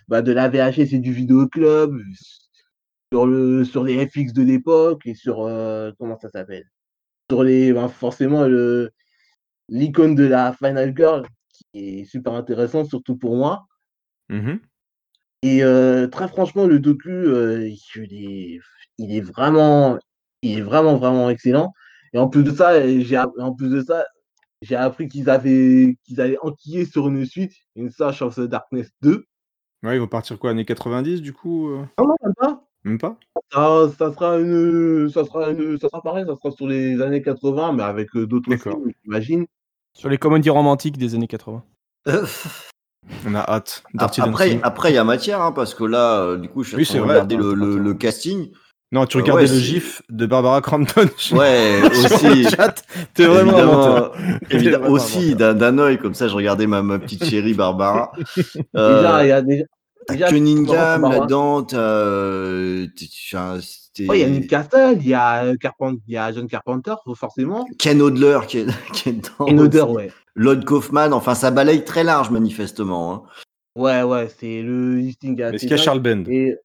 [0.08, 1.96] bah, de la VHS et du vidéoclub,
[3.12, 5.42] sur, le, sur les FX de l'époque et sur.
[5.44, 6.64] euh, comment ça s'appelle?
[7.30, 7.72] Sur les.
[7.72, 8.90] bah, forcément, le,
[9.68, 11.26] l'icône de la Final Girl,
[11.72, 13.66] qui est super intéressant, surtout pour moi.
[14.28, 14.60] Mhm.
[15.42, 18.60] Et euh, très franchement, le docu, euh, je l'ai-
[18.98, 19.98] il est vraiment,
[20.42, 21.72] il est vraiment, vraiment excellent.
[22.12, 24.04] Et en plus de ça, j'ai, en plus de ça,
[24.62, 28.90] j'ai appris qu'ils avaient, qu'ils allaient enquiller sur une suite, une Search of the Darkness
[29.02, 29.24] 2.
[29.82, 31.84] Ouais, ils vont partir quoi, années 90 du coup euh?
[31.98, 32.64] Non, non, même pas.
[32.84, 33.18] Même pas?
[33.52, 37.22] Ça, ça sera une, ça sera une, ça sera pareil, ça sera sur les années
[37.22, 39.46] 80, mais avec euh, d'autres films, j'imagine.
[39.94, 41.62] Sur les comédies romantiques des années 80.
[43.26, 43.82] On a hâte.
[43.94, 44.60] Dirty Après, Dancing.
[44.62, 46.78] après, il y a matière, hein, parce que là, euh, du coup, je suis en
[46.78, 48.50] Oui, train de regarder le, le casting.
[48.94, 51.08] Non, tu Euh, regardais ouais, le gif de Barbara Crampton.
[51.32, 52.44] Ouais, Sur le aussi.
[52.48, 52.82] chat.
[53.12, 54.10] T'es vraiment Évidemment,
[54.50, 58.12] évidemment, aussi, d'un d'un œil, comme ça, je regardais ma, ma petite chérie Barbara.
[58.74, 60.28] Déjà, il y a déjà.
[60.28, 62.86] Cunningham là-dedans, euh,
[64.08, 66.46] Ouais, il y a Nick Castle, il y a, euh, Carpenter, il y a John
[66.48, 67.64] Carpenter, forcément.
[67.78, 69.46] Ken Hodler qui est, qui est dedans.
[69.46, 69.92] Ken Hodler, aussi.
[69.92, 70.12] ouais.
[70.36, 73.14] Lloyd Kaufman, enfin, ça balaye très large, manifestement.
[73.14, 73.22] hein.
[73.76, 75.40] Ouais, ouais, c'est le listing.
[75.40, 76.24] Est-ce qu'il y a Charles Bend?
[76.28, 76.56] Et...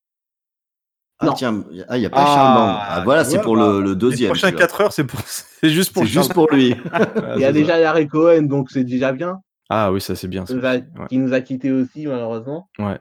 [1.22, 1.34] Ah, Non.
[1.34, 2.78] tiens, ah, il n'y a pas Charles Band.
[2.82, 4.28] Ah, voilà, c'est pour bah, le, le deuxième.
[4.28, 4.68] Les prochains celui-là.
[4.68, 5.20] 4 heures, c'est pour...
[5.26, 6.34] c'est juste pour C'est juste Charles.
[6.34, 6.76] pour lui.
[7.36, 9.42] Il y a déjà Larry Cohen, donc c'est déjà bien.
[9.70, 10.46] Ah oui, ça c'est bien.
[10.46, 10.84] Qui nous a, Ouais.
[11.10, 12.70] qui nous a quittés aussi, malheureusement.
[12.80, 13.00] Ouais.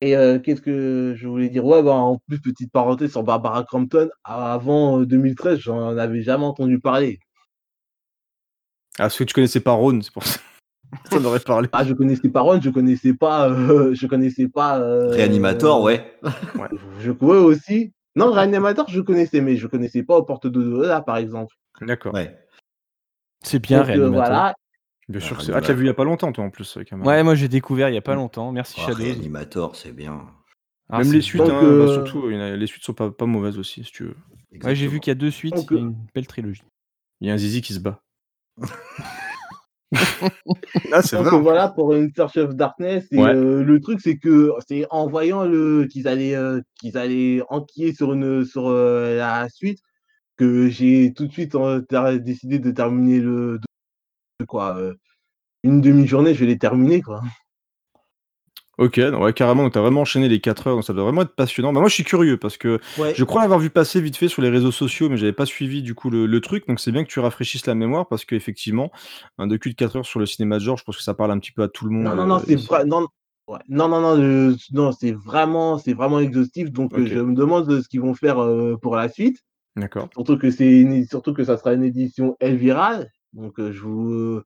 [0.00, 1.64] Et euh, qu'est-ce que je voulais dire?
[1.64, 6.44] Ouais, bah, en plus, petite parenthèse sur Barbara Crampton, avant euh, 2013, j'en avais jamais
[6.44, 7.18] entendu parler.
[8.98, 10.38] Ah, parce que tu connaissais pas Ron, c'est pour ça.
[11.12, 11.68] Ça m'aurait parlé.
[11.72, 13.50] Ah, je connaissais pas Ron, je connaissais pas.
[13.50, 14.78] euh, je connaissais pas.
[14.80, 16.18] euh, Réanimator, ouais.
[17.00, 17.92] Je ouais, aussi.
[18.16, 21.54] Non, Réanimator, je connaissais, mais je connaissais pas aux portes de Lola, par exemple.
[21.82, 22.14] D'accord.
[22.14, 22.36] Ouais.
[23.44, 24.24] C'est bien, Donc, euh, Réanimator.
[24.26, 24.54] voilà.
[25.08, 25.52] Bien sûr que Ah, c'est.
[25.54, 26.76] Ah, tu l'as vu il y a pas longtemps, toi, en plus.
[26.92, 28.50] Ouais, moi j'ai découvert il y a pas longtemps.
[28.52, 29.02] Merci Oh, Shadows.
[29.04, 30.22] Réanimator, c'est bien.
[30.90, 33.92] Ah, Même les suites, hein, bah, surtout, les suites sont pas, pas mauvaises aussi, si
[33.92, 34.16] tu veux.
[34.64, 36.62] Ouais, j'ai vu qu'il y a deux suites, Donc, il y a une belle trilogie.
[37.20, 38.00] Il y a un zizi qui se bat.
[40.92, 41.40] ah, c'est Donc vrai.
[41.40, 43.06] voilà pour une Search of Darkness.
[43.12, 43.30] Et Ouais.
[43.34, 47.94] euh, le truc, c'est que c'est en voyant le qu'ils allaient euh, qu'ils allaient enquiller
[47.94, 49.78] sur une sur euh, la suite
[50.36, 51.56] que j'ai tout de suite
[52.22, 53.58] décidé de terminer le
[54.40, 54.78] de, quoi
[55.64, 57.22] une demi-journée, je l'ai terminé quoi.
[58.78, 61.34] Ok, ouais, carrément, donc t'as vraiment enchaîné les 4 heures, donc ça doit vraiment être
[61.34, 61.72] passionnant.
[61.72, 63.12] Bah, moi, je suis curieux parce que Ouais.
[63.12, 65.82] je crois l'avoir vu passer vite fait sur les réseaux sociaux, mais j'avais pas suivi
[65.82, 68.92] du coup le, le truc, donc c'est bien que tu rafraîchisses la mémoire parce qu'effectivement,
[69.38, 71.32] un docu de 4 heures sur le cinéma de genre, je pense que ça parle
[71.32, 72.04] un petit peu à tout le monde.
[72.04, 73.08] Non non non, euh, c'est vrai non
[73.48, 77.34] ouais, non non non euh, non, c'est vraiment c'est vraiment exhaustif donc euh, je me
[77.34, 79.38] demande euh, ce qu'ils vont faire euh, pour la suite.
[79.74, 80.08] D'accord.
[80.12, 83.00] Surtout que c'est une- surtout que ça sera une édition Elvira.
[83.32, 84.40] Donc euh, je vous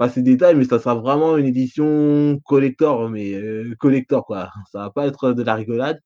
[0.00, 4.50] euh, passe les détails, mais ça sera vraiment une édition collector, mais euh, collector quoi.
[4.72, 6.00] Ça va pas être de la rigolade.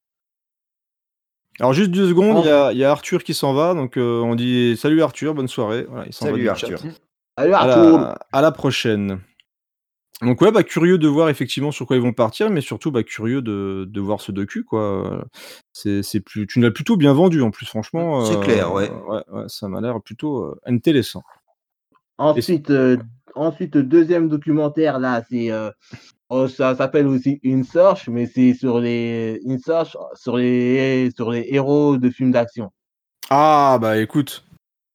[1.61, 2.43] Alors, juste deux secondes, Oh.
[2.45, 5.03] il y, a, il y a Arthur qui s'en va, donc euh, on dit salut
[5.03, 5.87] Arthur, bonne soirée.
[5.89, 6.79] Voilà, il s'en va Salut, du Arthur.
[6.79, 7.99] Salut À Arthur.
[7.99, 9.21] la, à la prochaine.
[10.23, 13.05] Donc ouais, bah curieux de voir effectivement sur quoi ils vont partir, mais surtout bah
[13.05, 15.25] curieux de, de voir ce docu quoi.
[15.73, 18.25] C'est plus, tu nous l'as plutôt bien vendu en plus franchement.
[18.25, 18.91] C'est euh, clair, ouais.
[18.91, 21.23] ouais, ouais, ça m'a l'air plutôt euh, intéressant.
[22.19, 22.97] Ensuite, euh,
[23.35, 25.71] ensuite deuxième documentaire là, c'est euh,
[26.29, 31.31] oh, ça s'appelle aussi une search, mais c'est sur les une search sur les sur
[31.31, 32.73] les héros de films d'action.
[33.31, 34.45] Ah bah écoute,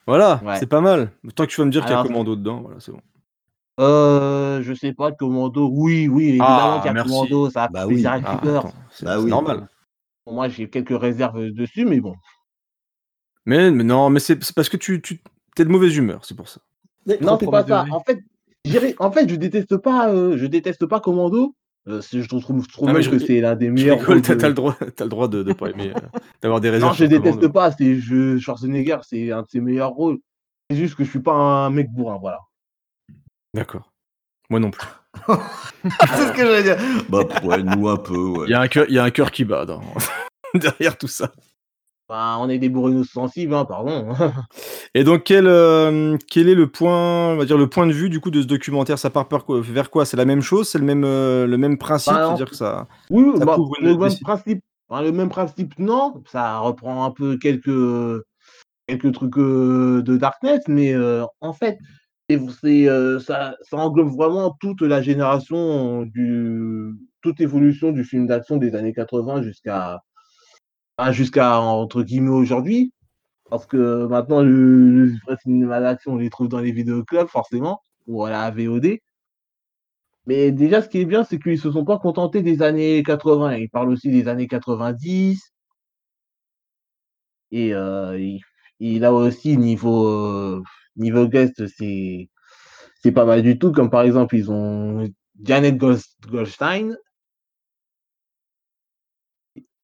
[0.05, 0.57] voilà, Ouais.
[0.59, 1.11] c'est pas mal.
[1.35, 3.01] Tant que tu vas me dire qu'il y a Commando dedans, voilà, c'est bon.
[3.79, 7.09] Euh, je sais pas, Commando, oui, oui, évidemment Ah, qu'il y a merci.
[7.09, 8.03] Commando, ça a Bah oui.
[8.05, 8.57] Ah, Cooper.
[8.57, 9.29] attends, c'est Bah c'est oui.
[9.29, 9.67] normal.
[10.25, 12.15] Pour moi, j'ai quelques réserves dessus, mais bon.
[13.45, 15.19] Mais, mais non, mais c'est c'est parce que tu, tu
[15.57, 16.61] es de mauvaise humeur, c'est pour ça.
[17.21, 17.85] Non, c'est pas ça.
[17.91, 18.19] En fait,
[18.99, 21.55] en fait, je déteste pas, euh, je déteste pas Commando.
[21.89, 23.97] Euh, je trouve, trouve Ah, même je que c'est l'un des meilleurs.
[23.99, 26.91] de- t'as le droit, t'as le droit de, de pas aimer, euh, d'avoir des réserves.
[26.91, 27.23] Non, je Commando.
[27.31, 27.71] déteste pas.
[27.73, 30.19] C'est je, Schwarzenegger, c'est un de ses meilleurs rôles.
[30.69, 32.39] C'est juste que je suis pas un mec bourrin, voilà.
[33.53, 33.91] D'accord.
[34.49, 34.87] Moi non plus.
[35.27, 36.77] c'est ce que j'allais dire.
[37.09, 38.45] Bah, ouais, nous un peu, ouais.
[38.47, 39.81] Il y a un cœur, il y a un cœur qui bat dans-
[40.55, 41.31] derrière tout ça.
[42.09, 44.09] Bah, on est des bourrinos sensibles, hein, pardon.
[44.93, 48.09] Et donc quel, euh, quel est le point, on va dire le point de vue
[48.09, 48.99] du coup de ce documentaire?
[48.99, 50.05] Ça part vers quoi?
[50.05, 50.67] C'est la même chose?
[50.67, 53.75] C'est le même, euh, le même principe Bah, C'est-à-dire que ça, Oui, ça bah, couvre
[53.81, 56.21] le même principe, enfin, le même principe, non.
[56.29, 58.21] Ça reprend un peu quelques,
[58.87, 60.93] quelques trucs euh, de Darknet, mais
[61.39, 61.77] en fait,
[62.29, 68.57] c'est, c'est, ça, ça englobe vraiment toute la génération du, toute évolution du film d'action
[68.57, 70.01] des années 80 jusqu'à,
[71.11, 72.93] jusqu'à entre guillemets aujourd'hui.
[73.49, 78.31] Parce que maintenant, le, le vrai on les trouve dans les vidéoclubs, forcément, ou à
[78.31, 78.99] la VOD.
[80.25, 83.55] Mais déjà, ce qui est bien, c'est qu'ils se sont pas contentés des années 80.
[83.55, 85.41] Ils parlent aussi des années 90.
[87.51, 88.41] Et, euh, il,
[88.79, 90.63] et là aussi, niveau, euh,
[90.95, 92.29] niveau guest, c'est,
[93.01, 93.71] c'est pas mal du tout.
[93.71, 95.07] Comme par exemple, ils ont
[95.43, 96.97] Janet Gold- Goldstein.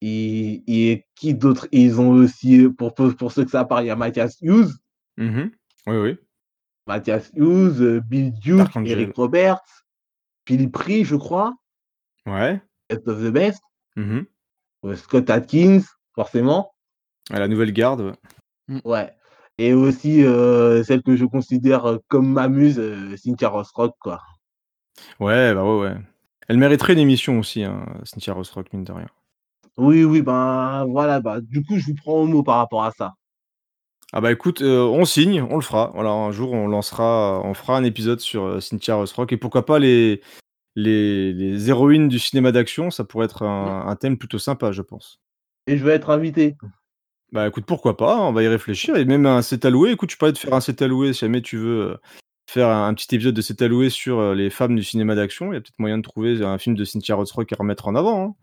[0.01, 1.67] Et, et qui d'autre?
[1.71, 4.71] Ils ont aussi, pour, pour, pour ceux que ça parle, il y a Mathias Hughes.
[5.17, 5.51] Mhm.
[5.87, 6.17] Oui, oui.
[6.87, 8.99] Mathias Hughes, euh, Bill Duke, Dark Angel.
[8.99, 9.85] Eric Roberts,
[10.47, 11.53] Philippe Ree, je crois.
[12.25, 12.61] Ouais.
[12.89, 13.61] Best of the Best.
[13.95, 14.25] Mhm.
[14.85, 15.81] Euh, Scott Atkins,
[16.15, 16.71] forcément.
[17.29, 18.01] À la nouvelle garde.
[18.01, 18.81] ouais.
[18.85, 19.13] Ouais.
[19.57, 24.21] Et aussi euh, celle que je considère euh, comme ma muse, euh, Cynthia Rothrock, quoi.
[25.19, 25.97] Ouais, bah ouais, ouais.
[26.47, 29.07] Elle mériterait une émission aussi, hein, Cynthia Rothrock, mine de rien.
[29.79, 32.91] Oui, oui, ben voilà, bah du coup je vous prends au mot par rapport à
[32.91, 33.13] ça.
[34.11, 35.91] Ah bah écoute, euh, on signe, on le fera.
[35.93, 39.65] Voilà, un jour on lancera, on fera un épisode sur euh, Cynthia Rothrock et pourquoi
[39.65, 40.21] pas les,
[40.75, 44.81] les, les héroïnes du cinéma d'action, ça pourrait être un, un thème plutôt sympa, je
[44.81, 45.19] pense.
[45.67, 46.57] Et je vais être invité.
[47.31, 48.95] Bah écoute, pourquoi pas, on va y réfléchir.
[48.95, 51.43] Et même un set alloué, écoute, tu parlais de faire un set alloué si jamais
[51.43, 51.97] tu veux euh,
[52.49, 55.51] faire un, un petit épisode de set alloué sur les femmes du cinéma d'action.
[55.51, 57.93] Il y a peut-être moyen de trouver un film de Cynthia Rothrock à remettre en
[57.93, 58.23] avant.
[58.23, 58.35] hein.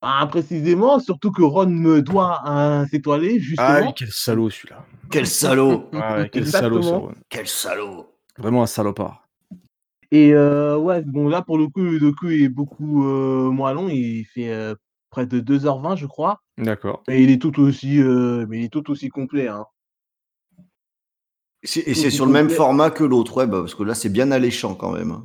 [0.00, 3.88] Ah, précisément, surtout que Ron me doit un s'étoiler, justement.
[3.88, 4.84] Ah, quel salaud celui-là.
[5.10, 6.88] Quel salaud Ouais, ouais, quel salaud ce.
[6.88, 7.12] Ron.
[7.28, 8.06] Quel salaud
[8.36, 9.28] Vraiment un salopard.
[10.10, 13.88] Et euh, ouais, bon là pour le coup, le docu est beaucoup euh, moins long,
[13.88, 14.74] il fait euh,
[15.10, 16.40] près de 2h20 je crois.
[16.56, 17.02] D'accord.
[17.08, 19.48] Et il est tout aussi, euh, mais il est tout aussi complet.
[19.48, 19.66] Hein.
[21.62, 24.30] Et c'est sur le même format que l'autre, ouais, bah, parce que là c'est bien
[24.30, 25.22] alléchant quand même.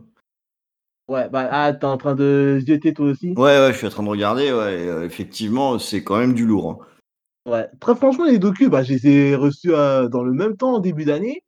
[1.07, 3.33] Ouais, bah ah, t'es en train de jeter toi aussi?
[3.35, 6.33] Ouais, ouais, je suis en train de regarder, ouais, et, euh, effectivement, c'est quand même
[6.33, 6.71] du lourd.
[6.71, 7.51] hein.
[7.51, 10.73] Ouais, très franchement, les docus, bah, je les ai reçus euh, dans le même temps
[10.75, 11.41] en début d'année.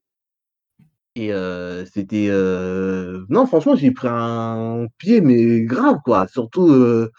[1.15, 2.27] Et euh, c'était.
[2.29, 6.27] euh, Non, franchement, j'ai pris un pied, mais grave, quoi.
[6.27, 7.09] Surtout, euh,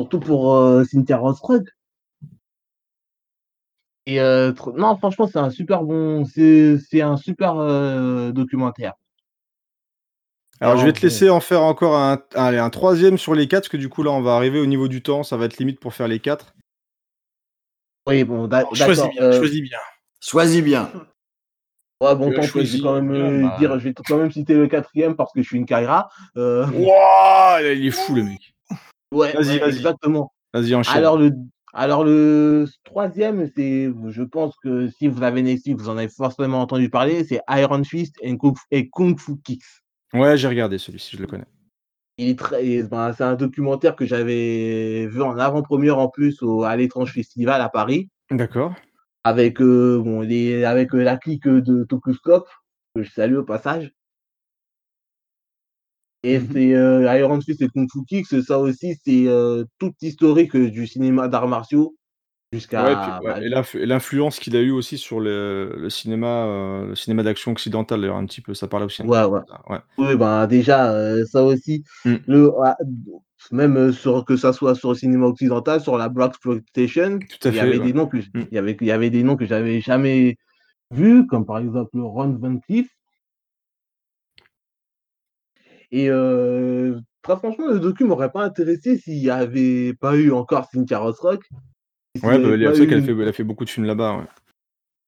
[0.00, 1.20] surtout pour euh, Cynthia.
[4.06, 6.24] Et euh, tr- non, franchement, c'est un super bon.
[6.24, 8.94] C'est c'est un super euh, documentaire.
[10.62, 13.48] Alors, je vais Alors, te laisser en faire encore un, allez, un troisième sur les
[13.48, 15.24] quatre, parce que du coup, là, on va arriver au niveau du temps.
[15.24, 16.54] Ça va être limite pour faire les quatre.
[18.06, 19.10] Oui, bon, d'a- Choisis d'accord.
[19.10, 19.78] bien, euh, choisis bien.
[20.20, 20.92] Choisis bien.
[22.00, 23.56] Ouais, bon, tant pis, je vais quand même euh, bah.
[23.58, 26.08] dire, je vais quand même citer le quatrième parce que je suis une Kaira.
[26.36, 28.54] Euh, Wouah, il est fou, le mec.
[29.12, 29.76] ouais, Vas-y, ouais, vas-y.
[29.76, 30.32] exactement.
[30.54, 30.96] Vas-y, enchaîne.
[30.96, 31.32] Alors le,
[31.72, 36.60] alors le troisième, c'est, je pense que si vous avez Netflix, vous en avez forcément
[36.60, 39.81] entendu parler, c'est Iron Fist et Kung, et Kung Fu Kicks.
[40.14, 41.46] Ouais, j'ai regardé celui-ci, je le connais.
[42.16, 46.62] Il est très, ben, c'est un documentaire que j'avais vu en avant-première en plus au,
[46.62, 48.74] à l'étrange festival à Paris D'accord.
[49.24, 52.48] avec euh, bon, les, avec euh, la clique de Tokuscope
[52.94, 53.92] que je salue au passage.
[56.24, 56.52] Et Mhm.
[56.52, 60.86] c'est euh, Iron Fist et Kung Fu Kicks, ça aussi, c'est euh, toute historique du
[60.86, 61.96] cinéma d'arts martiaux
[62.52, 62.84] jusqu'à.
[62.84, 65.90] Ouais, puis- ouais, bah, et l'inf- et l'influence qu'il a eu aussi sur le, le
[65.90, 68.54] cinéma, euh, le cinéma d'action occidental, d'ailleurs, un petit peu.
[68.54, 69.02] Ça parlait aussi.
[69.02, 69.42] un Ouais, petit peu ouais.
[69.48, 69.78] ça, ouais.
[69.98, 72.14] Oui, ben déjà, euh, ça aussi, Mm.
[72.26, 72.76] le, ah,
[73.50, 77.48] même euh, sur, que ça soit sur le cinéma occidental, sur la Black Exploitation, Tout
[77.48, 77.84] à il y fait, avait ouais.
[77.86, 78.40] des noms que j- Mm.
[78.50, 80.36] il y avait, il y avait des noms que j'avais jamais
[80.90, 82.86] vus, comme par exemple Ron Van Cleef.
[85.90, 90.66] Et euh, très franchement, le docu m'aurait pas intéressé s'il n'y avait pas eu encore
[90.72, 91.42] Cynthia Rothrock.
[92.22, 93.64] Ouais, bah, il y a- pas c'est vrai eu qu'elle fait, elle a fait beaucoup
[93.64, 94.18] de films là-bas.
[94.18, 94.24] Ouais.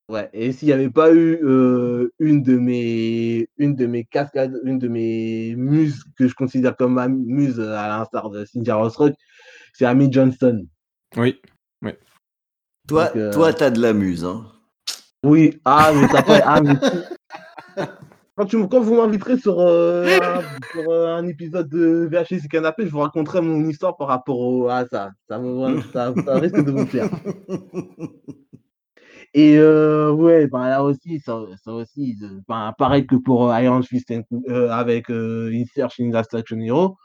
[0.07, 4.59] Ouais, et s'il n'y avait pas eu euh, une de mes une de mes cascades,
[4.63, 9.13] une de mes muses que je considère comme ma muse à l'instar de Cynthia Rothrock,
[9.73, 10.67] c'est Amy Johnston.
[11.17, 11.41] Oui.
[11.81, 11.91] oui.
[12.87, 14.23] Toi, Donc, euh, toi, t'as de la muse.
[14.25, 14.45] Hein.
[15.23, 16.75] Oui, ah mais ça fait ah mais
[18.37, 20.05] quand, tu, m- quand vous m'inviterez sur, euh,
[20.71, 24.39] sur euh, un épisode de VHS et Canapé, je vous raconterai mon histoire par rapport
[24.39, 25.11] au, à ça.
[25.29, 27.09] Ça, me- ça, ça risque de vous plaire.
[29.33, 33.81] Et euh, ouais, ben là aussi, ça, ça aussi, ben, pareil que pour euh, Iron
[33.81, 36.95] Fist and- euh, avec euh, Insertion in Last Action Hero,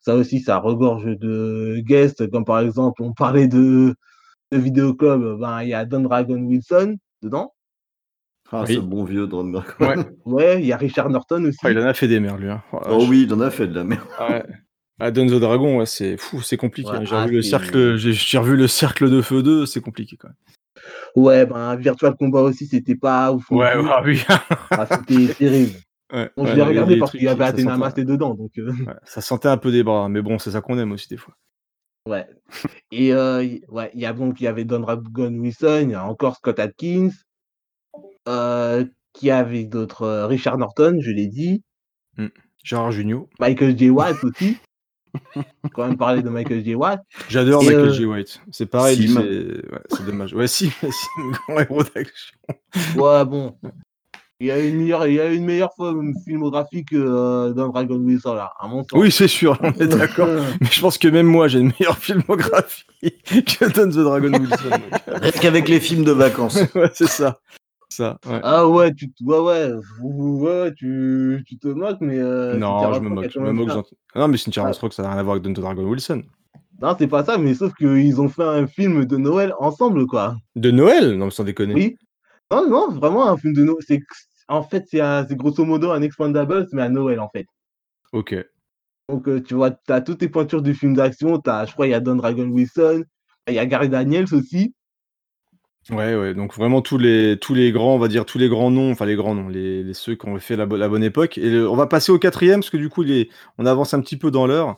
[0.00, 3.94] ça aussi, ça regorge de guests, comme par exemple, on parlait de,
[4.52, 7.52] de Vidéoclub, ben, il y a Don Dragon Wilson dedans.
[8.50, 8.76] Ah, Oui.
[8.76, 9.70] ce bon vieux Drone Dragon.
[9.80, 9.96] Ouais.
[10.24, 11.58] Ouais, il y a Richard Norton aussi.
[11.62, 12.50] Ah, il en a fait des merdes, lui.
[12.50, 12.62] hein.
[12.72, 14.06] Oh, Oh oui, il en a fait de la merde.
[14.18, 14.44] Ah ouais.
[15.00, 16.90] Ah, Don the Dragon, ouais, c'est fou, c'est compliqué.
[16.90, 17.04] Ouais, hein.
[17.04, 17.76] J'ai ah, revu le cercle,
[18.38, 20.36] revu le cercle de feu 2, c'est compliqué quand même.
[21.14, 23.50] Ouais, ben, Virtual Combat aussi, c'était pas ouf.
[23.50, 23.88] non Ouais, plus.
[23.90, 24.22] ah oui.
[24.70, 25.72] Ah, c'était terrible.
[26.12, 28.34] Ouais, Bon, ouais, je l'ai regardé parce qu'il y avait sentait- Masté dedans.
[28.34, 30.92] Donc, euh, ouais, ça sentait un peu des bras, mais bon, c'est ça qu'on aime
[30.92, 31.34] aussi des fois.
[32.08, 32.26] ouais.
[32.90, 35.94] Et euh, ouais, il y a donc il y avait Don Dragon Wilson, il y
[35.94, 37.10] a encore Scott Atkins,
[38.28, 41.62] euh, qui avait d'autres euh, Richard Norton, je l'ai dit,
[42.64, 43.28] Gérard Junio.
[43.40, 43.90] Michael J.
[43.90, 44.58] White aussi.
[45.72, 46.74] Quand même parler de Michael J.
[46.74, 47.00] White.
[47.28, 48.04] J'adore Michael euh, J.
[48.04, 48.40] White.
[48.52, 50.34] C'est pareil, c'est ouais, c'est dommage.
[50.34, 52.36] Ouais, si, Sim, grand héros d'action.
[52.96, 53.56] Ouais, bon.
[54.40, 57.68] Il y a une meilleure, il y a une meilleure film- filmographie que euh, Don
[57.70, 58.92] Dragon Wilson là, à mon sens.
[58.92, 60.28] Oui, c'est sûr, on est d'accord.
[60.60, 62.84] Mais je pense que même moi, j'ai une meilleure filmographie
[63.22, 64.68] que Don the Dragon Wilson.
[64.70, 65.02] donc.
[65.22, 66.60] Rien qu'avec les films de vacances.
[66.76, 67.40] ouais, c'est ça.
[67.98, 68.38] Ça, ouais.
[68.44, 72.20] Ah ouais, tu, te- ouais, ouais, ouais, tu, tu te moques, mais.
[72.20, 73.28] Euh, non, je me moque.
[73.28, 74.68] Je me moque gentil- Non, mais Cynthia Ouais.
[74.68, 76.22] Rothrock, ça n'a rien à voir avec Don the Dragon Wilson.
[76.80, 80.36] Non, c'est pas ça, mais sauf qu'ils ont fait un film de Noël ensemble, quoi.
[80.54, 81.18] De Noël?
[81.18, 81.74] Non, mais sans déconner.
[81.74, 81.96] Oui.
[82.52, 83.78] Non, non, vraiment un film de Noël.
[83.84, 84.00] C'est,
[84.46, 87.46] en fait, c'est, grosso modo un Expandables, mais à Noël, en fait.
[88.12, 88.36] Ok.
[89.08, 91.34] Donc, euh, tu vois, tu as toutes les pointures du film d'action.
[91.44, 93.02] Je crois, il y a Don Dragon Wilson,
[93.48, 94.72] il y a Gary Daniels aussi.
[95.90, 98.70] Ouais, ouais, donc vraiment tous les, tous les grands, on va dire tous les grands
[98.70, 101.02] noms, enfin les grands noms, les, les ceux qui ont fait la, bo- la bonne
[101.02, 101.38] époque.
[101.38, 104.00] Et on va passer au quatrième, parce que du coup, il est- on avance un
[104.00, 104.76] petit peu dans l'heure.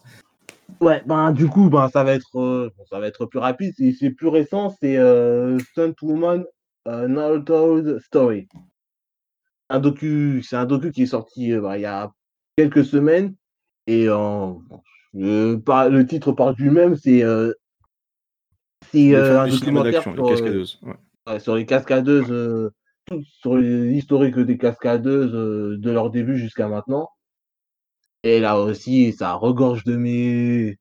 [0.81, 3.75] Ouais, ben, du coup, ben, ça va être, euh, ça va être plus rapide.
[3.77, 6.45] C'est, plus récent, c'est euh, Stunt Woman,
[6.87, 8.47] euh, Not Told Story.
[9.69, 12.13] Un docu, c'est un docu qui est sorti euh, ben, il y a
[12.57, 13.35] quelques semaines.
[13.89, 14.53] Et euh,
[15.13, 17.25] le, titre parle du même, c'est
[18.93, 20.79] c'est Les euh, un documentaire d'action, les sur, euh, cascadeuses.
[20.83, 20.95] ouais.
[21.27, 22.71] ouais, sur les cascadeuses, euh,
[23.25, 27.09] sur l'historique des cascadeuses euh, de leur début jusqu'à maintenant.
[28.23, 30.79] Et là aussi, ça regorge de mes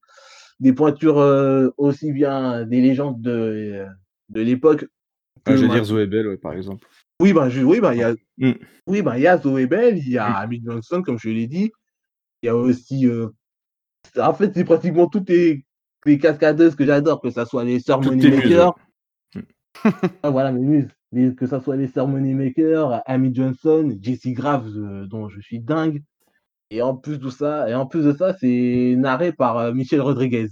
[0.59, 3.85] des pointures euh, aussi bien des légendes de,
[4.27, 4.85] de l'époque.
[5.45, 5.83] Ah, que je vais dire maintenant.
[5.85, 6.85] Zoé Bell, ouais, par exemple.
[7.21, 8.51] Oui, je- oui, ben, il y a, Mm.
[8.87, 11.47] oui, ben, il y a Zoé Bell, il y a Amy Johnson, comme je l'ai
[11.47, 11.71] dit.
[12.41, 13.27] Il y a aussi, euh,
[14.17, 15.65] en fait, c'est pratiquement toutes les,
[16.05, 18.73] les cascadeuses que j'adore, que ce soit les sœurs Moneymaker.
[20.23, 20.89] Ah, voilà, mes muses.
[21.11, 25.59] Les- que ce soit les sœurs Moneymaker, Amy Johnson, Jessie Graves, euh, dont je suis
[25.59, 26.03] dingue.
[26.71, 30.01] Et en plus de ça, et en plus de ça, c'est narré par euh, Michel
[30.01, 30.49] Rodriguez.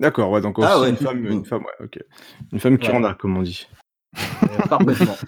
[0.00, 0.90] D'accord, ouais, donc aussi Ah ouais.
[0.90, 1.98] une femme, une femme, ouais, ok.
[2.52, 2.96] Une femme qui Ouais.
[2.96, 3.68] en a, comme on dit.
[4.16, 5.16] Euh, parfaitement.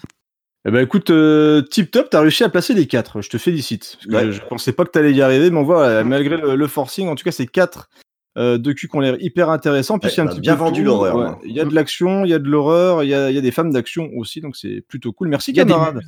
[0.65, 3.21] Eh ben écoute, euh, tip top, t'as réussi à placer les quatre.
[3.21, 3.95] Je te félicite.
[3.95, 4.25] Parce que Ouais.
[4.25, 6.67] je, je pensais pas que t'allais y arriver, mais on voit, euh, malgré le, le
[6.67, 7.89] forcing, en tout cas, c'est quatre
[8.37, 9.99] euh, docus qui ont l'air hyper intéressants.
[9.99, 11.29] Puis Ouais, c'est un t'as petit bien peu vendu l'horreur, Ouais.
[11.45, 13.37] Il y a de l'action, il y a de l'horreur, il y a, il y
[13.37, 15.29] a des femmes d'action aussi, donc c'est plutôt cool.
[15.29, 16.01] Merci Il y a des camarade.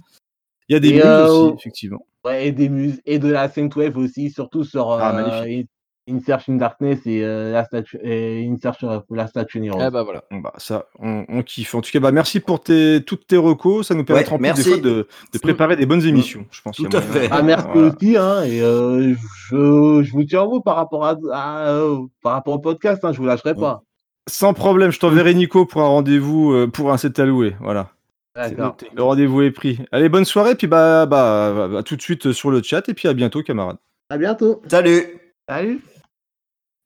[0.69, 2.05] Il y a des muses euh, aussi, effectivement.
[2.23, 5.63] Ouais, et des muses, et de la Synthwave aussi, surtout sur Ah, euh.
[6.09, 9.79] In- Insertion in Darkness et, euh, Last Action, et Insertion Last Action Heroes.
[9.81, 10.23] Ah bah voilà.
[10.31, 11.75] Bah, ça, on, on kiffe.
[11.75, 13.87] En tout cas, bah, merci pour tes, toutes tes recos.
[13.87, 14.81] Ça nous permettra Ouais, en plus des merci.
[14.81, 16.45] fois de, de préparer des bonnes émissions.
[16.51, 16.75] Je pense.
[16.75, 17.27] Tout qu'il y a à fait.
[17.31, 17.87] Ah, merci Voilà.
[17.95, 19.13] aussi, hein, et euh,
[19.49, 23.03] je, je vous tiens en vous par rapport, à, à, euh, par rapport au podcast,
[23.05, 23.83] hein, je vous lâcherai pas.
[24.27, 27.55] Sans problème, je t'enverrai Nico pour un rendez-vous euh, pour un set alloué.
[27.59, 27.89] Voilà.
[28.35, 28.77] D'accord.
[28.95, 29.79] Le rendez-vous est pris.
[29.91, 32.93] Allez, bonne soirée, puis bah, bah, bah, bah, tout de suite sur le chat, et
[32.93, 33.77] puis à bientôt, camarades.
[34.09, 34.61] À bientôt.
[34.69, 35.03] Salut
[35.49, 35.81] Salut.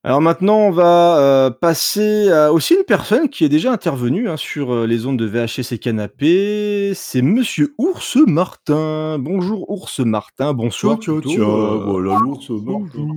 [0.05, 4.37] Alors maintenant, on va euh, passer à aussi une personne qui est déjà intervenue hein,
[4.37, 6.91] sur euh, les ondes de VHS et Canapé.
[6.93, 9.17] C'est Monsieur Ours Martin.
[9.17, 10.99] Bonjour Ours Martin, bonsoir.
[10.99, 13.07] Tiens, euh, voilà l'ours Martin.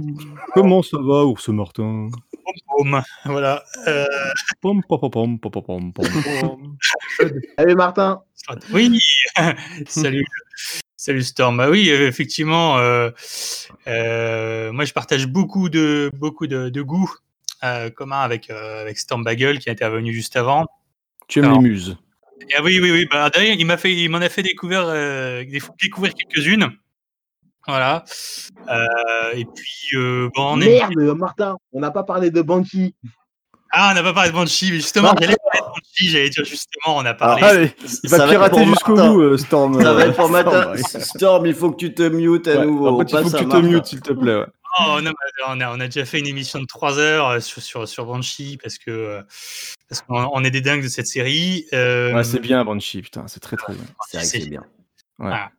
[0.54, 2.08] Comment ça va, Ours Martin?
[2.68, 3.62] Pom, voilà.
[3.86, 4.06] Euh,
[4.62, 6.76] Pom, pom, pom, pom, pom, pom, pom.
[7.58, 8.22] Salut Martin.
[8.72, 8.98] oui,
[9.86, 10.24] salut,
[10.98, 11.56] salut Storm.
[11.56, 13.10] Bah oui, euh, effectivement, euh,
[13.86, 17.14] euh, moi je partage beaucoup de beaucoup de, de goûts
[17.64, 20.66] euh, communs avec euh, avec Storm Bagel qui est intervenu juste avant.
[21.28, 21.96] Tu aimes Alors, les muses
[22.40, 23.06] Et ah oui, oui, oui.
[23.10, 26.70] Bah, d'ailleurs, il m'a fait, il m'en a fait découvrir, euh, dé- découvrir quelques-unes.
[27.66, 28.04] Voilà.
[28.70, 30.66] Euh, et puis, euh, bon, on est.
[30.66, 32.94] Merde, Martin, on n'a pas parlé de Banshee.
[33.70, 36.44] Ah, on n'a pas parlé de Banshee, mais justement, j'allais parler de Banshee, j'allais dire
[36.44, 37.42] justement, on a parlé.
[37.44, 39.80] Ah, allez, il va Ça va pirater jusqu'au bout, euh, Storm.
[39.82, 40.72] Ça va euh, être pour matin.
[40.84, 42.88] Storm, il faut que tu te mutes à Ouais, nouveau.
[42.88, 44.36] en fait, il faut que tu te mutes, s'il te plaît.
[44.36, 44.46] ouais.
[44.80, 45.12] Oh, non,
[45.48, 48.04] on, a, on a déjà fait une émission de 3 heures euh, sur, sur, sur
[48.06, 49.20] Banshee parce que
[49.88, 51.66] parce qu'on on est des dingues de cette série.
[51.72, 53.82] Euh, Ouais, c'est bien, Banshee, putain, c'est très très bien.
[54.08, 54.60] C'est vrai que c'est bien.
[54.60, 54.66] Ouais.
[55.26, 55.50] Voilà.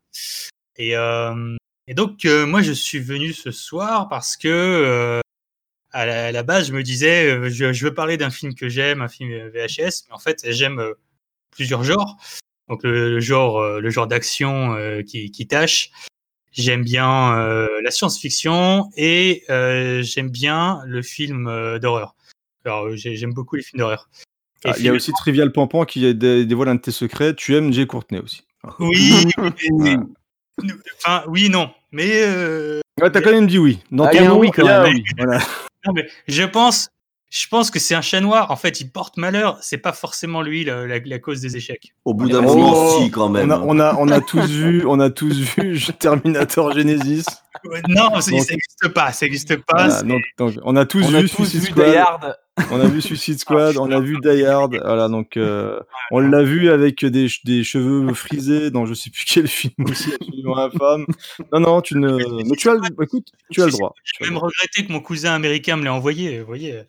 [0.77, 1.55] Et, euh,
[1.87, 5.19] et donc, euh, moi, je suis venu ce soir parce que euh,
[5.91, 8.53] à la, à la base, je me disais, euh, je, je veux parler d'un film
[8.55, 10.93] que j'aime, un film euh, VHS, mais en fait, j'aime euh,
[11.51, 12.17] plusieurs genres.
[12.67, 15.89] Donc le, le genre, le genre d'action euh, qui, qui tâche.
[16.51, 22.15] J'aime bien euh, la science-fiction et euh, j'aime bien le film euh, d'horreur.
[22.65, 24.09] Alors j'ai- j'aime beaucoup les films d'horreur.
[24.65, 27.33] Ah, Il y a aussi Trivial Pampan qui dé- dévoile un de tes secrets.
[27.33, 28.43] Tu aimes Jay Courtney aussi.
[28.79, 29.25] Oui,
[29.71, 29.95] mais-
[30.97, 33.79] enfin oui, non, mais euh, Ouais, t'as quand même dit oui.
[33.91, 34.93] Dans Ah, ton il y a un nom, oui quand même.
[34.95, 35.03] oui.
[35.17, 35.39] Voilà.
[35.85, 36.89] Non, mais je pense,
[37.29, 38.51] je pense que c'est un chat noir.
[38.51, 39.57] En fait, il porte malheur.
[39.61, 41.93] C'est pas forcément lui la, la- la cause des échecs.
[42.05, 43.49] Au bout d'un Oh, moment, si, quand même.
[43.51, 47.25] On a, on a, on a tous vu, on a tous vu Terminator Genesis.
[47.65, 49.11] Ouais, Non, Donc- ça n'existe pas.
[49.11, 49.73] Ça n'existe pas.
[49.77, 52.37] Voilà, c'est- donc, donc, on a tous On a vu tous Suicide vu Squad.
[52.71, 54.79] On a vu Suicide Squad, on a vu Die Hard.
[54.83, 55.79] Voilà, donc euh,
[56.11, 59.73] on l'a vu avec des, ch- des cheveux frisés dans je sais plus quel film
[59.85, 61.05] aussi, absolument infâme.
[61.53, 62.43] Non, non, tu ne.
[62.49, 63.03] Mais tu as, le...
[63.03, 63.93] écoute, tu as le droit.
[64.03, 66.39] J'ai même regretté que mon cousin américain me l'ait envoyé.
[66.39, 66.81] Vous voyez,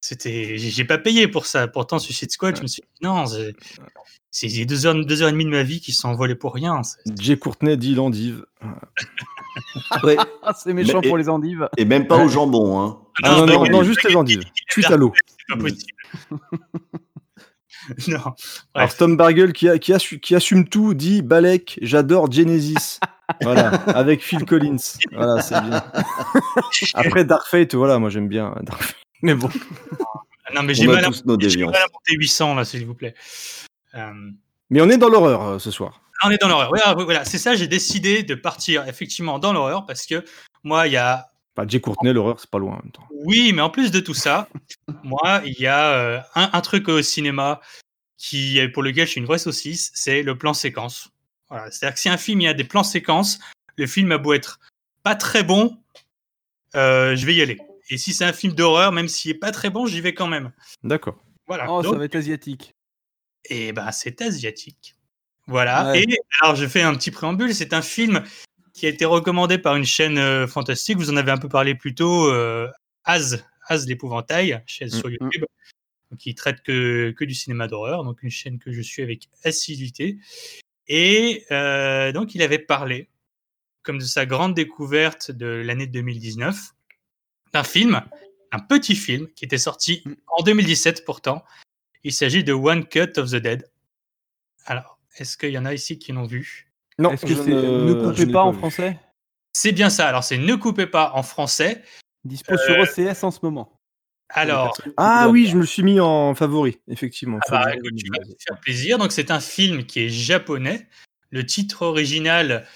[0.00, 1.66] c'était, j'ai pas payé pour ça.
[1.68, 3.54] Pourtant, Suicide Squad, je me suis dit non, c'est-
[4.30, 6.82] c'est deux heures, deux heures et demie de ma vie qui sont envolées pour rien.
[7.18, 8.44] Jay Courtney dit l'endive.
[10.04, 10.16] Ouais.
[10.44, 11.68] Ah, c'est méchant Mais- pour les endives.
[11.76, 13.00] Et même pas au jambon, hein.
[13.24, 14.42] Ah, non, non, non, juste les endives.
[14.68, 15.12] Cuite à l'eau.
[15.26, 15.92] C'est pas possible.
[18.08, 18.20] non.
[18.74, 18.94] Alors.
[18.94, 23.00] Tom Bargel qui, a- qui, assu- qui assume tout dit Balek, j'adore Genesis.
[23.42, 24.76] voilà, avec Phil Collins.
[25.12, 25.82] Voilà, c'est bien.
[26.94, 28.96] Après Dark Fate, voilà, moi j'aime bien Dark Fate.
[29.22, 29.48] Mais bon.
[30.54, 33.14] Non, mais j'ai mal, à- mal à monter 800 là, s'il vous plaît.
[33.94, 34.30] Euh,
[34.70, 36.00] Mais on est dans l'horreur euh, ce soir.
[36.24, 36.70] On est dans l'horreur.
[36.70, 40.24] Voilà, voilà, c'est ça, j'ai décidé de partir effectivement dans l'horreur parce que
[40.64, 41.30] moi, il y a.
[41.54, 43.06] Bah, Jay Courtney, l'horreur, c'est pas loin en même temps.
[43.10, 44.48] Oui, mais en plus de tout ça,
[45.04, 47.60] moi, il y a euh, un, un truc au cinéma
[48.16, 51.10] qui, pour lequel je suis une vraie saucisse, c'est le plan séquence.
[51.50, 53.38] Voilà, c'est-à-dire que si un film, il y a des plans séquences,
[53.76, 54.60] le film a beau être
[55.02, 55.76] pas très bon,
[56.74, 57.58] euh, je vais y aller.
[57.90, 60.26] Et si c'est un film d'horreur, même s'il est pas très bon, j'y vais quand
[60.26, 60.52] même.
[60.82, 61.22] D'accord.
[61.46, 61.70] Voilà.
[61.70, 62.74] Oh, ça va être asiatique.
[63.46, 64.94] et ben, c'est asiatique.
[65.46, 65.92] Voilà.
[65.92, 66.02] Ouais.
[66.02, 67.54] Et alors, je fais un petit préambule.
[67.54, 68.22] C'est un film
[68.74, 70.98] qui a été recommandé par une chaîne euh, fantastique.
[70.98, 72.30] Vous en avez un peu parlé plus tôt.
[72.30, 72.68] Euh,
[73.04, 75.44] Az, Az l'épouvantail, chaîne sur Mm, YouTube,
[76.18, 78.04] qui traite que, que du cinéma d'horreur.
[78.04, 80.18] Donc, une chaîne que je suis avec assiduité.
[80.86, 83.08] Et euh, donc, il avait parlé,
[83.82, 86.56] comme de sa grande découverte de l'année 2019,
[87.52, 88.00] d'un film,
[88.52, 90.02] un petit film qui était sorti
[90.36, 91.44] en 2017 pourtant.
[92.04, 93.68] Il s'agit de One Cut of the Dead.
[94.66, 96.70] Alors, est-ce qu'il y en a ici qui l'ont vu?
[96.98, 98.98] Non, Est-ce que c'est ne- Ne je coupez pas en français?
[99.52, 100.08] C'est bien ça.
[100.08, 101.82] Alors, c'est Ne coupez pas en français.
[102.24, 103.78] Dispo sur Euh, OCS en ce moment.
[104.30, 107.38] Alors, Ah oui, je me suis mis en favori, effectivement.
[107.46, 108.98] Ah bah, que je- écoute, tu vas te faire plaisir.
[108.98, 110.86] Donc, c'est un film qui est japonais.
[111.30, 112.66] Le titre original,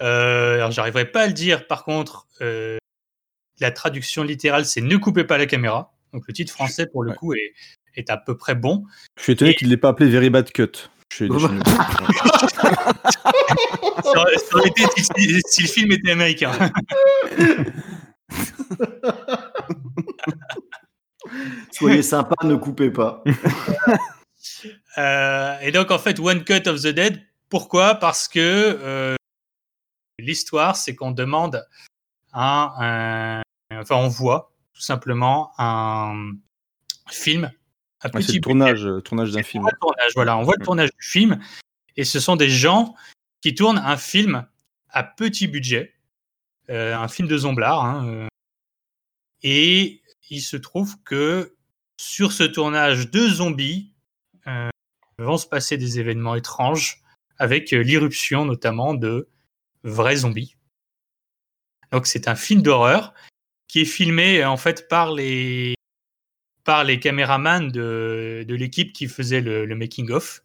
[0.00, 1.66] euh, alors j'arriverai pas à le dire.
[1.66, 2.76] Par contre, euh,
[3.60, 5.92] la traduction littérale, c'est Ne coupez pas la caméra.
[6.12, 7.52] Donc, le titre français, pour le coup, est,
[7.94, 8.84] est à peu près bon.
[9.18, 10.88] Je suis étonné qu'il ne l'ait pas appelé Very Bad Cut.
[11.12, 11.40] Chez nous.
[11.40, 11.48] Ça
[14.16, 16.52] aurait, été si, si- si le film était américain.
[21.72, 23.22] Soyez sympa, ne coupez pas.
[24.96, 27.96] Euh, et donc, en fait, One Cut of the Dead, pourquoi?
[27.96, 29.14] Parce que euh,
[30.18, 31.64] l'histoire, c'est qu'on demande
[32.32, 33.42] un, un-
[33.80, 36.32] Enfin, on voit tout simplement un
[37.10, 37.50] film,
[38.02, 39.62] un Ouais, petit le tournage, euh, tournage d'un film.
[39.62, 41.40] on voit le tournage, voilà, on voit le tournage du film,
[41.96, 42.94] et ce sont des gens
[43.40, 44.46] qui tournent un film
[44.90, 45.94] à petit budget,
[46.70, 48.28] euh, un film de Zomblard, hein, euh,
[49.42, 51.56] et il se trouve que
[52.00, 53.92] sur ce tournage de zombies
[54.46, 54.68] euh,
[55.18, 57.02] vont se passer des événements étranges,
[57.38, 59.28] avec l'irruption notamment de
[59.84, 60.56] vrais zombies.
[61.92, 63.14] Donc c'est un film d'horreur
[63.68, 65.74] qui est filmé en fait par les
[66.64, 70.42] par les caméramans de, de l'équipe qui faisait le, le making-of.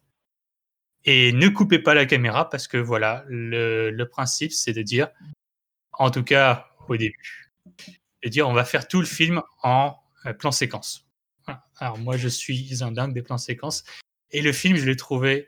[1.04, 5.08] Et ne coupez pas la caméra parce que voilà, le, le principe c'est de dire,
[5.92, 7.52] en tout cas au début,
[8.22, 11.06] de dire on va faire tout le film en euh, plan séquence.
[11.76, 13.84] Alors moi je suis un dingue des plans séquences
[14.30, 15.46] et le film je l'ai trouvé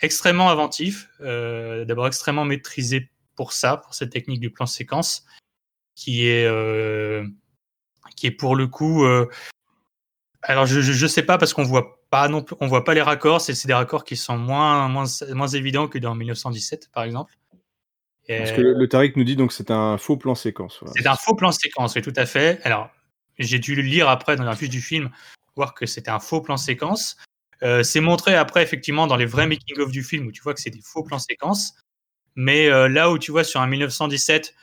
[0.00, 5.26] extrêmement inventif, euh, d'abord extrêmement maîtrisé pour ça, pour cette technique du plan séquence,
[6.00, 7.26] qui est euh,
[8.16, 9.28] qui est pour le coup euh,
[10.42, 12.94] alors je, je, je sais pas parce qu'on voit pas non plus- on voit pas
[12.94, 15.04] les raccords, c'est des raccords qui sont moins moins
[15.34, 17.34] moins évidents que dans 1917 par exemple.
[18.26, 20.78] Parce que le, le Tariq nous dit donc c'est un faux plan séquence.
[20.80, 20.94] voilà.
[20.96, 22.60] c'est un faux plan séquence, oui, tout à fait.
[22.62, 22.88] Alors,
[23.38, 25.10] j'ai dû le lire après dans la fiche du film,
[25.56, 27.16] voir que c'était un faux plan séquence.
[27.62, 30.60] Euh, c'est montré après, effectivement, dans les vrais making-of du film, où tu vois que
[30.60, 31.74] c'est des faux plans séquences.
[32.36, 34.54] Mais euh, là où tu vois sur un 1917,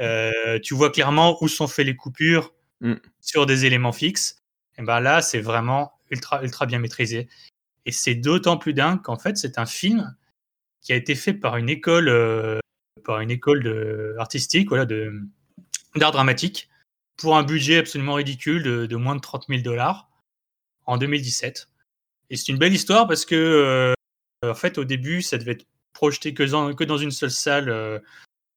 [0.00, 2.94] euh, tu vois clairement où sont faites les coupures, Mm.
[3.20, 4.42] sur des éléments fixes,
[4.76, 7.28] et ben là, c'est vraiment ultra, ultra bien maîtrisé.
[7.86, 10.14] Et c'est d'autant plus dingue qu'en fait, c'est un film
[10.82, 12.58] qui a été fait par une école, euh,
[13.04, 15.22] par une école de, artistique, voilà, de,
[15.94, 16.68] d'art dramatique,
[17.16, 20.10] pour un budget absolument ridicule de, de moins de 30 000 dollars
[20.84, 21.70] en 2017.
[22.28, 23.94] Et c'est une belle histoire parce que, euh,
[24.44, 28.02] en fait, au début, ça devait être projeté que dans, que dans une seule salle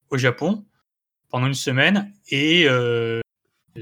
[0.10, 0.66] au Japon
[1.30, 2.14] pendant une semaine.
[2.30, 3.22] Et euh,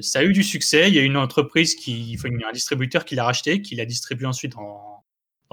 [0.01, 0.89] ça a eu du succès.
[0.89, 4.25] Il y a une entreprise, qui, enfin, un distributeur qui l'a racheté, qui l'a distribué
[4.25, 5.03] ensuite dans,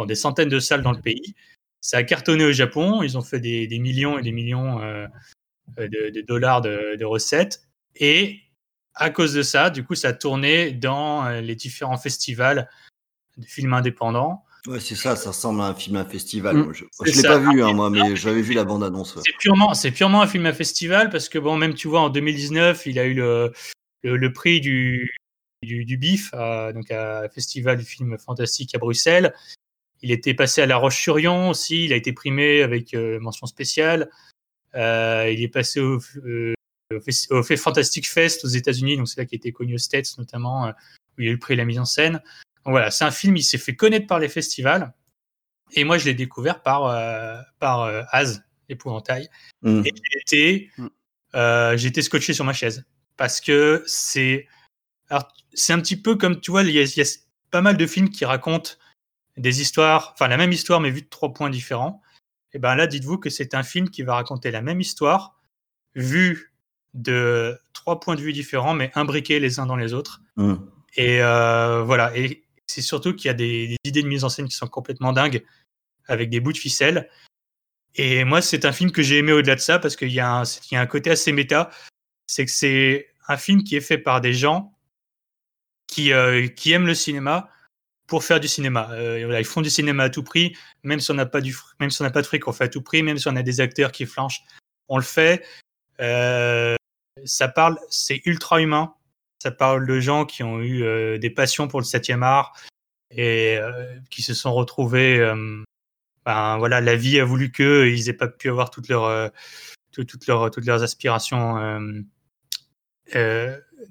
[0.06, 1.34] des centaines de salles dans le pays.
[1.80, 3.02] Ça a cartonné au Japon.
[3.02, 5.06] Ils ont fait des, millions et des millions euh,
[5.78, 7.62] de, dollars de, de recettes.
[7.96, 8.40] Et
[8.94, 12.68] à cause de ça, du coup, ça a tourné dans euh, les différents festivals
[13.36, 14.44] de films indépendants.
[14.66, 16.56] Ouais, c'est ça, ça ressemble à un film à festival.
[16.56, 16.72] Mm.
[16.72, 19.16] Je je l'ai pas vu, hein, mais moi, mais j'avais vu la bande-annonce.
[19.16, 19.22] ouais.
[19.24, 22.08] C'est purement, c'est purement un film à festival parce que bon, même tu vois, en
[22.08, 23.52] 2019, il a eu le,
[24.02, 25.14] le, le prix du,
[25.62, 29.34] du, du BIF, donc à Festival du film fantastique à Bruxelles.
[30.02, 31.86] Il était passé à La Roche-sur-Yon aussi.
[31.86, 34.10] Il a été primé avec euh, mention spéciale.
[34.74, 36.54] Euh, il est passé au, euh,
[37.30, 40.72] au, Fantastic Fest aux États-Unis, donc c'est là qu'il était connu aux States notamment, euh,
[41.16, 42.20] où il a eu le prix de la mise en scène.
[42.64, 44.92] Donc voilà, c'est un film, il s'est fait connaître par les festivals.
[45.72, 49.28] Et moi, je l'ai découvert par, euh, par euh, Az, l'épouvantail.
[49.62, 49.82] Mm.
[49.84, 50.70] Et j'ai été,
[51.34, 52.84] euh, j'ai été scotché sur ma chaise.
[53.16, 54.46] Parce que c'est.
[55.08, 57.06] Alors, c'est un petit peu comme, tu vois, il y, a, il y a
[57.50, 58.72] pas mal de films qui racontent
[59.36, 62.00] des histoires, enfin la même histoire, mais vue de trois points différents.
[62.52, 65.36] Et ben là, dites-vous que c'est un film qui va raconter la même histoire,
[65.94, 66.52] vue
[66.94, 70.22] de trois points de vue différents, mais imbriqués les uns dans les autres.
[70.36, 70.54] Mm.
[70.96, 72.16] Et euh, voilà.
[72.16, 75.12] Et c'est surtout qu'il y a des, idées de mise en scène qui sont complètement
[75.12, 75.44] dingues,
[76.06, 77.08] avec des bouts de ficelle.
[77.96, 80.42] Et moi, c'est un film que j'ai aimé au-delà de ça, parce qu'il y, a
[80.72, 81.70] un- côté assez méta.
[82.26, 84.72] C'est que c'est un film qui est fait par des gens
[85.86, 87.50] qui, euh, aiment le cinéma
[88.06, 88.90] pour faire du cinéma.
[88.92, 91.52] Euh, ils font du cinéma à tout prix, même si on n'a pas, si
[92.12, 94.06] pas de fric, on fait à tout prix, même si on a des acteurs qui
[94.06, 94.42] flanchent,
[94.88, 95.44] on le fait.
[96.00, 96.74] Euh,
[97.24, 98.94] ça parle, c'est ultra humain.
[99.44, 102.54] Ça parle de gens qui ont eu euh, des passions pour le 7e art
[103.10, 105.18] et euh, qui se sont retrouvés.
[105.18, 105.62] euh,
[106.24, 109.30] ben, voilà, la vie a voulu qu'ils n'aient pas pu avoir toutes leurs,
[109.92, 111.58] tout- toutes leurs, toutes leurs aspirations.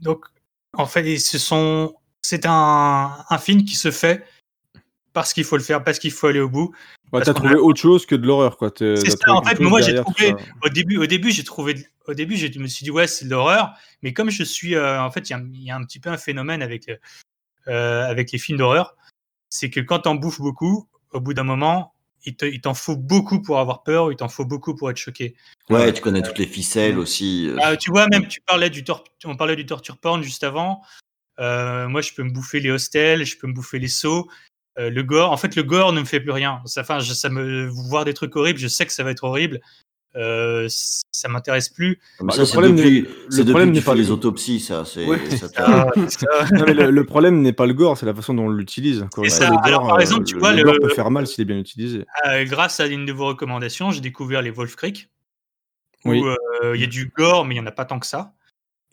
[0.01, 0.25] donc,
[0.73, 1.95] en fait, ils se sont.
[2.23, 4.25] C'est un, un film qui se fait
[5.14, 6.75] parce qu'il faut le faire, parce qu'il faut aller au bout.
[7.19, 8.72] Parce t'as trouvé a- autre chose que de l'horreur, quoi.
[8.77, 9.59] C'est ça, en fait.
[9.59, 10.33] Moi, j'ai trouvé
[10.64, 11.75] au début, au début, j'ai trouvé,
[12.08, 13.74] au début, je me suis dit ouais, c'est de l'horreur.
[14.01, 16.00] Mais comme je suis, euh, en fait, il y, a- il y a un petit
[16.00, 17.00] peu un phénomène avec le-
[17.67, 18.95] euh, avec les films d'horreur,
[19.50, 21.93] c'est que quand t'en bouffes beaucoup, au bout d'un moment,
[22.25, 24.98] il te- il t'en faut beaucoup pour avoir peur, il t'en faut beaucoup pour être
[24.98, 25.35] choqué.
[25.69, 27.48] Ouais, tu connais toutes les ficelles aussi.
[27.48, 27.58] euh.
[27.61, 30.82] Ah, tu vois, même tu parlais du tor- on parlait du torture porn juste avant.
[31.40, 34.27] Euh, moi, je peux me bouffer les hostels, je peux me bouffer les sauts,
[34.80, 35.32] euh, le gore.
[35.32, 36.61] En fait, le gore ne me fait plus rien.
[36.66, 39.60] Ça, enfin, ça me voir des trucs horribles, je sais que ça va être horrible.
[40.16, 42.00] Euh, ça m'intéresse plus.
[42.19, 44.60] Bah, le problème depuis, n'est- c'est le depuis problème que n'est tu pas les autopsies,
[44.60, 44.85] ça.
[44.85, 46.45] C'est, Ouais, ça c'est t'a- ça, c'est ça.
[46.52, 49.00] Non, mais le, le problème n'est pas le gore, c'est la façon dont on l'utilise.
[49.00, 49.10] quoi.
[49.16, 49.45] C'est Ouais, ça.
[49.50, 51.26] le gore, Alors, par euh, exemple, tu le- vois, le le- gore peut faire mal
[51.26, 52.06] s'il est bien utilisé.
[52.27, 55.10] Euh, grâce à une de vos recommandations, j'ai découvert les Wolf Creek.
[56.06, 56.19] Oui.
[56.19, 58.06] Où euh, il y a du gore, mais il n'y en a pas tant que
[58.06, 58.34] ça.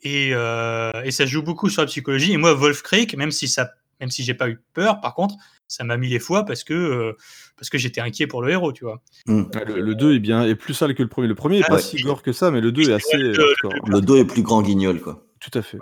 [0.01, 2.31] Et, euh, et ça joue beaucoup sur la psychologie.
[2.33, 3.69] Et moi, Wolf Creek, même si ça,
[3.99, 5.35] même si j'ai pas eu peur, par contre,
[5.71, 7.13] ça m'a mis les fois parce que euh,
[7.57, 9.01] parce que j'étais inquiet pour le héros, tu vois.
[9.27, 9.43] Mm.
[9.55, 11.27] Ouais, le, le 2 est bien est plus sale que le premier.
[11.27, 11.81] Le premier est Ah, pas ouais.
[11.81, 13.73] si gore que ça, mais le 2 est assez le- hardcore.
[13.89, 15.25] Le dos est plus grand guignol, quoi.
[15.39, 15.77] Tout à fait.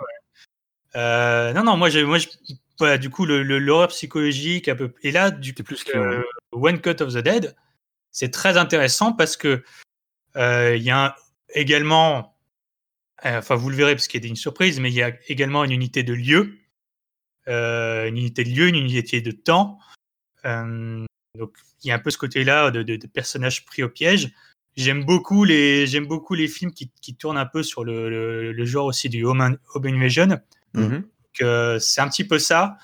[0.96, 2.28] Euh, non, non, moi, moi, je-
[2.78, 4.92] voilà, du coup, le, le- l'horreur psychologique, un peu.
[5.02, 7.54] Et là, du plus euh, One Cut of the Dead,
[8.10, 9.62] c'est très intéressant parce que
[10.36, 11.14] euh, il y a un-
[11.54, 12.36] également,
[13.26, 15.12] euh, enfin, vous le verrez parce qu'il y a une surprise, mais il y a
[15.28, 16.56] également une unité de lieu, euh,
[17.46, 19.78] une unité de lieu, une unité de temps.
[20.44, 21.04] Euh,
[21.38, 24.32] donc, il y a un peu ce côté-là de, de- de personnages pris au piège.
[24.76, 28.52] J'aime beaucoup les, j'aime beaucoup les films qui, qui tournent un peu sur le, le-
[28.52, 30.40] le genre aussi du home, in- home invasion.
[31.32, 32.76] Que c'est un petit peu ça.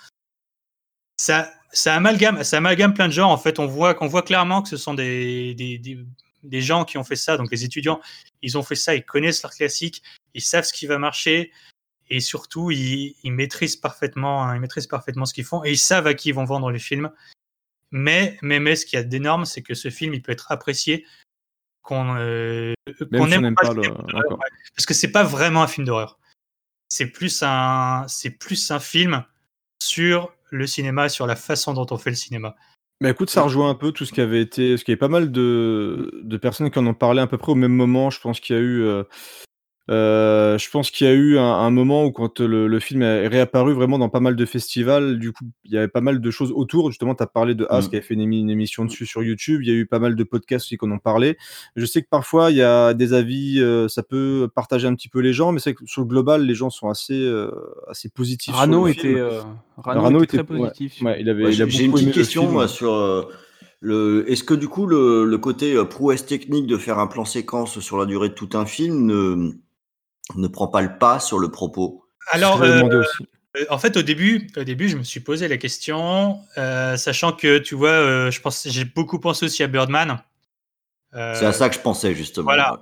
[1.17, 3.31] Ça, ça amalgame, ça amalgame plein de genres.
[3.31, 5.99] En fait, on voit, qu'on voit clairement que ce sont des, des, des,
[6.43, 7.37] des gens qui ont fait ça.
[7.37, 8.01] Donc, les étudiants,
[8.43, 10.03] ils ont fait ça, ils connaissent leur classique,
[10.35, 11.53] ils savent ce qui va marcher,
[12.09, 15.79] et surtout, ils, ils maîtrisent parfaitement, hein, ils maîtrisent parfaitement ce qu'ils font, et ils
[15.79, 17.11] savent à qui ils vont vendre les films.
[17.91, 20.51] Mais, mais, mais, ce qu'il y a d'énorme, c'est que ce film, il peut être
[20.51, 21.07] apprécié
[21.83, 24.37] qu'on euh, si aime pas le ouais.
[24.75, 26.19] parce que c'est pas vraiment un film d'horreur.
[26.89, 29.25] C'est plus un, c'est plus un film
[29.81, 32.57] sur le cinéma, sur la façon dont on fait le cinéma.
[33.01, 34.71] Bah écoute, ça rejoint un peu tout ce qui avait été.
[34.71, 37.39] Parce qu'il y avait pas mal de, de personnes qui en ont parlé à peu
[37.39, 38.11] près au même moment.
[38.11, 38.83] Je pense qu'il y a eu.
[38.83, 39.05] euh,
[39.89, 43.03] Euh, je pense qu'il y a eu un, un moment où quand le, le film
[43.03, 46.21] est réapparu vraiment dans pas mal de festivals, du coup, il y avait pas mal
[46.21, 46.91] de choses autour.
[46.91, 47.91] Justement, tu as parlé de As Mm.
[47.91, 49.61] qui a fait une, émi- une émission dessus sur YouTube.
[49.63, 51.37] Il y a eu pas mal de podcasts aussi qu'on en parlait.
[51.77, 55.09] Je sais que parfois, il y a des avis, euh, ça peut partager un petit
[55.09, 57.51] peu les gens, mais c'est que sur le global, les gens sont assez, euh,
[57.89, 58.55] assez positifs.
[58.55, 59.17] sur Rano le était, film.
[59.19, 59.41] euh,
[59.79, 61.01] Rano était très positif.
[61.03, 62.53] ouais, il avait, Ouais, il a J'ai une petite question film.
[62.55, 63.23] moi, sur euh,
[63.81, 64.25] le.
[64.29, 67.99] Est-ce que du coup le, le côté prouesse technique de faire un plan séquence sur
[67.99, 69.53] la durée de tout un film ne,
[70.35, 72.83] ne prend pas le pas sur le propos Alors, euh,
[73.57, 77.33] euh, en fait, au début, au début, je me suis posé la question, euh, sachant
[77.33, 80.23] que tu vois, euh, je pense, j'ai beaucoup pensé aussi à Birdman.
[81.15, 82.45] Euh, C'est à ça que je pensais justement.
[82.45, 82.81] Voilà.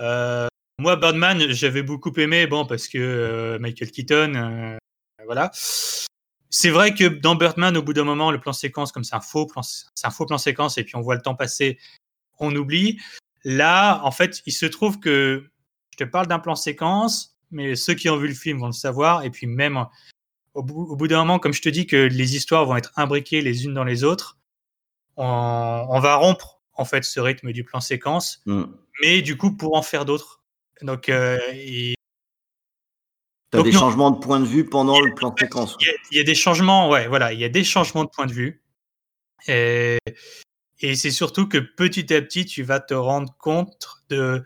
[0.00, 4.76] Euh, moi, Birdman, j'avais beaucoup aimé, bon, parce que euh, Michael Keaton, euh,
[5.24, 5.50] voilà.
[5.54, 9.20] C'est vrai que dans Birdman, au bout d'un moment, le plan séquence, comme c'est un
[9.20, 11.78] faux plan, c'est un faux plan séquence, et puis on voit le temps passer,
[12.38, 12.98] on oublie.
[13.44, 15.44] Là, en fait, il se trouve que
[15.98, 18.72] je te parle d'un plan séquence, mais ceux qui ont vu le film vont le
[18.72, 19.86] savoir, et puis même
[20.54, 23.64] au bout, d'un moment, comme je te dis que les histoires vont être imbriquées les
[23.64, 24.38] unes dans les autres,
[25.16, 28.64] on, on va rompre en fait ce rythme du plan séquence, Mm.
[29.02, 30.42] mais du coup pour en faire d'autres.
[30.82, 31.94] Donc, euh, et-
[33.50, 33.78] T'as des non.
[33.80, 35.76] changements de point de vue pendant le plan séquence.
[35.80, 38.04] il y, a, il y a des changements, ouais, voilà, il y a des changements
[38.04, 38.62] de point de vue.
[39.46, 39.98] Et,
[40.80, 44.44] et c'est surtout que petit à petit, tu vas te rendre compte de.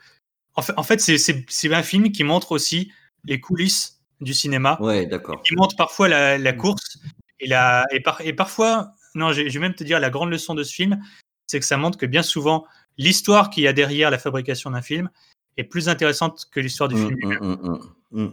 [0.60, 2.92] En fait, en fait c'est- c'est c'est un film qui montre aussi
[3.24, 4.76] les coulisses du cinéma.
[4.80, 5.42] Ouais, d'accord.
[5.42, 6.98] Qui montre parfois la, la course
[7.40, 10.30] et, la, et, par- et parfois, non, je je vais même te dire la grande
[10.30, 11.00] leçon de ce film,
[11.46, 12.66] c'est que ça montre que bien souvent,
[12.98, 15.08] l'histoire qu'il y a derrière la fabrication d'un film
[15.56, 17.18] est plus intéressante que l'histoire du Mm, film.
[17.22, 17.78] mm, mm,
[18.12, 18.32] mm, mm.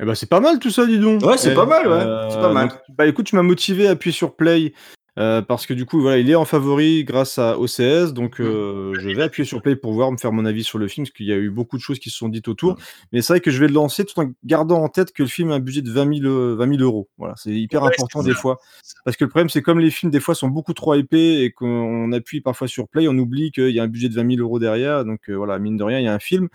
[0.00, 1.22] Eh ben, c'est pas mal tout ça, dis donc.
[1.22, 1.92] Ouais, c'est Eh, pas mal, ouais.
[1.94, 2.68] euh, C'est pas mal.
[2.68, 4.72] donc, bah écoute, tu m'as motivé à appuyer sur play
[5.18, 8.94] euh, parce que du coup, voilà, il est en favori grâce à OCS, donc euh,
[9.00, 11.14] je vais appuyer sur play pour voir me faire mon avis sur le film parce
[11.14, 12.76] qu'il y a eu beaucoup de choses qui se sont dites autour.
[13.12, 15.28] Mais c'est vrai que je vais le lancer tout en gardant en tête que le
[15.28, 17.08] film a un budget de 20 000, euh, 20 000 euros.
[17.16, 18.58] Voilà, c'est hyper Ouais, important des fois
[19.04, 21.52] parce que le problème, c'est comme les films des fois sont beaucoup trop hypés et
[21.52, 24.42] qu'on appuie parfois sur play, on oublie qu'il y a un budget de 20 000
[24.42, 25.04] euros derrière.
[25.04, 26.48] Donc euh, voilà, mine de rien, il y a un film.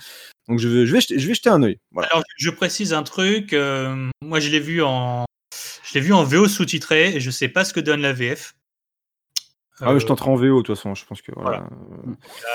[0.47, 1.79] Donc je vais, je vais, jeter, je vais jeter un œil.
[1.91, 2.09] Voilà.
[2.11, 3.53] Alors, je précise un truc.
[4.21, 5.25] moi, je l'ai vu en,
[5.91, 8.55] je l'ai vu en VO sous-titré et je sais pas ce que donne la VF.
[9.81, 11.67] Ah ouais, je Euh, tenterai en VO de toute façon, je pense que voilà.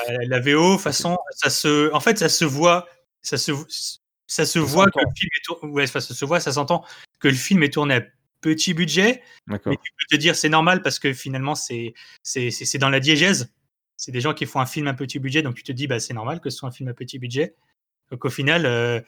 [0.08, 2.88] la, la VO, façon, ça se, en fait, ça se voit,
[3.20, 3.52] ça se,
[4.26, 6.84] ça se voit que le film est ouais, ça se voit, ça s'entend
[7.18, 8.02] que le film est tourné à
[8.40, 9.22] petit budget.
[9.48, 9.72] D'accord.
[9.72, 12.90] Mais tu peux te dire c'est normal parce que finalement c'est c'est c'est c'est dans
[12.90, 13.52] la diégèse.
[13.96, 16.00] C'est des gens qui font un film à petit budget, donc tu te dis bah
[16.00, 17.54] c'est normal que ce soit un film à petit budget.
[18.10, 19.00] Donc au final, euh,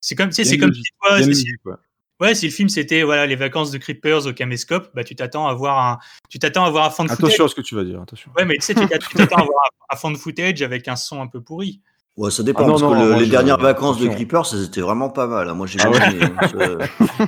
[0.00, 1.36] c'est comme tu sais, c'est comme logique.
[1.36, 1.78] si toi,
[2.20, 2.34] Ouais.
[2.34, 5.54] Si le film c'était voilà les vacances de Creepers au caméscope, bah tu t'attends à
[5.54, 5.98] voir un
[6.30, 7.50] tu t'attends à voir un fond de Attention à footage.
[7.50, 8.30] ce que tu vas dire, attention.
[8.36, 8.80] Ouais, mais tu sais tu
[9.16, 11.80] t'attends à voir un, fond de footage avec un son un peu pourri.
[12.16, 14.08] Ouais, ça dépend, Ah non, parce non, que le- les dernières vacances de.
[14.08, 15.50] Creepers, ça c'était vraiment pas mal.
[15.50, 15.52] hein.
[15.52, 16.78] Moi j'ai Ah ouais hein.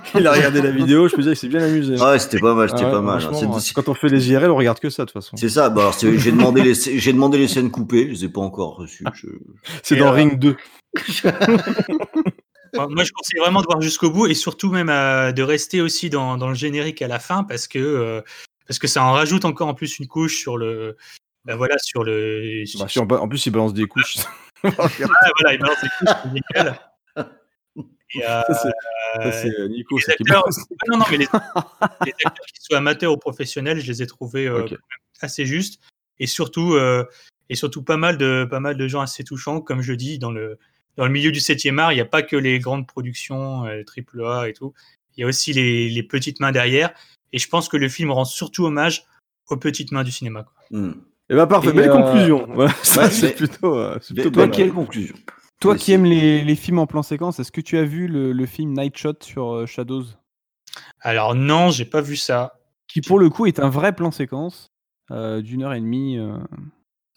[0.15, 1.97] Il a regardé la vidéo, je peux dire qu'il s'est bien amusé.
[2.00, 3.23] Ah ouais, c'était pas mal, c'était Ah ouais, pas mal.
[3.23, 3.58] hein.
[3.60, 5.36] C'est- Quand on fait les IRL, on regarde que ça de toute façon.
[5.36, 5.68] C'est ça.
[5.68, 8.76] Bah, c'est- j'ai demandé les, j'ai demandé les scènes coupées, je les ai pas encore
[8.76, 9.05] reçues.
[9.12, 9.26] Je-
[9.83, 10.57] C'est dans euh, Ring 2.
[12.75, 16.11] Moi, je conseille vraiment de voir jusqu'au bout et surtout même euh, de rester aussi
[16.11, 18.23] dans, dans le générique à la fin parce que euh,
[18.67, 20.97] parce que ça en rajoute encore en plus une couche sur le
[21.45, 22.65] bah voilà sur le
[23.07, 24.17] Bah, en, plus, il balance des couches.
[24.65, 24.71] Ah,
[25.39, 26.17] voilà il balance des couches
[26.53, 27.25] c'est.
[28.15, 32.79] Et, euh, Ça, ça, Nico, les qui non, non, mais les, les acteurs qui soient
[32.79, 34.67] amateurs ou professionnels, je les ai trouvés euh,
[35.21, 35.81] assez justes
[36.19, 36.77] et surtout
[37.51, 40.33] et surtout pas mal de pas mal de gens assez touchants comme je dis dans
[40.33, 40.59] le
[40.99, 43.83] dans le milieu du 7e art, il n'y a pas que les grandes productions euh,
[43.85, 44.75] triple A et tout.
[45.17, 46.91] Il y a aussi les, les petites mains derrière.
[47.33, 49.05] Et je pense que le film rend surtout hommage
[49.49, 50.43] aux petites mains du cinéma.
[50.44, 50.78] quoi.
[50.78, 50.93] Hmm.
[51.31, 52.47] Eh ben parfait, Et, belle euh, conclusion.
[52.52, 54.51] Voilà, ça, ouais, c'est plutôt, euh, plutôt mal.
[54.51, 55.15] belle conclusion?
[55.60, 58.33] Toi qui aimes les, les films en plan séquence, est-ce que tu as vu le,
[58.33, 60.05] le film Night Shot sur euh, Shadows?
[61.01, 62.59] Alors non, j'ai pas vu ça.
[62.86, 64.68] Qui pour le coup est un vrai plan séquence
[65.10, 66.17] euh, d'une heure et demie.
[66.18, 66.39] euh.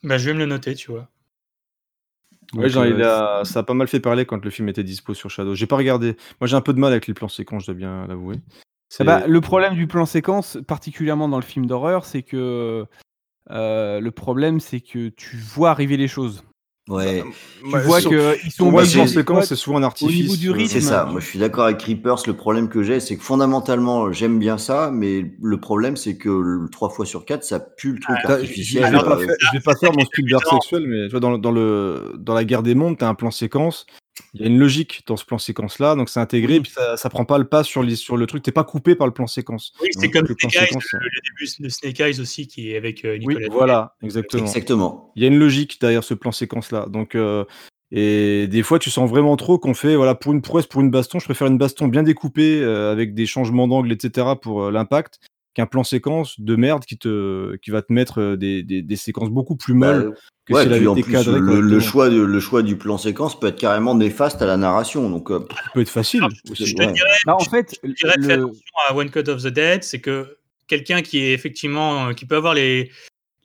[0.03, 1.07] Bah, je vais me le noter, tu vois.
[2.55, 4.67] Ouais, Donc, genre, il euh, a- ça a pas mal fait parler quand le film
[4.69, 5.55] était dispo sur Shadow.
[5.55, 6.17] J'ai pas regardé.
[6.39, 8.35] Moi, j'ai un peu de mal avec les plans séquences, je dois bien l'avouer.
[8.99, 12.85] Ah bah, le problème du plan séquence, particulièrement dans le film d'horreur, c'est que
[13.49, 16.43] euh, le problème, c'est que tu vois arriver les choses.
[16.89, 17.23] Ouais.
[17.63, 20.19] Tu vois sur- qu'ils sont moi, c'est- séquence, c'est souvent un artifice.
[20.23, 21.05] niveau du euh, rythme, C'est ça.
[21.05, 22.23] Moi, je suis d'accord avec Creepers.
[22.27, 26.29] Le problème que j'ai, c'est que fondamentalement, j'aime bien ça, mais le problème, c'est que
[26.29, 28.83] le 3 fois sur 4, ça pue le truc T'as- je, je artificiel.
[28.91, 31.37] vais pas euh, faire, je vais pas faire mon Spielberg sexuel, mais tu vois, dans,
[31.37, 33.85] dans, le, dans la guerre des mondes, tu as un plan séquence.
[34.33, 37.09] Il y a une logique dans ce plan séquence-là, donc c'est intégré, puis ça, ça
[37.09, 38.43] prend pas le pas sur, les, sur le truc.
[38.43, 39.73] T'es pas coupé par le plan séquence.
[39.81, 41.09] Oui, c'est comme le plan Snake Eyes, séquence, le, le
[41.39, 43.47] début de Snake Eyes aussi, qui est avec euh, Oui, Nicolas.
[43.51, 44.43] voilà, exactement.
[44.43, 45.11] Exactement.
[45.15, 46.87] Il y a une logique derrière ce plan séquence-là.
[46.89, 47.45] Donc, euh,
[47.91, 50.91] Et des fois, tu sens vraiment trop qu'on fait, voilà, pour une prouesse, pour une
[50.91, 54.27] baston, je préfère une baston bien découpée euh, avec des changements d'angle, etc.
[54.41, 55.19] pour euh, l'impact,
[55.53, 58.95] qu'un plan séquence de merde qui te, qui va te mettre euh, des, des, des
[58.95, 60.13] séquences beaucoup plus molles
[60.45, 61.39] que Ouais, si elle avait en été plus, cadrée.
[61.39, 64.57] le, le choix de- le choix du plan séquence peut être carrément néfaste à la
[64.57, 65.09] narration.
[65.09, 66.21] Donc, euh, Ça peut être facile.
[66.45, 66.91] c'est- Je te ouais.
[66.93, 69.99] dirais, Bah, en fait, je dirais le- attention à One Cut of the Dead, c'est
[70.01, 72.89] que quelqu'un qui est effectivement, euh, qui peut avoir les,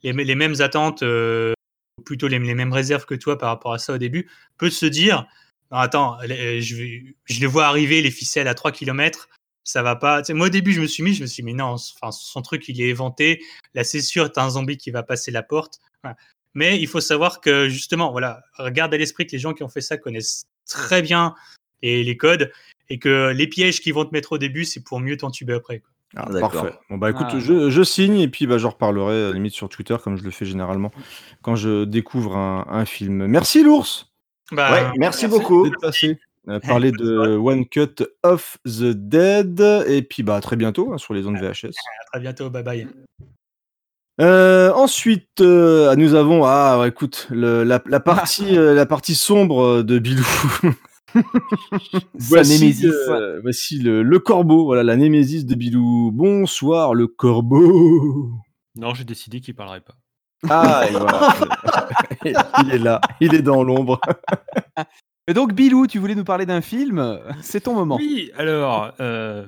[0.03, 1.51] les, les mêmes attentes, euh,
[1.99, 4.69] ou plutôt les, les mêmes réserves que toi par rapport à ça au début, peut
[4.69, 5.27] se dire,
[5.71, 9.27] non, attends, je, je les vois arriver les ficelles à 3 km,
[9.67, 10.21] ça va pas.
[10.21, 11.75] Tu sais, moi au début je me suis mis, je me suis dit, mais non,
[11.75, 15.29] enfin, son truc il est éventé, là c'est sûr, t'as un zombie qui va passer
[15.31, 15.79] la porte.
[16.03, 16.15] Voilà.
[16.53, 19.69] Mais il faut savoir que justement, voilà, regarde à l'esprit que les gens qui ont
[19.69, 21.35] fait ça connaissent très bien
[21.83, 22.51] les, les codes
[22.89, 25.79] et que les pièges qu'ils vont te mettre au début, c'est pour mieux t'entuber après.
[25.79, 25.89] quoi.
[26.15, 26.51] Ah, D'accord.
[26.63, 26.73] parfait.
[26.89, 27.39] Bon bah écoute, Ah.
[27.39, 30.23] je, je signe et puis bah, j'en reparlerai à la limite sur Twitter comme je
[30.23, 30.91] le fais généralement
[31.41, 33.27] quand je découvre un, un film.
[33.27, 34.09] Merci l'ours
[34.53, 35.65] Bah, Ouais, merci beaucoup.
[35.69, 36.17] d'être passé.
[36.49, 40.97] Euh, parler de One Cut of the Dead et puis bah à très bientôt hein,
[40.97, 41.67] sur les ondes VHS.
[41.67, 42.87] à très bientôt, bye bye.
[44.19, 49.83] Euh, ensuite, euh, nous avons ah écoute le- la, la partie euh, la partie sombre
[49.83, 50.25] de Bilou.
[52.15, 52.85] voici némésis.
[53.09, 56.11] euh, voici le, le corbeau, voilà la némésis de Bilou.
[56.11, 58.31] Bonsoir le corbeau.
[58.75, 59.95] Non, j'ai décidé qu'il parlerait pas.
[60.49, 61.35] Ah, et voilà.
[62.63, 63.99] il est là, il est dans l'ombre.
[65.27, 67.97] Et donc, Bilou, tu voulais nous parler d'un film C'est ton moment.
[67.97, 69.45] Oui, alors, euh,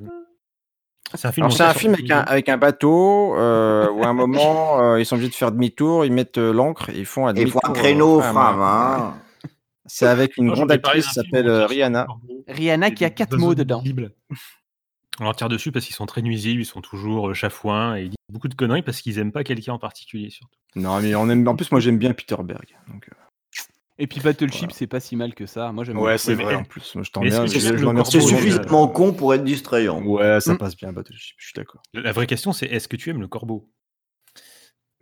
[1.15, 1.49] c'est un film.
[1.49, 5.15] C'est un avec un, avec un bateau euh, où à un moment euh, ils sont
[5.15, 7.61] obligés de faire demi-tour, ils mettent euh, l'encre, ils font un demi-tour.
[7.63, 8.61] un créneau, euh, Fram.
[8.61, 9.13] Hein.
[9.85, 12.05] C'est avec une Non, grande actrice qui s'appelle Rihanna.
[12.47, 13.81] Rihanna qui a quatre mots de dedans.
[13.81, 14.11] Bible.
[15.19, 18.09] On leur tire dessus parce qu'ils sont très nuisibles, ils sont toujours chafouins et ils
[18.09, 20.55] disent beaucoup de conneries parce qu'ils aiment pas quelqu'un en particulier surtout.
[20.75, 21.47] Non, mais on aime.
[21.47, 22.77] En plus, moi, j'aime bien Peter Berg.
[22.87, 23.15] Donc, euh,
[24.01, 25.73] Et puis Battleship, c'est pas si mal que ça.
[25.73, 26.55] Moi, j'aime ouais, c'est vrai.
[26.55, 30.01] En plus, moi, je t'en c'est euh, suffisamment con pour être distrayant?
[30.01, 30.57] Ouais, ça Mm.
[30.57, 31.35] passe bien, Battleship.
[31.37, 31.81] Je suis d'accord.
[31.93, 33.69] La vraie question c'est est-ce que tu aimes le corbeau?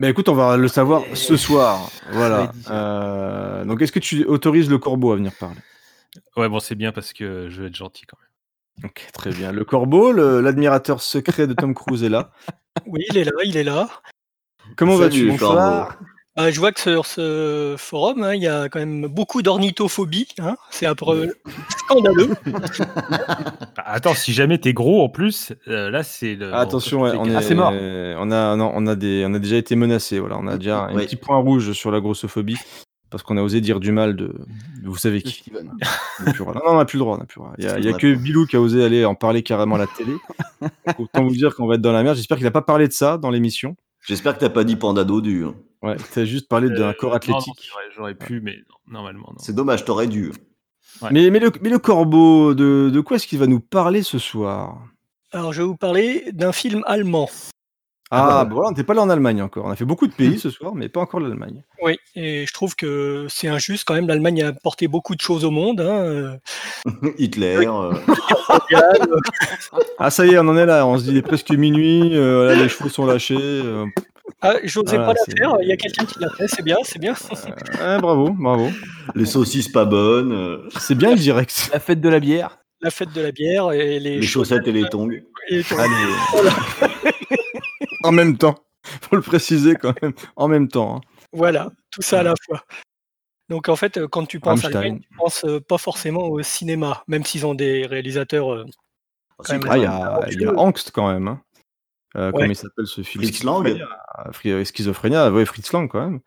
[0.00, 1.90] Mais écoute, on va le savoir ce soir.
[2.10, 2.52] Voilà.
[2.70, 5.60] Euh, donc, est-ce que tu autorises le corbeau à venir parler?
[6.36, 8.90] Ouais, bon, c'est bien parce que je veux être gentil quand même.
[8.90, 9.50] Ok, très bien.
[9.52, 12.30] Le corbeau, le- l'admirateur secret de Tom Cruise est là.
[12.86, 13.88] Oui, il est là, il est là.
[14.76, 15.28] Comment vas-tu?
[15.28, 15.98] Bonsoir.
[16.38, 20.28] Bah, je vois que sur ce forum, hein, il y a quand même beaucoup d'ornithophobie.
[20.38, 20.56] Hein.
[20.70, 21.34] C'est un peu
[21.78, 22.30] scandaleux.
[22.46, 26.54] Bah, attends, si jamais t'es gros en plus, euh, là c'est le.
[26.54, 27.72] Attention, ouais, on, est, Ah, mort.
[27.72, 30.20] on a, non, on a des, on a déjà été menacé.
[30.20, 32.58] Voilà, on a déjà un petit point rouge sur la grossophobie
[33.10, 35.50] parce qu'on a osé dire du mal de, de vous savez qui.
[35.52, 35.72] Non,
[36.66, 37.16] on n'a plus le droit.
[37.16, 37.54] on n'a plus le droit.
[37.58, 39.74] Il y a, il y a que Bilou qui a osé aller en parler carrément
[39.74, 40.12] à la télé.
[40.60, 42.16] Donc, Autant vous dire qu'on va être dans la merde.
[42.16, 43.74] J'espère qu'il n'a pas parlé de ça dans l'émission.
[44.08, 45.44] J'espère que t'as pas dit panda dodu.
[45.44, 45.54] hein.
[45.82, 47.70] Ouais, tu as juste parlé d'un Euh, corps non, non, athlétique.
[47.94, 49.38] J'aurais pu, mais non, normalement non.
[49.38, 50.32] C'est dommage, t'aurais dû.
[51.02, 51.10] Ouais.
[51.12, 54.18] mais, mais, le, mais le corbeau, de, de quoi est-ce qu'il va nous parler ce
[54.18, 54.82] soir?
[55.30, 57.28] Alors, je vais vous parler d'un film allemand.
[58.10, 59.66] Ah, bah voilà, on n'était pas là en Allemagne encore.
[59.66, 61.62] On a fait beaucoup de pays ce soir, mais pas encore l'Allemagne.
[61.82, 64.08] Oui, et je trouve que c'est injuste quand même.
[64.08, 65.80] L'Allemagne a apporté beaucoup de choses au monde.
[65.82, 66.00] Hein.
[66.04, 66.36] euh,
[67.18, 67.66] Hitler.
[67.68, 67.92] euh,
[69.98, 70.86] Ah, ça y est, on en est là.
[70.86, 72.16] On se dit, il est presque minuit.
[72.16, 73.36] euh, là, les chevaux sont lâchés.
[73.38, 73.84] euh,
[74.40, 75.56] Ah, j'osais Voilà, pas la faire.
[75.60, 76.48] Il y a quelqu'un qui l'a fait.
[76.48, 77.12] C'est bien, c'est bien.
[77.12, 78.68] ouais, bravo, bravo.
[79.14, 80.60] les saucisses pas bonnes.
[80.78, 81.68] C'est bien le direct.
[81.72, 82.58] La fête de la bière.
[82.80, 85.10] La fête de la bière et les, les chaussettes et les tongs.
[85.10, 86.42] et- Allez.
[88.04, 88.54] en même temps.
[89.02, 90.12] Faut le préciser quand même.
[90.36, 90.96] En même temps.
[90.96, 91.00] hein.
[91.32, 92.62] Voilà, tout ça à la fois.
[93.48, 94.68] Donc en fait, quand tu penses à.
[94.68, 98.52] Allemagne, tu penses euh, pas forcément au cinéma, même s'ils ont des réalisateurs.
[98.52, 98.64] euh,
[99.50, 101.28] même Ah, il y a, il y a Angst quand même.
[101.28, 101.40] hein.
[102.16, 102.32] Euh, Ouais.
[102.32, 103.22] Comment il s'appelle ce film?
[103.22, 103.66] Fritz Lang.
[104.32, 106.20] Schizophrénia, Schizophrénia, ouais, Fritz Lang quand même.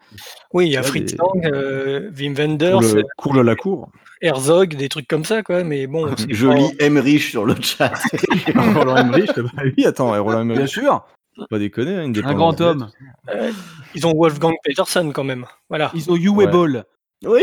[0.53, 3.90] Oui, il y a Fritz des- Lang, euh, Wim Wenders, à la cour.
[4.22, 5.64] Herzog, des trucs comme ça, quoi.
[5.64, 7.93] Mais bon, Je pas- lis Emmerich sur le chat.
[8.56, 10.58] Roland Emmerich, bah oui, attends, Roland Emmerich.
[10.59, 11.06] Bien sûr.
[11.50, 12.90] Pas déconner, hein, une Un grand homme.
[13.30, 13.52] euh,
[13.95, 15.45] ils ont Wolfgang Peterson quand même.
[15.70, 15.92] Voilà.
[15.94, 16.48] Ils ont You Ouais.
[16.48, 16.86] Ball.
[17.24, 17.42] oui.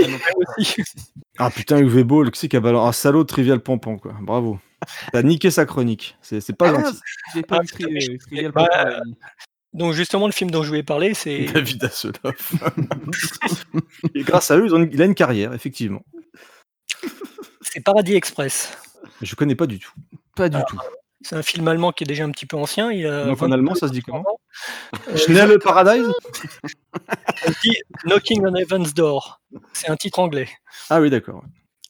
[0.58, 0.82] Aussi.
[1.40, 4.12] Ah putain, Uwe Ball, qui c'est qui a balancé un salaud de Trivial Pompon, quoi.
[4.20, 4.58] Bravo.
[5.12, 6.16] T'as niqué sa chronique.
[6.20, 6.98] C'est c'est pas Ah, gentil.
[7.34, 8.68] J'ai pas Ah, euh, Trivial bah.
[9.72, 12.54] Donc justement, le film dont je voulais parler, c'est David Hasselhoff.
[14.14, 16.02] Et grâce à eux, ils ont une- il a une carrière, effectivement.
[17.60, 18.76] c'est Paradis Express.
[19.22, 19.92] Je connais pas du tout.
[20.34, 20.78] Pas du tout.
[21.20, 22.92] C'est un film allemand qui est déjà un petit peu ancien.
[22.92, 24.24] Il a Donc en 20 allemand, ça se dit comment
[25.08, 26.06] Euh, Schnell Paradise
[27.46, 29.40] on dit Knocking on Heaven's Door.
[29.72, 30.48] C'est un titre anglais.
[30.90, 31.42] Ah oui, d'accord.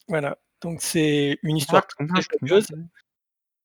[0.08, 0.38] Voilà.
[0.62, 2.06] Donc c'est une histoire très
[2.42, 2.68] joyeuse.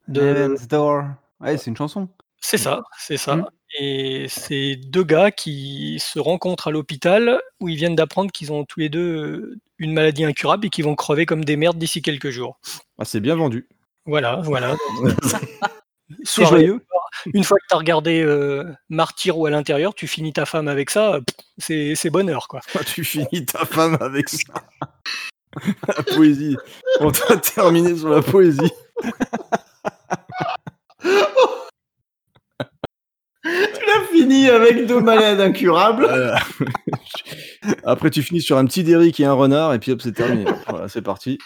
[0.07, 0.21] De...
[0.21, 1.05] Heaven's Door.
[1.39, 2.09] Ouais, c'est une chanson.
[2.39, 3.37] C'est ça, c'est ça.
[3.37, 3.47] Mm.
[3.79, 8.65] Et c'est deux gars qui se rencontrent à l'hôpital où ils viennent d'apprendre qu'ils ont
[8.65, 12.29] tous les deux une maladie incurable et qu'ils vont crever comme des merdes d'ici quelques
[12.29, 12.59] jours.
[12.99, 13.67] Ah, c'est bien vendu.
[14.05, 14.75] Voilà, voilà.
[16.23, 16.85] C'est joyeux.
[17.33, 20.67] Une fois que tu as regardé euh, Martyr ou à l'intérieur, tu finis ta femme
[20.67, 21.19] avec ça,
[21.57, 22.59] c'est bonheur quoi.
[22.85, 24.53] tu finis ta femme avec ça.
[25.87, 26.57] la poésie.
[26.99, 28.71] On va terminer sur la poésie.
[33.73, 36.05] Tu l'as fini avec deux malades incurables.
[36.05, 36.39] Voilà.
[37.83, 40.45] Après, tu finis sur un petit Derrick et un renard, et puis hop, c'est terminé.
[40.67, 41.37] Voilà, c'est parti.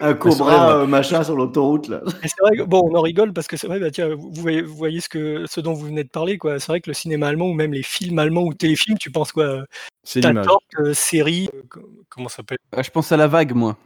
[0.00, 2.00] Un cobra euh, machin sur l'autoroute là.
[2.22, 4.62] C'est vrai que, bon, on en rigole parce que c'est vrai, bah, tiens, vous voyez,
[4.62, 6.58] vous voyez ce, que, ce dont vous venez de parler, quoi.
[6.58, 9.32] C'est vrai que le cinéma allemand ou même les films allemands ou téléfilms, tu penses
[9.32, 9.64] quoi euh,
[10.04, 10.46] C'est l'image.
[10.80, 12.58] Euh, série, euh, co- comment ça s'appelle?
[12.76, 13.76] Ah, je pense à la vague, moi.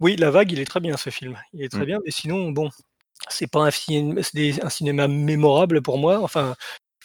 [0.00, 1.36] Oui, La Vague, il est très bien ce film.
[1.54, 1.86] Il est très Mm.
[1.86, 2.68] bien, mais sinon, bon,
[3.28, 6.54] c'est pas un, film, c'est des- un cinéma mémorable pour moi, enfin,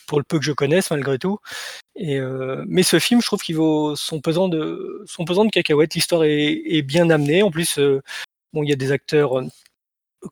[0.07, 1.39] pour le peu que je connaisse malgré tout.
[1.95, 5.49] Et, euh, mais ce film, je trouve qu'il vaut son pesant de, son pesant de
[5.49, 5.93] cacahuètes.
[5.93, 7.43] L'histoire est, est bien amenée.
[7.43, 8.01] En plus, euh,
[8.53, 9.45] bon, il y a des acteurs euh,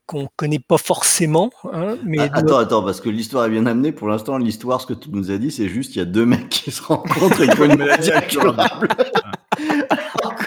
[0.06, 3.92] qu'on connaît pas forcément, hein, mais Ah, attends, attends, parce que l'histoire est bien amenée.
[3.92, 6.26] Pour l'instant, l'histoire, ce que tu nous as dit, c'est juste il y a deux
[6.26, 8.88] mecs qui se rencontrent et qui ont une maladie incurable.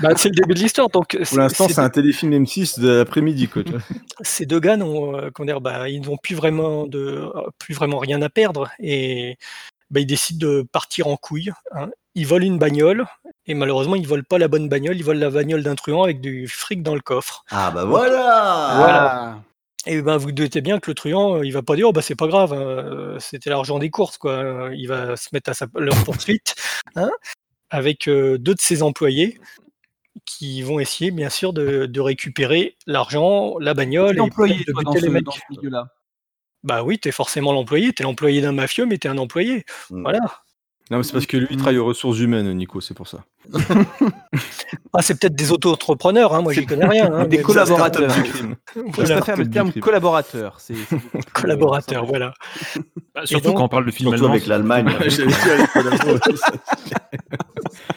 [0.02, 0.88] Bah, c'est le début de l'histoire.
[0.88, 3.48] Donc, Pour l'instant, c'est un téléfilm M6 de l'après-midi,
[4.22, 7.98] ces deux gars n'ont euh, dire, bah, ils n'ont plus vraiment de euh, plus vraiment
[7.98, 9.36] rien à perdre et
[9.90, 11.52] bah, ils décident de partir en couille.
[11.72, 11.90] hein.
[12.14, 13.06] Ils volent une bagnole
[13.46, 16.20] et malheureusement ils volent pas la bonne bagnole, ils volent la bagnole d'un truand avec
[16.20, 17.44] du fric dans le coffre.
[17.50, 19.42] Ah bah voilà Voilà.
[19.86, 22.02] Et ben vous doutez bien que le truand, euh, il va pas dire oh bah
[22.02, 24.32] c'est pas grave, hein, c'était l'argent des courses quoi.
[24.32, 26.54] Euh, Il va se mettre à sa, leur poursuite
[26.96, 27.10] hein,
[27.70, 29.40] avec euh, deux de ses employés
[30.26, 34.90] qui vont essayer bien sûr de, de récupérer l'argent, la bagnole l'employé, de toi, dans
[34.92, 35.24] buter les ce- mecs.
[35.24, 35.88] dans ce milieu-là.
[36.64, 39.64] Bah oui, t'es forcément l'employé, t'es l'employé d'un mafieux, mais t'es un employé.
[39.90, 40.20] Voilà.
[40.90, 43.24] Non, mais c'est parce que lui, il travaille aux ressources humaines, Nico, c'est pour ça.
[44.94, 47.10] Ah, c'est peut-être des auto-entrepreneurs, hein, moi j'y connais rien.
[47.10, 48.12] hein, Des collaborateurs.
[48.12, 48.54] Voilà.
[48.74, 50.60] Je préfère le terme collaborateur.
[50.60, 50.98] C'est euh,
[51.32, 52.34] Collaborateur, voilà.
[53.14, 54.34] Bah, surtout donc- quand on parle de film Surtout allemand.
[54.34, 54.86] avec l'Allemagne.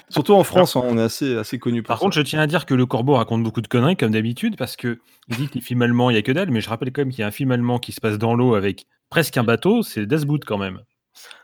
[0.09, 2.65] Surtout en France, hein, on est assez, assez connu Par contre, je tiens à dire
[2.65, 5.61] que le Corbeau raconte beaucoup de conneries, comme d'habitude, parce que il dit que les
[5.61, 7.27] films allemands, il n'y a que dalle, mais je rappelle quand même qu'il y a
[7.27, 10.45] un film allemand qui se passe dans l'eau avec presque un bateau, c'est Das Boot
[10.45, 10.79] quand même.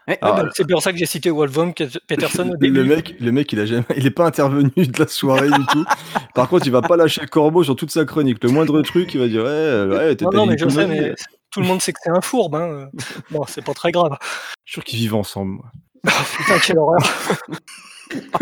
[0.08, 1.74] Ouais, Ah, c'est pour ça que j'ai cité Wolfgang
[2.08, 2.74] Peterson au début.
[2.74, 5.66] le mec, le mec, il a jamais, il est pas intervenu de la soirée du
[5.68, 5.86] tout.
[6.34, 8.44] Par contre, il va pas lâcher le corbeau sur toute sa chronique.
[8.44, 10.88] Le moindre truc, il va dire ouais, ouais, t'es Non, t'as non, mais je sais,
[10.88, 11.14] mais
[11.52, 12.56] tout le monde sait que c'est un fourbe.
[12.56, 12.90] Hein.
[13.30, 14.18] Bon, c'est pas très grave.
[14.66, 15.52] Je suis sûr qu'ils vivent ensemble.
[15.54, 15.72] moi.
[16.38, 17.02] Putain, quelle horreur.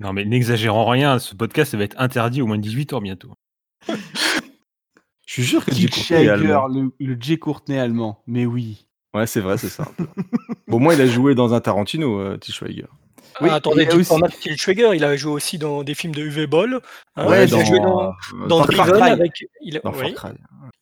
[0.00, 3.00] Non, mais n'exagérons rien, ce podcast ça va être interdit au moins de 18 ans
[3.00, 3.32] bientôt.
[3.88, 6.66] Je suis sûr que Jay Courtney allemand.
[6.66, 8.22] le, le Jay Courtney allemand.
[8.26, 8.86] Mais oui.
[9.14, 9.86] Ouais, c'est vrai, c'est ça.
[10.68, 12.86] Bon, moins, il a joué dans un Tarantino, euh, Til Schweiger.
[13.40, 16.46] Ah, attendez, il aussi- Til Schweiger, il a joué aussi dans des films de Uwe
[16.46, 16.80] Boll.
[17.16, 18.98] hein, Ouais, il a dans, joué dans, euh, dans Far Cry.
[18.98, 19.32] Driven avec.
[19.60, 20.30] Il a, Dans Far oui, Cry.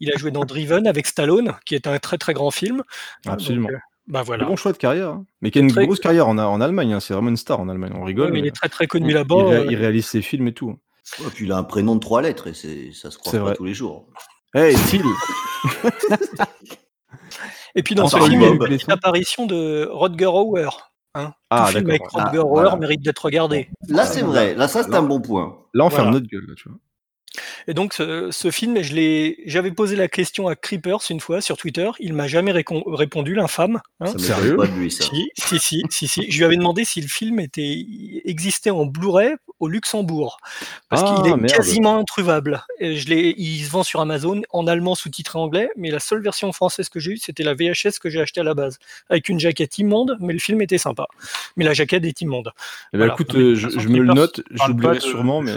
[0.00, 2.82] il a joué dans Driven avec Stallone, qui est un très très grand film.
[3.26, 3.68] hein, Absolument.
[3.68, 4.44] donc, euh, bah voilà.
[4.44, 5.08] Un bon choix de carrière.
[5.10, 5.24] hein.
[5.40, 6.92] Mais qui a une Très- grosse carrière en, en Allemagne.
[6.94, 7.00] hein.
[7.00, 7.92] C'est vraiment une star en Allemagne.
[7.94, 8.26] On rigole.
[8.26, 9.36] Ouais, mais il mais est très très connu là-bas.
[9.38, 10.76] il ré- euh, il réalise ses films et tout.
[11.20, 13.38] Ouais, puis il a un prénom de trois lettres et c'est, ça se croise C'est
[13.38, 13.54] pas vrai.
[13.56, 14.06] tous les jours.
[14.54, 15.02] Hey, Til
[17.74, 20.68] Et puis dans ce film, il y a de une apparition de Rodger Hauer.
[21.14, 21.32] Hein.
[21.50, 22.02] Ah, Tout film avec.
[22.08, 22.76] Rodger Ah, Hauer voilà.
[22.76, 23.68] mérite d'être regardé.
[23.88, 24.54] Là, c'est vrai.
[24.54, 25.56] Là, ça, c'est un bon point.
[25.74, 26.20] Là, on ferme Voilà.
[26.20, 26.44] notre gueule.
[26.48, 26.78] Là, tu vois.
[27.66, 31.40] Et donc ce, ce film, je l'ai, j'avais posé la question à Creepers une fois
[31.40, 33.80] sur Twitter, il m'a jamais récon- répondu, l'infâme.
[34.00, 34.06] hein.
[34.06, 35.04] Ça Sérieux pas de lui, ça.
[35.04, 36.30] Si, si, si, si, si.
[36.30, 37.84] Je lui avais demandé si le film était
[38.24, 40.38] existait en Blu-ray au Luxembourg,
[40.88, 41.54] parce Ah, qu'il est merde.
[41.54, 42.62] quasiment introuvable.
[42.80, 46.20] Et je l'ai, il se vend sur Amazon en allemand sous-titré anglais, mais la seule
[46.20, 48.78] version française que j'ai eue, c'était la VHS que j'ai achetée à la base,
[49.08, 51.06] avec une jaquette immonde, mais le film était sympa.
[51.56, 52.50] Mais la jaquette est immonde.
[52.92, 53.12] Eh ben, Voilà.
[53.14, 54.40] écoute, Non, mais de euh, je, me le note.
[54.50, 55.54] J'oublierai sûrement, mais.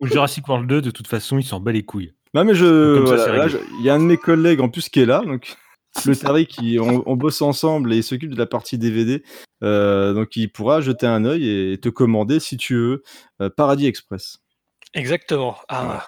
[0.00, 2.14] Jurassic World 2, de toute façon, ils s'en bat les couilles.
[2.34, 2.98] Non, mais je.
[3.00, 3.46] Voilà,
[3.78, 5.22] il y a un de mes collègues en plus qui est là.
[5.24, 5.54] Donc,
[6.06, 9.22] le Tariq, qui, on, on bosse ensemble et il s'occupe de la partie DVD.
[9.62, 13.02] Euh, donc, il pourra jeter un œil et te commander, si tu veux,
[13.42, 14.38] euh, Paradis Express.
[14.94, 15.56] Exactement.
[15.68, 16.06] Ah.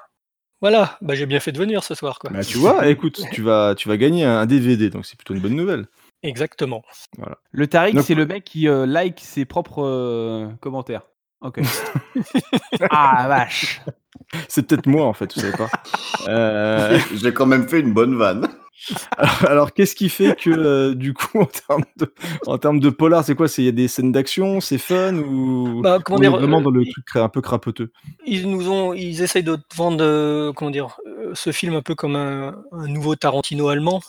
[0.60, 2.18] Voilà, bah, j'ai bien fait de venir ce soir.
[2.18, 2.30] Quoi.
[2.30, 5.40] Bah, tu vois, écoute, tu vas, tu vas gagner un, DVD, donc c'est plutôt une
[5.40, 5.86] bonne nouvelle.
[6.22, 6.82] Exactement.
[7.18, 7.36] Voilà.
[7.50, 11.02] Le Tariq, c'est le mec qui euh, like ses propres euh, commentaires.
[11.42, 11.60] Ok.
[12.90, 13.82] ah vache.
[14.48, 15.68] C'est peut-être moi, en fait, tu savais pas.
[16.26, 18.48] Euh, J'ai quand même fait une bonne vanne.
[19.18, 22.14] alors, alors, qu'est-ce qui fait que, euh, du coup, en termes de,
[22.46, 23.46] en termes de polar, c'est quoi?
[23.46, 26.60] C'est il y a des scènes d'action, c'est fun ou Bah, on est dire, vraiment
[26.60, 27.92] euh, dans le truc un peu crapoteux?
[28.26, 30.96] Ils nous ont, ils essayent de vendre, comment dire,
[31.34, 34.00] ce film un peu comme un, un nouveau Tarantino allemand.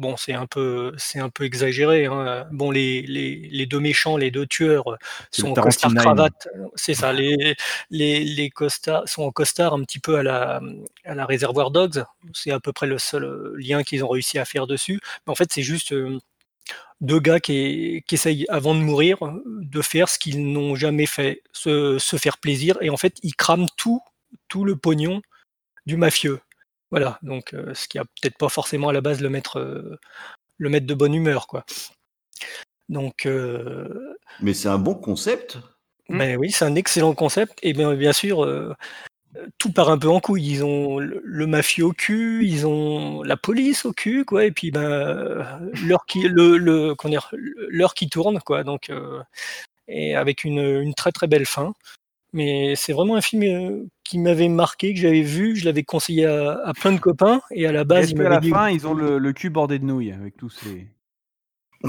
[0.00, 2.06] Bon, c'est un peu, c'est un peu exagéré.
[2.06, 2.48] hein.
[2.50, 4.96] Bon, les, les, les deux méchants, les deux tueurs euh,
[5.30, 6.48] sont en costard cravate.
[6.74, 7.12] C'est ça.
[7.12, 7.54] Les,
[7.90, 10.60] les, les costards sont en costard un petit peu à la,
[11.04, 12.02] à la Réservoir Dogs.
[12.32, 15.00] C'est à peu près le seul euh, lien qu'ils ont réussi à faire dessus.
[15.26, 16.18] Mais en fait, c'est juste euh,
[17.00, 21.42] deux gars qui, qui essayent, avant de mourir, de faire ce qu'ils n'ont jamais fait,
[21.52, 22.78] se, se faire plaisir.
[22.80, 24.00] Et en fait, ils crament tout,
[24.48, 25.22] tout le pognon
[25.86, 26.40] du mafieux.
[26.90, 29.98] Voilà, donc euh, ce qui a peut-être pas forcément à la base le mettre, euh,
[30.58, 31.64] le mettre de bonne humeur, quoi.
[32.88, 35.58] Donc, euh, Mais c'est un bon concept.
[36.08, 37.58] ben oui, c'est un excellent concept.
[37.62, 38.44] Et bien, bien sûr,
[39.58, 40.46] tout part un peu en couille.
[40.46, 44.44] Ils ont le, le mafieux au cul, ils ont la police au cul, quoi.
[44.44, 46.94] Et puis, ben, l'heure qui, le, le,
[47.94, 48.64] qui tourne, quoi.
[48.64, 49.22] Donc, euh,
[49.88, 51.74] et avec une, une très très belle fin.
[52.32, 56.26] Mais c'est vraiment un film euh, qui m'avait marqué, que j'avais vu, je l'avais conseillé
[56.26, 58.50] à, à plein de copains, et à la base, ils qu'à m'avaient la dit.
[58.50, 60.88] fin, ils ont le, le cul bordé de nouilles avec tous ces.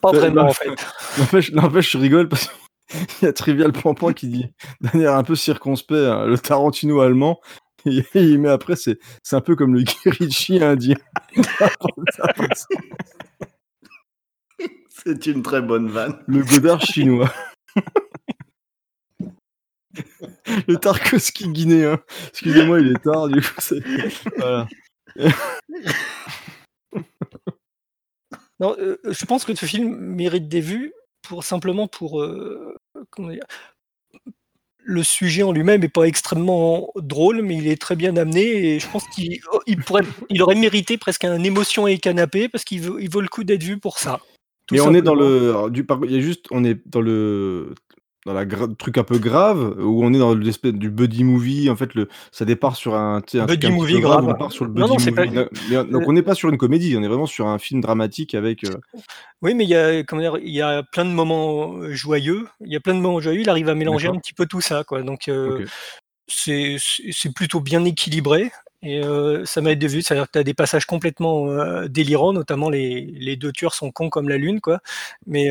[0.00, 0.70] Pas vraiment, non, en fait.
[1.52, 2.48] N'empêche, je rigole parce
[2.88, 4.46] qu'il y a Trivial Pampan qui dit,
[4.80, 7.40] d'un air un peu circonspect, hein, le Tarantino allemand.
[7.84, 10.96] Et il met après, c'est c'est un peu comme le Guy indien.
[14.88, 16.16] C'est une très bonne vanne.
[16.28, 17.32] le Godard chinois.
[20.68, 21.98] le Tarkovsky guinéen.
[22.28, 23.80] Excusez-moi, il est tard, du coup, c'est.
[24.36, 24.68] Voilà.
[28.60, 32.76] Non, euh, je pense que ce film mérite des vues pour simplement pour euh,
[33.10, 33.42] comment dire,
[34.84, 38.78] le sujet en lui-même est pas extrêmement drôle, mais il est très bien amené et
[38.80, 42.64] je pense qu'il oh, il pourrait, il aurait mérité presque un émotion et canapé parce
[42.64, 44.20] qu'il vaut, il vaut le coup d'être vu pour ça.
[44.66, 45.50] tout Mais on est dans le.
[45.50, 46.46] alors, du, par- il y a juste.
[46.50, 47.74] On est dans le.
[48.24, 48.46] Dans la
[48.78, 52.08] truc un peu grave, où on est dans l'espèce du buddy movie, en fait, le,
[52.30, 54.92] ça départ sur un, un Buddy un movie grave, on part sur le Non, buddy
[54.92, 55.34] non, c'est movie.
[55.74, 58.36] pas- Donc, on n'est pas sur une comédie, on est vraiment sur un film dramatique
[58.36, 58.62] avec.
[58.62, 58.76] euh,
[59.42, 62.46] Oui, mais il y a, comment dire, il y a plein de moments euh, joyeux.
[62.64, 63.40] Il y a plein de moments joyeux.
[63.40, 65.02] Il arrive à mélanger un petit peu tout ça, quoi.
[65.02, 65.64] Donc, euh,
[66.28, 66.78] c'est
[67.34, 68.52] plutôt bien équilibré.
[68.84, 70.00] Et euh, ça m'a été vu.
[70.00, 71.48] C'est-à-dire que tu as des passages complètement
[71.86, 74.78] délirants, notamment les, les deux tueurs sont cons comme la lune, quoi.
[75.26, 75.50] Mais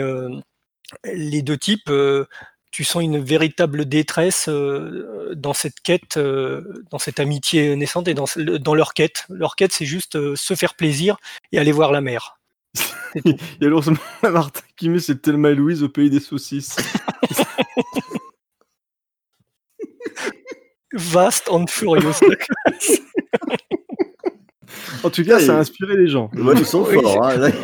[1.05, 2.25] les deux types, euh,
[2.71, 8.13] tu sens une véritable détresse euh, dans cette quête, euh, dans cette amitié naissante et
[8.13, 9.25] dans, leur quête.
[9.29, 11.17] Leur quête, c'est juste euh, se faire plaisir
[11.51, 12.39] et aller voir la mer.
[13.25, 13.89] Il y a l'ours
[14.23, 16.77] Martin qui met c'est Thelma et Louise au pays des saucisses.
[20.93, 22.19] Vast and Furious.
[25.03, 26.29] en tout cas, ça a inspiré les gens.
[26.33, 26.97] Ouais, ils sont Oui.
[27.21, 27.49] hein, là.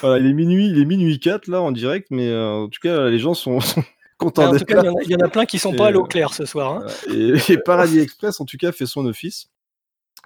[0.00, 2.78] Voilà, il est minuit, il est minuit 4 là en direct, mais euh, en tout
[2.80, 3.82] cas, les gens sont, sont
[4.18, 4.82] contents en tout d'être cas, là.
[4.82, 6.04] il y en a- il y, en a plein qui sont Et, pas à l'eau
[6.04, 6.82] claire ce soir.
[6.82, 6.86] hein.
[7.08, 9.48] Et, et Paradis Express, en tout cas, fait son office.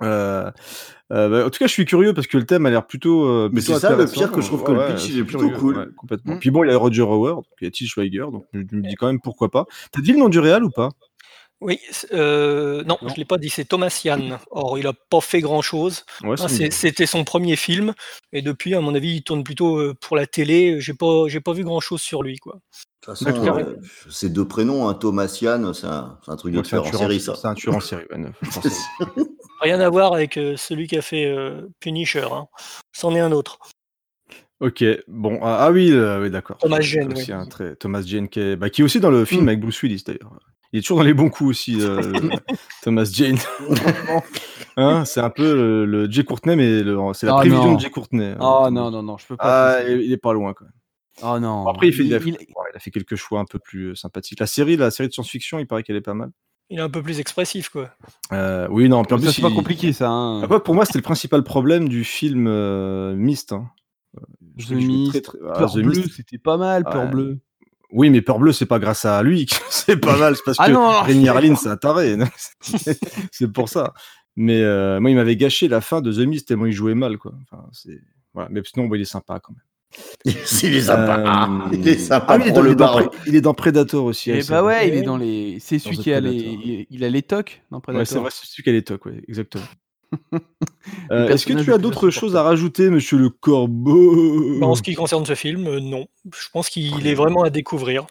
[0.01, 0.51] Euh,
[1.13, 3.25] euh, bah, en tout cas, je suis curieux parce que le thème a l'air plutôt.
[3.25, 5.25] euh, Mais c'est ça, le pire, que je trouve que le pitch, je il est
[5.25, 5.77] plutôt cool.
[5.79, 6.35] ouais, complètement.
[6.35, 6.39] Mm.
[6.41, 8.89] Puis bon, il y a Roger donc il y a Til Schweiger, donc je me
[8.89, 9.67] dis quand même pourquoi pas.
[9.93, 10.89] T'as dit le nom du réal ou pas?
[11.61, 11.79] Oui,
[12.13, 14.39] euh, non, je l'ai pas dit, c'est Thomas Yann.
[14.51, 16.05] Or, il a pas fait grand-chose.
[16.25, 16.49] Ouais, Hein.
[16.49, 17.95] C'était son premier film,
[18.33, 20.81] et depuis, à mon avis, il tourne plutôt pour la télé.
[20.81, 22.59] J'ai pas, j'ai pas vu grand-chose sur lui, quoi.
[23.03, 23.77] De toute façon, euh,
[24.09, 27.35] ces deux prénoms, hein, Thomas Yann, c'est un, truc de Ouais, tueur en série, ça.
[27.35, 28.05] c'est un tueur en série,
[28.45, 28.75] forcément.
[29.61, 32.29] Rien à voir avec euh, celui qui a fait euh, Punisher.
[32.33, 32.47] Hein.
[32.93, 33.59] C'en est un autre.
[34.61, 36.59] Ok, bon, ah, ah oui, euh, oui d'accord.
[36.59, 37.37] Thomas Jane, aussi oui.
[37.37, 39.83] un très- Thomas Jane qui est, bah, qui est aussi dans le film avec Bruce
[39.83, 40.39] Willis d'ailleurs.
[40.73, 42.01] Il est toujours dans les bons coups aussi, euh,
[42.83, 43.39] Thomas Jane.
[44.79, 46.79] Hein, c'est un peu le, le Jay Courtney, mais
[47.13, 47.75] c'est la Oh prévision non.
[47.75, 48.33] de Jay Courtney.
[48.41, 49.75] Oh Euh, non, non, non, je peux pas.
[49.81, 50.73] Ah, il il est pas loin quand même.
[51.23, 51.65] Oh non.
[51.65, 53.45] Bon, après, il, fait, il, a, Il- il- ouais, il a fait quelques choix un
[53.45, 54.41] peu plus euh, sympathiques.
[54.41, 56.31] La série, la série de science-fiction, il paraît qu'elle est pas mal.
[56.71, 57.91] Il est un peu plus expressif, quoi.
[58.33, 60.09] Euh, oui, non, puis en plus, c'est pas compliqué, ça.
[60.09, 60.43] hein.
[60.43, 63.53] Après, pour moi, c'était le principal problème du film euh, Mist.
[63.53, 63.69] hein.
[64.59, 66.13] The Mist, très, très- ah, Peur Mist.
[66.15, 67.11] c'était pas mal, Peur Ouais.
[67.11, 67.39] bleue.
[67.91, 70.57] Oui, mais Peur Bleu, c'est pas grâce à lui que c'est pas mal, c'est parce
[70.61, 71.59] Ah que Rémi d'accord.
[71.59, 72.17] c'est un taré.
[73.31, 73.93] c'est- pour ça.
[74.35, 77.19] Mais euh, moi, il m'avait gâché la fin de The Mist tellement il jouait mal,
[77.19, 77.35] quoi.
[77.43, 78.01] Enfin, c'est...
[78.33, 78.49] Voilà.
[78.51, 79.63] Mais sinon, bon, il est sympa quand même.
[80.25, 81.23] Il est sympa.
[81.27, 83.09] Ah, il est sympa Ah, il, est pour dans, le il est dans baron.
[83.09, 84.31] Pré- il est dans Predator aussi.
[84.31, 85.59] Et bah ouais, il est dans les.
[85.61, 86.33] C'est celui qui a les.
[86.35, 88.01] Il il a les tocs dans Predator.
[88.01, 89.65] Ouais, c'est vrai, c'est celui qui a les tocs, ouais, exactement.
[91.11, 94.59] Euh, Est-ce que tu as d'autres choses à rajouter, monsieur le corbeau?
[94.61, 96.07] Bah, en ce qui concerne ce film, euh, non.
[96.35, 98.07] Je pense qu'il est vraiment à découvrir.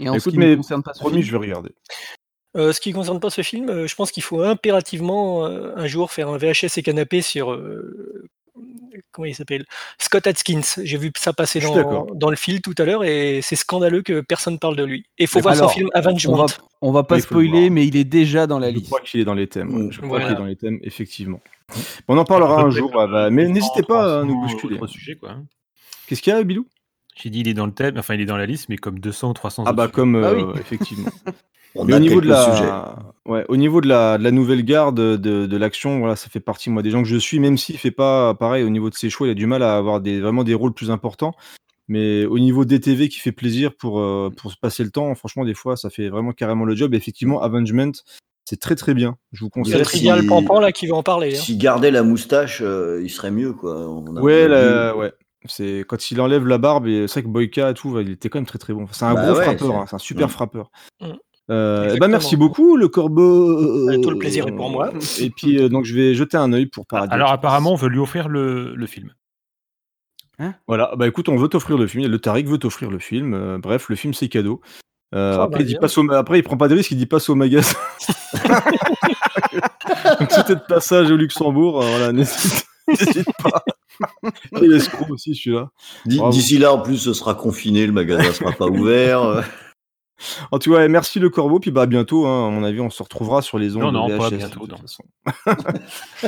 [0.00, 1.70] Et en Écoute, ce qui mais ne concerne pas ce promis, film, je vais regarder.
[2.56, 5.86] Euh, ce qui concerne pas ce film, euh, je pense qu'il faut impérativement euh, un
[5.86, 8.24] jour faire un VHS et canapé sur euh,
[9.12, 9.64] comment il s'appelle?
[9.98, 10.60] Scott Atkins.
[10.82, 11.68] J'ai vu ça passer Je
[12.14, 15.04] dans, le fil tout à l'heure et c'est scandaleux que personne parle de lui.
[15.18, 16.36] Et il faut Mais voir alors, son film on Avengement.
[16.36, 16.46] va,
[16.82, 18.86] on va pas spoiler, mais il est déjà dans la Je liste.
[18.86, 19.74] crois qu'il est dans les thèmes.
[19.74, 19.88] ouais.
[19.90, 20.24] Je crois Voilà.
[20.26, 21.40] qu'il est dans les thèmes, effectivement.
[22.08, 24.78] On en parlera un jour, bah, bah, mais n'hésitez pas à nous bousculer.
[26.06, 26.66] Qu'est-ce qu'il y a, Bilou?
[27.20, 28.98] J'ai dit il est dans le thème, enfin il est dans la liste, mais comme
[29.00, 29.92] 200 ou 300 Ah bah sujets.
[29.92, 30.42] comme Ah oui.
[30.42, 31.08] euh, effectivement.
[31.74, 34.64] On Mais a au niveau de la, ouais, au niveau de la, de la nouvelle
[34.64, 35.16] garde de,
[35.46, 37.90] de l'action, voilà, ça fait partie moi des gens que je suis, même s'il fait
[37.90, 40.44] pas pareil au niveau de ses choix, il a du mal à avoir des vraiment
[40.44, 41.34] des rôles plus importants.
[41.86, 45.14] Mais au niveau des TV qui fait plaisir pour euh, pour se passer le temps,
[45.14, 46.94] franchement des fois ça fait vraiment carrément le job.
[46.94, 47.92] Et effectivement, Avengement,
[48.44, 49.16] c'est très très bien.
[49.32, 49.78] Je vous Il y a conseille.
[49.78, 51.36] le Trivial Pampan là qui veut en parler.
[51.36, 51.40] hein.
[51.40, 53.76] S'il gardait la moustache, euh, il serait mieux, quoi.
[53.88, 55.12] On a- Ouais, la- ouais.
[55.44, 58.28] C'est quand il enlève la barbe et c'est vrai que Boyka et tout, il était
[58.28, 58.82] quand même très très bon.
[58.84, 60.30] Enfin, c'est un Bah gros ouais, frappeur, c'est- hein, c'est un super Mm.
[60.30, 60.70] frappeur.
[61.00, 61.06] Mm.
[61.50, 62.08] Euh, Exactement.
[62.10, 63.88] merci beaucoup le corbeau.
[63.88, 64.90] Euh, tout le plaisir est pour moi.
[65.20, 67.14] Et puis euh, donc je vais jeter un œil pour Paradis.
[67.14, 69.12] Alors apparemment, on veut lui offrir le, le film.
[70.68, 72.06] Voilà, bah écoute, on veut t'offrir le film.
[72.06, 73.34] Le Tariq veut t'offrir le film.
[73.34, 74.60] Euh, bref, le film c'est cadeau.
[75.14, 76.08] Euh, Ah, après, bah, il dit passe au...
[76.12, 77.76] après, il prend pas de risque, il dit passe au magasin.
[80.20, 83.64] donc si t'es de passage au Luxembourg, euh, voilà, n'hésite n'hésite pas.
[84.60, 85.70] Et l'escroc aussi, je suis là.
[86.06, 86.32] D'i- Bravo.
[86.32, 89.44] D'ici là, en plus, ce sera confiné, le magasin sera pas ouvert.
[90.50, 92.26] En tout cas, ouais, merci le corbeau, puis bah à bientôt.
[92.26, 92.48] hein.
[92.48, 93.82] À mon avis, on se retrouvera sur les ondes.
[93.84, 95.04] Non, non, de pas VHS, bientôt, de toute façon.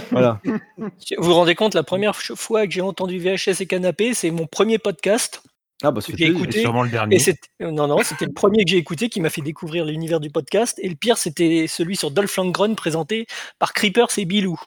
[0.13, 0.41] voilà.
[0.47, 4.47] Vous vous rendez compte, la première fois que j'ai entendu VHS et canapé, c'est mon
[4.47, 5.43] premier podcast.
[5.83, 6.61] Ah bah j'ai écouté.
[6.61, 7.17] Sûrement le dernier.
[7.17, 10.31] Et non, non, c'était le premier que j'ai écouté qui m'a fait découvrir l'univers du
[10.31, 10.79] podcast.
[10.83, 13.27] Et le pire, c'était celui sur Dolph Lundgren présenté
[13.59, 14.61] par Creepers et Bilou.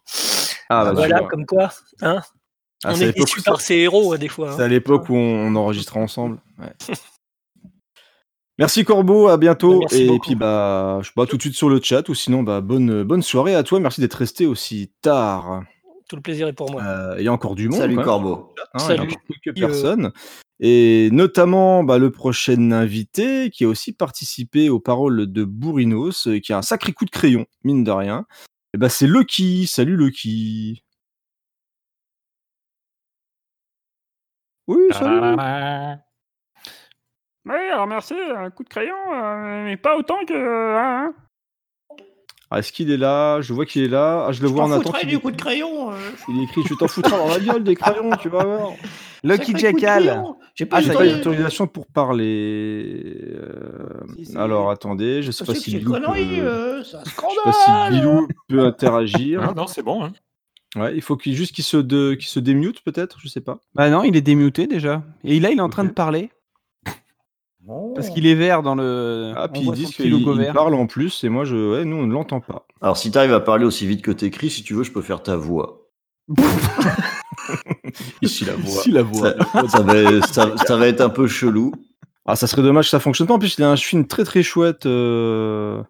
[0.70, 1.70] Ah, bah, tu voilà, comme quoi,
[2.02, 2.22] hein,
[2.84, 4.54] Ah, on c'est est déçus par ces héros, des fois.
[4.54, 4.66] C'est hein.
[4.66, 6.40] à l'époque où on, enregistrait ensemble.
[6.60, 6.96] ouais.
[8.60, 9.80] Merci Corbeau, à bientôt.
[9.80, 10.28] Merci et beaucoup.
[10.28, 13.02] puis bah, je sais pas tout de suite sur le chat ou sinon bah bonne
[13.02, 13.80] bonne soirée à toi.
[13.80, 15.64] Merci d'être resté aussi tard.
[16.08, 16.84] Tout le plaisir est pour moi.
[16.84, 17.80] Euh, il y a encore du monde.
[17.80, 18.54] Salut, Corbeau.
[18.56, 19.02] chat, hein, il y a Salut.
[19.02, 20.12] encore quelques euh, personnes.
[20.60, 26.40] Et notamment bah, le prochain invité qui a aussi participé aux paroles de Bourrinos, euh,
[26.40, 28.26] qui a un sacré coup de crayon, mine de rien.
[28.76, 29.66] Et bah, c'est Lucky.
[29.66, 30.84] Salut Lucky.
[34.68, 35.36] Oui, salut.
[37.46, 40.34] Oui, alors merci, un coup de crayon, euh, mais pas autant que.
[40.78, 41.14] Hein,
[42.50, 43.42] Ah, Est-ce qu'il est là?
[43.42, 44.26] Je vois qu'il est là.
[44.28, 44.96] Ah, je le je vois en attente.
[45.04, 45.92] Il du est, coup de crayon.
[45.92, 45.96] euh.
[46.30, 48.72] il écrit Tu t'en foutras dans la gueule des crayons, tu vas voir.
[49.26, 50.24] Lucky Jackal.
[50.56, 53.26] J'ai pas Ah, d'autorisation pour parler.
[53.36, 54.38] Euh, Si, si.
[54.38, 56.84] Alors attendez, je sais pas si Bilou connerie, peut...
[56.84, 57.92] c'est un Je sais pas si.
[57.98, 59.42] Bilou peut interagir.
[59.42, 60.06] Non, non, c'est bon.
[60.06, 60.14] hein.
[60.76, 62.14] Ouais, il faut qu'il juste qu'il se, de...
[62.16, 63.60] qu'il se démute peut-être, je sais pas.
[63.76, 65.04] Bah non, il est démuté déjà.
[65.24, 66.32] Et là, il est en train de parler.
[67.96, 69.32] Parce qu'il est vert dans le.
[69.38, 71.56] Ah, on puis ils disent qu'il il parle en plus, et moi, je...
[71.56, 72.66] ouais, nous, on ne l'entend pas.
[72.82, 75.02] Alors, si tu arrives à parler aussi vite que t'écris, si tu veux, je peux
[75.02, 75.88] faire ta voix.
[78.22, 78.82] Ici la voix.
[78.82, 79.34] Ici la voix.
[79.54, 81.72] Ça, ça va, ça- ça va être un peu chelou.
[82.26, 83.34] Ah, ça serait dommage que ça fonctionne pas.
[83.34, 84.86] En plus, il a un film très très chouette.
[84.86, 85.82] euh,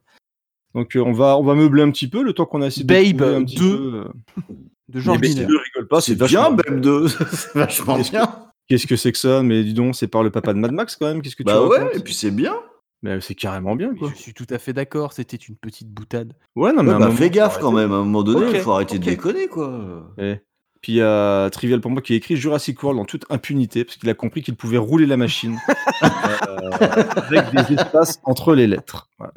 [0.75, 2.83] Donc, euh, on, va, on va meubler un petit peu le temps qu'on a essayé
[2.85, 3.97] de Babe un petit 2 peu.
[3.97, 4.43] euh,
[4.89, 5.49] de Georges Mais Miller.
[5.49, 7.07] ne rigole pas, c'est bien, vachement Babe 2.
[7.31, 8.35] C'est vachement Qu'est-ce que- bien.
[8.69, 9.43] Qu'est-ce que c'est que ça?
[9.43, 11.21] Mais dis donc, c'est par le papa de Mad Max quand même.
[11.21, 12.55] Qu'est-ce que tu Bah ouais, et puis c'est bien.
[13.01, 14.09] Mais c'est carrément bien, quoi.
[14.15, 16.33] Je suis tout à fait d'accord, c'était une petite boutade.
[16.55, 17.91] Ouais, non, mais Ouais, à un bah, moment, fais gaffe quand même.
[17.91, 19.01] À un moment donné, il Ok, faut arrêter ok.
[19.01, 20.13] de déconner, quoi.
[20.17, 20.35] Eh.
[20.81, 23.83] Puis il y a Trivial pour moi qui a écrit Jurassic World en toute impunité,
[23.83, 25.57] parce qu'il a compris qu'il pouvait rouler la machine
[26.03, 29.09] euh, avec des espaces entre les lettres.
[29.17, 29.33] Voilà.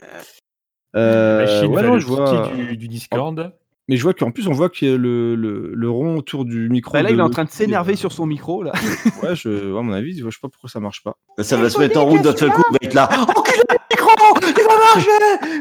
[0.94, 2.25] Euh, Machine ouais, non, je vois.
[2.49, 3.52] kicker du, du Discord.
[3.89, 6.92] Mais je vois qu'en plus, on voit que le, le, le rond autour du micro.
[6.94, 8.73] Bah là, il est en train de s'énerver sur son micro là.
[9.23, 11.16] Ouais, je, à mon avis, je vois sais pas pourquoi ça marche pas.
[11.39, 12.62] Ça va se mettre en route d'un seul coup.
[12.70, 13.08] Il va être là.
[13.36, 14.10] Enculé le micro
[14.42, 15.60] Il va marcher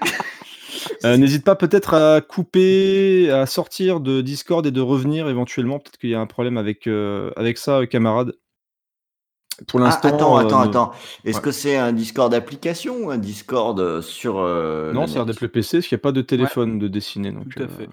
[1.04, 5.80] Euh, N'hésite pas peut-être à couper, à sortir de Discord et de revenir éventuellement.
[5.80, 8.34] Peut-être qu'il y a un problème avec, euh, avec ça, euh, camarade.
[9.68, 10.08] Pour Ah, l'instant.
[10.10, 10.92] attends, euh, attends, attends.
[11.24, 11.44] Est-ce Ouais.
[11.44, 14.38] que c'est un Discord application ou un Discord euh, sur.
[14.40, 17.32] euh, Non, c'est RDP le PC, parce qu'il n'y a pas de téléphone de dessiné.
[17.32, 17.88] Donc, Tout à fait.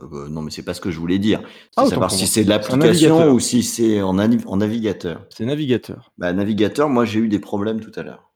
[0.00, 1.40] Euh, euh, Non, mais c'est pas ce que je voulais dire.
[1.72, 3.34] C'est Ah, savoir si c'est de l'application navigateur.
[3.34, 5.20] ou si c'est en, en navigateur.
[5.28, 6.12] C'est navigateur.
[6.16, 8.30] Bah, navigateur, moi j'ai eu des problèmes tout à l'heure.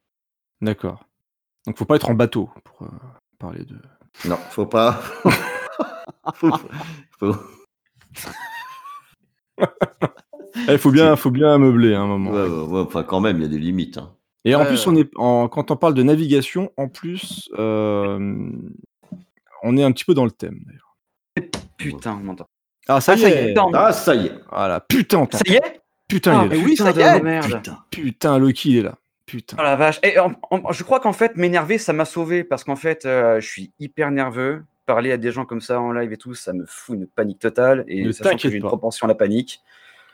[0.61, 1.05] D'accord.
[1.67, 2.91] Donc, faut pas être en bateau pour euh,
[3.39, 3.77] parler de.
[4.29, 5.01] Non, faut pas.
[6.35, 6.51] faut,
[7.19, 7.37] faut-
[10.68, 12.31] Il faut bien, faut bien meubler hein, à un moment.
[12.33, 13.99] Ouais, ouais, ouais, enfin, quand même, il y a des limites.
[13.99, 14.12] hein.
[14.44, 18.51] Et en Ouais, plus, on est en, quand on parle de navigation, en plus, euh,
[19.62, 20.59] on est un petit peu dans le thème.
[20.67, 20.97] d'ailleurs.
[21.76, 22.47] Putain, on m'entend.
[22.89, 23.55] Ah, ça Ah, y ça y est.
[23.75, 24.33] Ah, ça y est.
[24.51, 25.81] Voilà, putain, on Ça y est?
[26.09, 26.65] Putain, Ah, il est là.
[26.65, 27.20] oui, ça y Putain est.
[27.23, 27.52] Merde.
[27.57, 28.94] Putain, putain, Loki, il est là.
[29.26, 29.57] Putain.
[29.59, 29.99] Oh la vache.
[30.05, 33.41] Et en- en- je crois qu'en fait, m'énerver, ça m'a sauvé parce qu'en fait, euh,
[33.41, 34.62] je suis hyper nerveux.
[34.86, 37.41] Parler à des gens comme ça en live et tout, ça me fout une panique
[37.41, 37.85] totale.
[37.89, 39.60] Et Ne sachant que j'ai une propension à la panique.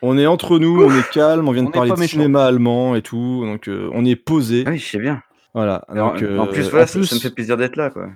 [0.03, 2.13] On est entre nous, on est calme, on vient de On parler de méchant.
[2.15, 4.65] cinéma allemand et tout, donc euh, on est posé.
[4.67, 5.23] Oui, je sais bien.
[5.55, 5.85] Voilà.
[5.89, 8.09] En, euh, plus, voilà, en ça, plus- ça me fait plaisir d'être là, quoi.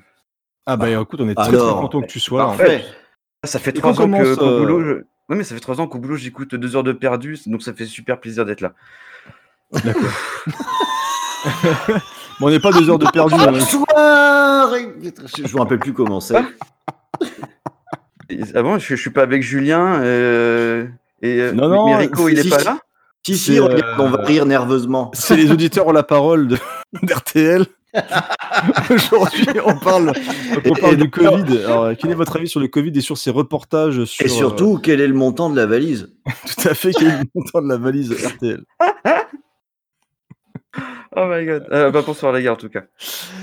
[0.66, 2.46] Ah bah écoute, on est très alors, très content que tu sois là.
[2.48, 2.78] en Parfait.
[2.80, 2.84] fait.
[3.46, 4.92] Ça fait trois ans que qu'au euh, boulot, je...
[4.94, 5.04] ouais,
[5.36, 7.84] mais ça fait trois ans qu'au boulot j'écoute deux heures de perdu, donc ça fait
[7.86, 8.72] super plaisir d'être là.
[9.84, 10.02] D'accord.
[12.40, 13.34] Bon, on n'est pas deux heures de perdu.
[13.38, 13.52] hein.
[13.52, 16.34] Bonsoir Je me rappelle plus comment c'est.
[18.54, 20.86] Avant, je, je suis pas avec Julien euh,
[21.34, 22.64] et euh, Non, non, mais Rico, il est si, pas si.
[22.64, 22.78] là.
[23.26, 25.10] Si, si, C'est, regarde, on va euh, rire nerveusement.
[25.14, 26.58] C'est les auditeurs ont la parole de-
[27.02, 27.66] d'RTL.
[28.90, 30.12] Aujourd'hui, on parle,
[30.66, 31.58] on parle Et du Covid.
[31.64, 34.78] Alors, quel est votre avis sur le Covid et sur ces reportages sur, Et surtout,
[34.82, 36.12] quel est le montant de la valise?
[36.28, 38.62] Euh, tout à fait, quel est le montant de la valise RTL
[41.18, 41.66] Oh my god.
[41.72, 42.84] Euh, bah, bonsoir les gars en tout cas.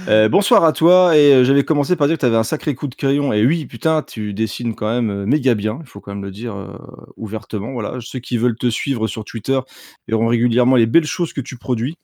[0.07, 2.75] Euh, bonsoir à toi, et euh, j'avais commencé par dire que tu avais un sacré
[2.75, 5.99] coup de crayon, et oui, putain, tu dessines quand même euh, méga bien, il faut
[5.99, 6.77] quand même le dire euh,
[7.17, 7.97] ouvertement, voilà.
[7.99, 9.59] Ceux qui veulent te suivre sur Twitter
[10.07, 11.97] verront régulièrement les belles choses que tu produis.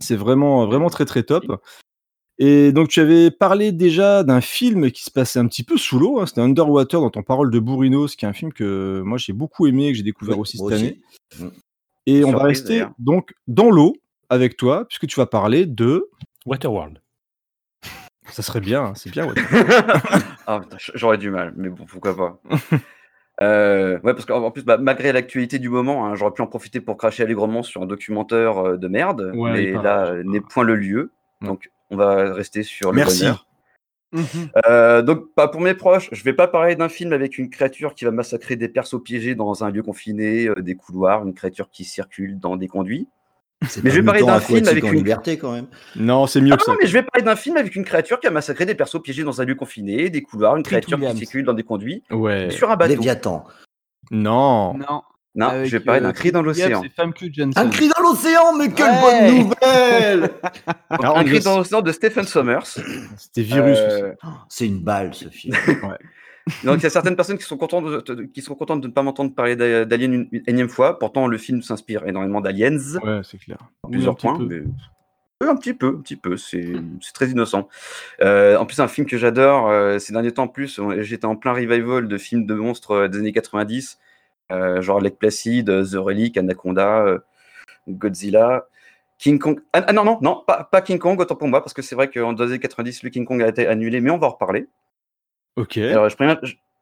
[0.00, 1.44] C'est vraiment, vraiment très très top.
[2.40, 6.00] Et donc tu avais parlé déjà d'un film qui se passait un petit peu sous
[6.00, 9.18] l'eau, hein, c'était Underwater dans ton parole de Bourrinos, qui est un film que moi
[9.18, 10.74] j'ai beaucoup aimé, que j'ai découvert Oui, aussi cette aussi.
[10.74, 10.98] année.
[12.06, 13.96] Et on va rester donc dans l'eau
[14.30, 16.08] avec toi, puisque tu vas parler de...
[16.46, 17.00] Waterworld.
[18.30, 19.26] Ça serait bien, hein, c'est bien.
[19.26, 19.34] ouais.
[20.46, 20.60] ah,
[20.94, 22.40] j'aurais du mal, mais bon, pourquoi pas.
[23.40, 26.48] Euh, ouais, parce qu'en en plus, bah, malgré l'actualité du moment, hein, j'aurais pu en
[26.48, 30.40] profiter pour cracher allègrement sur un documentaire euh, de merde, Ouais, mais là euh, n'est
[30.40, 31.12] point le lieu.
[31.40, 33.20] Donc, on va rester sur le Merci.
[33.20, 33.48] bonheur.
[34.66, 37.94] Euh, donc, bah, pour mes proches, je vais pas parler d'un film avec une créature
[37.94, 41.70] qui va massacrer des persos piégés dans un lieu confiné, euh, des couloirs, une créature
[41.70, 43.08] qui circule dans des conduits.
[43.66, 45.66] C'est Mais pas je vais parler d'un film avec une liberté quand même.
[45.96, 46.72] Non, c'est mieux ah que ça.
[46.72, 49.02] non, mais je vais parler d'un film avec une créature qui a massacré des persos
[49.02, 51.14] piégés dans un lieu confiné, des couloirs, une créature Williams.
[51.18, 52.50] qui circule dans des conduits, Ouais.
[52.50, 52.90] sur un bateau.
[52.94, 53.44] Léviathan.
[54.12, 54.74] Non.
[54.74, 55.02] Non.
[55.34, 56.82] Non, Avec, je vais parler euh, d'un cri dans l'océan.
[57.56, 59.00] Un cri dans l'océan, mais quelle Ouais.
[59.30, 60.30] bonne nouvelle
[60.90, 62.64] Alors, un cri dans l'océan de Stephen Sommers.
[63.16, 64.12] C'était Virus Euh,
[64.48, 65.54] C'est une balle ce film.
[66.64, 68.92] Donc il y a certaines personnes qui sont contentes de, qui sont contentes de ne
[68.92, 70.98] pas m'entendre parler d'a- d'Alien une, une énième fois.
[70.98, 72.78] Pourtant, le film s'inspire énormément d'Aliens.
[73.02, 73.58] Ouais, c'est clair.
[73.84, 74.38] Oui, plusieurs un petit points.
[74.48, 74.62] mais-
[75.46, 76.36] un petit peu, un petit peu.
[76.36, 76.72] C'est
[77.14, 77.68] très innocent.
[78.22, 80.44] Euh, en plus, un film que j'adore euh, ces derniers temps.
[80.44, 83.98] En plus, j'étais en plein revival de films de monstres euh, des années 90,
[84.50, 87.18] euh, genre Lake Placid, The Relic, Anaconda,
[87.88, 88.66] Godzilla.
[89.18, 89.60] King Kong.
[89.72, 91.96] Ah, ah, non, non, non, pas, pas King Kong, autant pour moi, parce que c'est
[91.96, 94.28] vrai qu'en dans les années 90, le King Kong a été annulé, mais on va
[94.28, 94.68] en reparler.
[95.58, 95.76] Ok.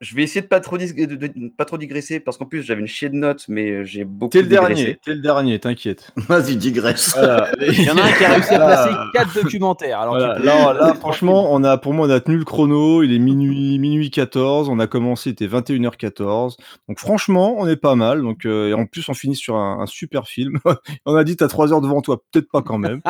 [0.01, 2.45] Je vais essayer de pas trop, dis- de- de- de pas trop digresser, parce qu'en
[2.47, 4.75] plus, j'avais une chier de notes, mais euh, j'ai beaucoup T'es le digressé.
[4.75, 6.11] dernier, t'es le dernier, t'inquiète.
[6.29, 7.15] Vas-y, digresse.
[7.17, 7.49] Voilà.
[7.61, 10.01] Il y en a un qui a réussi à placer quatre documentaires.
[10.01, 10.35] Alors Voilà.
[10.35, 13.03] tu peux- Là, là, franchement, on a, pour moi, on a tenu le chrono.
[13.03, 14.69] Il est minuit, minuit 14.
[14.69, 16.57] On a commencé, il était 21h14.
[16.89, 18.21] Donc, franchement, on est pas mal.
[18.23, 20.59] Donc, euh, et en plus, on finit sur un, un super film.
[21.07, 22.23] on a dit, t'as 3 heures devant toi.
[22.33, 23.01] Peut-être pas quand même.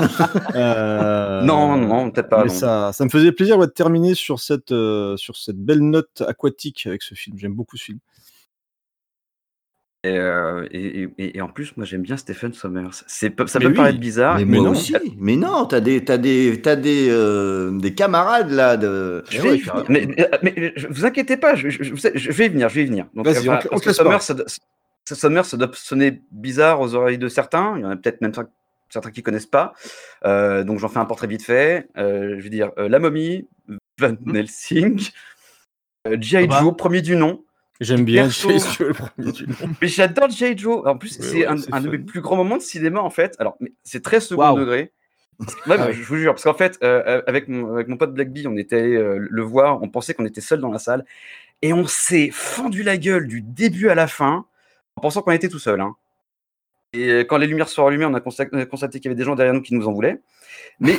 [0.55, 2.45] Euh, Non, non, peut-être pas.
[2.45, 2.55] Mais non.
[2.55, 6.23] ça, ça me faisait plaisir ouais, de terminer sur cette, euh, sur cette belle note
[6.27, 7.39] aquatique avec ce film.
[7.39, 7.99] J'aime beaucoup ce film.
[10.05, 12.91] Et, euh, et, et- et en plus, moi j'aime bien Stephen Sommers.
[13.09, 14.71] Ça peut oui, paraître bizarre, Mais, mais, moi non.
[14.73, 14.95] aussi.
[15.19, 18.77] Mais non, t'as des, t'as des, t'as des, euh, des camarades là.
[18.77, 19.25] De...
[19.31, 22.47] Je Eh vais ouais, mais, mais- mais vous inquiétez pas, je, je- je- je vais
[22.47, 23.07] y venir, je vais y venir.
[23.15, 23.79] Donc, Vas-y, euh, on.
[23.79, 24.35] Sommers, ça,
[25.13, 27.77] Sommers, ça doit sonner bizarre aux oreilles de certains.
[27.77, 28.47] Il y en a peut-être même cer-
[28.91, 29.73] certains qui connaissent pas.
[30.25, 31.89] Euh, donc j'en fais un portrait vite fait.
[31.97, 33.49] Je vais dire La Momie,
[33.99, 35.05] Van Helsing, euh,
[36.21, 36.45] G.I.
[36.45, 36.59] Ah bah.
[36.61, 37.43] Joe, premier du nom.
[37.81, 38.59] J'aime bien G.I.
[38.59, 39.55] Joe, le premier du nom.
[39.83, 40.57] Mais j'adore J.
[40.57, 40.87] Joe.
[40.87, 43.11] En plus, Ouais, c'est ouais, un, un de mes plus grands moments de cinéma, en
[43.11, 43.37] fait.
[43.39, 44.93] Alors, c'est très second degré.
[45.67, 45.93] Ouais, Ah oui.
[45.93, 48.57] je vous jure, parce qu'en fait, euh, avec, mon, avec mon pote Black Bee, on
[48.57, 51.05] était allé euh, le voir, on pensait qu'on était seul dans la salle,
[51.61, 54.47] et on s'est fendu la gueule du début à la fin,
[54.97, 55.79] en pensant qu'on était tout seul.
[55.83, 55.95] hein.
[56.95, 59.35] Et euh, quand les lumières sont allumées, on a constaté, qu'il y avait des gens
[59.35, 60.23] derrière nous qui nous en voulaient.
[60.81, 60.99] Mais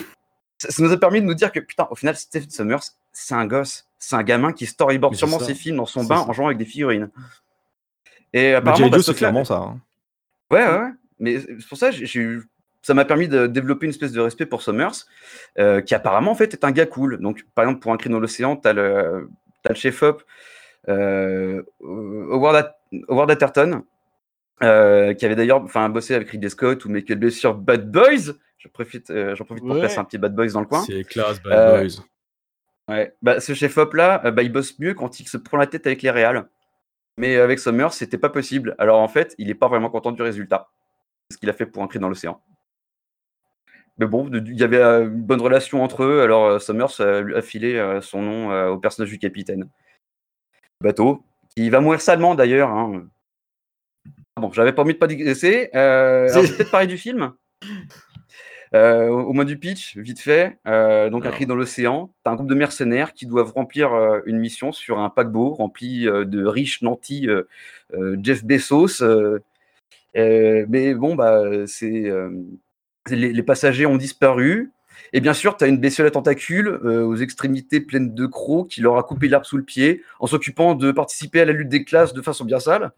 [0.59, 3.33] ça, ça nous a permis de nous dire que, putain, au final, Stephen Summers, c'est
[3.33, 5.45] un gosse, c'est un gamin qui storyboard sûrement ça.
[5.45, 6.29] ses films dans son bain ça.
[6.29, 7.09] en jouant avec des figurines.
[8.33, 9.55] Et Bah, apparemment, bah, c'est clairement ça.
[9.57, 9.79] hein.
[10.51, 10.91] Ouais, ouais, ouais.
[11.19, 12.43] Mais c'est pour ça, j'ai- j'ai eu-
[12.81, 15.05] ça m'a permis de développer une espèce de respect pour Summers,
[15.59, 17.17] euh, qui apparemment en fait est un gars cool.
[17.19, 19.29] Donc, par exemple, pour un cri dans l'océan, t'as le,
[19.63, 20.23] t'as le chef-op
[20.89, 22.73] euh, Howard,
[23.09, 23.83] Howard Atherton,
[24.63, 28.33] euh, qui avait d'ailleurs enfin, bossé avec Ridley Scott ou Michael Bay sur Bad Boys.
[28.57, 29.79] Je profite, euh, J'en profite pour Ouais.
[29.81, 30.81] placer un petit Bad Boys dans le coin.
[30.81, 32.03] C'est classe, Bad Euh, Boys.
[32.89, 35.67] Ouais, bah, ce chef-op là, euh, bah, il bosse mieux quand il se prend la
[35.67, 36.47] tête avec les réals.
[37.17, 38.75] Mais avec Summers, c'était pas possible.
[38.77, 40.69] Alors en fait, il est pas vraiment content du résultat.
[41.29, 42.41] C'est ce qu'il a fait pour un cri dans l'océan.
[43.97, 47.37] Mais bon, il y avait euh, une bonne relation entre eux, alors euh, Summers euh,
[47.37, 49.67] a filé euh, son nom euh, au personnage du capitaine.
[50.81, 51.23] Bateau,
[51.55, 52.69] qui va mourir salement d'ailleurs.
[52.69, 53.07] hein.
[54.39, 55.71] Bon, j'avais pas envie de pas digresser.
[55.73, 57.33] Euh, peut-être parler du film.
[58.73, 60.57] Euh, au moins du pitch, vite fait.
[60.67, 62.13] Euh, donc, un cri dans l'océan.
[62.23, 66.05] T'as un groupe de mercenaires qui doivent remplir euh, une mission sur un paquebot rempli
[66.05, 67.27] de riches nantis
[68.21, 69.03] Jeff Bezos.
[70.15, 72.11] mais bon, bah, c'est
[73.09, 74.71] les, les passagers ont disparu.
[75.13, 78.81] Et bien sûr, tu as une bestiole à tentacules aux extrémités pleines de crocs qui
[78.81, 81.85] leur a coupé l'herbe sous le pied en s'occupant de participer à la lutte des
[81.85, 82.91] classes de façon bien sale.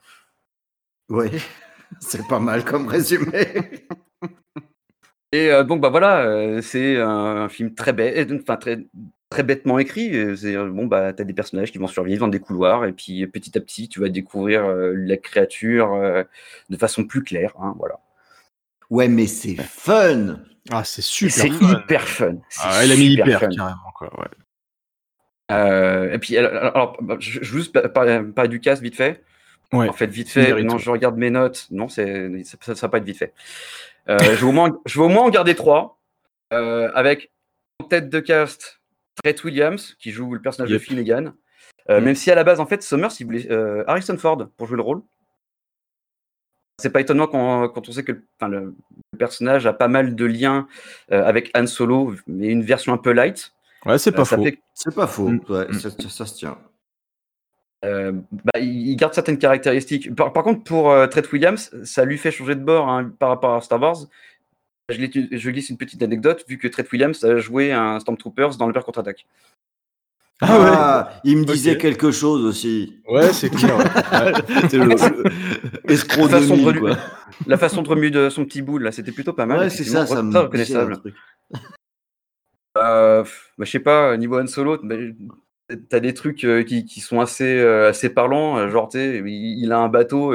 [1.10, 1.28] Oui,
[2.00, 3.48] c'est pas mal comme résumé.
[5.32, 8.80] Et euh, donc, bah voilà, euh, c'est un, un film très bête, enfin très,
[9.30, 10.36] très bêtement écrit.
[10.38, 13.26] C'est euh, bon, bah t'as des personnages qui vont survivre dans des couloirs et puis
[13.28, 16.24] petit à petit, tu vas découvrir euh, la créature euh,
[16.70, 17.54] de façon plus claire.
[17.62, 18.00] hein, voilà.
[18.90, 20.40] Ouais, mais c'est fun.
[20.72, 21.80] Ah, c'est super C'est fun.
[21.80, 22.36] hyper fun.
[22.62, 23.50] Ah, il a mis hyper fun.
[23.50, 24.12] carrément quoi.
[24.20, 24.28] Ouais.
[25.52, 28.82] Euh, et puis, alors, alors, bah, je je veux juste pa- pa- parler du cast
[28.82, 29.24] vite fait.
[29.72, 29.88] Ouais.
[29.88, 31.68] En fait, vite fait, non, je regarde mes notes.
[31.72, 33.34] Non, c'est, ça, ça, ça va pas être vite fait.
[34.08, 36.00] Euh, je, vais au moins, je vais au moins en garder trois.
[36.54, 37.32] euh, avec
[37.82, 38.82] en tête de cast
[39.24, 40.80] Trent Williams, qui joue le personnage Yep.
[40.80, 41.34] de Finnegan.
[41.90, 42.04] Euh, Mm.
[42.06, 44.78] Même si à la base, en fait, Summers, il voulait euh, Harrison Ford pour jouer
[44.78, 45.02] le rôle.
[46.78, 48.76] C'est pas étonnant quand, quand on sait que le,
[49.18, 50.68] personnage a pas mal de liens
[51.12, 53.54] euh, avec Han Solo, mais une version un peu light.
[53.86, 54.46] Ouais, c'est pas Euh, faux.
[54.74, 55.28] C'est pas faux.
[55.30, 55.42] Mm.
[55.50, 56.58] Ouais, ça, ça se tient.
[57.86, 60.14] Euh, bah, il garde certaines caractéristiques.
[60.16, 63.30] Par, par contre, pour euh, Trent Williams, ça lui fait changer de bord hein, par
[63.30, 63.98] rapport à Star Wars.
[64.90, 64.96] Je,
[65.32, 68.74] je glisse une petite anecdote, vu que Trent Williams a joué un Stormtroopers dans le
[68.74, 69.26] Père contre-attaque.
[70.42, 73.02] Ah, il me disait quelque chose aussi.
[73.08, 73.78] Ouais, c'est clair.
[73.78, 73.84] ouais.
[74.12, 74.34] Ouais.
[74.70, 76.98] C'est le, le- escroc La façon, de 2000, relu- quoi.
[77.48, 79.60] la façon de remuer de son petit boule, là, c'était plutôt pas mal.
[79.60, 80.98] Ouais, c'est ça, ça me reconnaissable.
[81.00, 81.14] truc.
[82.78, 83.24] Euh,
[83.58, 84.96] bah, je sais pas, niveau Han Solo, bah,
[85.90, 88.58] t'as des trucs euh, qui, qui sont assez, euh, assez parlants.
[88.58, 90.34] euh, Genre, il, il a un bateau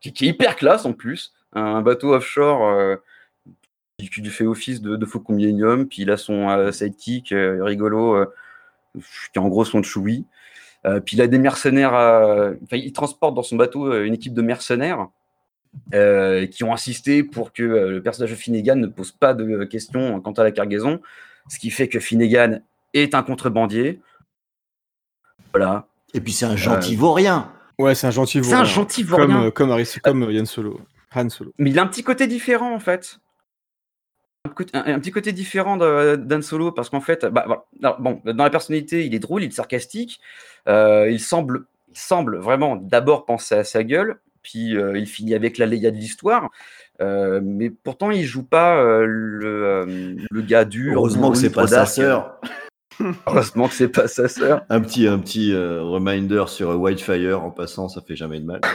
[0.00, 1.32] qui, est hyper classe en plus.
[1.52, 2.98] Un bateau offshore
[3.98, 5.86] qui, fait office de, de Millennium.
[5.86, 8.26] Puis il a son sidekick rigolo,
[8.94, 9.00] qui
[9.34, 10.24] est en gros son Chewie.
[11.04, 12.54] Puis il a des mercenaires.
[12.72, 15.08] il transporte dans son bateau une équipe de mercenaires.
[15.92, 20.32] qui ont insisté pour que le personnage de Finnegan ne pose pas de questions quant
[20.32, 21.00] à la cargaison,
[21.48, 22.60] ce qui fait que Finnegan
[22.94, 24.00] est un contrebandier.
[25.52, 25.86] Voilà.
[26.14, 27.50] Et puis c'est un gentil vaurien.
[27.78, 28.64] Ouais, c'est un gentil C'est un vaurien.
[28.64, 29.44] gentil Comme, vaurien.
[29.46, 29.70] euh, comme,
[30.02, 30.80] comme euh, Yann Solo.
[31.14, 31.52] Han Solo.
[31.58, 33.18] Mais il a un petit côté différent en fait.
[34.44, 37.64] Un, côté- un- un petit côté différent d'Han Solo parce qu'en fait, bah,
[37.98, 40.20] bon, dans la personnalité, il est drôle, il est sarcastique.
[40.68, 45.34] euh, il semble, il semble vraiment d'abord penser à sa gueule, puis euh, il finit
[45.34, 46.50] avec la Leia de l'histoire.
[47.00, 50.94] euh, mais pourtant, il joue pas euh, le, euh, le gars dur.
[50.96, 52.40] Heureusement que c'est pas sa sœur.
[53.26, 54.64] Heureusement que c'est pas sa sœur.
[54.70, 58.46] Un petit, un petit euh, reminder sur euh, Whitefire en passant, ça fait jamais de
[58.46, 58.60] mal.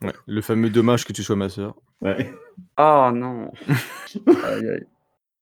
[0.00, 1.74] Ouais, le fameux dommage que tu sois ma sœur.
[2.02, 2.32] Ouais.
[2.78, 3.50] Oh non.
[4.44, 4.86] Aïe, aïe.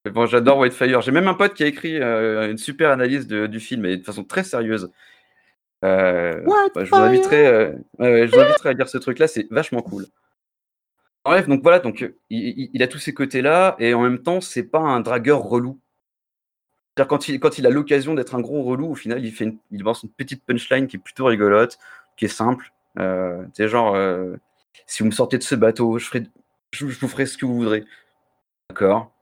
[0.06, 1.02] Mais Bon, j'adore Whitefire.
[1.02, 3.98] J'ai même un pote qui a écrit euh, une super analyse de- du film et
[3.98, 4.90] de façon très sérieuse.
[5.84, 6.40] Euh,
[6.74, 9.82] bah, je vous inviterai, euh, ouais, je vous inviterai à lire ce truc-là, c'est vachement
[9.82, 10.06] cool.
[11.26, 12.00] Bref, donc voilà, donc
[12.30, 15.40] il, il- il a tous ces côtés-là et en même temps, c'est pas un dragueur
[15.42, 15.78] relou.
[16.96, 19.44] C'est-à-dire quand il, quand il a l'occasion d'être un gros relou, au final, il fait
[19.44, 21.78] une, il balance une petite punchline qui est plutôt rigolote,
[22.16, 22.72] qui est simple.
[22.98, 24.36] Euh, c'est genre, euh,
[24.86, 26.22] si vous me sortez de ce bateau, je, ferai,
[26.72, 27.84] je, je vous ferai ce que vous voudrez.
[28.70, 29.12] D'accord.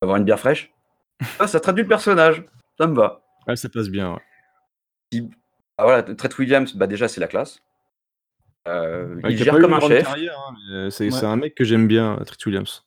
[0.00, 0.72] On va Avoir une bière fraîche.
[1.38, 2.44] Ah, ça traduit le personnage.
[2.80, 3.20] Ça me va.
[3.46, 4.14] Ouais, ça passe bien.
[4.14, 4.20] ouais.
[5.12, 5.28] Il-
[5.76, 7.60] ah, voilà, Trent Williams, bah déjà c'est la classe.
[8.66, 10.04] Euh, Ouais, il gère pas eu comme une un chef.
[10.04, 11.24] carrière, hein, mais, euh, c'est Ouais.
[11.24, 12.84] un mec que j'aime bien, Trent Williams.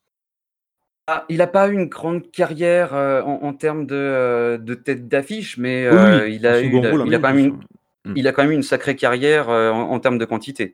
[1.14, 4.74] Ah, il n'a pas eu une grande carrière euh, en, en termes de, euh, de
[4.76, 7.38] tête d'affiche, mais euh, oui, il, a en eu, second rôle, il, a quand même
[7.40, 7.62] une,
[8.06, 8.14] sûr.
[8.16, 10.74] il a quand même eu une sacrée carrière euh, en, en termes de quantité.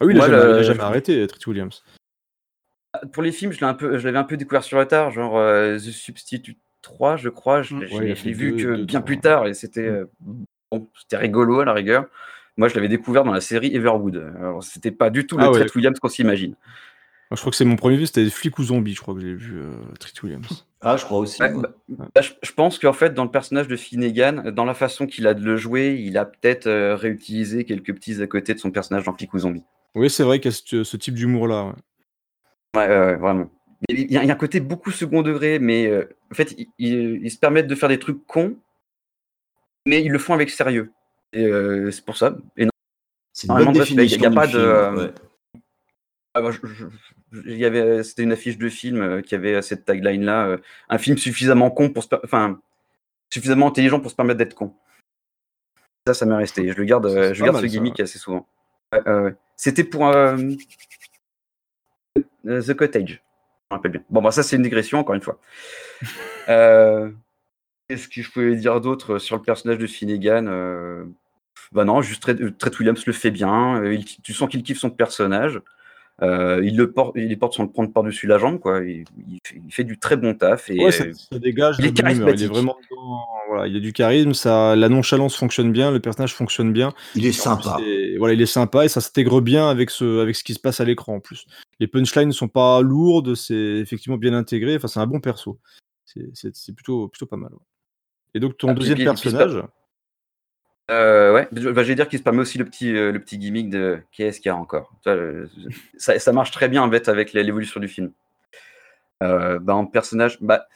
[0.00, 1.84] Ah oui, il a Moi, jamais, il arrêté, Trent Williams.
[3.12, 6.58] Pour les films, je un l'avais un peu découvert sur le tard, genre The Substitute
[6.80, 7.60] 3, je crois.
[7.62, 9.04] Je, a l'ai- fait je l'ai vu que deux, bien trois.
[9.04, 9.90] plus tard et c'était
[10.70, 12.06] bon, c'était rigolo à la rigueur.
[12.56, 14.16] Moi, je l'avais découvert dans la série Everwood.
[14.38, 15.66] Alors, c'était pas du tout le Ah.
[15.74, 16.54] Williams qu'on s'imagine.
[17.32, 19.20] Moi, je crois que c'est mon premier film, c'était Flic ou Zombie, je crois que
[19.20, 20.66] j'ai vu euh, Trent Williams.
[20.82, 21.40] Ah, je crois aussi.
[21.40, 24.74] Ouais, bah, bah, je, je pense qu'en fait, dans le personnage de Finnegan, dans la
[24.74, 28.52] façon qu'il a de le jouer, il a peut-être euh, réutilisé quelques petits à côté
[28.52, 29.64] de son personnage dans Flic ou Zombie.
[29.94, 31.64] Oui, c'est vrai qu'il y a ce, ce type d'humour-là.
[31.68, 31.72] ouais.
[32.76, 33.50] Ouais, ouais, ouais, vraiment.
[33.88, 36.34] Mais Il y, a, il y a un côté beaucoup second degré, mais euh, en
[36.34, 38.58] fait, ils, se permettent de faire des trucs cons,
[39.86, 40.92] mais ils le font avec sérieux.
[41.32, 42.36] Et euh, c'est pour ça.
[42.58, 42.70] Et non,
[43.32, 43.74] C'est une bonne.
[43.74, 45.14] Il y a- y pas de.
[46.36, 46.86] Euh, ah, bah, je- je-
[47.32, 50.46] je- il y avait, c'était une affiche de film euh, qui avait cette tagline-là.
[50.46, 50.56] euh,
[50.88, 52.60] un film suffisamment con pour se per- enfin,
[53.32, 54.74] suffisamment intelligent pour se permettre d'être con.
[56.06, 56.68] Ça, ça m'est resté.
[56.70, 58.46] Je le garde, euh, je garde mal, ce ça, gimmick assez souvent.
[59.56, 60.36] C'était pour euh,
[62.46, 63.10] euh, The Cottage.
[63.70, 64.02] Je me rappelle bien.
[64.10, 65.38] Bon, bah, ça, c'est une digression, encore une fois.
[66.48, 67.08] Euh,
[67.86, 71.04] Qu'est-ce que je pouvais dire d'autre sur le personnage de Finnegan Euh,
[71.70, 72.20] Bah non, juste
[72.58, 73.80] Trent Williams le fait bien.
[73.80, 75.60] Euh, il- tu sens qu'il kiffe son personnage.
[76.20, 78.84] Euh, il le porte, il les porte sans le prendre par-dessus la jambe, quoi.
[78.84, 80.70] Il, il fait, il fait du très bon taf.
[80.70, 82.10] Et, Ouais, ça, ça dégage il est humeur.
[82.12, 82.48] Il est charismatique.
[82.48, 82.76] vraiment
[83.48, 86.92] voilà, il a du charisme, ça, la nonchalance fonctionne bien, le personnage fonctionne bien.
[87.16, 87.78] Il est en sympa.
[88.18, 90.80] voilà, il est sympa et ça s'intègre bien avec ce, avec ce qui se passe
[90.80, 91.46] à l'écran en plus.
[91.80, 94.76] Les punchlines ne sont pas lourdes, c'est effectivement bien intégré.
[94.76, 95.58] Enfin, c'est un bon perso.
[96.04, 97.52] C'est- C'est c'est plutôt, plutôt pas mal.
[97.52, 97.58] ouais.
[98.34, 99.62] Et donc ton Ah, deuxième puis- puis- puis- personnage,
[100.90, 103.38] Euh, ouais, bah, je vais dire qu'il se permet aussi le petit, euh, le petit
[103.38, 104.92] gimmick de qu'est-ce qu'il y a encore.
[105.96, 108.12] Ça, ça marche très bien en fait avec l'évolution du film.
[109.22, 110.66] Euh, bah, en personnage, bah,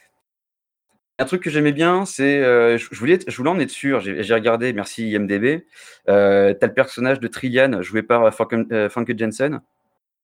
[1.19, 3.69] un truc que j'aimais bien, c'est, euh, je je voulais, être- je voulais en être
[3.71, 3.99] sûr.
[3.99, 5.65] J'ai regardé, merci IMDb.
[6.09, 9.61] Euh, T'as le personnage de Trillian joué par Funke euh, Funke Jensen.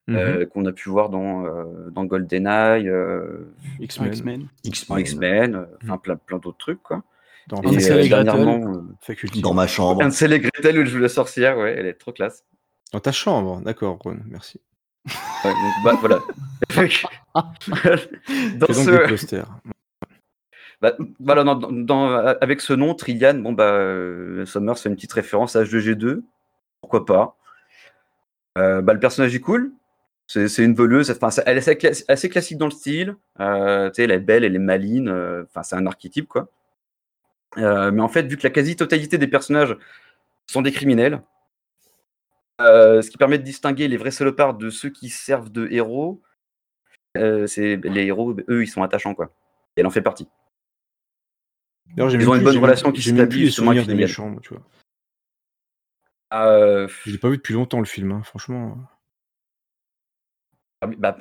[0.08, 0.16] Mhm.
[0.18, 3.46] euh, qu'on a pu voir dans, euh, dans GoldenEye, euh,
[4.66, 5.00] X-Men.
[5.00, 5.68] X-Men.
[5.82, 7.04] enfin plein, plein d'autres trucs quoi.
[7.48, 9.42] Dans Et, euh, et Gretel, Faculty.
[9.42, 10.04] Dans ma chambre.
[10.04, 12.44] Hansel et Gretel où je joue la sorcière, ouais, elle est trop classe.
[12.94, 14.62] Dans ta chambre, d'accord, Ron, merci.
[15.44, 15.52] Ouais,
[15.84, 16.20] donc, bah, voilà.
[17.34, 18.92] dans donc ce...
[20.82, 25.56] Bah, voilà, dans- avec ce nom, Trillian, bon bah, euh, Summers fait une petite référence
[25.56, 26.22] à H2G2,
[26.82, 27.38] pourquoi pas.
[28.58, 29.72] Euh, bah, le personnage est cool,
[30.28, 33.90] c'est c'est une voleuse, enfin, elle est assez, cla- assez classique dans le style, euh,
[33.90, 36.50] tu sais, elle est belle, elle est maline, euh, enfin, c'est un archétype quoi.
[37.58, 39.78] Euh, mais en fait, vu que la quasi-totalité des personnages
[40.48, 41.22] sont des criminels,
[42.62, 46.22] euh, ce qui permet de distinguer les vrais salopards de ceux qui servent de héros,
[47.18, 49.34] euh, c'est les héros, eux, ils sont attachants quoi.
[49.76, 50.28] Et elle en fait partie.
[51.88, 54.64] D'ailleurs, j'ai Ils ont une bonne relation qui s'établit justement des méchants, tu vois.
[56.34, 58.78] Euh, Je l'ai pas vu depuis longtemps le film, hein, franchement.
[60.84, 61.18] Ah bah,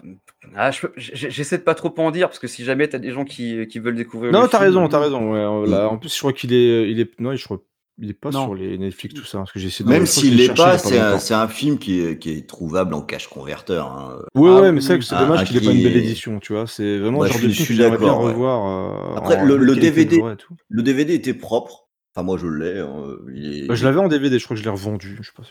[0.57, 3.25] ah, je J'essaie de pas trop en dire parce que si jamais t'as des gens
[3.25, 4.33] qui, qui veulent découvrir.
[4.33, 5.33] Non, t'as raison, t'as raison.
[5.33, 7.61] ouais, euh, là, en plus, je crois qu'il est, il est, non, je crois,
[7.99, 8.45] il est pas Non.
[8.45, 9.91] sur les Netflix tout ça, parce que j'ai essayé de.
[9.95, 13.29] Même s'il l'est pas, c'est un, un film qui est, qui est trouvable en cache
[13.29, 13.87] converteur.
[13.87, 14.19] Hein.
[14.35, 15.09] Ouais, Ah ouais, mais c'est vrai que oui.
[15.11, 16.67] c'est dommage qu'il ait pas une belle édition, tu vois.
[16.67, 18.25] C'est vraiment Ouais, le genre je de suis- film je suis que j'aimerais bien d'accord,
[18.25, 18.33] ouais.
[18.33, 19.13] revoir.
[19.15, 20.21] euh, Après, en le, DVD,
[20.69, 21.89] le DVD était propre.
[22.15, 22.79] Enfin, moi, je l'ai.
[22.81, 25.17] hein, est- Bah, je l'avais en DVD, je crois que je l'ai revendu.
[25.21, 25.45] Je sais pas.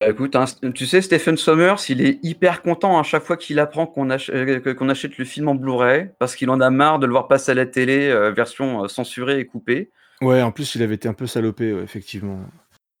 [0.00, 0.44] Bah, écoute, hein,
[0.74, 4.30] tu sais, Stephen Sommers, il est hyper content à chaque fois qu'il apprend qu'on ach-
[4.30, 7.28] euh, qu'on achète le film en Blu-ray parce qu'il en a marre de le voir
[7.28, 9.90] passer à la télé, euh, version euh, censurée et coupée.
[10.20, 12.40] Ouais, en plus, il avait été un peu salopé, ouais, effectivement.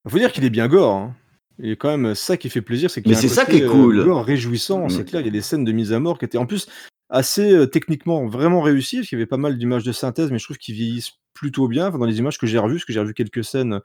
[0.08, 0.94] Faut dire qu'il est bien gore.
[0.94, 1.14] Hein.
[1.58, 3.44] Il est quand même ça qui fait plaisir, c'est qu'il y a un c'est ça
[3.44, 4.04] côté, qui est euh, cool.
[4.04, 4.86] gore réjouissant.
[4.86, 4.90] Mm.
[4.90, 6.66] C'est clair, il y a des scènes de mise à mort qui étaient en plus
[7.10, 8.96] assez euh, techniquement vraiment réussies.
[8.98, 11.68] parce qu'il y avait pas mal d'images de synthèse, mais je trouve qu'ils vieillissent plutôt
[11.68, 11.88] bien.
[11.88, 13.80] Enfin, dans les images que j'ai revues, parce que j'ai revu quelques scènes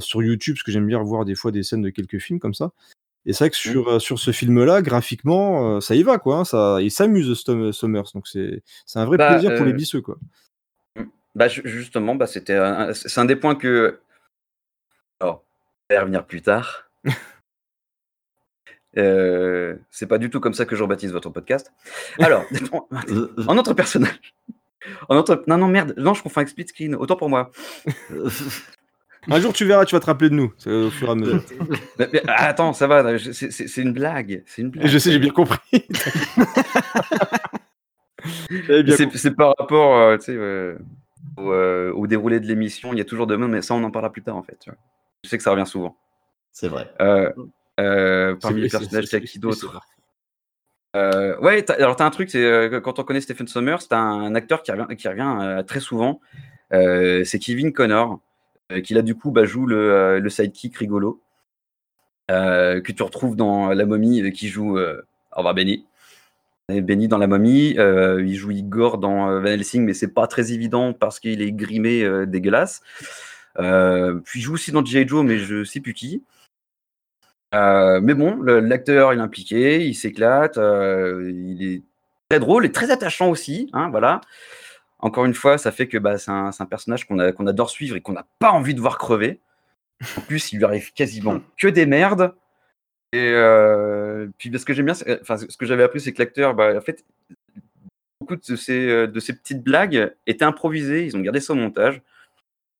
[0.00, 2.54] sur YouTube, parce que j'aime bien revoir des fois des scènes de quelques films comme
[2.54, 2.72] ça.
[3.28, 6.38] Et c'est vrai que sur, euh, sur ce film-là, graphiquement, euh, ça y va, quoi.
[6.38, 7.34] hein, ça, il s'amuse,
[7.72, 8.02] Sommers.
[8.14, 10.16] Donc c'est c'est un vrai Bah, plaisir pour les euh, bisseux, quoi.
[11.34, 12.56] Bah, ju- justement, bah, c'était
[12.94, 13.98] c'est un des points que.
[15.20, 15.42] Alors,
[15.90, 16.88] on va y revenir plus tard.
[18.98, 21.70] Euh, c'est pas du tout comme ça que je rebaptise votre podcast.
[22.18, 22.88] Alors, en,
[23.46, 24.34] en autre personnage.
[25.10, 25.44] En autre...
[25.46, 25.92] Non, non, merde.
[25.98, 26.94] Non, je confonds avec split screen.
[26.94, 27.50] Autant pour moi.
[29.28, 31.14] Un jour, tu verras, tu vas te rappeler de nous, c'est au fur et à
[31.16, 31.42] mesure.
[31.98, 33.18] Mais- mais, attends, ça va.
[33.18, 34.42] C'est c'est- c'est une blague.
[34.46, 34.86] C'est une blague.
[34.86, 35.60] Je sais, j'ai bien compris.
[38.58, 40.76] C'est c'est par rapport euh, euh,
[41.36, 42.92] au, euh, au déroulé de l'émission.
[42.92, 44.56] Il y a toujours demain, mais ça, on en parlera plus tard en fait.
[44.58, 44.78] tu vois.
[45.22, 45.96] Je sais que ça revient souvent.
[46.50, 46.90] C'est vrai.
[47.00, 47.30] Euh,
[47.78, 49.80] euh, parmi C'est- les c'est- personnages, c'est- t'as qui c'est- d'autre
[50.96, 53.98] Euh, ouais, t'as- alors t'as un truc, c'est euh, quand on connaît Stephen Sommers, t'as
[53.98, 56.20] un acteur qui revient, qui revient euh, très souvent.
[56.72, 58.16] Euh, c'est Kevin Connor, euh,
[58.84, 61.20] qui là du coup bah, joue le, euh, le sidekick rigolo,
[62.30, 64.78] euh, que tu retrouves dans La Momie, euh, qui joue.
[64.78, 65.02] Euh,
[65.36, 65.84] au Benny.
[66.68, 70.26] Benny dans La Momie, euh, il joue Igor dans euh, Van Helsing, mais c'est pas
[70.26, 72.82] très évident parce qu'il est grimé euh, dégueulasse.
[73.58, 75.06] Euh, puis il joue aussi dans G.I.
[75.06, 76.24] Joe, mais je sais plus qui.
[77.54, 81.82] Euh, mais bon, l'acteur est impliqué, il s'éclate, euh, il est
[82.28, 83.70] très drôle et très attachant aussi.
[83.72, 84.20] Hein, voilà.
[85.06, 88.00] Encore une fois, ça fait que bah, c'est un, un personnage qu'on adore suivre et
[88.00, 89.38] qu'on n'a pas envie de voir crever.
[90.18, 92.34] En plus, il lui arrive quasiment que des merdes.
[93.12, 96.12] Et euh, puis, bah, ce que j'aime bien, c'est- enfin, ce que j'avais appris, c'est
[96.12, 97.04] que l'acteur, bah, en fait,
[98.20, 101.04] beaucoup de ces, euh, de ces petites blagues étaient improvisées.
[101.06, 102.02] Ils ont gardé ça au montage.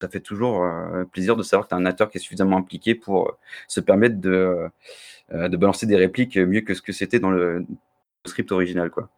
[0.02, 2.58] Ça fait toujours euh, plaisir de savoir que tu as un acteur qui est suffisamment
[2.58, 3.32] impliqué pour euh,
[3.68, 4.68] se permettre de,
[5.32, 7.64] euh, de balancer des répliques mieux que ce que c'était dans le
[8.26, 8.90] script original.
[8.90, 9.08] Quoi.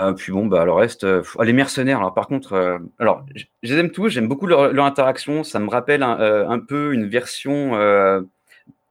[0.00, 3.26] Euh, puis bon, bah, le reste, euh, ah, les mercenaires, alors par contre, euh, alors,
[3.34, 6.92] je les aime tous, j'aime beaucoup leur, leur interaction, ça me rappelle un, un peu
[6.94, 7.72] une version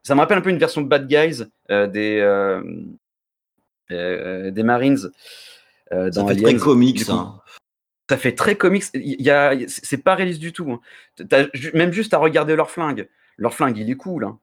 [0.03, 2.61] ça me rappelle un peu une version de Bad Guys des,
[3.89, 4.97] des Marines
[5.91, 6.49] euh, Ça dans fait Aliens.
[6.49, 7.41] très comics, coup, hein.
[8.09, 8.85] Ça fait très comics.
[8.93, 10.71] Y a, c'est pas réaliste du tout.
[10.71, 11.47] hein.
[11.73, 13.07] Même juste à regarder leur flingue.
[13.37, 14.23] Leur flingue, il est cool.
[14.25, 14.39] hein.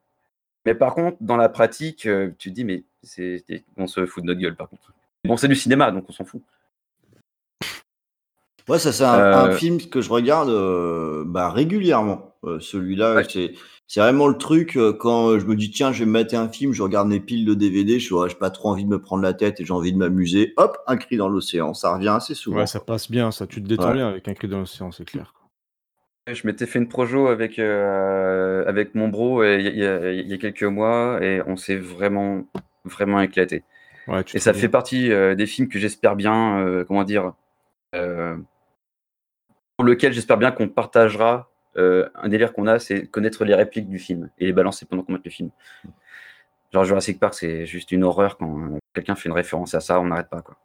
[0.66, 2.84] Mais par contre, dans la pratique, tu te dis, mais
[3.76, 4.92] on se fout de notre gueule, par contre.
[5.24, 6.42] Bon, c'est du cinéma, donc on s'en fout.
[8.68, 12.34] Ouais, ça c'est un, un Euh, film que je regarde euh, bah, régulièrement.
[12.44, 13.54] Euh, Celui-là, c'est
[13.86, 16.48] c'est vraiment le truc euh, quand je me dis tiens, je vais me mettre un
[16.48, 19.22] film, je regarde mes piles de DVD, je n'ai pas trop envie de me prendre
[19.22, 20.52] la tête et j'ai envie de m'amuser.
[20.56, 22.58] Hop, un cri dans l'océan, ça revient assez souvent.
[22.58, 23.46] Ouais, ça passe bien, ça.
[23.46, 23.94] Tu te détends Ouais.
[23.94, 25.32] bien avec un cri dans l'océan, c'est clair.
[26.28, 29.78] Je m'étais fait une projo avec, euh, avec mon bro il y,
[30.28, 32.44] y a quelques mois et on s'est vraiment,
[32.84, 33.62] vraiment éclaté.
[34.08, 37.32] Ouais, et ça fait partie euh, des films que j'espère bien, euh, comment dire,
[37.94, 38.36] euh,
[39.76, 43.98] pour lequel j'espère bien qu'on partagera un délire qu'on a, c'est connaître les répliques du
[43.98, 45.50] film et les balancer pendant qu'on mate le film.
[46.72, 50.06] Genre Jurassic Park, c'est juste une horreur quand quelqu'un fait une référence à ça, on
[50.06, 50.56] n'arrête pas quoi.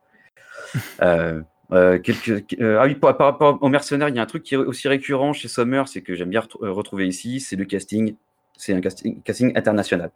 [2.01, 4.87] Quelques, ah oui, par, rapport aux mercenaires, il y a un truc qui est aussi
[4.87, 8.15] récurrent chez Summer, c'est que j'aime bien retrou- retrouver ici, c'est le casting.
[8.55, 10.11] C'est un casting, casting international.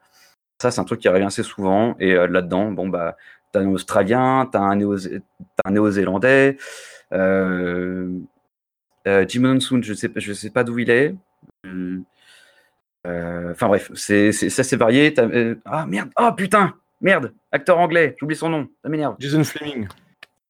[0.62, 1.96] Ça, c'est un truc qui revient assez souvent.
[2.00, 3.18] Et euh, là-dedans, bon, bah,
[3.52, 4.96] t'as un Australien, t'as un, Néo-
[5.66, 6.58] un Néo-Zélandais.
[7.14, 8.10] Euh,
[9.08, 11.16] euh, Jim Monsoon, je sais, je sais pas d'où il est.
[11.66, 12.04] Hum,
[13.08, 15.14] euh, Enfin bref, c'est c'est- c'est varié.
[15.20, 19.16] Euh, ah merde, ah putain, merde, acteur anglais, j'oublie son nom, ça m'énerve.
[19.20, 19.88] Jason Fleming.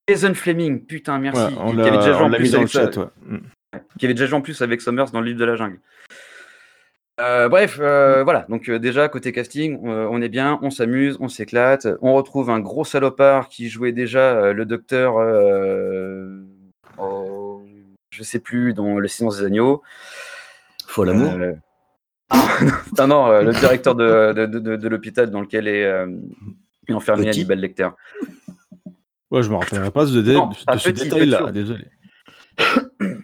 [0.08, 1.42] Jason Fleming, putain, merci.
[1.42, 2.92] Ouais, on l'a- avait déjà joué on en l'a plus mis dans avec le ça-
[2.92, 3.80] chat, ouais.
[4.00, 5.80] Qui avait déjà joué en plus avec Summers dans le livre de la jungle.
[7.22, 8.46] Euh, bref, euh, voilà.
[8.50, 11.88] Donc euh, déjà côté casting, euh, on est bien, on s'amuse, on s'éclate.
[12.02, 16.44] On retrouve un gros salopard qui jouait déjà euh, le docteur, euh,
[16.98, 17.64] oh,
[18.10, 19.82] je sais plus, dans Le Silence des agneaux.
[20.88, 21.32] Faut l'amour.
[21.40, 21.54] Euh,
[22.98, 26.08] non, non, euh, le directeur de, de, de- de- de l'hôpital dans lequel est, euh,
[26.90, 27.30] est enfermé.
[27.30, 27.90] Hannibal Lecter.
[29.32, 31.86] Ouais, je me rappellerai pas de, Non, de pas ce petit, détail-là, désolé.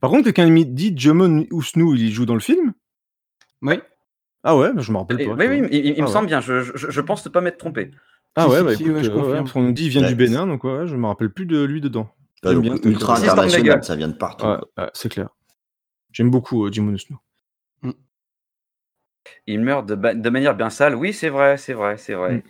[0.00, 2.72] Par contre, quelqu'un me dit Jamon Ousnou, il y joue dans le film?
[3.64, 3.80] Oui.
[4.44, 5.32] Ah ouais, bah, je me rappelle Et- pas.
[5.34, 6.12] oui, oui, il, il- il Ah me ouais.
[6.12, 6.40] semble bien.
[6.40, 7.90] Je, je, je pense ne pas m'être trompé.
[8.36, 9.38] Ah Si, ouais, bah si, écoute, ouais, je euh, ouais, confirme.
[9.38, 10.14] parce qu'on nous dit il vient du.
[10.14, 12.08] Bénin, donc ouais, je me rappelle plus de lui dedans.
[12.42, 12.76] J'aime bien.
[12.84, 14.44] ultra international, ça vient de partout.
[14.46, 15.28] Ouais, ouais, c'est clair.
[16.12, 17.18] J'aime beaucoup euh, Jimon Ousnou.
[19.46, 20.94] Il meurt de, de manière bien sale.
[20.94, 22.36] Oui, c'est vrai, c'est vrai, c'est vrai.
[22.36, 22.42] Mm.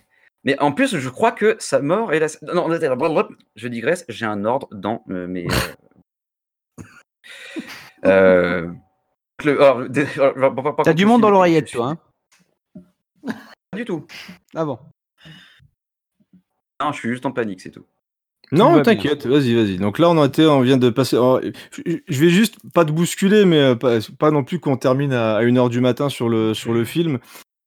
[0.43, 2.27] Mais en plus, je crois que sa mort est la.
[2.53, 2.67] Non,
[3.55, 4.05] je digresse.
[4.09, 5.47] J'ai un ordre dans euh, mes.
[8.05, 8.67] euh,
[9.37, 11.97] T'as du monde dans l'oreillette, toi.
[13.25, 13.31] Hein
[13.71, 14.05] Pas du tout.
[14.53, 14.79] ah bon.
[16.81, 17.85] Non, je suis juste en panique, c'est tout.
[18.51, 19.77] Non, t'inquiète, vas-y, vas-y.
[19.77, 21.15] Donc là, on a été, on vient de passer.
[21.15, 21.41] alors,
[21.85, 25.41] je vais juste pas te bousculer, mais euh, pas, pas non plus qu'on termine à,
[25.41, 27.19] 1h du matin sur le, sur le film.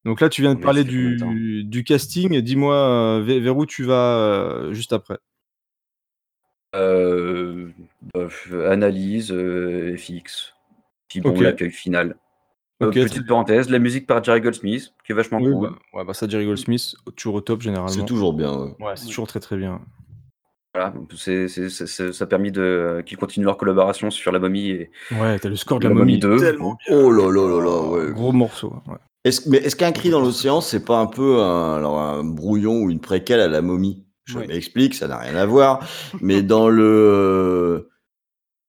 [0.04, 2.40] Donc là, tu viens de parler du, du casting.
[2.40, 5.18] Dis-moi euh, vers, vers où tu vas euh, juste après.
[6.74, 7.70] Euh,
[8.14, 8.28] bah,
[8.70, 10.54] analyse, euh, FX.
[11.08, 11.40] Puis bon, Ok.
[11.40, 12.16] l'accueil final.
[12.82, 15.70] Euh, Ok, très petite parenthèse, la musique par Jerry Goldsmith, qui est vachement Oui, cool.
[15.70, 17.88] bah, ouais, bah ça, Jerry Goldsmith, toujours au top généralement.
[17.92, 18.52] C'est toujours bien.
[18.56, 18.74] ouais.
[18.78, 19.80] Ouais, c'est toujours très très bien.
[20.74, 25.38] Voilà, c'est- ça a permis de qu'ils continuent leur collaboration sur la momie et Ouais,
[25.40, 26.20] t'as le score de La la momie momie.
[26.20, 26.38] 2.
[26.38, 28.12] Tellement Oh là là là là, ouais.
[28.12, 28.72] gros morceau.
[28.86, 28.94] Ouais.
[29.24, 32.82] Est-ce, mais est-ce qu'un cri dans l'océan, c'est pas un peu un, alors un brouillon
[32.82, 34.46] ou une préquelle à la momie Je Oui.
[34.46, 35.80] m'explique, ça n'a rien à voir.
[36.20, 37.88] mais dans le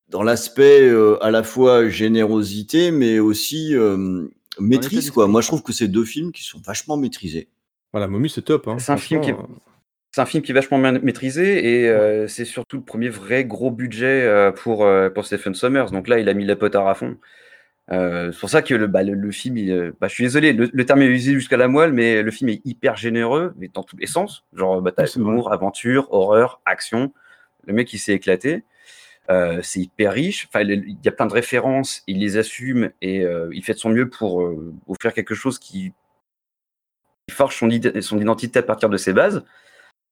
[0.09, 4.27] dans l'aspect euh, à la fois générosité, mais aussi euh,
[4.59, 5.27] maîtrise, quoi.
[5.27, 7.47] Moi, je trouve que c'est deux films qui sont vachement maîtrisés.
[7.93, 8.67] Voilà, momie, c'est top.
[8.67, 9.35] Hein, C'est un film qui est-
[10.11, 13.45] c'est un film qui est vachement bien maîtrisé et euh, c'est surtout le premier vrai
[13.45, 15.91] gros budget euh, pour, euh, pour Stephen Sommers.
[15.91, 17.17] Donc là, il a mis la potard à fond.
[17.91, 20.53] Euh, c'est pour ça que le, bah, le, le film, il, bah, je suis désolé,
[20.53, 23.69] le, le terme est usé jusqu'à la moelle, mais le film est hyper généreux, mais
[23.71, 24.43] dans tous les sens.
[24.53, 27.13] Genre, bah, t'as humour, aventure, horreur, action.
[27.65, 28.63] Le mec, il s'est éclaté.
[29.31, 30.47] Euh, c'est hyper riche.
[30.47, 33.77] Enfin, il y a plein de références, il les assume et euh, il fait de
[33.79, 35.93] son mieux pour euh, offrir quelque chose qui,
[37.27, 39.43] qui forge son, id- son identité à partir de ses bases.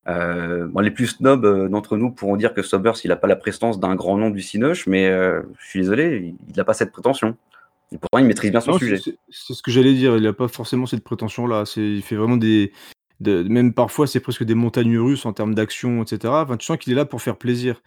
[0.05, 3.77] Bon, les plus snobs d'entre nous pourront dire que Sobbers, il n'a pas la prestance
[3.79, 7.35] d'un grand nom du Cinoche, mais je suis désolé, il n'a pas cette prétention.
[7.91, 8.97] Et pourtant, il maîtrise bien son Non, sujet.
[8.97, 10.15] c'est- ce que j'allais dire.
[10.15, 11.63] Il n'a pas forcément cette prétention-là.
[11.75, 12.71] Il fait vraiment des.
[13.19, 16.33] de- même parfois, c'est presque des montagnes russes en termes d'action, etc.
[16.43, 17.81] Enfin, tu sens qu'il est là pour faire plaisir.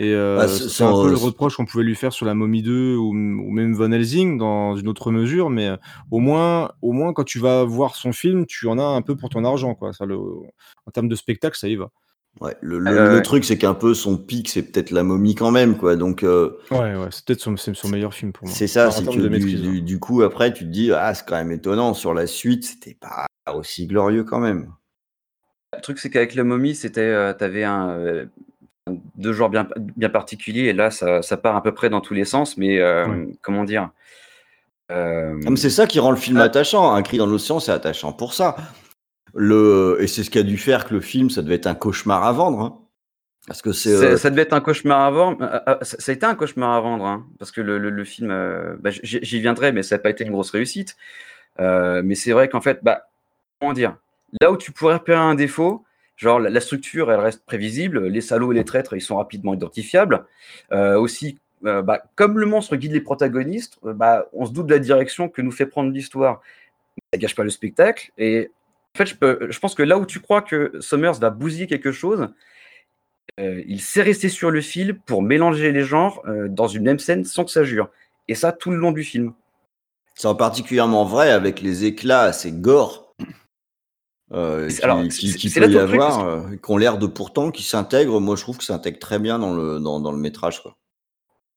[0.00, 2.24] Et euh, Bah, c'est- un sans- peu le c'est- reproche qu'on pouvait lui faire sur
[2.24, 5.50] la Momie 2 ou, ou même Van Helsing dans une autre mesure.
[5.50, 5.76] Mais euh,
[6.12, 9.16] au moins, au moins, quand tu vas voir son film, tu en as un peu
[9.16, 9.74] pour ton argent.
[9.74, 9.92] Quoi.
[9.92, 11.90] Ça, le, en termes de spectacle, ça y va.
[12.40, 13.22] Ouais, le, le- Euh, le ouais.
[13.22, 15.96] truc, c'est qu'un peu son pic, c'est peut-être la momie quand même, quoi.
[15.96, 18.54] Donc, euh, Ouais, ouais, c'est peut-être son, c'est son meilleur film pour moi.
[18.54, 19.60] c'est ça, c'est que du, maîtrise.
[19.60, 19.70] hein.
[19.72, 21.94] du- du coup, après, tu te dis, ah, c'est quand même étonnant.
[21.94, 24.70] Sur la suite, c'était pas aussi glorieux quand même.
[25.74, 28.28] Le truc, c'est qu'avec la momie, c'était, euh, t'avais un, euh, un-
[29.16, 32.14] deux genres bien, bien particuliers, et là, ça, ça part à peu près dans tous
[32.14, 33.90] les sens, mais euh, comment dire
[34.90, 36.94] euh, Ah, mais c'est ça qui rend le film attachant.
[36.94, 38.56] Un cri dans l'océan, c'est attachant pour ça.
[39.34, 39.98] Le...
[40.00, 42.24] Et c'est ce qui a dû faire que le film, ça devait être un cauchemar
[42.24, 42.60] à vendre.
[42.60, 42.78] hein.
[43.46, 43.90] Parce que c'est.
[43.92, 45.38] Euh, Ça devait être un cauchemar à vendre.
[45.42, 48.30] euh, Ça a été un cauchemar à vendre, hein, parce que le, le- le film,
[48.30, 50.96] euh, bah, j'y j'y viendrai, mais ça n'a pas été une grosse réussite.
[51.60, 53.08] Euh, mais c'est vrai qu'en fait, bah,
[53.60, 53.96] comment dire,
[54.40, 55.84] là où tu pourrais repérer un défaut,
[56.18, 60.26] genre la, structure, elle reste prévisible, les salauds et les traîtres, ils sont rapidement identifiables.
[60.72, 64.66] Euh, aussi, euh, bah, comme le monstre guide les protagonistes, euh, bah, on se doute
[64.66, 66.42] de la direction que nous fait prendre l'histoire.
[67.12, 68.10] Ça gâche pas le spectacle.
[68.18, 68.50] Et
[68.94, 72.28] en fait, je, pense que là où tu crois que Summers va bousiller quelque chose,
[73.40, 77.44] il sait rester sur le fil pour mélanger les genres dans une même scène sans
[77.44, 77.88] que ça jure.
[78.26, 79.32] Et ça tout le long du film.
[80.16, 83.07] C'est en particulièrement vrai avec les éclats assez gore
[84.32, 86.70] euh, C'est- qui, alors, qui- c'est- qui c'est peut y truc, avoir, parce euh, qui
[86.70, 88.20] ont l'air de pourtant, qui s'intègrent.
[88.20, 90.62] Moi, je trouve que ça intègre très bien dans le, dans, dans le métrage.
[90.62, 90.76] Quoi.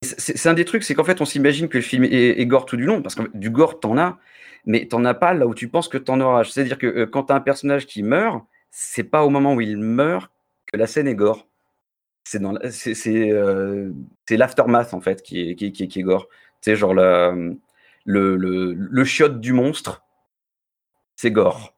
[0.03, 2.45] C'est c'est un des trucs, c'est qu'en fait, on s'imagine que le film est, est
[2.45, 4.17] gore tout du long, parce que du gore, t'en as,
[4.65, 6.43] mais t'en as pas là où tu penses que t'en auras.
[6.43, 9.77] C'est-à-dire que euh, quand t'as un personnage qui meurt, c'est pas au moment où il
[9.77, 10.31] meurt
[10.71, 11.47] que la scène est gore.
[12.23, 13.91] C'est dans c'est c'est, euh,
[14.27, 16.27] c'est l'aftermath en fait qui est, qui, qui qui est gore.
[16.61, 17.33] Tu sais, genre la-
[18.05, 20.03] le, le, le chiotte du monstre,
[21.15, 21.75] c'est gore.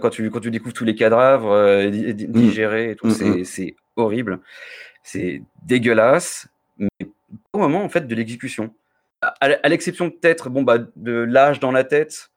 [0.00, 3.24] Quand tu, quand tu découvres tous les cadavres euh, di- digérés et tout, Mm, c'est
[3.30, 3.44] mm.
[3.44, 4.40] c'est horrible.
[5.02, 6.48] C'est dégueulasse,
[6.78, 6.88] mais
[7.52, 8.74] au moment en fait de l'exécution.
[9.22, 12.30] À, à l'exception peut-être bon, bah, de l'âge dans la tête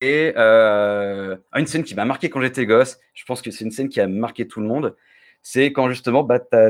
[0.00, 2.98] et euh, une scène qui m'a marqué quand j'étais gosse.
[3.12, 4.96] Je pense que c'est une scène qui a marqué tout le monde.
[5.42, 6.64] C'est quand justement bah, t'as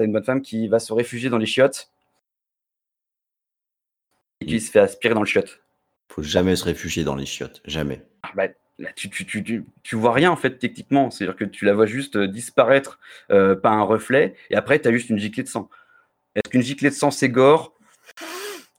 [0.00, 1.90] une bonne femme qui va se réfugier dans les chiottes
[4.40, 5.60] et qui se fait aspirer dans le chiotte.
[6.12, 8.02] Faut jamais se réfugier dans les chiottes, jamais.
[8.22, 8.46] Ah bah,
[8.78, 11.10] là, tu, tu, tu, tu, tu vois rien en fait techniquement.
[11.10, 12.98] C'est-à-dire que tu la vois juste euh, disparaître
[13.30, 15.68] euh, par un reflet et après tu as juste une giclée de sang.
[16.34, 17.74] Est-ce qu'une giclée de sang c'est gore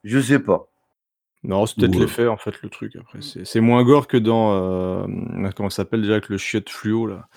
[0.03, 0.67] Je sais pas.
[1.43, 2.01] Non, c'est peut-être Ouais.
[2.01, 2.97] l'effet, en fait, le truc.
[2.97, 4.53] Après, c'est c'est moins gore que dans.
[5.03, 5.07] euh,
[5.55, 7.29] comment ça s'appelle déjà avec le chiotte fluo, là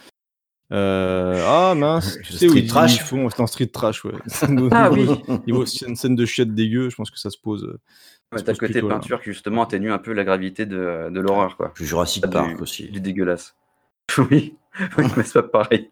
[0.72, 2.96] Euh, Ah mince, tu sais où Street ils, Trash.
[2.96, 3.30] ils font.
[3.30, 4.14] C'est un street trash, ouais.
[4.72, 5.06] Ah oui.
[5.46, 7.78] Niveau aussi une scène de chiotte dégueu, je pense que ça se pose.
[8.32, 8.88] Ouais, t'as le côté là.
[8.88, 11.72] peinture qui justement atténue un peu la gravité de, de l'horreur quoi.
[11.76, 12.88] Jurassic du- Park aussi.
[12.88, 13.54] Du dégueulasse.
[14.18, 14.56] oui,
[14.98, 15.90] oui, mais c'est pas pareil.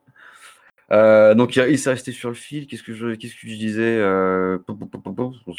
[0.93, 2.67] Euh, donc il s'est resté sur le fil.
[2.67, 4.59] Qu'est-ce que je, qu'est-ce que je disais euh,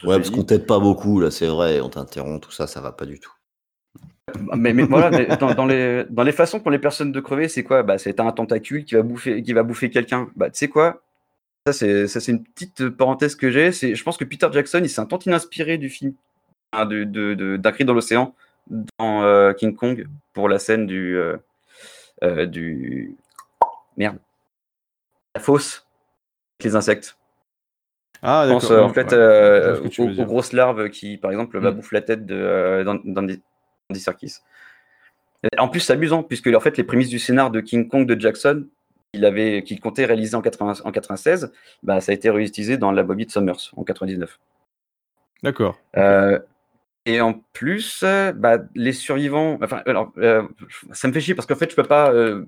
[0.03, 1.79] Ouais, parce qu'on t'aide pas beaucoup, là, c'est vrai.
[1.79, 3.31] On t'interrompt, tout ça, ça va pas du tout.
[4.55, 7.47] Mais, mais voilà, mais dans, dans les, dans les façons qu'ont les personnes de crever,
[7.47, 7.83] c'est quoi?
[7.83, 10.29] Bah, C'est un tentacule qui va bouffer, qui va bouffer quelqu'un.
[10.35, 11.01] Bah, tu sais quoi?
[11.67, 13.71] Ça, c'est ça, c'est une petite parenthèse que j'ai.
[13.71, 16.13] C'est, je pense que Peter Jackson, il s'est un tantin inspiré du film
[16.73, 18.33] de, de, de- d'un cri dans l'océan
[18.99, 21.17] dans euh, King Kong pour la scène du.
[21.17, 21.37] euh,
[22.23, 23.15] euh, du...
[23.97, 24.17] Merde.
[25.35, 25.85] La fosse
[26.59, 27.17] avec les insectes.
[28.21, 31.71] Ah, Je pense euh, en fait ouais, je aux, grosses larves qui, par exemple, bah,
[31.71, 31.75] Mm.
[31.75, 33.41] bouffent la tête de d'An- d'Andy
[33.89, 34.37] Andy Serkis.
[35.57, 38.19] En plus, c'est amusant, puisque en fait, les prémices du scénar de King Kong de
[38.19, 38.67] Jackson,
[39.11, 41.51] qu'il avait, qu'il comptait réaliser en, 80 en 96,
[41.81, 44.39] bah, ça a été réutilisé dans La Bobby de Summers en 99.
[45.41, 45.79] D'accord.
[45.97, 46.37] Euh,
[47.05, 50.47] et en plus, euh, bah, les survivants, enfin, alors, euh,
[50.91, 52.45] ça me fait chier parce qu'en fait, je peux pas euh,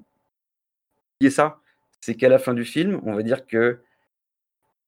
[1.20, 1.60] oublier ça.
[2.02, 3.80] C'est qu'à la fin du film, on va dire que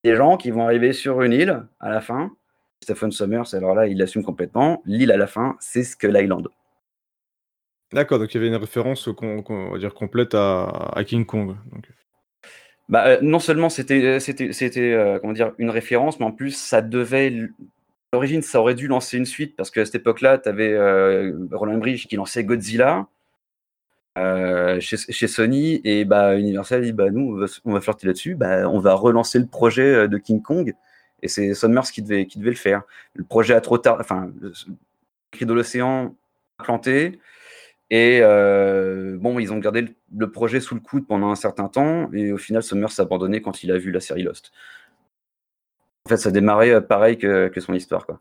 [0.03, 2.31] des gens qui vont arriver sur une île à la fin,
[2.83, 4.83] Stephen Summers, alors là, il l'assume complètement.
[4.85, 6.47] L'île à la fin, c'est Skull Island.
[7.93, 11.03] D'accord, donc il y avait une référence qu'on- qu'on- on va dire complète à, à
[11.03, 11.55] King Kong.
[11.71, 11.89] Donc.
[12.89, 16.51] Bah, euh, non seulement c'était c'était c'était euh, comment dire une référence, mais en plus
[16.51, 17.49] ça devait
[18.15, 20.75] l'origine ça aurait dû lancer une suite parce qu'à cette époque-là, tu avais
[21.51, 23.07] Roland Bridge qui lançait Godzilla
[24.17, 28.79] euh, chez, Sony et bah Universal dit bah nous on va, flirter là-dessus, bah on
[28.79, 30.73] va relancer le projet euh, de King Kong
[31.21, 32.83] et c'est Summers qui devait qui devait le faire.
[33.13, 34.53] Le projet a trop tard, enfin le
[35.31, 36.15] cri de l'océan
[36.57, 37.19] planté.
[37.89, 41.67] Et euh, bon, ils ont gardé le, le projet sous le coude pendant un certain
[41.67, 44.51] temps, et au final, Summers s'est abandonné quand il a vu la série Lost.
[46.05, 48.19] En fait, ça démarrait euh, pareil que, que son histoire, quoi.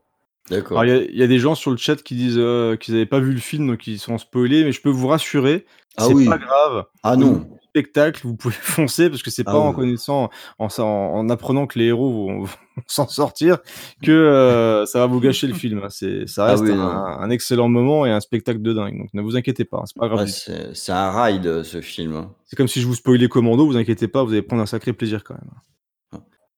[0.51, 0.85] D'accord.
[0.85, 2.95] Il y, a- il y a des gens sur le chat qui disent euh, qu'ils
[2.95, 5.65] n'avaient pas vu le film, donc ils sont spoilés, mais je peux vous rassurer,
[5.97, 6.27] Ah c'est oui.
[6.29, 6.85] pas grave.
[7.03, 7.33] Ah non.
[7.33, 9.75] du Spectacle, vous pouvez foncer parce que c'est Ah pas en oui.
[9.77, 12.49] connaissant, en, en, en apprenant que les héros vont, vont
[12.87, 13.59] s'en sortir
[14.03, 15.83] que euh, ça va vous gâcher le film.
[15.89, 18.99] C'est, ça Ah reste oui, un, excellent moment et un spectacle de dingue.
[18.99, 20.21] Donc ne vous inquiétez pas, hein, c'est pas grave.
[20.21, 22.15] Ouais, c'est c'est un ride, ce film.
[22.17, 22.31] hein.
[22.45, 24.93] C'est comme si je vous spoilais Commando, vous inquiétez pas, vous allez prendre un sacré
[24.93, 25.51] plaisir quand même.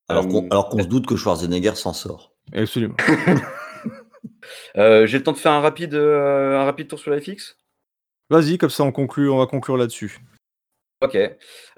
[0.09, 2.33] Alors qu'on Euh, alors qu'on se doute que Schwarzenegger s'en sort.
[2.55, 2.97] Absolument.
[4.77, 7.57] Euh, J'ai le temps de faire un rapide, euh, un rapide tour sur la FX
[8.31, 10.19] Vas-y, comme ça on conclut, on va conclure là-dessus.
[11.01, 11.17] Ok.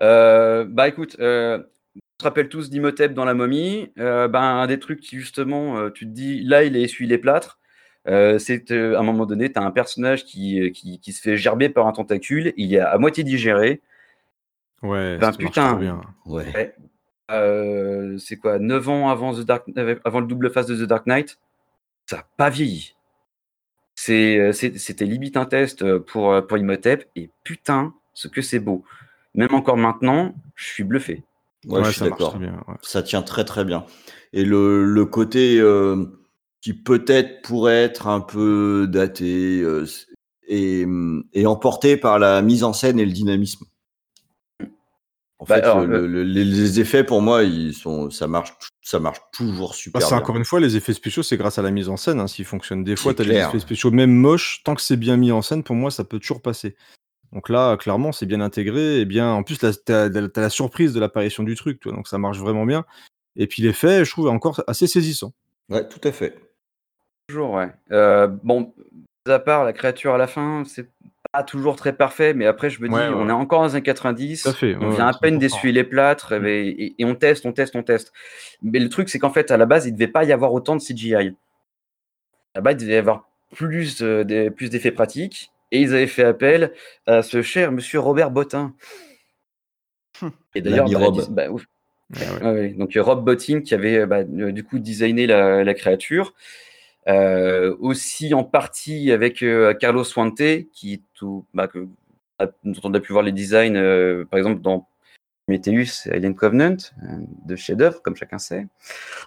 [0.01, 1.59] Euh, bah écoute, euh,
[1.97, 3.91] on se rappelle tous d'Imhotep dans la momie.
[3.99, 7.07] Euh, ben, un des trucs qui justement, euh, tu te dis, là il est essuie
[7.07, 7.59] les plâtres.
[8.07, 11.21] Euh, c'est euh, à un moment donné, tu as un personnage qui, qui, qui se
[11.21, 12.53] fait gerber par un tentacule.
[12.57, 13.81] Il est à moitié digéré.
[14.83, 15.75] Ouais, Ben putain.
[15.75, 16.01] bien.
[16.27, 16.75] Ouais.
[17.31, 20.89] Euh, c'est quoi 9 ans avant, The Dark, euh, avant le double face de The
[20.89, 21.39] Dark Knight
[22.07, 22.95] Ça n'a pas vieilli.
[24.09, 27.09] Euh, C'était limite un test pour, pour Imhotep.
[27.17, 28.85] Et putain, ce que c'est beau.
[29.35, 31.25] Même encore maintenant, je suis bluffé.
[31.67, 32.37] Ouais, Ouais, je suis d'accord.
[32.37, 32.49] ouais.
[32.83, 33.85] Ça tient très très bien.
[34.33, 36.07] Et le, le côté euh,
[36.61, 39.85] qui peut-être pourrait être un peu daté euh,
[40.47, 40.87] et,
[41.33, 43.67] et emporté par la mise en scène et le dynamisme.
[45.41, 48.27] En Bah, fait, alors, le- le- le- les, les effets pour moi, ils sont, ça
[48.27, 48.53] marche,
[48.83, 50.19] ça marche toujours Bah, super c'est bien.
[50.19, 52.45] encore une fois, les effets spéciaux, c'est grâce à la mise en scène, hein, s'ils
[52.45, 52.83] fonctionnent.
[52.83, 53.49] Des fois, as des clair.
[53.49, 56.19] effets spéciaux, même moches, tant que c'est bien mis en scène, pour moi, ça peut
[56.19, 56.75] toujours passer.
[57.33, 60.99] Donc là, clairement, c'est bien intégré, et bien, en plus, t'as, t'as la surprise de
[60.99, 62.85] l'apparition du truc, toi, donc ça marche vraiment bien.
[63.37, 65.33] Et puis l'effet, je trouve encore assez saisissant.
[65.69, 66.37] Ouais, tout à fait.
[67.29, 67.71] Toujours, ouais.
[67.93, 68.73] Euh, bon,
[69.27, 70.89] à part la créature à la fin, c'est
[71.33, 73.71] pas toujours très parfait, mais après, je me dis, Ouais, ouais, on est encore dans
[73.75, 76.95] années 90, Tout à fait, on ouais, vient à peine d'essuyer les plâtres, et, et-
[76.99, 78.13] et on teste, on teste, on teste.
[78.63, 80.75] Mais le truc, c'est qu'en fait, à la base, il devait pas y avoir autant
[80.77, 81.15] de CGI.
[81.15, 81.23] À
[82.57, 86.07] la base, il devait y avoir plus, euh, des- plus d'effets pratiques, et ils avaient
[86.07, 86.73] fait appel
[87.07, 88.75] à ce cher monsieur Robert Bottin.
[90.55, 91.21] Et d'ailleurs, bah, Rob.
[91.31, 91.65] bah, ouf.
[92.41, 92.69] Ouais, ouais.
[92.71, 96.33] Donc Rob Bottin qui avait bah, euh, du coup designé la, la créature,
[97.07, 101.87] Euh, aussi en partie avec euh, Carlos Fuente qui tout, bah, que,
[102.39, 104.87] a- dont on a pu voir les designs euh, par exemple dans
[105.47, 106.77] Prometheus et Alien Covenant,
[107.47, 108.67] de chef-d'œuvre comme chacun sait.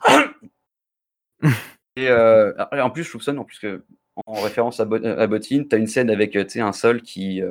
[1.96, 3.84] et, en plus je soupçonne en plus que
[4.28, 7.42] en référence à, Bot- à Bottin, tu as une scène avec un sol qui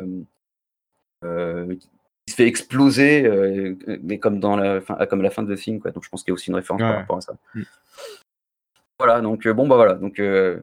[1.22, 3.28] qui se fait exploser,
[4.02, 5.90] mais comme dans la fin, comme à la fin de The Thing, quoi.
[5.90, 7.32] Donc je pense qu'il y a aussi une référence par rapport à ça.
[7.54, 7.62] Mm.
[9.00, 10.60] Voilà, donc euh, bon bah voilà, donc euh,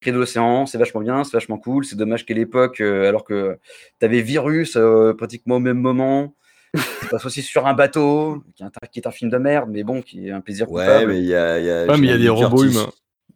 [0.00, 1.84] Cri de l'océan, c'est vachement bien, c'est vachement cool.
[1.84, 3.58] C'est dommage qu'à l'époque, euh, alors que
[3.98, 6.34] t'avais Virus euh, pratiquement au même moment,
[6.76, 9.68] ça passe aussi sur un bateau, qui est un, qui est un film de merde,
[9.70, 11.12] mais bon, qui est un plaisir Ouais, coupable.
[11.12, 12.88] mais il y a, il y a Ouais, mais il y a des robots humains.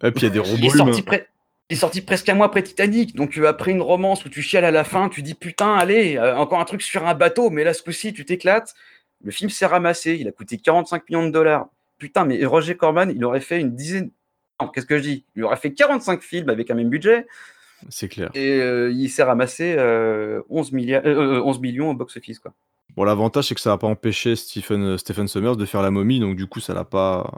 [0.05, 1.19] Et puis il y a des Il robots est, sorti humains.
[1.71, 4.43] il est sorti presque un mois après Titanic, donc euh, après une romance où tu
[4.43, 7.51] chiales à la fin, tu dis putain, allez, euh, encore un truc sur un bateau,
[7.51, 8.75] mais là ce coup-ci tu t'éclates.
[9.25, 11.69] Le film s'est ramassé, il a coûté 45 millions de dollars.
[11.99, 14.11] Putain, mais Roger Corman, il aurait fait une dizaine.
[14.61, 15.25] Non, qu'est-ce que je dis?
[15.37, 17.27] Il aurait fait 45 films avec un même budget.
[17.91, 18.31] C'est clair.
[18.35, 22.39] Et euh, il s'est ramassé euh, 11, milliards, euh, euh, 11 millions au box-office.
[22.39, 22.55] quoi.
[22.97, 26.19] Bon, l'avantage, c'est que ça n'a pas empêché Stephen, Stephen Summers de faire la momie,
[26.21, 27.31] donc du coup, ça l'a pas.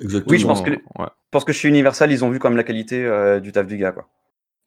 [0.00, 1.06] Oui, je pense que, Ouais.
[1.32, 3.76] pense que chez Universal, ils ont vu quand même la qualité euh, du taf du
[3.76, 3.90] gars.
[3.92, 4.08] Quoi.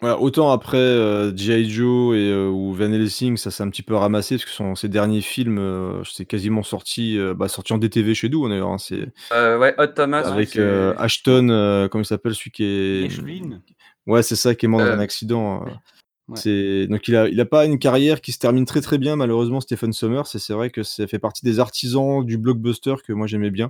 [0.02, 1.70] Voilà, autant après euh, G.I.
[1.70, 4.76] Joe et, euh, ou Van Helsing, ça s'est un petit peu ramassé, parce que son,
[4.76, 8.70] ses derniers films, euh, c'est quasiment sorti, euh, bah, sorti en DTV chez nous, d'ailleurs.
[8.70, 10.24] hein, c'est Euh, ouais, Hot Thomas.
[10.24, 13.06] avec c'est- euh, Ashton, euh, comment il s'appelle, celui qui est.
[13.06, 13.62] Ashwin.
[14.06, 15.64] Ouais, c'est ça, qui est mort dans un accident.
[15.66, 15.70] euh.
[16.28, 16.38] Ouais.
[16.40, 19.16] C'est donc il a il a pas une carrière qui se termine très très bien
[19.16, 23.14] malheureusement Stephen Summers et c'est vrai que ça fait partie des artisans du blockbuster que
[23.14, 23.70] moi j'aimais bien.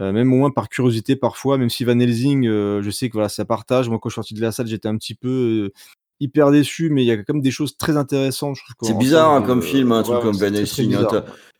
[0.00, 3.12] Euh, même au moins par curiosité parfois, même si Van Helsing, euh, je sais que
[3.14, 3.88] voilà, ça partage.
[3.88, 5.28] Moi, quand je suis sorti de la salle, j'étais un petit peu
[5.68, 5.72] euh,
[6.20, 8.56] hyper déçu, mais il y a quand même des choses très intéressantes.
[8.82, 10.94] C'est bizarre hein, comme film, un truc ouais, comme Van Helsing.
[10.94, 11.06] hein.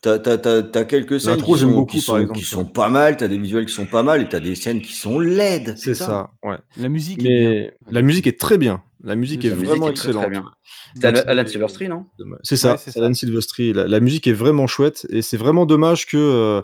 [0.01, 2.51] T'as- T'as t'as- t'as quelques scènes qui j'aime sont, beaucoup, qui sont, exemple, qui ça.
[2.57, 4.93] sont pas mal, t'as des visuels qui sont pas mal, et t'as des scènes qui
[4.93, 5.77] sont laides.
[5.79, 6.59] C'est ça, ouais.
[6.77, 8.83] La musique est Mais la musique est très bien.
[9.03, 10.45] La musique est La musique vraiment est très, très excellente.
[10.97, 12.07] C'est Alan, Silverstreet, non?
[12.43, 13.73] C'est ça, Ouais, c'est c'est Alan Silvestri.
[13.73, 16.63] La, la musique est vraiment chouette et c'est vraiment dommage que euh,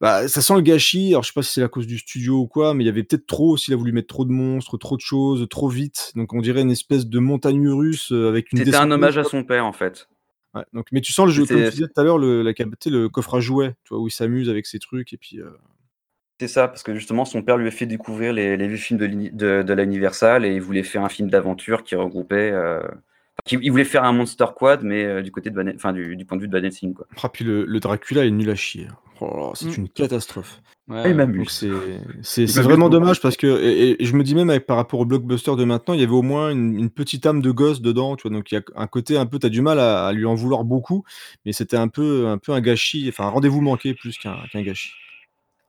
[0.00, 1.08] bah, ça sent le gâchis.
[1.10, 2.90] Alors je sais pas si c'est la cause du studio ou quoi, mais il y
[2.90, 3.70] avait peut-être trop aussi.
[3.70, 6.12] Il a voulu mettre trop de monstres, trop de choses, trop vite.
[6.14, 8.58] Donc on dirait une espèce de montagne russe euh, avec une.
[8.58, 10.08] C'était un hommage à son père, en fait.
[10.54, 12.52] Ouais, donc, mais tu sens le jeu, comme tu disais tout à l'heure, le, la,
[12.86, 15.40] le coffre à jouets, tu vois, où il s'amuse avec ses trucs et puis.
[15.40, 15.50] euh,
[16.40, 18.98] C'est ça, parce que justement, son père lui a fait découvrir les, les vieux films
[18.98, 22.50] de, de, de la Universal et il voulait faire un film d'aventure qui regroupait.
[22.50, 22.80] euh,
[23.50, 26.24] Il voulait faire un Monster Quad, mais euh, du côté de Van, enfin du, du
[26.24, 27.06] point de vue de Van Helsing, quoi.
[27.22, 28.88] Ah, puis le, le Dracula est nul à chier.
[29.20, 29.80] Oh là là, c'est Mm.
[29.82, 30.60] une catastrophe.
[30.86, 31.64] Ouais, il m'amuse.
[31.64, 31.72] Donc
[32.22, 35.04] c'est vraiment dommage parce que et, et je me dis même avec, par rapport au
[35.04, 38.16] blockbuster de maintenant, il y avait au moins une, une petite âme de gosse dedans,
[38.16, 38.36] tu vois.
[38.36, 40.34] Donc il y a un côté un peu, t'as du mal à, à lui en
[40.34, 41.04] vouloir beaucoup,
[41.44, 44.62] mais c'était un peu un peu un gâchis, enfin un rendez-vous manqué plus qu'un qu'un
[44.62, 44.92] gâchis.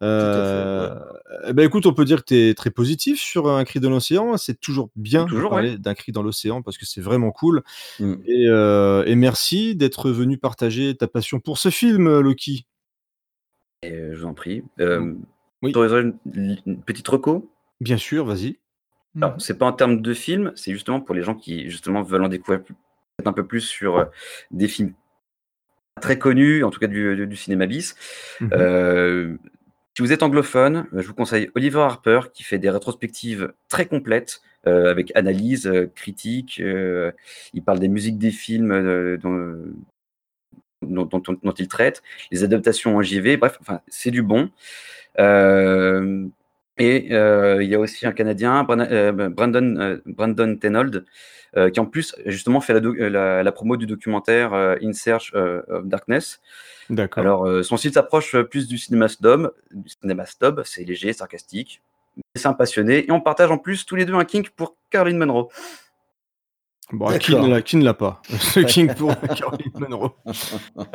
[0.01, 0.95] Euh,
[1.53, 4.37] ben écoute, on peut dire que tu es très positif sur un cri dans l'océan.
[4.37, 5.77] C'est toujours bien Toujours, de parler ouais.
[5.77, 7.63] d'un cri dans l'océan parce que c'est vraiment cool.
[7.99, 12.65] Et, euh, et merci d'être venu partager ta passion pour ce film, Loki.
[13.83, 14.63] Et, euh, je vous en prie.
[14.79, 15.15] Euh,
[15.61, 15.71] Oui.
[15.73, 16.01] t'autoriserais
[16.33, 17.51] une, une petite reco?
[17.81, 18.57] Bien sûr, vas-y.
[19.17, 22.23] Alors, c'est pas en termes de film, c'est justement pour les gens qui justement veulent
[22.23, 22.61] en découvrir
[23.25, 24.05] un peu plus sur euh,
[24.51, 24.93] des films
[25.99, 27.95] très connus, en tout cas du, du- du cinéma bis.
[28.39, 28.49] Mhm.
[28.53, 29.37] Euh,
[29.99, 33.85] si vous êtes anglophone, euh, je vous conseille Oliver Harper qui fait des rétrospectives très
[33.85, 36.57] complètes euh, avec analyse, euh, critique.
[36.57, 39.17] il parle des musiques des films
[40.81, 44.51] dont, il traite, les adaptations en JV, bref, c'est du bon.
[45.17, 51.03] Et il y a aussi un Canadien, Bran- Brandon, Brandon Tenold,
[51.73, 56.39] qui en plus justement fait la, promo du documentaire In Search of Darkness.
[56.89, 57.21] D'accord.
[57.21, 61.13] Alors, euh, son style s'approche euh, plus du cinéma snob, du cinéma snob, c'est léger,
[61.13, 61.81] sarcastique,
[62.17, 64.75] mais c'est un passionné, et on partage en plus tous les deux un kink pour
[64.89, 65.49] Caroline Monroe.
[66.91, 70.09] Bon, qui ne l'a- qui ne l'a pas Ce King pour Caroline Monroe.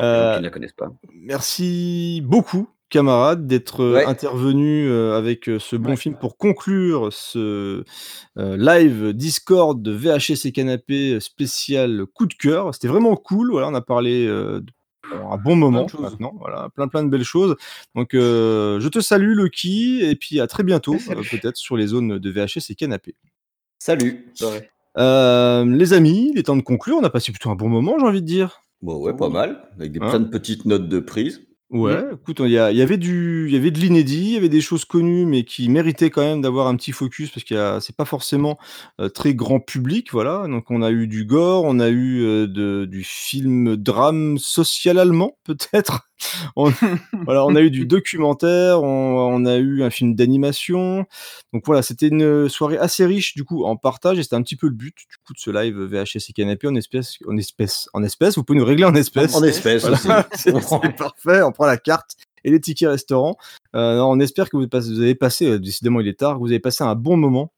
[0.00, 0.90] Euh, Qui ne la connaissent pas.
[1.12, 4.04] Merci beaucoup, camarade, d'être Ouais.
[4.04, 7.84] intervenu avec ce bon film pour conclure ce
[8.38, 12.74] euh, live Discord de VHS et Canapé spécial coup de cœur.
[12.74, 13.52] C'était vraiment cool.
[13.52, 14.72] Voilà, on a parlé euh, de-
[15.14, 16.34] un bon moment maintenant.
[16.38, 17.56] Voilà, plein plein de belles choses.
[17.94, 21.88] Donc, euh, je te salue, Loki, et puis à très bientôt, euh, peut-être sur les
[21.88, 23.14] zones de VHS et Canapé.
[23.78, 24.32] Salut.
[24.96, 26.96] Euh, les amis, il est temps de conclure.
[27.00, 28.60] On a passé plutôt un bon moment, j'ai envie de dire.
[28.82, 29.68] Bon, ouais, pas mal.
[29.76, 31.40] Avec des, Hein plein de petites notes de prise.
[31.70, 32.14] Ouais, Mm.
[32.14, 34.36] écoute, il y, a- il y avait du, il y avait de l'inédit, il y
[34.36, 37.56] avait des choses connues, mais qui méritaient quand même d'avoir un petit focus parce qu'il
[37.56, 38.58] y a, c'est pas forcément
[39.00, 40.46] euh, très grand public, voilà.
[40.46, 44.98] Donc on a eu du gore, on a eu euh, de, du film drame social
[44.98, 46.06] allemand, peut-être.
[46.56, 46.70] On,
[47.24, 48.86] voilà, on a eu du documentaire, on,
[49.34, 51.04] on a eu un film d'animation.
[51.52, 54.56] Donc voilà, c'était une soirée assez riche du coup en partage et c'était un petit
[54.56, 57.88] peu le but du coup de ce live VHS et canapé en espèces, en espèces,
[57.94, 58.36] en espèces.
[58.36, 59.34] Vous pouvez nous régler en espèces.
[59.34, 59.84] En espèces
[60.34, 61.42] c'est parfait.
[61.42, 63.36] On prend la carte et les tickets restaurants.
[63.74, 66.40] Euh, on espère que vous, passe- vous avez passé, euh, décidément il est tard, que
[66.40, 67.52] vous avez passé un bon moment.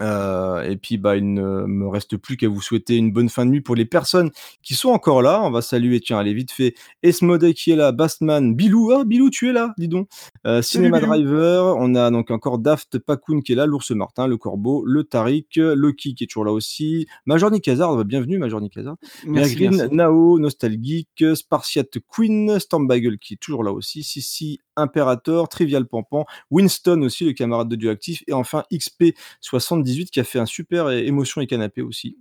[0.00, 3.44] Euh, et puis, bah, il ne me reste plus qu'à vous souhaiter une bonne fin
[3.44, 4.30] de nuit pour les personnes
[4.62, 5.42] qui sont encore là.
[5.42, 9.30] On va saluer, tiens, allez, vite fait, Esmodé qui est là, Bastman, Bilou, ah, Bilou,
[9.30, 10.08] tu es là, dis donc.
[10.46, 11.00] Euh, Cinéma.
[11.00, 15.04] Driver, on a donc encore Daft, Pakoun qui est là, l'ours Martin, le corbeau, le
[15.04, 19.88] Tariq, Loki qui est toujours là aussi, Major Nick Hazard, bienvenue Major Nick Hazard, Green.
[19.92, 27.02] Nao, Nostalgeek, Spartiate Queen, Stormbagel qui est toujours là aussi, Sissi, Imperator, Trivial Pampan, Winston
[27.02, 31.46] aussi, le camarade de Dioactif, et enfin XP78 qui a fait un super émotion et
[31.46, 32.16] canapé aussi.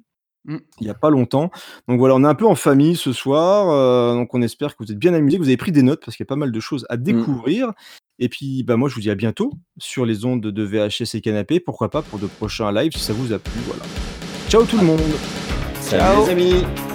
[0.47, 0.57] Mm.
[0.79, 1.51] Il n'y a pas longtemps.
[1.87, 3.69] Donc voilà, on est un peu en famille ce soir.
[3.69, 6.03] euh, donc on espère que vous êtes bien amusés, que vous avez pris des notes
[6.03, 7.73] parce qu'il y a pas mal de choses à découvrir.
[8.19, 11.21] Et puis bah moi je vous dis à bientôt sur les ondes de VHS et
[11.21, 11.59] canapé.
[11.59, 13.59] Pourquoi pas pour de prochains lives si ça vous a plu.
[13.67, 13.83] Voilà.
[14.49, 15.01] Ciao tout le monde.
[15.81, 16.86] Salut les amis.